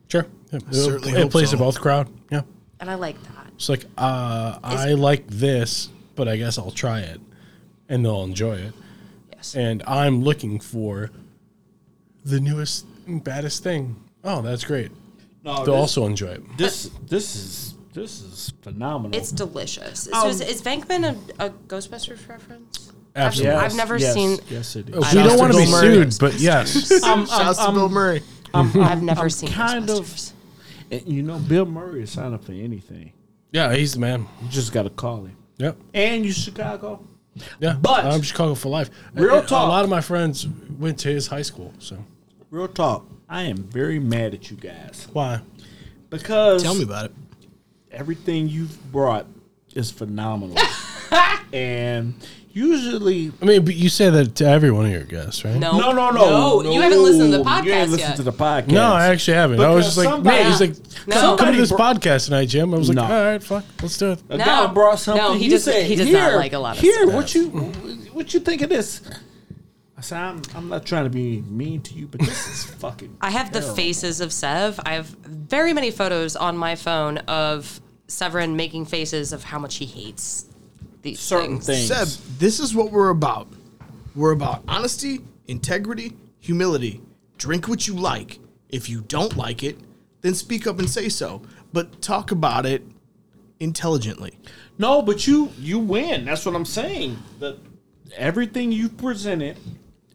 Sure. 0.08 0.26
Yeah, 0.52 0.60
it, 0.60 0.74
certainly 0.74 1.12
it 1.12 1.18
hope 1.24 1.32
plays 1.32 1.50
so. 1.50 1.58
to 1.58 1.64
both 1.64 1.82
crowd. 1.82 2.10
Yeah. 2.32 2.42
And 2.80 2.90
I 2.90 2.96
like 2.96 3.22
that. 3.24 3.48
It's 3.56 3.70
like 3.70 3.86
uh, 3.98 4.60
I 4.64 4.94
like 4.94 5.28
this, 5.28 5.90
but 6.16 6.28
I 6.28 6.38
guess 6.38 6.58
I'll 6.58 6.72
try 6.72 7.00
it, 7.00 7.20
and 7.90 8.06
they'll 8.06 8.24
enjoy 8.24 8.56
it. 8.56 8.74
Yes. 9.32 9.56
and 9.56 9.84
I'm 9.88 10.24
looking 10.24 10.60
for 10.60 11.12
the 12.24 12.40
newest, 12.40 12.86
and 13.08 13.24
baddest 13.24 13.64
thing. 13.64 13.96
Oh, 14.26 14.42
that's 14.42 14.64
great. 14.64 14.92
no, 15.44 15.56
They'll 15.64 15.76
this, 15.76 15.82
also 15.98 16.06
enjoy 16.06 16.30
it. 16.34 16.58
this 16.58 16.90
this 17.08 17.36
is 17.36 17.76
this 17.94 18.22
is 18.22 18.52
phenomenal. 18.62 19.18
It's 19.18 19.32
delicious. 19.32 20.02
So 20.04 20.14
Um, 20.14 20.30
is, 20.30 20.42
is 20.42 20.62
Vankman 20.62 21.18
a, 21.40 21.46
a 21.46 21.50
Ghostbusters 21.68 22.28
reference? 22.28 22.92
Absolutely. 23.16 23.56
I've 23.56 23.76
never 23.76 23.98
yes, 23.98 24.14
seen- 24.14 24.40
Yes, 24.50 24.76
it 24.76 24.90
is. 24.90 24.96
Oh, 24.98 25.00
we 25.16 25.24
don't 25.30 25.40
want 25.40 25.54
to 25.54 25.60
be 25.60 25.72
Murray. 25.72 26.10
sued, 26.12 26.18
but 26.20 26.34
yes. 26.38 26.92
I'm, 27.06 27.26
Shouts 27.26 27.60
to 27.66 27.72
Bill 27.72 27.86
um, 27.86 27.94
Murray. 27.94 28.22
Um, 28.54 28.72
I've 28.82 29.02
never 29.02 29.22
I'm 29.22 29.30
seen 29.30 29.50
kind 29.50 29.90
of- 29.90 30.00
Ghostbusters. 30.06 30.34
and 30.92 31.08
you 31.08 31.24
know, 31.24 31.38
Bill 31.40 31.66
Murray 31.66 32.04
is 32.04 32.12
sign 32.12 32.34
up 32.34 32.44
for 32.44 32.52
anything. 32.52 33.14
yeah, 33.54 33.74
he's 33.74 33.94
the 33.94 34.00
man. 34.02 34.28
You 34.42 34.50
just 34.50 34.74
got 34.74 34.84
to 34.84 34.90
call 34.90 35.24
him. 35.24 35.38
Yep. 35.60 35.78
And 35.94 36.26
you 36.26 36.34
Chicago. 36.34 37.08
Yeah, 37.60 37.78
But- 37.80 38.04
I'm 38.06 38.22
Chicago 38.22 38.56
for 38.56 38.68
life. 38.68 38.90
Real 39.14 39.36
A- 39.36 39.40
a- 39.44 39.46
talk. 39.46 39.66
A 39.66 39.70
lot 39.70 39.84
of 39.86 39.90
my 39.90 40.02
friends 40.02 40.46
went 40.78 41.00
to 41.00 41.08
his 41.08 41.28
high 41.28 41.42
school. 41.44 41.72
So 41.80 42.04
Real 42.52 42.68
talk. 42.68 43.06
I 43.30 43.44
am 43.44 43.58
very 43.58 44.00
mad 44.00 44.34
at 44.34 44.50
you 44.52 44.58
guys 44.58 45.08
why? 45.14 45.42
because 46.10 46.62
Tell 46.64 46.76
me 46.76 46.84
about 46.84 47.06
it. 47.06 47.12
everything 47.92 48.48
you've 48.48 48.92
brought 48.92 49.26
is 49.74 49.92
phenomenal. 49.92 50.58
and 51.54 52.14
usually 52.54 53.32
I 53.42 53.46
mean, 53.46 53.66
but 53.66 53.76
you 53.76 53.90
say 53.90 54.10
that 54.10 54.36
to 54.36 54.46
every 54.48 54.72
one 54.72 54.86
of 54.86 54.92
your 54.92 55.04
guests, 55.04 55.44
right? 55.44 55.56
No, 55.56 55.78
No, 55.78 55.92
no, 55.92 56.12
no, 56.12 56.72
You 56.72 56.80
haven't 56.82 57.02
listened 57.04 57.32
to 57.34 57.38
the 57.40 57.44
podcast 57.44 57.66
You 57.66 57.72
podcast 57.72 57.76
ain't 57.76 57.92
listened 57.92 58.10
yet. 58.10 58.16
to 58.18 58.24
the 58.24 58.32
podcast. 58.34 58.68
No, 58.68 58.94
I 58.94 59.08
actually 59.08 59.34
haven't. 59.38 59.60
I 59.60 59.70
was 59.70 59.86
Because 59.86 59.86
just 59.86 59.98
like, 59.98 60.08
somebody- 60.14 60.38
man, 60.38 60.52
he's 60.52 60.62
like, 60.62 61.08
No. 61.08 61.16
come, 61.22 61.38
come 61.38 61.52
to 61.54 61.60
this 61.60 61.70
bro- 61.70 61.78
podcast 61.80 62.26
tonight, 62.26 62.46
Jim. 62.46 62.74
I 62.74 62.78
was 62.78 62.90
like, 62.90 62.96
No. 62.96 63.04
all 63.04 63.10
right, 63.26 63.44
fuck, 63.44 63.66
let's 63.82 63.98
do 63.98 64.12
it. 64.12 64.22
A 64.30 64.38
No. 64.38 64.46
guy 64.46 64.68
brought 64.68 65.00
something. 65.00 65.24
No, 65.24 65.34
he 65.34 65.50
does- 65.50 65.64
said, 65.64 65.86
he 65.86 65.96
does 65.96 66.10
not 66.10 66.30
"Here, 66.30 66.38
like 66.38 66.54
a 66.54 66.60
lot 66.60 66.72
of 66.78 66.78
stuff. 66.78 66.84
Here, 66.86 67.04
stuff." 67.04 67.16
what 67.16 67.36
you 67.36 67.48
what 68.14 68.34
you 68.34 68.40
think 68.40 68.62
of 68.62 68.70
this? 68.70 69.02
I 69.98 70.02
said, 70.02 70.18
I'm, 70.18 70.42
I'm 70.54 70.70
not 70.70 70.86
trying 70.86 71.06
to 71.06 71.10
be 71.10 71.42
mean 71.42 71.82
to 71.84 71.94
you, 71.94 72.08
but 72.08 72.20
this 72.20 72.48
is 72.48 72.64
fucking. 72.80 73.18
I 73.22 73.32
have 73.32 73.54
the 73.54 73.62
faces 73.62 74.20
of 74.20 74.34
Sev. 74.34 74.80
I 74.86 74.94
have 74.94 75.08
very 75.08 75.74
many 75.74 75.90
photos 75.90 76.36
on 76.36 76.58
my 76.58 76.76
phone 76.76 77.20
of 77.20 77.80
Severin 78.08 78.56
making 78.56 78.86
faces 78.86 79.32
of 79.32 79.44
how 79.44 79.58
much 79.58 79.76
he 79.76 79.86
hates 79.86 80.48
these 81.02 81.20
certain 81.20 81.60
things. 81.60 81.88
things. 81.88 82.16
Sev, 82.18 82.40
this 82.40 82.60
is 82.60 82.76
what 82.76 82.92
we're 82.92 83.10
about. 83.10 83.48
We're 84.16 84.32
about 84.32 84.64
honesty, 84.68 85.22
integrity, 85.48 86.14
humility. 86.40 87.02
Drink 87.38 87.68
what 87.68 87.88
you 87.88 87.96
like. 87.96 88.40
If 88.70 88.90
you 88.90 89.02
don't 89.02 89.38
like 89.38 89.64
it, 89.64 89.80
then 90.22 90.34
speak 90.34 90.68
up 90.68 90.80
and 90.80 90.90
say 90.90 91.08
so. 91.08 91.42
But 91.72 92.02
talk 92.02 92.32
about 92.32 92.66
it 92.66 92.84
intelligently. 93.60 94.40
No, 94.78 95.02
but 95.02 95.26
you 95.28 95.52
you 95.58 95.80
win. 95.80 96.26
That's 96.26 96.46
what 96.46 96.56
I'm 96.56 96.66
saying. 96.66 97.18
That 97.40 97.58
everything 98.16 98.72
you 98.72 98.90
presented 98.90 99.58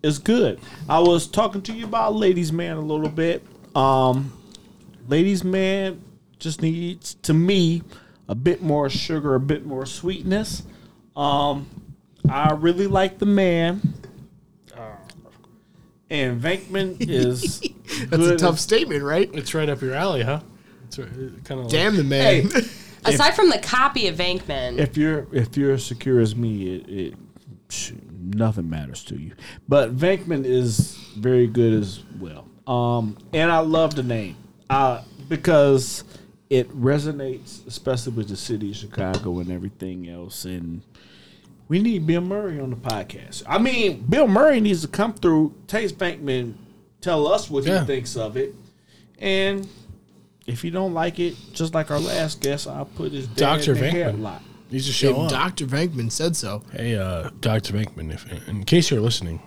is 0.02 0.18
good. 0.18 0.60
I 0.88 0.98
was 1.00 1.26
talking 1.26 1.62
to 1.62 1.72
you 1.72 1.84
about 1.84 2.14
ladies 2.14 2.52
man 2.52 2.76
a 2.76 2.80
little 2.80 3.08
bit. 3.08 3.44
Um 3.74 4.32
ladies 5.08 5.44
man 5.44 6.02
just 6.38 6.62
needs 6.62 7.14
to 7.22 7.34
me 7.34 7.82
a 8.28 8.34
bit 8.34 8.62
more 8.62 8.88
sugar, 8.88 9.34
a 9.34 9.40
bit 9.40 9.66
more 9.66 9.86
sweetness. 9.86 10.62
Um 11.16 11.68
I 12.28 12.52
really 12.52 12.86
like 12.86 13.18
the 13.18 13.26
man. 13.26 13.80
Uh, 14.76 14.80
and 16.10 16.40
Venkman 16.40 16.96
is 17.08 17.60
That's 18.08 18.22
a 18.26 18.36
tough 18.36 18.58
statement, 18.58 19.02
right? 19.02 19.30
It's 19.34 19.54
right 19.54 19.68
up 19.68 19.80
your 19.80 19.94
alley, 19.94 20.22
huh? 20.22 20.40
It's 20.86 20.96
kind 21.44 21.60
of 21.60 21.68
Damn 21.68 21.96
the 21.96 22.04
man. 22.04 22.48
Hey, 22.50 22.60
Aside 23.04 23.34
from 23.34 23.48
the 23.48 23.58
copy 23.58 24.08
of 24.08 24.16
Venkman, 24.16 24.78
if 24.78 24.96
you're 24.96 25.26
if 25.32 25.56
you're 25.56 25.72
as 25.72 25.84
secure 25.84 26.20
as 26.20 26.36
me, 26.36 26.74
it, 26.76 26.88
it 26.88 27.14
sh- 27.70 27.92
nothing 28.22 28.68
matters 28.70 29.04
to 29.04 29.16
you. 29.16 29.32
But 29.68 29.96
Venkman 29.96 30.44
is 30.44 30.96
very 31.16 31.46
good 31.46 31.72
as 31.74 32.02
well. 32.18 32.46
Um, 32.66 33.16
and 33.32 33.50
I 33.50 33.58
love 33.60 33.94
the 33.94 34.02
name 34.02 34.36
uh, 34.68 35.02
because 35.28 36.04
it 36.48 36.68
resonates, 36.70 37.66
especially 37.66 38.12
with 38.12 38.28
the 38.28 38.36
city 38.36 38.70
of 38.70 38.76
Chicago 38.76 39.38
and 39.40 39.50
everything 39.50 40.08
else. 40.08 40.44
And 40.44 40.82
we 41.68 41.80
need 41.80 42.06
Bill 42.06 42.20
Murray 42.20 42.60
on 42.60 42.70
the 42.70 42.76
podcast. 42.76 43.42
I 43.46 43.58
mean, 43.58 44.02
Bill 44.08 44.26
Murray 44.28 44.60
needs 44.60 44.82
to 44.82 44.88
come 44.88 45.14
through, 45.14 45.54
taste 45.66 45.96
Venkman, 45.98 46.54
tell 47.00 47.26
us 47.26 47.48
what 47.50 47.64
Yeah. 47.64 47.80
he 47.80 47.86
thinks 47.86 48.16
of 48.16 48.36
it, 48.36 48.54
and. 49.18 49.66
If 50.46 50.64
you 50.64 50.72
don't 50.72 50.94
like 50.94 51.20
it, 51.20 51.36
just 51.52 51.74
like 51.74 51.92
our 51.92 52.00
last 52.00 52.40
guest, 52.40 52.66
I'll 52.66 52.86
put 52.86 53.12
his 53.12 53.28
Dr. 53.28 53.76
Venkman. 53.76 54.16
headlock. 54.16 54.40
You 54.70 54.80
just 54.80 54.96
show 54.98 55.22
up. 55.22 55.30
Dr. 55.30 55.66
Venkman 55.66 56.10
said 56.12 56.36
so. 56.36 56.62
hey, 56.72 56.96
uh, 56.96 57.30
Dr. 57.40 57.72
Venkman, 57.74 58.12
if, 58.14 58.48
in 58.48 58.64
case 58.64 58.90
you're 58.90 59.00
listening, 59.00 59.40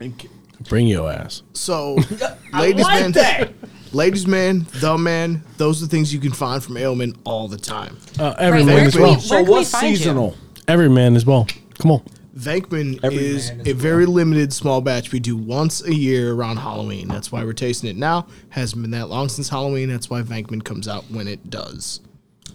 And 0.00 0.16
k- 0.18 0.28
bring 0.68 0.86
your 0.86 1.10
ass. 1.10 1.42
So, 1.54 1.96
I 2.52 2.60
ladies, 2.60 2.84
like 2.84 3.00
man, 3.00 3.12
that. 3.12 3.52
ladies, 3.92 4.26
man, 4.26 4.66
the 4.74 4.98
man, 4.98 5.42
those 5.56 5.80
are 5.82 5.86
the 5.86 5.90
things 5.90 6.12
you 6.12 6.20
can 6.20 6.32
find 6.32 6.62
from 6.62 6.76
Aleman 6.76 7.16
all 7.24 7.48
the 7.48 7.56
time. 7.58 7.96
Uh, 8.18 8.34
every 8.38 8.58
Right, 8.60 8.66
man 8.66 8.74
where 8.76 8.84
as 8.86 8.92
can 8.92 9.02
well. 9.02 9.14
we- 9.14 9.20
So 9.20 9.34
Where 9.36 9.42
can 9.44 9.50
we 9.52 9.58
what's 9.58 9.70
find 9.70 9.90
you? 9.90 9.96
seasonal? 9.96 10.36
Every 10.68 10.90
man 10.90 11.16
as 11.16 11.24
well. 11.24 11.46
Come 11.78 11.92
on. 11.92 12.02
Venkman 12.36 13.00
Every 13.02 13.16
is 13.18 13.50
man 13.50 13.60
is 13.62 13.68
a 13.68 13.72
very 13.72 14.06
limited 14.06 14.52
small 14.52 14.80
batch 14.80 15.10
we 15.12 15.18
do 15.18 15.36
once 15.36 15.82
a 15.84 15.92
year 15.94 16.32
around 16.34 16.58
Halloween. 16.58 17.08
That's 17.08 17.32
why 17.32 17.42
we're 17.42 17.52
tasting 17.52 17.90
it 17.90 17.96
now. 17.96 18.26
Hasn't 18.50 18.80
been 18.82 18.92
that 18.92 19.08
long 19.08 19.28
since 19.28 19.48
Halloween. 19.48 19.88
That's 19.88 20.08
why 20.08 20.22
Venkman 20.22 20.62
comes 20.62 20.86
out 20.86 21.04
when 21.10 21.26
it 21.26 21.50
does. 21.50 22.00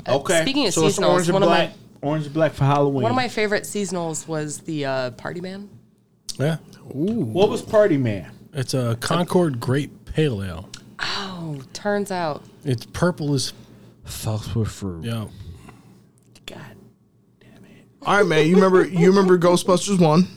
Okay. 0.08 0.42
speaking 0.44 0.68
of 0.68 0.74
so 0.74 0.86
it's 0.88 1.00
seasonals, 1.00 1.10
orange 1.10 1.28
and 1.28 1.34
one 1.34 1.44
of 1.44 1.50
my- 1.50 1.66
black. 1.66 1.74
Orange 2.04 2.26
and 2.26 2.34
black 2.34 2.54
for 2.54 2.66
Halloween. 2.66 3.04
one 3.04 3.12
of 3.12 3.16
my 3.16 3.28
favorite 3.28 3.64
seasonals 3.64 4.28
was 4.28 4.60
the 4.60 4.86
uh, 4.86 5.12
Party 5.12 5.42
Man. 5.42 5.70
Yeah. 6.40 6.58
what 6.84 7.50
was 7.50 7.62
Party 7.62 7.98
Man? 7.98 8.32
It's 8.54 8.74
a 8.74 8.98
Concord 9.00 9.60
Grape 9.60 10.06
Pale 10.06 10.44
Ale. 10.44 10.70
Oh, 11.00 11.62
turns 11.74 12.12
out 12.12 12.44
It's 12.64 12.86
purple 12.86 13.34
as, 13.34 13.54
Fucks 14.06 14.54
with 14.56 14.70
fruit. 14.70 15.06
yeah. 15.06 15.26
God 16.46 16.60
damn 17.40 17.64
it. 17.66 17.86
All 18.04 18.18
right, 18.18 18.26
man. 18.26 18.48
You 18.48 18.56
remember? 18.56 18.86
You 18.86 19.08
remember 19.08 19.38
Ghostbusters 19.38 20.00
one? 20.00 20.28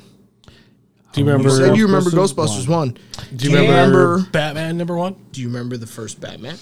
Do 1.12 1.20
you 1.20 1.26
remember? 1.26 1.48
You 1.48 1.56
said 1.56 1.76
you 1.76 1.86
remember 1.86 2.10
Ghostbusters 2.10 2.64
Ghostbusters 2.64 2.68
one. 2.68 2.96
do 3.34 3.48
you 3.50 3.56
remember, 3.56 4.08
remember- 4.12 4.30
Batman 4.30 4.76
number 4.76 4.96
one? 4.96 5.16
Do 5.32 5.40
you 5.40 5.48
remember 5.48 5.76
the 5.76 5.86
first 5.86 6.20
Batman? 6.20 6.56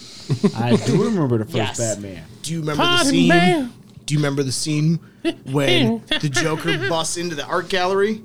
I 0.57 0.77
do 0.77 1.05
remember 1.05 1.39
the 1.39 1.45
first 1.45 1.57
Yes. 1.57 1.79
Batman. 1.79 2.25
Do 2.43 2.53
you 2.53 2.61
remember 2.61 2.83
Party 2.85 3.05
the 3.05 3.11
scene? 3.11 3.29
man. 3.29 3.73
Do 4.07 4.15
you 4.15 4.19
remember 4.19 4.43
the 4.43 4.53
scene 4.53 5.01
when 5.45 6.03
the 6.21 6.29
Joker 6.31 6.77
busts 6.89 7.17
into 7.17 7.35
the 7.35 7.45
art 7.47 7.69
gallery 7.69 8.23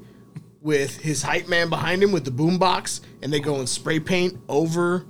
with 0.62 0.98
his 0.98 1.22
hype 1.24 1.48
man 1.48 1.70
behind 1.70 2.04
him 2.04 2.12
with 2.12 2.26
the 2.26 2.32
boombox, 2.32 3.00
and 3.22 3.32
they 3.32 3.40
go 3.40 3.56
and 3.60 3.70
spray 3.70 4.00
paint 4.00 4.38
over 4.50 5.06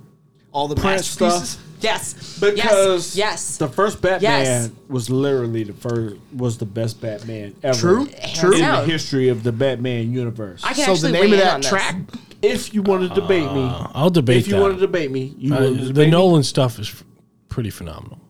all 0.52 0.68
the 0.68 0.76
Prince 0.76 1.18
masterpieces? 1.20 1.48
stuff. 1.50 1.64
yes, 1.80 2.38
Because 2.40 3.16
yes, 3.16 3.16
yes. 3.16 3.56
the 3.56 3.68
first 3.68 4.00
Batman 4.00 4.30
Yes. 4.44 4.70
was 4.88 5.10
literally 5.10 5.64
the 5.64 5.72
first 5.72 6.16
was 6.36 6.58
the 6.58 6.66
best 6.66 7.00
Batman 7.00 7.54
ever. 7.64 7.78
True, 7.78 8.06
true. 8.34 8.52
In 8.52 8.58
the 8.58 8.64
down. 8.66 8.88
history 8.88 9.28
of 9.28 9.42
the 9.42 9.52
Batman 9.52 10.12
universe. 10.12 10.62
I 10.64 10.72
can 10.72 10.84
So 10.86 10.92
actually 10.92 11.12
the 11.12 11.18
name 11.18 11.30
weigh 11.32 11.36
of 11.38 11.42
in 11.42 11.48
on 11.48 11.60
that 11.60 11.62
this. 11.62 11.68
track, 11.70 11.96
if 12.42 12.72
you 12.74 12.82
want 12.82 13.08
to 13.08 13.20
debate 13.20 13.52
me, 13.52 13.68
I'll 13.94 14.10
debate 14.10 14.38
if 14.38 14.46
you 14.48 14.54
that. 14.54 14.60
want 14.62 14.74
to 14.74 14.80
debate 14.80 15.10
me, 15.10 15.34
you 15.36 15.52
Uh, 15.54 15.60
want 15.62 15.76
to 15.78 15.82
the 15.82 15.88
debate 15.88 16.06
me? 16.06 16.10
Nolan 16.12 16.42
stuff 16.44 16.78
is 16.78 16.88
f- 16.88 17.04
pretty 17.48 17.70
phenomenal. 17.70 18.20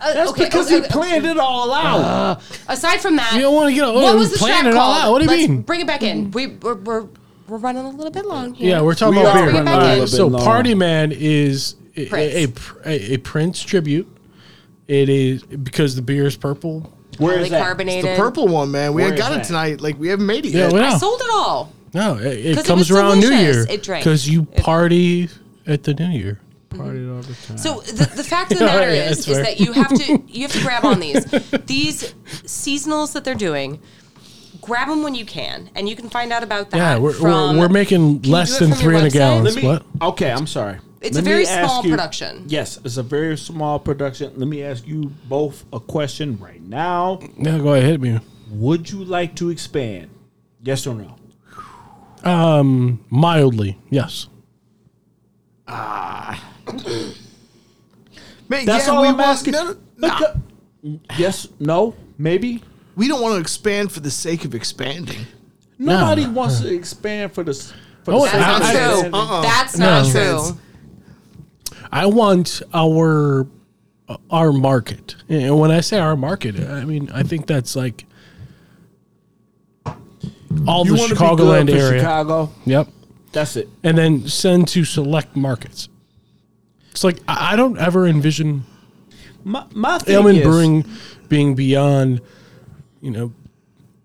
Uh, 0.00 0.14
That's 0.14 0.30
okay, 0.30 0.44
because 0.44 0.66
okay, 0.72 0.82
he 0.82 0.88
planned 0.88 1.26
it 1.26 1.38
all 1.38 1.72
out. 1.72 2.40
Aside 2.68 3.00
from 3.00 3.16
that, 3.16 3.34
You 3.34 3.40
don't 3.40 3.54
wanna 3.54 3.72
get- 3.74 3.84
oh, 3.84 3.94
what 3.94 4.14
we 4.14 4.20
was 4.20 4.32
the 4.32 4.38
planned 4.38 4.60
track 4.62 4.74
it 4.74 4.76
all 4.76 4.92
called? 4.94 5.04
out. 5.04 5.12
What 5.12 5.18
do 5.18 5.24
you 5.24 5.30
Let's 5.30 5.48
mean? 5.48 5.62
Bring 5.62 5.80
it 5.80 5.86
back 5.86 6.02
in. 6.02 6.30
We 6.30 6.46
we're, 6.48 6.74
we're 6.76 7.06
we're 7.48 7.56
running 7.58 7.84
a 7.84 7.90
little 7.90 8.12
bit 8.12 8.26
long 8.26 8.54
here. 8.54 8.70
Yeah, 8.76 8.82
we're 8.82 8.94
talking 8.94 9.16
We 9.16 9.22
about 9.22 9.34
beer. 9.34 9.46
running 9.46 9.66
a 9.68 9.70
All 9.72 9.78
little 9.80 9.98
right, 10.00 10.08
so 10.08 10.26
long. 10.26 10.42
Party 10.42 10.74
Man 10.74 11.12
is 11.12 11.76
a, 11.96 12.06
Prince. 12.06 12.34
a, 12.84 12.88
a, 12.88 13.14
a 13.14 13.16
Prince 13.18 13.62
tribute. 13.62 14.06
It 14.86 15.08
is 15.08 15.42
because 15.42 15.96
the 15.96 16.02
beer 16.02 16.26
is 16.26 16.36
purple. 16.36 16.92
Where 17.18 17.32
Highly 17.32 17.44
is 17.46 17.50
that? 17.50 17.62
carbonated. 17.62 18.12
the 18.12 18.16
purple 18.16 18.46
one, 18.48 18.70
man. 18.70 18.94
We 18.94 19.02
Where 19.02 19.10
ain't 19.10 19.18
got 19.18 19.30
is 19.32 19.36
it 19.36 19.40
that? 19.40 19.46
tonight. 19.46 19.80
Like 19.80 19.98
we 19.98 20.08
haven't 20.08 20.26
made 20.26 20.46
it 20.46 20.50
Yeah, 20.52 20.64
yet. 20.64 20.72
we 20.72 20.80
I 20.80 20.96
sold 20.96 21.20
it 21.20 21.30
all. 21.32 21.72
No, 21.94 22.16
it, 22.18 22.26
it 22.26 22.54
'Cause 22.54 22.64
it 22.64 22.68
comes 22.68 22.78
was 22.80 22.90
around 22.92 23.16
New 23.20 23.22
delicious. 23.30 23.56
Year 23.56 23.66
It 23.70 23.82
drank. 23.82 24.04
because 24.04 24.28
you 24.28 24.46
It- 24.52 24.62
party 24.62 25.28
at 25.66 25.82
the 25.84 25.94
New 25.94 26.10
Year. 26.10 26.38
Partied 26.70 27.14
all 27.14 27.22
the 27.22 27.34
time. 27.46 27.56
So 27.58 27.80
the, 27.80 28.04
the 28.16 28.24
fact 28.24 28.52
of 28.52 28.58
the 28.58 28.64
Yeah, 28.66 28.74
matter 28.78 28.94
yeah, 28.94 29.10
is, 29.10 29.18
is 29.20 29.26
fair. 29.26 29.42
that 29.44 29.60
you 29.60 29.72
have 29.72 29.88
to 29.94 30.22
you 30.28 30.42
have 30.42 30.52
to 30.52 30.60
grab 30.62 30.84
on 30.84 31.00
these 31.00 31.24
these 31.66 32.12
seasonals 32.44 33.12
that 33.14 33.24
they're 33.24 33.34
doing. 33.34 33.80
Grab 34.60 34.88
them 34.88 35.02
when 35.02 35.14
you 35.14 35.24
can, 35.24 35.70
and 35.74 35.88
you 35.88 35.96
can 35.96 36.10
find 36.10 36.30
out 36.32 36.42
about 36.42 36.68
that. 36.70 36.76
Yeah, 36.76 36.98
we're, 36.98 37.12
from, 37.14 37.56
we're, 37.56 37.62
we're 37.62 37.68
making 37.72 38.22
less 38.22 38.58
than 38.58 38.72
from 38.72 38.80
your 38.82 38.90
300 39.00 39.08
website? 39.08 39.12
gallons. 39.14 39.56
Me, 39.56 39.62
what? 39.62 39.82
Okay, 40.02 40.30
I'm 40.30 40.46
sorry. 40.46 40.78
It's 41.00 41.14
Let 41.14 41.22
a 41.22 41.24
very 41.24 41.44
small 41.46 41.82
you- 41.84 41.90
production. 41.90 42.44
Yes, 42.48 42.78
it's 42.84 42.96
a 42.98 43.02
very 43.02 43.38
small 43.38 43.78
production. 43.78 44.32
Let 44.36 44.48
me 44.48 44.62
ask 44.62 44.86
you 44.86 45.04
both 45.28 45.64
a 45.72 45.80
question 45.80 46.38
right 46.38 46.60
now. 46.60 47.20
Yeah, 47.38 47.58
go 47.58 47.72
ahead, 47.74 47.84
hit 47.84 48.00
me. 48.00 48.20
Would 48.50 48.90
you 48.90 49.04
like 49.04 49.36
to 49.36 49.48
expand? 49.48 50.10
Yes 50.62 50.86
or 50.86 50.94
no? 50.96 51.14
Um, 52.30 53.04
mildly, 53.10 53.78
yes. 53.90 54.26
Ah. 55.68 56.42
Man, 58.48 58.64
That's 58.64 58.86
yeah, 58.86 58.92
all 58.92 59.02
we 59.02 59.08
I'm 59.08 59.16
want- 59.16 59.28
asking. 59.28 59.52
no, 59.52 59.76
no, 59.98 60.08
nah. 60.08 60.98
Yes, 61.18 61.48
no, 61.60 61.94
maybe. 62.16 62.62
We 62.96 63.08
don't 63.08 63.20
want 63.20 63.34
to 63.34 63.40
expand 63.40 63.92
for 63.92 64.00
the 64.00 64.10
sake 64.10 64.44
of 64.44 64.54
expanding. 64.54 65.26
Nobody 65.78 66.26
wants 66.26 66.60
to 66.60 66.74
expand 66.74 67.32
for 67.32 67.44
this. 67.44 67.72
For 68.04 68.14
Oh, 68.14 68.24
the 68.24 68.30
That's 68.32 68.32
sake 68.32 68.40
not 68.40 68.60
of 68.62 68.66
I- 68.66 68.72
true. 68.72 68.80
expanding. 68.92 69.14
Uh-uh. 69.14 69.42
That's 69.42 69.78
not 69.78 70.06
No. 70.06 70.10
true. 70.10 70.58
I 71.92 72.06
want 72.06 72.62
our 72.74 73.46
uh, 74.08 74.16
our 74.30 74.52
market. 74.52 75.16
And 75.28 75.58
when 75.58 75.70
I 75.70 75.80
say 75.80 75.98
our 75.98 76.16
market, 76.16 76.58
I 76.58 76.84
mean 76.84 77.10
I 77.12 77.22
think 77.22 77.46
that's 77.46 77.76
like 77.76 78.06
all 80.66 80.84
You 80.86 80.92
the 80.92 80.98
want 80.98 81.08
to 81.10 81.14
be 81.14 81.20
Chicagoland 81.20 81.70
for 81.70 81.76
area. 81.76 82.00
Chicago? 82.00 82.50
Yep. 82.64 82.88
That's 83.38 83.56
it. 83.56 83.68
And 83.84 83.96
then 83.96 84.26
send 84.28 84.68
to 84.68 84.84
select 84.84 85.36
markets. 85.36 85.88
It's 86.90 87.04
like 87.04 87.18
I 87.28 87.52
I 87.52 87.56
don't 87.56 87.78
ever 87.78 88.06
envision 88.06 88.64
My, 89.44 89.64
my 89.72 89.98
thing 89.98 90.16
Aleman 90.16 90.36
is, 90.36 90.42
Brewing 90.44 90.84
being 91.28 91.54
beyond, 91.54 92.20
you 93.00 93.10
know, 93.12 93.32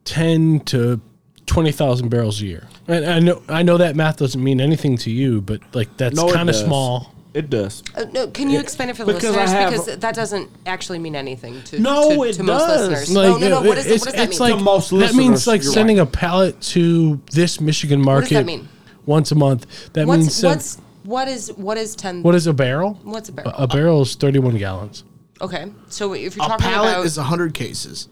ten 0.05 0.60
to 0.65 1.01
twenty 1.45 1.72
thousand 1.72 2.10
barrels 2.10 2.41
a 2.41 2.45
year. 2.45 2.68
And 2.88 3.05
I 3.05 3.19
know 3.19 3.41
I 3.49 3.64
know 3.64 3.77
that 3.77 3.95
math 3.95 4.18
doesn't 4.18 4.43
mean 4.43 4.61
anything 4.61 4.97
to 4.97 5.10
you, 5.11 5.41
but 5.41 5.61
like 5.73 5.95
that's 5.97 6.15
No, 6.15 6.30
it 6.30 6.34
kind 6.34 6.49
of 6.49 6.53
does. 6.55 6.64
small. 6.64 7.10
It 7.34 7.49
does. 7.49 7.81
Uh, 7.95 8.05
no, 8.14 8.27
can 8.27 8.47
you 8.51 8.60
explain 8.60 8.89
it 8.89 8.95
for 8.95 9.05
the 9.05 9.14
because 9.14 9.35
I 9.35 9.41
listeners? 9.41 9.51
have- 9.60 9.72
because 9.85 9.97
that 9.97 10.14
doesn't 10.14 10.51
actually 10.68 10.99
mean 10.99 11.15
anything 11.15 11.64
to, 11.64 11.80
No, 11.80 12.10
to, 12.18 12.23
it 12.30 12.34
to 12.34 12.43
most 12.43 12.68
does. 12.68 12.89
listeners. 12.89 13.15
Like, 13.15 13.27
no, 13.27 13.38
no, 13.39 13.49
no. 13.61 13.68
What, 13.68 13.80
is, 13.80 13.88
it's, 13.88 14.05
what 14.05 14.11
does 14.14 14.22
that 14.22 14.30
it's 14.30 14.39
mean? 14.39 14.49
like 14.51 14.60
To 14.60 14.64
most 14.64 14.91
that 14.91 15.15
means 15.15 15.47
like 15.47 15.64
you're 15.64 15.73
sending 15.73 15.97
right. 15.97 16.07
a 16.07 16.11
pallet 16.11 16.61
to 16.61 17.19
this 17.31 17.60
Michigan 17.60 17.99
market 17.99 18.35
that 18.35 18.45
mean? 18.45 18.69
Once 19.06 19.32
a 19.32 19.36
month. 19.36 19.92
That 19.94 20.08
means 20.08 20.44
what's, 20.44 20.44
what's 20.44 20.82
what 21.04 21.28
is 21.28 21.52
what 21.54 21.78
is 21.78 21.96
ten? 21.96 22.24
what 22.24 22.36
is 22.36 22.48
a 22.48 22.54
barrel? 22.54 23.00
What's 23.04 23.30
a 23.30 23.32
barrel? 23.34 23.52
A, 23.58 23.64
a 23.64 23.68
barrel 23.68 24.02
is 24.02 24.16
thirty-one 24.16 24.58
gallons. 24.58 25.04
okay, 25.42 25.72
so 25.90 26.14
if 26.14 26.36
you're 26.36 26.46
talking 26.46 26.46
about 26.46 26.60
A 26.60 26.64
talking 26.64 26.74
pallet 26.74 26.94
about 26.94 27.06
is 27.06 27.18
100 27.18 27.54
cases. 27.54 28.08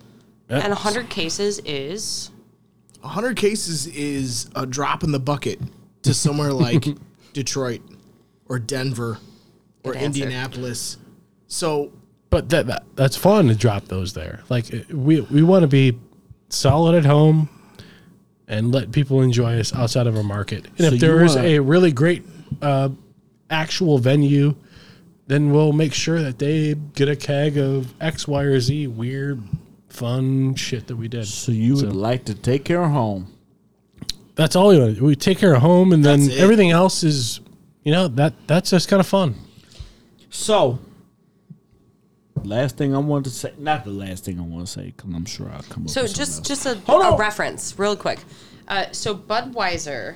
and 0.50 0.74
hundred 0.74 1.10
cases 1.10 1.60
is 1.60 2.32
100 3.02 3.36
cases 3.38 3.88
is 3.88 4.50
a 4.56 4.66
drop 4.66 5.04
in 5.04 5.12
the 5.12 5.20
bucket 5.20 5.60
to 6.04 6.14
somewhere 6.14 6.52
like 6.68 6.86
Detroit 7.34 7.82
or 8.48 8.60
Denver 8.60 9.18
or 9.84 9.96
answer. 9.96 10.06
Indianapolis. 10.06 10.98
So 11.48 11.92
But 12.30 12.50
that, 12.50 12.68
that 12.68 12.84
that's 12.96 13.16
fun 13.16 13.48
to 13.48 13.56
drop 13.56 13.86
those 13.86 14.14
there. 14.14 14.42
Like 14.50 14.74
uh, 14.74 14.80
we 14.94 15.22
we 15.22 15.42
want 15.42 15.64
to 15.64 15.68
be 15.68 15.98
solid 16.50 16.96
at 16.96 17.06
home 17.06 17.50
and 18.52 18.74
let 18.74 18.92
people 18.92 19.22
enjoy 19.22 19.58
us 19.60 19.74
outside 19.74 20.06
of 20.06 20.16
our 20.16 20.24
market. 20.24 20.68
And 20.78 20.80
So 20.80 20.94
if 20.94 21.00
there 21.00 21.24
is 21.24 21.38
a 21.38 21.60
really 21.60 21.94
great 21.94 22.24
uh, 22.62 22.90
actual 23.50 23.98
venue, 23.98 24.56
then 25.28 25.52
we'll 25.52 25.72
make 25.72 25.94
sure 25.94 26.22
that 26.22 26.38
they 26.38 26.76
get 26.94 27.08
a 27.08 27.16
keg 27.16 27.58
of 27.58 27.94
X, 28.02 28.28
Y, 28.28 28.44
or 28.44 28.60
Z 28.60 28.88
weird, 28.88 29.42
fun 29.88 30.56
shit 30.56 30.88
that 30.88 30.98
we 30.98 31.08
did. 31.08 31.28
So 31.28 31.54
you 31.54 31.76
would 31.76 31.96
like 31.96 32.26
to 32.26 32.36
take 32.36 32.66
care 32.66 32.84
of 32.84 32.92
home. 32.92 33.34
That's 34.36 34.56
all 34.56 34.68
we 34.68 34.80
want. 34.80 35.02
We 35.02 35.16
take 35.16 35.38
care 35.38 35.54
of 35.54 35.62
home, 35.62 35.94
and 35.94 36.04
then 36.04 36.30
everything 36.32 36.72
else 36.72 37.04
is, 37.04 37.40
you 37.84 37.94
know, 37.94 38.10
that 38.10 38.34
that's 38.48 38.72
just 38.72 38.90
kind 38.90 39.00
of 39.00 39.08
fun. 39.08 39.36
So, 40.30 40.80
last 42.44 42.78
thing 42.78 42.94
I 42.96 42.98
wanted 43.00 43.26
to 43.26 43.30
say, 43.32 43.54
not 43.58 43.84
the 43.86 43.92
last 43.92 44.26
thing 44.26 44.40
I 44.40 44.44
want 44.44 44.66
to 44.68 44.72
say, 44.72 44.94
because 44.96 45.14
I'm 45.14 45.26
sure 45.26 45.50
I'll 45.54 45.62
come 45.64 45.84
up 45.84 45.90
so 45.90 46.04
with 46.04 46.16
just 46.16 46.46
just 46.46 46.66
a, 46.66 46.80
a 46.92 47.18
reference, 47.18 47.78
real 47.78 47.96
quick. 47.96 48.20
Uh, 48.68 48.86
so 48.92 49.16
Budweiser, 49.16 50.16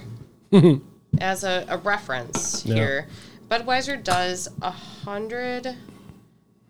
as 1.19 1.43
a, 1.43 1.65
a 1.69 1.77
reference 1.77 2.65
Yeah. 2.65 2.75
here, 2.75 3.07
Budweiser 3.49 4.01
does 4.03 4.47
a 4.61 4.71
hundred. 4.71 5.75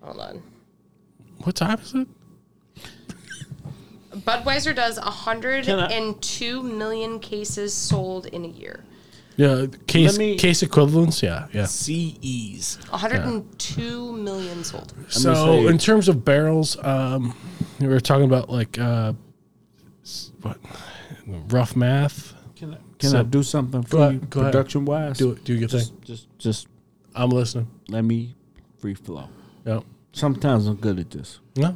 Hold 0.02 0.20
on. 0.20 0.44
What 1.44 1.56
time 1.56 1.80
is 1.80 1.94
it? 1.94 2.08
Budweiser 4.16 4.74
does 4.76 4.98
hundred 4.98 5.66
Can 5.66 5.80
I- 5.80 5.92
and 5.92 6.22
two 6.22 6.64
million 6.64 7.20
cases 7.20 7.74
sold 7.74 8.26
in 8.28 8.46
a 8.46 8.50
year. 8.50 8.84
Yeah, 9.38 9.66
case 9.88 10.12
Let 10.12 10.18
me- 10.20 10.38
case 10.38 10.64
equivalents. 10.64 11.22
Yeah, 11.22 11.48
yeah. 11.54 11.66
CEs. 11.66 12.78
102 12.90 14.14
million 14.14 14.64
sold. 14.64 14.94
So 15.10 15.34
say- 15.34 15.66
in 15.68 15.78
terms 15.78 16.08
of 16.08 16.24
barrels, 16.24 16.78
um, 16.84 17.36
we 17.82 17.88
were 17.88 18.00
talking 18.00 18.26
about 18.26 18.50
like 18.50 18.80
uh, 18.80 19.12
s- 20.04 20.32
what 20.42 20.58
rough 21.50 21.76
math. 21.76 22.34
Can 22.56 22.76
I, 22.76 22.78
can 22.98 23.10
So- 23.10 23.20
I 23.20 23.24
do 23.24 23.44
something 23.44 23.84
for 23.84 23.98
Go 23.98 24.02
ahead- 24.04 24.14
you, 24.14 24.20
go 24.30 24.40
ahead. 24.42 24.54
production 24.54 24.86
wise? 24.86 25.18
Do 25.18 25.32
it. 25.32 25.44
Do 25.44 25.54
your 25.54 25.68
thing. 25.68 25.80
Just, 25.80 26.02
just, 26.04 26.28
just 26.40 26.68
I'm 27.14 27.30
listening. 27.30 27.68
let 27.90 28.06
me 28.06 28.36
free 28.78 28.94
flow. 28.94 29.28
No, 29.66 29.84
Sometimes 30.14 30.66
I'm 30.68 30.76
good 30.78 30.98
at 31.00 31.10
this. 31.12 31.40
no. 31.58 31.76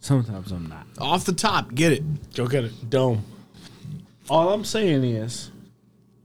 Sometimes 0.00 0.52
I'm 0.52 0.66
not. 0.68 0.86
Off 0.98 1.24
the 1.24 1.32
top, 1.32 1.74
get 1.74 1.92
it. 1.92 2.02
Go 2.34 2.46
get 2.46 2.64
it. 2.64 2.90
Dome. 2.90 3.24
All 4.28 4.52
I'm 4.52 4.64
saying 4.64 5.02
is, 5.02 5.50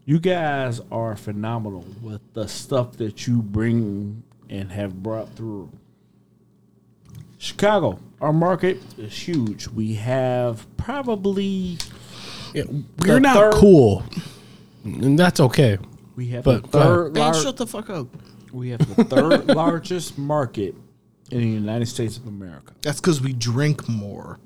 you 0.10 0.20
guys 0.20 0.82
are 0.92 1.16
phenomenal 1.16 1.86
with 2.02 2.20
the 2.34 2.48
stuff 2.48 2.94
that 2.94 3.28
you 3.28 3.44
bring 3.44 4.24
and 4.50 4.72
have 4.72 5.04
brought 5.04 5.30
through. 5.36 5.70
Chicago, 7.38 8.00
our 8.20 8.34
market 8.34 8.82
is 8.98 9.14
huge. 9.28 9.68
We 9.68 9.94
have 9.94 10.66
probably 10.78 11.78
Yeah, 12.56 12.64
we're 13.06 13.20
not 13.20 13.36
third- 13.36 13.54
cool, 13.54 14.04
and 14.84 15.18
that's 15.20 15.40
okay. 15.40 15.78
we 16.16 16.30
have 16.30 16.44
But 16.44 16.64
the 16.64 16.70
third 16.70 17.14
Man, 17.14 17.32
lar- 17.32 17.34
shut 17.36 17.58
the 17.58 17.68
fuck 17.68 17.92
up. 17.92 18.08
we 18.52 18.70
have 18.70 18.96
the 18.96 19.04
third 19.04 19.46
largest 19.56 20.18
market 20.18 20.74
in 21.30 21.38
the 21.40 21.48
United 21.48 21.86
States 21.86 22.18
of 22.18 22.26
America. 22.26 22.74
That's 22.82 23.00
because 23.00 23.22
we 23.22 23.32
drink 23.32 23.88
more. 23.88 24.40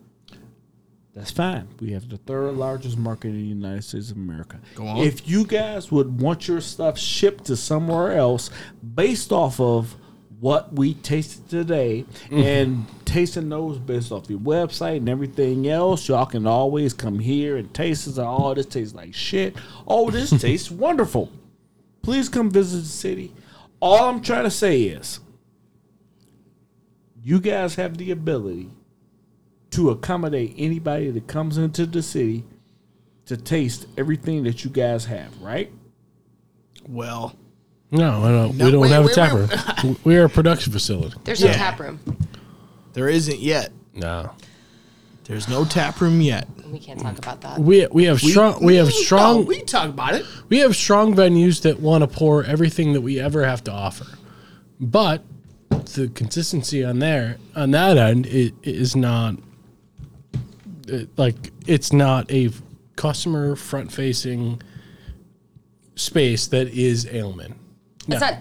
That's 1.14 1.30
fine. 1.30 1.68
We 1.80 1.92
have 1.92 2.10
the 2.10 2.18
third 2.18 2.56
largest 2.56 2.98
market 2.98 3.30
in 3.30 3.36
the 3.36 3.44
United 3.44 3.84
States 3.84 4.10
of 4.10 4.18
America. 4.18 4.60
Go 4.76 4.88
on. 4.88 4.98
If 4.98 5.28
you 5.28 5.46
guys 5.46 5.92
would 5.92 6.20
want 6.20 6.48
your 6.48 6.60
stuff 6.60 6.98
shipped 6.98 7.46
to 7.46 7.56
somewhere 7.56 8.14
else 8.14 8.50
based 8.96 9.32
off 9.32 9.60
of 9.60 9.96
what 10.40 10.74
we 10.74 10.96
tasted 10.96 11.48
today 11.48 12.04
mm-hmm. 12.26 12.40
and 12.40 13.06
tasting 13.06 13.48
those 13.48 13.78
based 13.78 14.12
off 14.12 14.30
your 14.30 14.40
website 14.40 14.98
and 14.98 15.08
everything 15.08 15.70
else, 15.70 16.10
y'all 16.10 16.26
can 16.26 16.48
always 16.48 16.94
come 16.94 17.20
here 17.20 17.58
and 17.58 17.72
taste 17.76 18.08
it. 18.08 18.18
Oh, 18.18 18.54
this 18.56 18.66
tastes 18.66 18.96
like 18.96 19.14
shit. 19.14 19.56
Oh, 19.88 20.10
this 20.10 20.32
tastes 20.42 20.72
wonderful. 20.72 21.32
Please 22.02 22.28
come 22.28 22.50
visit 22.50 22.80
the 22.80 22.86
city. 22.86 23.32
All 23.80 24.10
I'm 24.10 24.22
trying 24.22 24.46
to 24.46 24.52
say 24.52 24.82
is 24.82 25.20
you 27.22 27.40
guys 27.40 27.76
have 27.76 27.98
the 27.98 28.10
ability 28.10 28.70
to 29.74 29.90
accommodate 29.90 30.54
anybody 30.58 31.10
that 31.12 31.28
comes 31.28 31.58
into 31.58 31.86
the 31.86 32.02
city 32.04 32.44
to 33.26 33.38
taste 33.38 33.88
everything 33.98 34.44
that 34.44 34.64
you 34.64 34.70
guys 34.70 35.06
have, 35.06 35.40
right? 35.42 35.72
Well, 36.88 37.36
No, 37.92 38.22
no, 38.22 38.48
No, 38.52 38.66
we 38.66 38.72
don't 38.72 38.82
wait, 38.82 38.92
have 38.92 39.06
wait, 39.06 39.12
a 39.12 39.16
tap 39.16 39.34
wait. 39.34 39.84
room. 39.84 39.98
we 40.04 40.16
are 40.18 40.26
a 40.26 40.30
production 40.30 40.74
facility. 40.74 41.16
There's 41.24 41.42
no 41.44 41.48
Yeah. 41.52 41.54
tap 41.58 41.80
room. 41.80 42.00
there 42.94 43.08
isn't 43.10 43.40
yet. 43.40 43.72
No, 43.96 44.32
There's 45.26 45.48
no 45.48 45.64
tap 45.66 46.02
room 46.02 46.20
yet. 46.22 46.48
We 46.72 46.80
can't 46.80 47.00
talk 47.00 47.18
about 47.18 47.42
that. 47.42 47.60
we 47.60 47.86
we 47.92 48.04
have 48.06 48.20
strong 48.20 48.64
we 48.64 48.76
have 48.76 48.92
strong 48.92 49.36
No, 49.36 49.42
we 49.42 49.58
can 49.58 49.66
talk 49.68 49.90
about 49.90 50.16
it. 50.16 50.26
we 50.50 50.58
have 50.60 50.76
strong 50.76 51.16
venues 51.16 51.62
that 51.62 51.80
want 51.80 52.02
to 52.04 52.08
pour 52.08 52.44
everything 52.44 52.94
that 52.94 53.02
we 53.02 53.20
ever 53.20 53.46
have 53.46 53.64
to 53.66 53.72
offer, 53.72 54.06
but 54.80 55.24
the 55.94 56.08
consistency 56.10 56.84
on 56.84 57.00
there 57.00 57.38
on 57.56 57.72
that 57.72 57.98
end 57.98 58.26
it, 58.26 58.54
it 58.64 58.76
is 58.76 58.96
not 58.96 59.36
it- 59.36 59.40
like 61.18 61.52
it's 61.68 61.92
not 61.94 62.30
a 62.32 62.50
customer 62.96 63.56
front 63.56 63.92
facing 63.92 64.62
space 65.96 66.48
that 66.48 66.68
is 66.70 67.06
Aleman. 67.12 67.56
No, 68.08 68.16
It's 68.18 68.22
not 68.22 68.38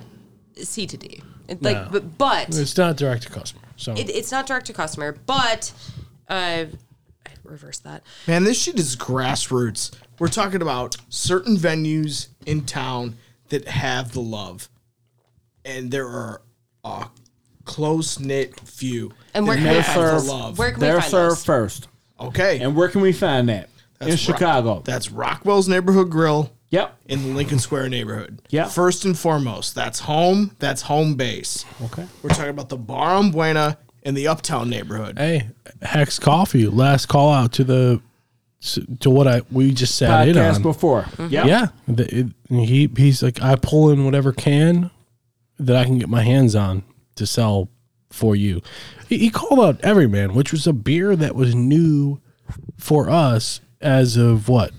C 0.56 0.86
to 0.86 0.96
D. 0.96 1.22
It, 1.48 1.62
like, 1.62 1.76
No. 1.76 1.88
but, 1.90 2.18
but 2.18 2.48
it's 2.48 2.76
not 2.76 2.96
direct 2.96 3.24
to 3.24 3.30
customer. 3.30 3.62
So 3.76 3.92
it, 3.94 4.08
it's 4.10 4.30
not 4.32 4.46
direct 4.46 4.66
to 4.66 4.72
customer. 4.72 5.12
But 5.26 5.72
uh, 6.28 6.64
I 7.26 7.30
reverse 7.44 7.78
that. 7.80 8.02
Man, 8.26 8.44
this 8.44 8.60
shit 8.60 8.78
is 8.78 8.96
grassroots. 8.96 9.92
We're 10.18 10.28
talking 10.28 10.62
about 10.62 10.96
certain 11.08 11.56
venues 11.56 12.28
in 12.46 12.64
town 12.64 13.16
that 13.48 13.68
have 13.68 14.12
the 14.12 14.20
love. 14.20 14.68
And 15.64 15.90
there 15.90 16.08
are 16.08 16.42
a 16.84 17.06
close 17.64 18.18
knit 18.18 18.58
few 18.60 19.12
And 19.34 19.46
where 19.46 19.56
can 19.56 19.64
we 19.68 19.74
have 19.76 19.86
find 19.86 20.06
the 20.06 20.12
those? 20.12 20.28
love. 20.28 20.58
Where 20.58 20.70
can 20.72 20.80
we 20.80 20.86
They're 20.86 21.00
find 21.00 21.10
served 21.10 21.36
those? 21.36 21.44
first. 21.44 21.88
Okay. 22.28 22.60
And 22.60 22.76
where 22.76 22.88
can 22.88 23.00
we 23.00 23.12
find 23.12 23.48
that? 23.48 23.68
in 24.02 24.08
Rock- 24.10 24.18
Chicago. 24.18 24.82
that's 24.84 25.10
Rockwell's 25.10 25.68
Neighborhood 25.68 26.10
Grill 26.10 26.52
yep. 26.70 26.96
in 27.06 27.22
the 27.22 27.28
Lincoln 27.34 27.58
Square 27.58 27.88
neighborhood. 27.90 28.42
Yeah. 28.50 28.68
First 28.68 29.04
and 29.04 29.16
foremost, 29.16 29.74
that's 29.74 30.00
home. 30.00 30.56
That's 30.58 30.82
home 30.82 31.14
base. 31.14 31.64
Okay. 31.84 32.06
We're 32.22 32.30
talking 32.30 32.50
about 32.50 32.68
the 32.68 32.76
Bar 32.76 33.14
on 33.16 33.30
Buena 33.30 33.78
in 34.02 34.14
the 34.14 34.28
Uptown 34.28 34.68
neighborhood. 34.68 35.18
hey, 35.18 35.50
Hex 35.82 36.18
Coffee, 36.18 36.66
last 36.66 37.06
call 37.06 37.32
out 37.32 37.52
to 37.52 37.64
the 37.64 38.00
to 39.00 39.10
what 39.10 39.26
I 39.26 39.42
we 39.50 39.72
just 39.72 39.96
sat 39.96 40.28
in 40.28 40.38
on. 40.38 40.62
before. 40.62 41.02
Mm-hmm. 41.02 41.32
Yep. 41.32 41.46
Yeah, 41.46 41.66
the, 41.88 42.18
it, 42.18 42.26
he 42.48 42.88
he's 42.96 43.22
like 43.22 43.42
I 43.42 43.56
pull 43.56 43.90
in 43.90 44.04
whatever 44.04 44.32
can 44.32 44.90
that 45.58 45.76
I 45.76 45.84
can 45.84 45.98
get 45.98 46.08
my 46.08 46.22
hands 46.22 46.54
on 46.54 46.84
to 47.16 47.26
sell 47.26 47.68
for 48.10 48.36
you. 48.36 48.62
He, 49.12 49.18
he 49.18 49.30
called 49.30 49.60
out 49.60 49.80
Everyman, 49.82 50.32
which 50.32 50.52
was 50.52 50.66
a 50.66 50.72
beer 50.72 51.14
that 51.16 51.34
was 51.34 51.54
new 51.54 52.18
for 52.78 53.10
us 53.10 53.60
as 53.80 54.16
of 54.16 54.48
what 54.48 54.72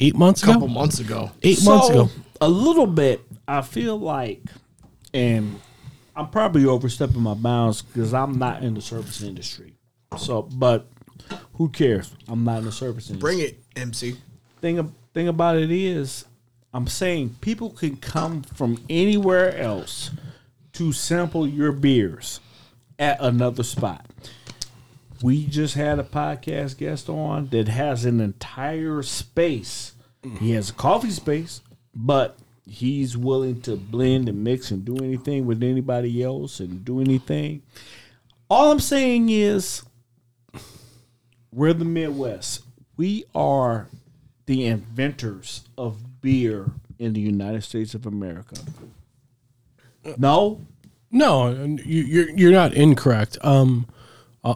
eight 0.00 0.16
months 0.16 0.42
A 0.42 0.46
couple 0.46 0.64
ago. 0.64 0.74
months 0.74 0.98
ago. 0.98 1.30
Eight 1.42 1.64
months 1.64 1.88
ago. 1.88 2.10
A 2.40 2.48
little 2.48 2.86
bit. 2.88 3.20
I 3.46 3.62
feel 3.62 3.96
like, 3.96 4.42
and 5.14 5.60
I'm 6.16 6.30
probably 6.30 6.66
overstepping 6.66 7.20
my 7.20 7.34
bounds 7.34 7.80
because 7.82 8.12
I'm 8.12 8.38
not 8.40 8.64
in 8.64 8.74
the 8.74 8.80
service 8.80 9.22
industry. 9.22 9.74
So, 10.18 10.42
but 10.42 10.88
who 11.54 11.68
cares? 11.68 12.12
I'm 12.26 12.42
not 12.42 12.58
in 12.58 12.64
the 12.64 12.72
service 12.72 13.08
industry. 13.08 13.20
Bring 13.20 13.38
it, 13.38 13.62
MC. 13.76 14.16
thing 14.60 14.92
thing 15.14 15.28
about 15.28 15.56
it 15.56 15.70
is, 15.70 16.24
I'm 16.74 16.88
saying 16.88 17.36
people 17.40 17.70
can 17.70 17.98
come 17.98 18.42
from 18.42 18.78
anywhere 18.90 19.56
else 19.56 20.10
to 20.72 20.92
sample 20.92 21.46
your 21.46 21.70
beers 21.72 22.40
at 22.98 23.20
another 23.20 23.62
spot. 23.62 24.06
We 25.22 25.46
just 25.46 25.74
had 25.74 25.98
a 25.98 26.04
podcast 26.04 26.78
guest 26.78 27.08
on 27.08 27.48
that 27.48 27.68
has 27.68 28.04
an 28.04 28.20
entire 28.20 29.02
space. 29.02 29.94
He 30.38 30.52
has 30.52 30.70
a 30.70 30.74
coffee 30.74 31.10
space, 31.10 31.60
but 31.94 32.38
he's 32.66 33.16
willing 33.16 33.60
to 33.62 33.76
blend 33.76 34.28
and 34.28 34.44
mix 34.44 34.70
and 34.70 34.84
do 34.84 34.96
anything 34.98 35.46
with 35.46 35.62
anybody 35.62 36.22
else 36.22 36.60
and 36.60 36.84
do 36.84 37.00
anything. 37.00 37.62
All 38.50 38.70
I'm 38.70 38.80
saying 38.80 39.30
is 39.30 39.82
we're 41.52 41.72
the 41.72 41.84
Midwest. 41.84 42.62
We 42.96 43.24
are 43.34 43.88
the 44.46 44.66
inventors 44.66 45.64
of 45.76 46.20
beer 46.20 46.72
in 46.98 47.12
the 47.12 47.20
United 47.20 47.62
States 47.64 47.94
of 47.94 48.06
America. 48.06 48.56
No, 50.16 50.60
No, 51.10 51.50
you, 51.84 52.02
you're 52.02 52.30
you're 52.30 52.52
not 52.52 52.74
incorrect. 52.74 53.38
Um, 53.42 53.86
uh, 54.44 54.54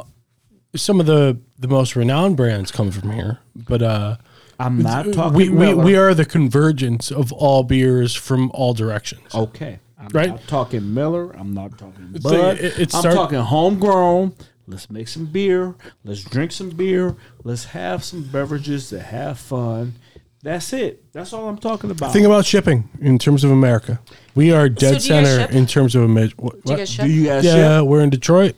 some 0.77 1.01
of 1.01 1.07
the 1.07 1.39
the 1.59 1.69
most 1.69 1.97
renowned 1.97 2.37
brands 2.37 2.71
come 2.71 2.91
from 2.91 3.11
here, 3.13 3.39
but 3.57 3.83
uh, 3.83 4.17
I'm 4.61 4.79
not 4.83 5.13
talking. 5.13 5.37
we, 5.37 5.49
we 5.49 5.57
Miller. 5.59 5.85
we 5.85 5.97
are 5.97 6.15
the 6.15 6.25
convergence 6.27 7.11
of 7.11 7.33
all 7.33 7.63
beers 7.63 8.15
from 8.15 8.51
all 8.53 8.75
directions. 8.75 9.35
okay. 9.35 9.79
I'm 9.99 10.09
Right? 10.09 10.31
not 10.31 10.49
talking 10.49 10.93
Miller. 10.95 11.31
I'm 11.31 11.55
not 11.55 11.79
talking 11.79 12.11
It's 12.13 12.25
Bud. 12.25 12.37
like- 12.39 12.59
it- 12.59 12.79
it 12.81 12.95
I'm 12.95 13.01
start- 13.01 13.15
talking 13.15 13.39
homegrown. 13.39 14.35
Let's 14.67 14.91
make 14.91 15.07
some 15.07 15.27
beer. 15.27 15.77
Let's 16.05 16.25
drink 16.25 16.51
some 16.51 16.71
beer. 16.71 17.17
Let's 17.45 17.67
have 17.67 18.03
some 18.03 18.25
beverages 18.25 18.89
to 18.89 19.01
have 19.01 19.39
fun. 19.39 19.95
That's 20.43 20.73
it. 20.73 21.05
That's 21.13 21.33
all 21.33 21.49
I'm 21.49 21.57
talking 21.59 21.91
about. 21.93 22.13
Think 22.13 22.27
about 22.27 22.45
shipping 22.47 22.89
in 23.01 23.17
terms 23.19 23.45
of 23.45 23.53
America. 23.53 24.01
We 24.35 24.53
are 24.53 24.69
dead 24.69 24.79
do 24.79 24.85
you 24.87 24.93
guys 24.93 25.29
center 25.29 25.53
in 25.53 25.67
terms 25.67 25.95
of 25.95 26.03
a 26.05 26.09
mid. 26.09 26.33
What, 26.39 26.63
Do 26.65 26.73
you 26.73 26.79
guys 26.79 26.91
ship? 26.91 27.05
Do 27.05 27.11
you 27.11 27.27
guys 27.27 27.45
yeah, 27.45 27.79
ship? 27.81 27.87
we're 27.87 28.01
in 28.03 28.11
Detroit. 28.11 28.57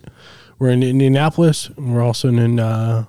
We're 0.58 0.70
in 0.70 0.82
Indianapolis. 0.82 1.68
And 1.76 1.94
we're 1.94 2.02
also 2.02 2.28
in 2.28 2.60
uh, 2.60 3.04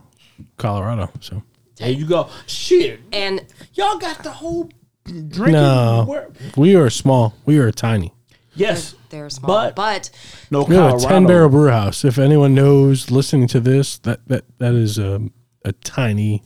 Colorado. 0.57 1.09
So 1.19 1.43
There 1.77 1.89
you 1.91 2.05
go. 2.07 2.29
Shit. 2.47 3.01
And 3.11 3.45
Y'all 3.73 3.97
got 3.97 4.23
the 4.23 4.31
whole 4.31 4.69
drinking. 5.05 5.51
no, 5.53 6.05
wor- 6.07 6.31
we 6.57 6.75
are 6.75 6.89
small. 6.89 7.35
We 7.45 7.59
are 7.59 7.71
tiny. 7.71 8.11
Yes. 8.55 8.95
they're 9.09 9.29
small, 9.29 9.47
But- 9.49 9.75
but, 9.75 10.09
No 10.49 10.63
We 10.63 10.75
have 10.75 10.85
a 10.85 10.89
Colorado. 10.91 11.07
ten 11.09 11.27
barrel 11.27 11.49
brew 11.49 11.69
house. 11.69 12.03
If 12.05 12.17
anyone 12.17 12.55
knows 12.55 13.11
listening 13.11 13.47
to 13.49 13.59
this, 13.59 13.97
that 13.99 14.25
that 14.27 14.45
that 14.59 14.73
is 14.73 14.97
a 14.97 15.21
a 15.65 15.71
tiny. 15.73 16.41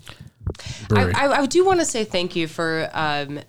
I, 0.91 1.11
I, 1.11 1.41
I 1.41 1.45
do 1.45 1.63
want 1.63 1.79
to 1.81 1.85
say 1.85 2.03
thank 2.03 2.35
you 2.35 2.47
for 2.47 2.89
um, 2.93 3.39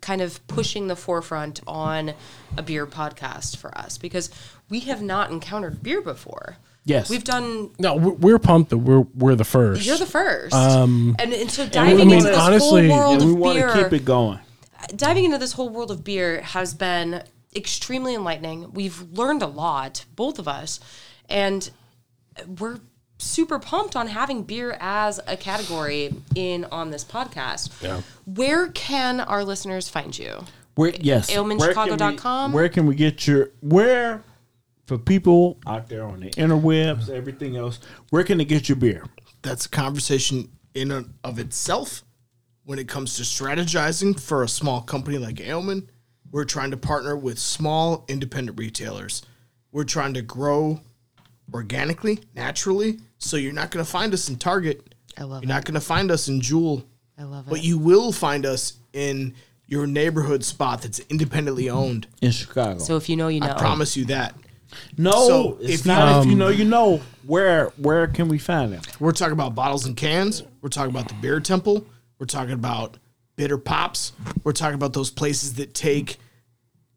kind 0.00 0.20
of 0.20 0.46
pushing 0.46 0.86
the 0.88 0.96
forefront 0.96 1.60
on 1.66 2.12
a 2.56 2.62
beer 2.62 2.86
podcast 2.86 3.56
for 3.56 3.76
us 3.76 3.98
because 3.98 4.30
we 4.68 4.80
have 4.80 5.02
not 5.02 5.30
encountered 5.30 5.82
beer 5.82 6.00
before. 6.00 6.56
Yes. 6.84 7.10
We've 7.10 7.24
done. 7.24 7.70
no, 7.78 7.96
we're 7.96 8.12
we're 8.12 8.38
pumped 8.38 8.70
that 8.70 8.78
we're 8.78 9.00
we're 9.14 9.34
the 9.34 9.44
first. 9.44 9.84
You're 9.84 9.98
the 9.98 10.06
first, 10.06 10.54
Um, 10.54 11.14
and, 11.18 11.32
and 11.34 11.50
so 11.50 11.64
we 11.64 11.70
diving 11.70 11.98
wanna- 12.08 12.12
into 12.18 12.28
this 12.28 12.38
honestly- 12.38 12.88
whole 12.88 12.98
world 12.98 13.20
and 13.22 13.30
we 13.30 13.32
of 13.34 13.38
want 13.38 13.58
beer, 13.58 13.72
to 13.74 13.82
keep 13.84 13.92
it 13.92 14.04
going. 14.04 14.38
diving 14.96 15.24
into 15.24 15.38
this 15.38 15.52
whole 15.52 15.68
world 15.68 15.90
of 15.90 16.02
beer 16.04 16.40
has 16.40 16.72
been 16.72 17.22
extremely 17.54 18.14
enlightening. 18.14 18.72
We've 18.72 19.02
learned 19.12 19.42
a 19.42 19.46
lot, 19.46 20.04
both 20.16 20.38
of 20.38 20.48
us, 20.48 20.80
and 21.28 21.68
we're 22.58 22.78
super 23.18 23.58
pumped 23.58 23.96
on 23.96 24.06
having 24.06 24.44
beer 24.44 24.76
as 24.80 25.20
a 25.26 25.36
category 25.36 26.14
in 26.34 26.64
on 26.66 26.90
this 26.90 27.04
podcast. 27.04 27.82
Yeah. 27.82 28.00
Where 28.24 28.68
can 28.68 29.20
our 29.20 29.44
listeners 29.44 29.88
find 29.88 30.16
you? 30.16 30.44
Where, 30.76 30.94
yes. 30.98 31.30
AlemanChicago.com? 31.30 32.52
Where 32.52 32.68
can 32.68 32.86
we 32.86 32.94
get 32.94 33.26
your 33.26 33.50
where 33.60 34.22
for 34.86 34.96
people 34.96 35.58
out 35.66 35.88
there 35.88 36.04
on 36.04 36.20
the 36.20 36.30
interwebs, 36.30 37.10
everything 37.10 37.56
else? 37.56 37.80
Where 38.10 38.22
can 38.22 38.38
they 38.38 38.44
get 38.44 38.68
your 38.68 38.76
beer? 38.76 39.04
That's 39.42 39.66
a 39.66 39.68
conversation 39.68 40.50
in 40.74 40.90
and 40.92 41.14
of 41.24 41.38
itself. 41.38 42.04
When 42.64 42.78
it 42.78 42.86
comes 42.86 43.16
to 43.16 43.22
strategizing 43.22 44.20
for 44.20 44.42
a 44.42 44.48
small 44.48 44.82
company 44.82 45.16
like 45.16 45.40
Aleman, 45.40 45.88
we're 46.30 46.44
trying 46.44 46.70
to 46.70 46.76
partner 46.76 47.16
with 47.16 47.38
small 47.38 48.04
independent 48.08 48.58
retailers. 48.58 49.22
We're 49.72 49.84
trying 49.84 50.12
to 50.14 50.22
grow 50.22 50.82
organically, 51.52 52.20
naturally. 52.34 52.98
So 53.18 53.36
you're 53.36 53.52
not 53.52 53.70
going 53.70 53.84
to 53.84 53.90
find 53.90 54.14
us 54.14 54.28
in 54.28 54.36
Target. 54.36 54.94
I 55.16 55.24
love 55.24 55.42
You're 55.42 55.48
not 55.48 55.64
going 55.64 55.74
to 55.74 55.80
find 55.80 56.10
us 56.10 56.28
in 56.28 56.40
Jewel. 56.40 56.84
I 57.18 57.24
love 57.24 57.46
But 57.48 57.58
it. 57.58 57.64
you 57.64 57.78
will 57.78 58.12
find 58.12 58.46
us 58.46 58.74
in 58.92 59.34
your 59.66 59.86
neighborhood 59.86 60.44
spot 60.44 60.82
that's 60.82 61.00
independently 61.10 61.68
owned. 61.68 62.06
In 62.22 62.30
Chicago. 62.30 62.78
So 62.78 62.96
if 62.96 63.08
you 63.08 63.16
know, 63.16 63.28
you 63.28 63.40
know. 63.40 63.50
I 63.50 63.58
promise 63.58 63.96
you 63.96 64.04
that. 64.06 64.34
no, 64.96 65.10
so 65.26 65.58
it's 65.60 65.80
if 65.80 65.86
you- 65.86 65.92
not 65.92 66.20
if 66.20 66.26
you 66.26 66.32
Um, 66.32 66.38
know 66.38 66.48
you 66.48 66.64
know. 66.64 67.00
Where 67.26 67.66
where 67.76 68.06
can 68.06 68.28
we 68.28 68.38
find 68.38 68.72
them? 68.72 68.80
We're 68.98 69.12
talking 69.12 69.32
about 69.34 69.54
bottles 69.54 69.84
and 69.84 69.94
cans. 69.96 70.42
We're 70.62 70.70
talking 70.70 70.90
about 70.90 71.08
the 71.08 71.14
beer 71.14 71.40
temple. 71.40 71.86
We're 72.18 72.26
talking 72.26 72.54
about 72.54 72.96
bitter 73.36 73.58
pops. 73.58 74.12
We're 74.44 74.52
talking 74.52 74.74
about 74.76 74.94
those 74.94 75.10
places 75.10 75.54
that 75.54 75.74
take 75.74 76.16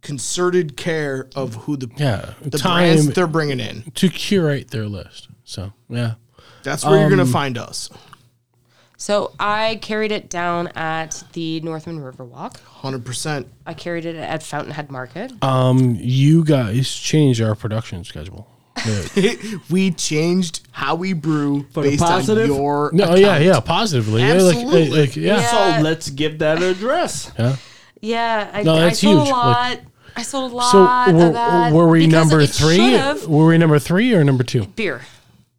concerted 0.01 0.75
care 0.77 1.27
of 1.35 1.55
who 1.55 1.77
the 1.77 1.89
Yeah, 1.97 2.31
the 2.41 2.57
time- 2.57 2.95
brands 2.95 3.07
they're 3.15 3.27
bringing 3.27 3.59
in. 3.59 3.83
to 3.95 4.09
curate 4.09 4.71
their 4.71 4.87
list. 4.87 5.27
So 5.43 5.73
yeah, 5.89 6.13
That's 6.63 6.83
where 6.85 6.95
you're 6.97 7.05
Um, 7.05 7.11
gonna 7.11 7.25
find 7.25 7.57
us. 7.57 7.89
So 8.97 9.31
I 9.39 9.79
carried 9.81 10.11
it 10.11 10.29
down 10.29 10.67
at 10.75 11.23
the 11.33 11.59
Northman 11.61 11.99
Riverwalk. 11.99 12.57
Hundred 12.59 13.03
percent. 13.03 13.47
I 13.65 13.73
carried 13.73 14.05
it 14.05 14.15
at 14.15 14.43
Fountainhead 14.43 14.91
Market. 14.91 15.31
um, 15.43 15.97
you 15.99 16.43
guys 16.43 16.89
changed 16.93 17.41
our 17.41 17.55
production 17.55 18.03
schedule. 18.03 18.47
We 19.69 19.91
changed 19.91 20.61
how 20.71 20.95
we 20.95 21.13
brew 21.13 21.65
the 21.73 21.81
based 21.81 22.01
on 22.03 22.09
positive? 22.09 22.47
your 22.47 22.89
no, 22.93 23.15
yeah, 23.15 23.35
account. 23.35 23.43
yeah, 23.43 23.59
positively. 23.59 24.21
Yeah, 24.21 24.33
like- 24.33 24.55
Absolutely. 24.55 24.89
Like, 24.89 24.99
like, 25.09 25.15
yeah, 25.15 25.37
Yeah. 25.41 25.77
So 25.77 25.83
let's 25.83 26.09
give 26.09 26.39
that 26.39 26.61
address. 26.61 27.31
yeah. 27.37 27.55
Yeah, 28.01 28.49
I, 28.53 28.63
No, 28.63 28.75
I 28.75 28.79
that's 28.81 28.99
sold 28.99 29.17
huge. 29.17 29.27
a 29.27 29.31
lot. 29.31 29.69
Like- 29.71 29.81
I 30.15 30.23
sold 30.23 30.51
a 30.51 30.55
lot 30.55 30.71
So 30.71 30.83
of 30.87 31.15
were, 31.15 31.31
that. 31.33 31.73
were 31.73 31.87
we 31.87 32.07
number 32.07 32.45
three? 32.45 32.75
should've- 32.77 33.27
Were 33.27 33.47
we 33.47 33.57
number 33.57 33.79
three 33.79 34.13
or 34.13 34.23
number 34.23 34.43
two? 34.43 34.65
Beer. 34.65 35.01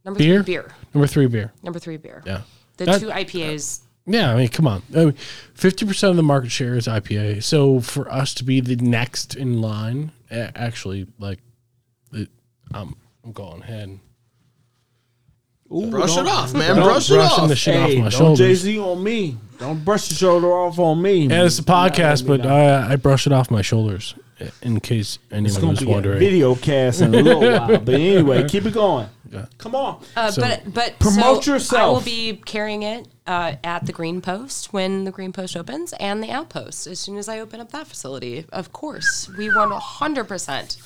Number 0.05 0.19
Beer? 0.19 0.43
three 0.43 0.55
beer. 0.55 0.73
Number 0.95 1.07
three 1.07 1.27
beer. 1.27 1.53
Number 1.63 1.79
three 1.79 1.97
beer. 1.97 2.23
Yeah. 2.27 2.41
The 2.77 2.85
That- 2.87 3.01
two 3.01 3.09
IPAs. 3.11 3.81
Yeah, 4.05 4.33
I 4.33 4.37
mean, 4.37 4.49
come 4.49 4.67
on. 4.67 4.83
Fifty 5.55 5.87
percent 5.87 6.11
of 6.11 6.17
the 6.17 6.23
market 6.25 6.51
share 6.51 6.75
is 6.75 6.89
IPA. 6.89 7.43
So 7.45 7.81
for 7.81 8.11
us 8.11 8.35
to 8.35 8.45
be 8.45 8.61
the 8.61 8.75
next 8.77 9.37
in 9.37 9.61
line, 9.63 10.11
actually, 10.31 11.07
like, 11.21 11.39
it, 12.13 12.29
I'm 12.75 12.97
I'm 13.25 13.31
going 13.33 13.63
ahead. 13.63 14.01
Ooh, 15.73 15.87
Brush 15.91 16.17
don't- 16.17 16.27
it 16.27 16.31
off, 16.31 16.53
man. 16.53 16.77
Don't 16.77 16.85
Brush 16.85 17.11
it 17.11 17.15
brushing 17.15 17.45
off. 17.45 17.49
the 17.49 17.57
shit 17.57 17.75
Hey, 17.75 17.99
off 17.99 18.05
my 18.05 18.19
don't 18.19 18.37
Jay. 18.37 18.55
Z 18.55 18.79
on 18.79 19.03
me. 19.03 19.37
Don't 19.59 19.85
brush 19.85 20.11
your 20.11 20.17
shoulder 20.19 20.49
off 20.53 20.79
on 20.79 21.01
me. 21.01 21.29
Yeah, 21.29 21.45
it's 21.47 21.59
a 21.59 21.63
podcast, 21.63 22.27
but 22.27 22.45
I, 22.45 22.93
I 22.93 22.97
brush 22.97 23.27
it 23.27 23.33
off 23.33 23.51
my 23.51 23.63
shoulders 23.63 24.15
in 24.63 24.81
case 24.81 25.19
It's 25.31 25.33
anyone 25.33 25.61
gonna 25.61 25.71
was 25.73 25.81
be 25.81 25.87
a 25.87 25.89
wondering. 25.89 26.19
video 26.19 26.55
cast 26.55 27.01
in 27.01 27.15
a 27.15 27.23
little 27.23 27.41
while. 27.41 27.79
But 27.79 27.95
anyway, 27.95 28.49
keep 28.49 28.67
it 28.67 28.75
going. 28.75 29.09
Come 29.57 29.75
on. 29.75 30.03
Uh, 30.15 30.31
So- 30.31 30.43
but 30.43 30.75
but 30.75 30.99
Promote 30.99 31.45
so 31.45 31.77
I 31.79 31.87
will 31.89 32.01
be 32.03 32.37
carrying 32.45 32.83
it 32.83 33.09
uh, 33.27 33.55
at 33.65 33.87
the 33.87 33.93
Green 33.93 34.21
Post 34.21 34.73
when 34.75 35.05
the 35.05 35.11
Green 35.11 35.33
Post 35.33 35.57
opens, 35.57 35.95
and 35.95 36.23
the 36.23 36.31
Outpost 36.31 36.87
as 36.87 36.99
soon 37.01 37.17
as 37.17 37.29
I 37.29 37.41
open 37.41 37.59
up 37.61 37.71
that 37.73 37.87
facility. 37.87 38.45
Of 38.53 38.73
course, 38.73 39.31
we 39.39 39.49
want 39.55 39.73
hundred 39.73 40.25
percent. 40.29 40.77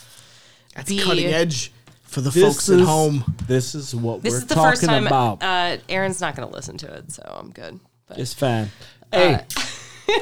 That's 0.76 0.88
Be- 0.88 1.00
cutting 1.02 1.26
edge 1.26 1.72
for 2.02 2.20
the 2.20 2.30
This 2.30 2.44
folks 2.44 2.68
is, 2.68 2.80
at 2.82 2.86
home. 2.86 3.34
This 3.48 3.74
is 3.74 3.94
what 3.96 4.22
This 4.22 4.32
we're 4.34 4.40
talking. 4.40 4.40
This 4.40 4.42
is 4.42 4.46
the 4.48 4.54
talking 4.54 4.70
first 4.70 4.84
time 4.84 5.06
about. 5.08 5.42
uh, 5.42 5.78
Aaron's 5.88 6.20
not 6.20 6.36
going 6.36 6.48
to 6.48 6.54
listen 6.54 6.76
to 6.78 6.94
it, 6.94 7.10
so 7.10 7.22
I'm 7.40 7.50
good. 7.50 7.80
But 8.06 8.18
it's 8.18 8.32
fine. 8.32 8.70
Hey, 9.12 9.40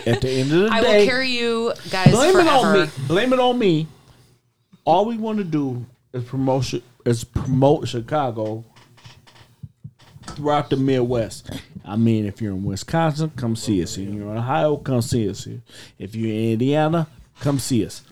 at 0.06 0.20
the 0.20 0.31
end 0.31 0.52
of 0.52 0.59
the 0.61 0.69
day. 0.69 0.74
I 0.77 0.81
day, 0.81 0.98
will 1.01 1.06
carry 1.06 1.28
you 1.31 1.73
guys 1.90 2.11
blame 2.12 2.32
forever. 2.32 2.48
it 2.48 2.51
on 2.51 2.81
me. 2.86 2.90
Blame 3.06 3.32
it 3.32 3.39
on 3.40 3.59
me. 3.59 3.86
All 4.85 5.06
we 5.06 5.16
want 5.16 5.39
to 5.39 5.44
do 5.44 5.85
is 6.12 6.24
promote 6.24 6.70
Chi- 6.70 6.82
is 7.05 7.24
promote 7.24 7.89
Chicago 7.89 8.65
throughout 10.23 10.70
the 10.70 10.77
Midwest. 10.77 11.51
I 11.85 11.97
mean, 11.97 12.24
if 12.27 12.40
you're 12.40 12.52
in 12.55 12.65
Wisconsin, 12.65 13.31
come 13.36 13.56
see 13.56 13.82
us. 13.82 13.97
If 13.98 14.09
you're 14.09 14.31
in 14.31 14.39
Ohio, 14.39 14.77
come 14.78 15.02
see 15.02 15.28
us. 15.28 15.47
If 15.98 16.15
you're 16.15 16.31
in 16.31 16.52
Indiana, 16.52 17.09
come 17.40 17.59
see 17.59 17.85
us. 17.85 18.02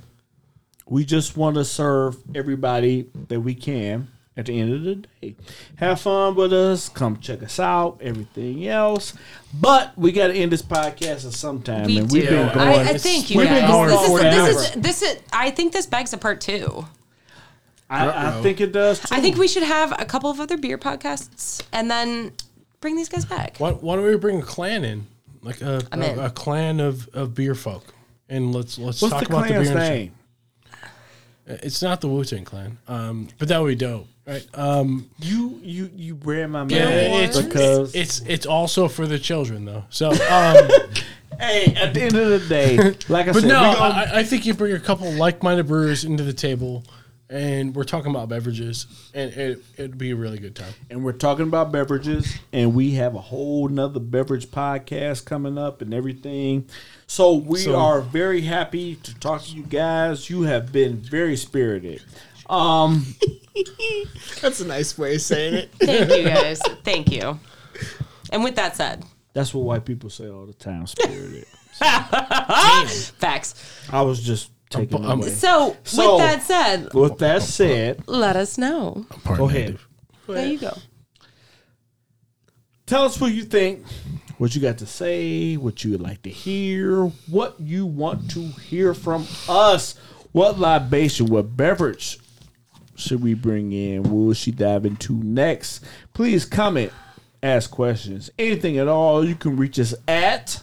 We 0.86 1.04
just 1.04 1.36
want 1.36 1.56
to 1.56 1.64
serve 1.64 2.16
everybody 2.34 3.08
that 3.28 3.40
we 3.40 3.54
can 3.54 4.08
at 4.36 4.46
the 4.46 4.58
end 4.58 4.72
of 4.72 4.82
the 4.82 4.94
day. 4.94 5.36
Have 5.76 6.00
fun 6.00 6.34
with 6.34 6.52
us. 6.52 6.88
Come 6.88 7.18
check 7.18 7.42
us 7.42 7.58
out. 7.60 7.98
Everything 8.00 8.66
else. 8.66 9.14
But 9.52 9.96
we 9.96 10.12
got 10.12 10.28
to 10.28 10.34
end 10.34 10.52
this 10.52 10.62
podcast 10.62 11.26
at 11.26 11.32
some 11.32 11.62
time. 11.62 11.86
We 11.86 11.98
and 11.98 12.08
do. 12.08 12.14
we've 12.14 12.28
been 12.28 12.54
going. 12.54 12.58
I, 12.58 12.90
I 12.90 12.98
thank 12.98 13.30
you 13.30 13.38
we've 13.38 13.48
guys. 13.48 13.60
been 13.60 13.70
going 13.70 13.88
this, 13.90 14.00
is, 14.00 14.08
for 14.08 14.18
this 14.18 14.34
forever. 14.34 14.58
is 14.58 14.70
this 14.82 15.02
is. 15.02 15.18
I 15.32 15.50
think 15.50 15.72
this 15.72 15.86
begs 15.86 16.12
a 16.12 16.18
part 16.18 16.40
two. 16.40 16.86
I, 17.90 18.38
I 18.38 18.42
think 18.42 18.62
it 18.62 18.72
does 18.72 19.00
too. 19.00 19.14
I 19.14 19.20
think 19.20 19.36
we 19.36 19.46
should 19.46 19.64
have 19.64 19.92
a 20.00 20.06
couple 20.06 20.30
of 20.30 20.40
other 20.40 20.56
beer 20.56 20.78
podcasts 20.78 21.62
and 21.74 21.90
then 21.90 22.32
bring 22.80 22.96
these 22.96 23.10
guys 23.10 23.26
back. 23.26 23.58
Why, 23.58 23.72
why 23.72 23.96
don't 23.96 24.06
we 24.06 24.16
bring 24.16 24.38
a 24.38 24.42
clan 24.42 24.82
in, 24.82 25.06
like 25.42 25.60
a, 25.60 25.82
I'm 25.92 26.02
in. 26.02 26.18
a, 26.18 26.24
a 26.24 26.30
clan 26.30 26.80
of, 26.80 27.06
of 27.12 27.34
beer 27.34 27.54
folk, 27.54 27.94
and 28.30 28.54
let's 28.54 28.78
let's 28.78 29.02
What's 29.02 29.12
talk 29.12 29.24
the 29.24 29.28
about 29.28 29.48
the 29.48 29.60
beer. 29.60 29.74
name? 29.74 30.14
It's 31.46 31.82
not 31.82 32.00
the 32.00 32.08
Wu 32.08 32.24
Tang 32.24 32.44
Clan, 32.44 32.78
um, 32.88 33.28
but 33.38 33.48
that 33.48 33.60
would 33.60 33.68
be 33.68 33.74
dope. 33.74 34.06
Right. 34.26 34.46
Um, 34.54 35.10
You 35.18 35.58
you 35.62 35.90
you 35.96 36.14
ran 36.22 36.50
my 36.50 36.60
yeah, 36.66 36.84
man 36.84 37.24
it's, 37.24 37.40
because 37.40 37.94
it's 37.94 38.20
it's 38.20 38.46
also 38.46 38.86
for 38.88 39.06
the 39.06 39.18
children 39.18 39.64
though. 39.64 39.84
So, 39.90 40.10
um, 40.30 40.70
hey, 41.40 41.74
at 41.76 41.92
the 41.94 42.02
end 42.02 42.16
of 42.16 42.28
the 42.28 42.42
day, 42.48 42.76
like 43.08 43.26
I 43.28 43.32
but 43.32 43.40
said, 43.40 43.48
no, 43.48 43.60
we 43.70 43.76
I, 43.76 44.18
I 44.20 44.22
think 44.22 44.46
you 44.46 44.54
bring 44.54 44.74
a 44.74 44.80
couple 44.80 45.10
like-minded 45.12 45.66
brewers 45.66 46.04
into 46.04 46.22
the 46.22 46.32
table, 46.32 46.84
and 47.28 47.74
we're 47.74 47.82
talking 47.82 48.10
about 48.12 48.28
beverages, 48.28 48.86
and 49.12 49.32
it, 49.32 49.64
it'd 49.76 49.98
be 49.98 50.12
a 50.12 50.16
really 50.16 50.38
good 50.38 50.54
time. 50.54 50.72
and 50.88 51.02
we're 51.02 51.12
talking 51.12 51.48
about 51.48 51.72
beverages, 51.72 52.32
and 52.52 52.74
we 52.76 52.92
have 52.92 53.16
a 53.16 53.20
whole 53.20 53.66
nother 53.68 53.98
beverage 53.98 54.46
podcast 54.52 55.24
coming 55.24 55.58
up 55.58 55.82
and 55.82 55.92
everything. 55.92 56.68
So 57.08 57.34
we 57.34 57.58
So- 57.58 57.74
are 57.74 58.00
very 58.00 58.42
happy 58.42 58.94
to 59.02 59.18
talk 59.18 59.42
to 59.46 59.50
you 59.56 59.64
guys. 59.64 60.30
You 60.30 60.42
have 60.42 60.70
been 60.72 60.98
very 60.98 61.36
spirited. 61.36 62.02
Um, 62.52 63.06
That's 64.42 64.60
a 64.60 64.66
nice 64.66 64.96
way 64.98 65.14
of 65.14 65.22
saying 65.22 65.54
it. 65.54 65.70
Thank 65.80 66.10
you 66.10 66.24
guys. 66.24 66.60
Thank 66.84 67.10
you. 67.10 67.40
And 68.30 68.44
with 68.44 68.56
that 68.56 68.76
said, 68.76 69.04
that's 69.34 69.54
what 69.54 69.64
white 69.64 69.84
people 69.86 70.10
say 70.10 70.28
all 70.28 70.44
the 70.44 70.52
time. 70.52 70.86
Spirited. 70.86 71.46
facts. 73.18 73.54
I 73.90 74.02
was 74.02 74.22
just 74.22 74.50
taking 74.68 75.04
Um, 75.04 75.20
away. 75.20 75.30
So, 75.30 75.76
So- 75.84 76.16
with 76.16 76.24
that 76.26 76.42
said, 76.42 76.92
With 76.94 77.18
that 77.18 77.42
said, 77.42 78.02
let 78.06 78.36
us 78.36 78.58
know. 78.58 79.06
go 79.36 79.48
ahead. 79.48 79.78
There 80.28 80.46
you 80.46 80.58
go. 80.58 80.76
Tell 82.86 83.04
us 83.04 83.18
what 83.20 83.32
you 83.32 83.44
think, 83.44 83.86
what 84.36 84.54
you 84.54 84.60
got 84.60 84.78
to 84.78 84.86
say, 84.86 85.56
what 85.56 85.82
you 85.84 85.92
would 85.92 86.02
like 86.02 86.22
to 86.22 86.30
hear, 86.30 87.04
what 87.30 87.58
you 87.58 87.86
want 87.86 88.30
to 88.32 88.40
hear 88.48 88.92
from 88.92 89.26
us. 89.48 89.94
What 90.32 90.58
libation, 90.58 91.26
what 91.26 91.56
beverage 91.56 92.18
should 93.02 93.22
we 93.22 93.34
bring 93.34 93.72
in? 93.72 94.02
What 94.04 94.12
will 94.12 94.34
she 94.34 94.50
dive 94.50 94.84
into 94.86 95.14
next? 95.22 95.84
Please 96.14 96.44
comment, 96.44 96.92
ask 97.42 97.70
questions, 97.70 98.30
anything 98.38 98.78
at 98.78 98.88
all. 98.88 99.24
You 99.26 99.34
can 99.34 99.56
reach 99.56 99.78
us 99.78 99.94
at 100.08 100.62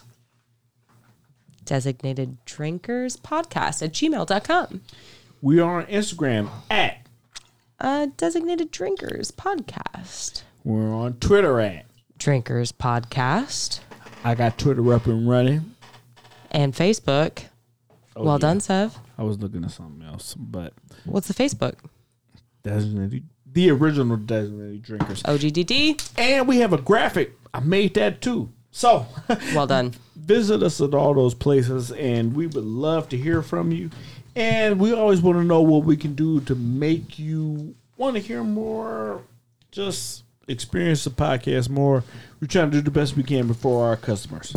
Designated 1.64 2.44
Drinkers 2.44 3.16
Podcast 3.16 3.82
at 3.82 3.92
gmail.com. 3.92 4.80
we 5.42 5.60
are 5.60 5.80
on 5.80 5.86
Instagram 5.86 6.48
at 6.70 7.06
Uh, 7.78 8.08
Designated 8.16 8.70
Drinkers 8.70 9.30
Podcast. 9.30 10.42
we're 10.64 10.92
on 10.92 11.14
Twitter 11.14 11.60
at 11.60 11.86
Drinkers 12.18 12.72
Podcast. 12.72 13.80
I 14.24 14.34
got 14.34 14.58
Twitter 14.58 14.92
up 14.92 15.06
and 15.06 15.28
running. 15.28 15.74
And 16.50 16.74
Facebook. 16.74 17.44
Oh, 18.16 18.24
well 18.24 18.34
yeah. 18.34 18.38
done, 18.40 18.60
Sev. 18.60 18.98
I 19.16 19.22
was 19.22 19.38
looking 19.38 19.64
at 19.64 19.70
something 19.70 20.06
else, 20.06 20.34
but 20.34 20.72
What's 21.04 21.28
the 21.28 21.34
Facebook? 21.34 21.74
Designated 22.62 23.24
the 23.52 23.70
original 23.70 24.16
designated 24.16 24.82
drinkers. 24.82 25.22
OGDD. 25.24 26.12
And 26.18 26.46
we 26.46 26.58
have 26.58 26.72
a 26.72 26.78
graphic. 26.78 27.32
I 27.52 27.60
made 27.60 27.94
that 27.94 28.20
too. 28.20 28.50
So 28.70 29.06
Well 29.54 29.66
done. 29.66 29.94
visit 30.14 30.62
us 30.62 30.80
at 30.80 30.94
all 30.94 31.14
those 31.14 31.34
places 31.34 31.90
and 31.90 32.34
we 32.34 32.46
would 32.46 32.64
love 32.64 33.08
to 33.08 33.16
hear 33.16 33.42
from 33.42 33.72
you. 33.72 33.90
And 34.36 34.78
we 34.78 34.92
always 34.92 35.20
want 35.20 35.38
to 35.38 35.44
know 35.44 35.60
what 35.62 35.84
we 35.84 35.96
can 35.96 36.14
do 36.14 36.40
to 36.42 36.54
make 36.54 37.18
you 37.18 37.74
want 37.96 38.14
to 38.14 38.20
hear 38.22 38.44
more, 38.44 39.22
just 39.72 40.22
experience 40.46 41.02
the 41.02 41.10
podcast 41.10 41.68
more. 41.68 42.04
We're 42.40 42.46
trying 42.46 42.70
to 42.70 42.76
do 42.76 42.82
the 42.82 42.92
best 42.92 43.16
we 43.16 43.24
can 43.24 43.48
before 43.48 43.86
our 43.88 43.96
customers. 43.96 44.54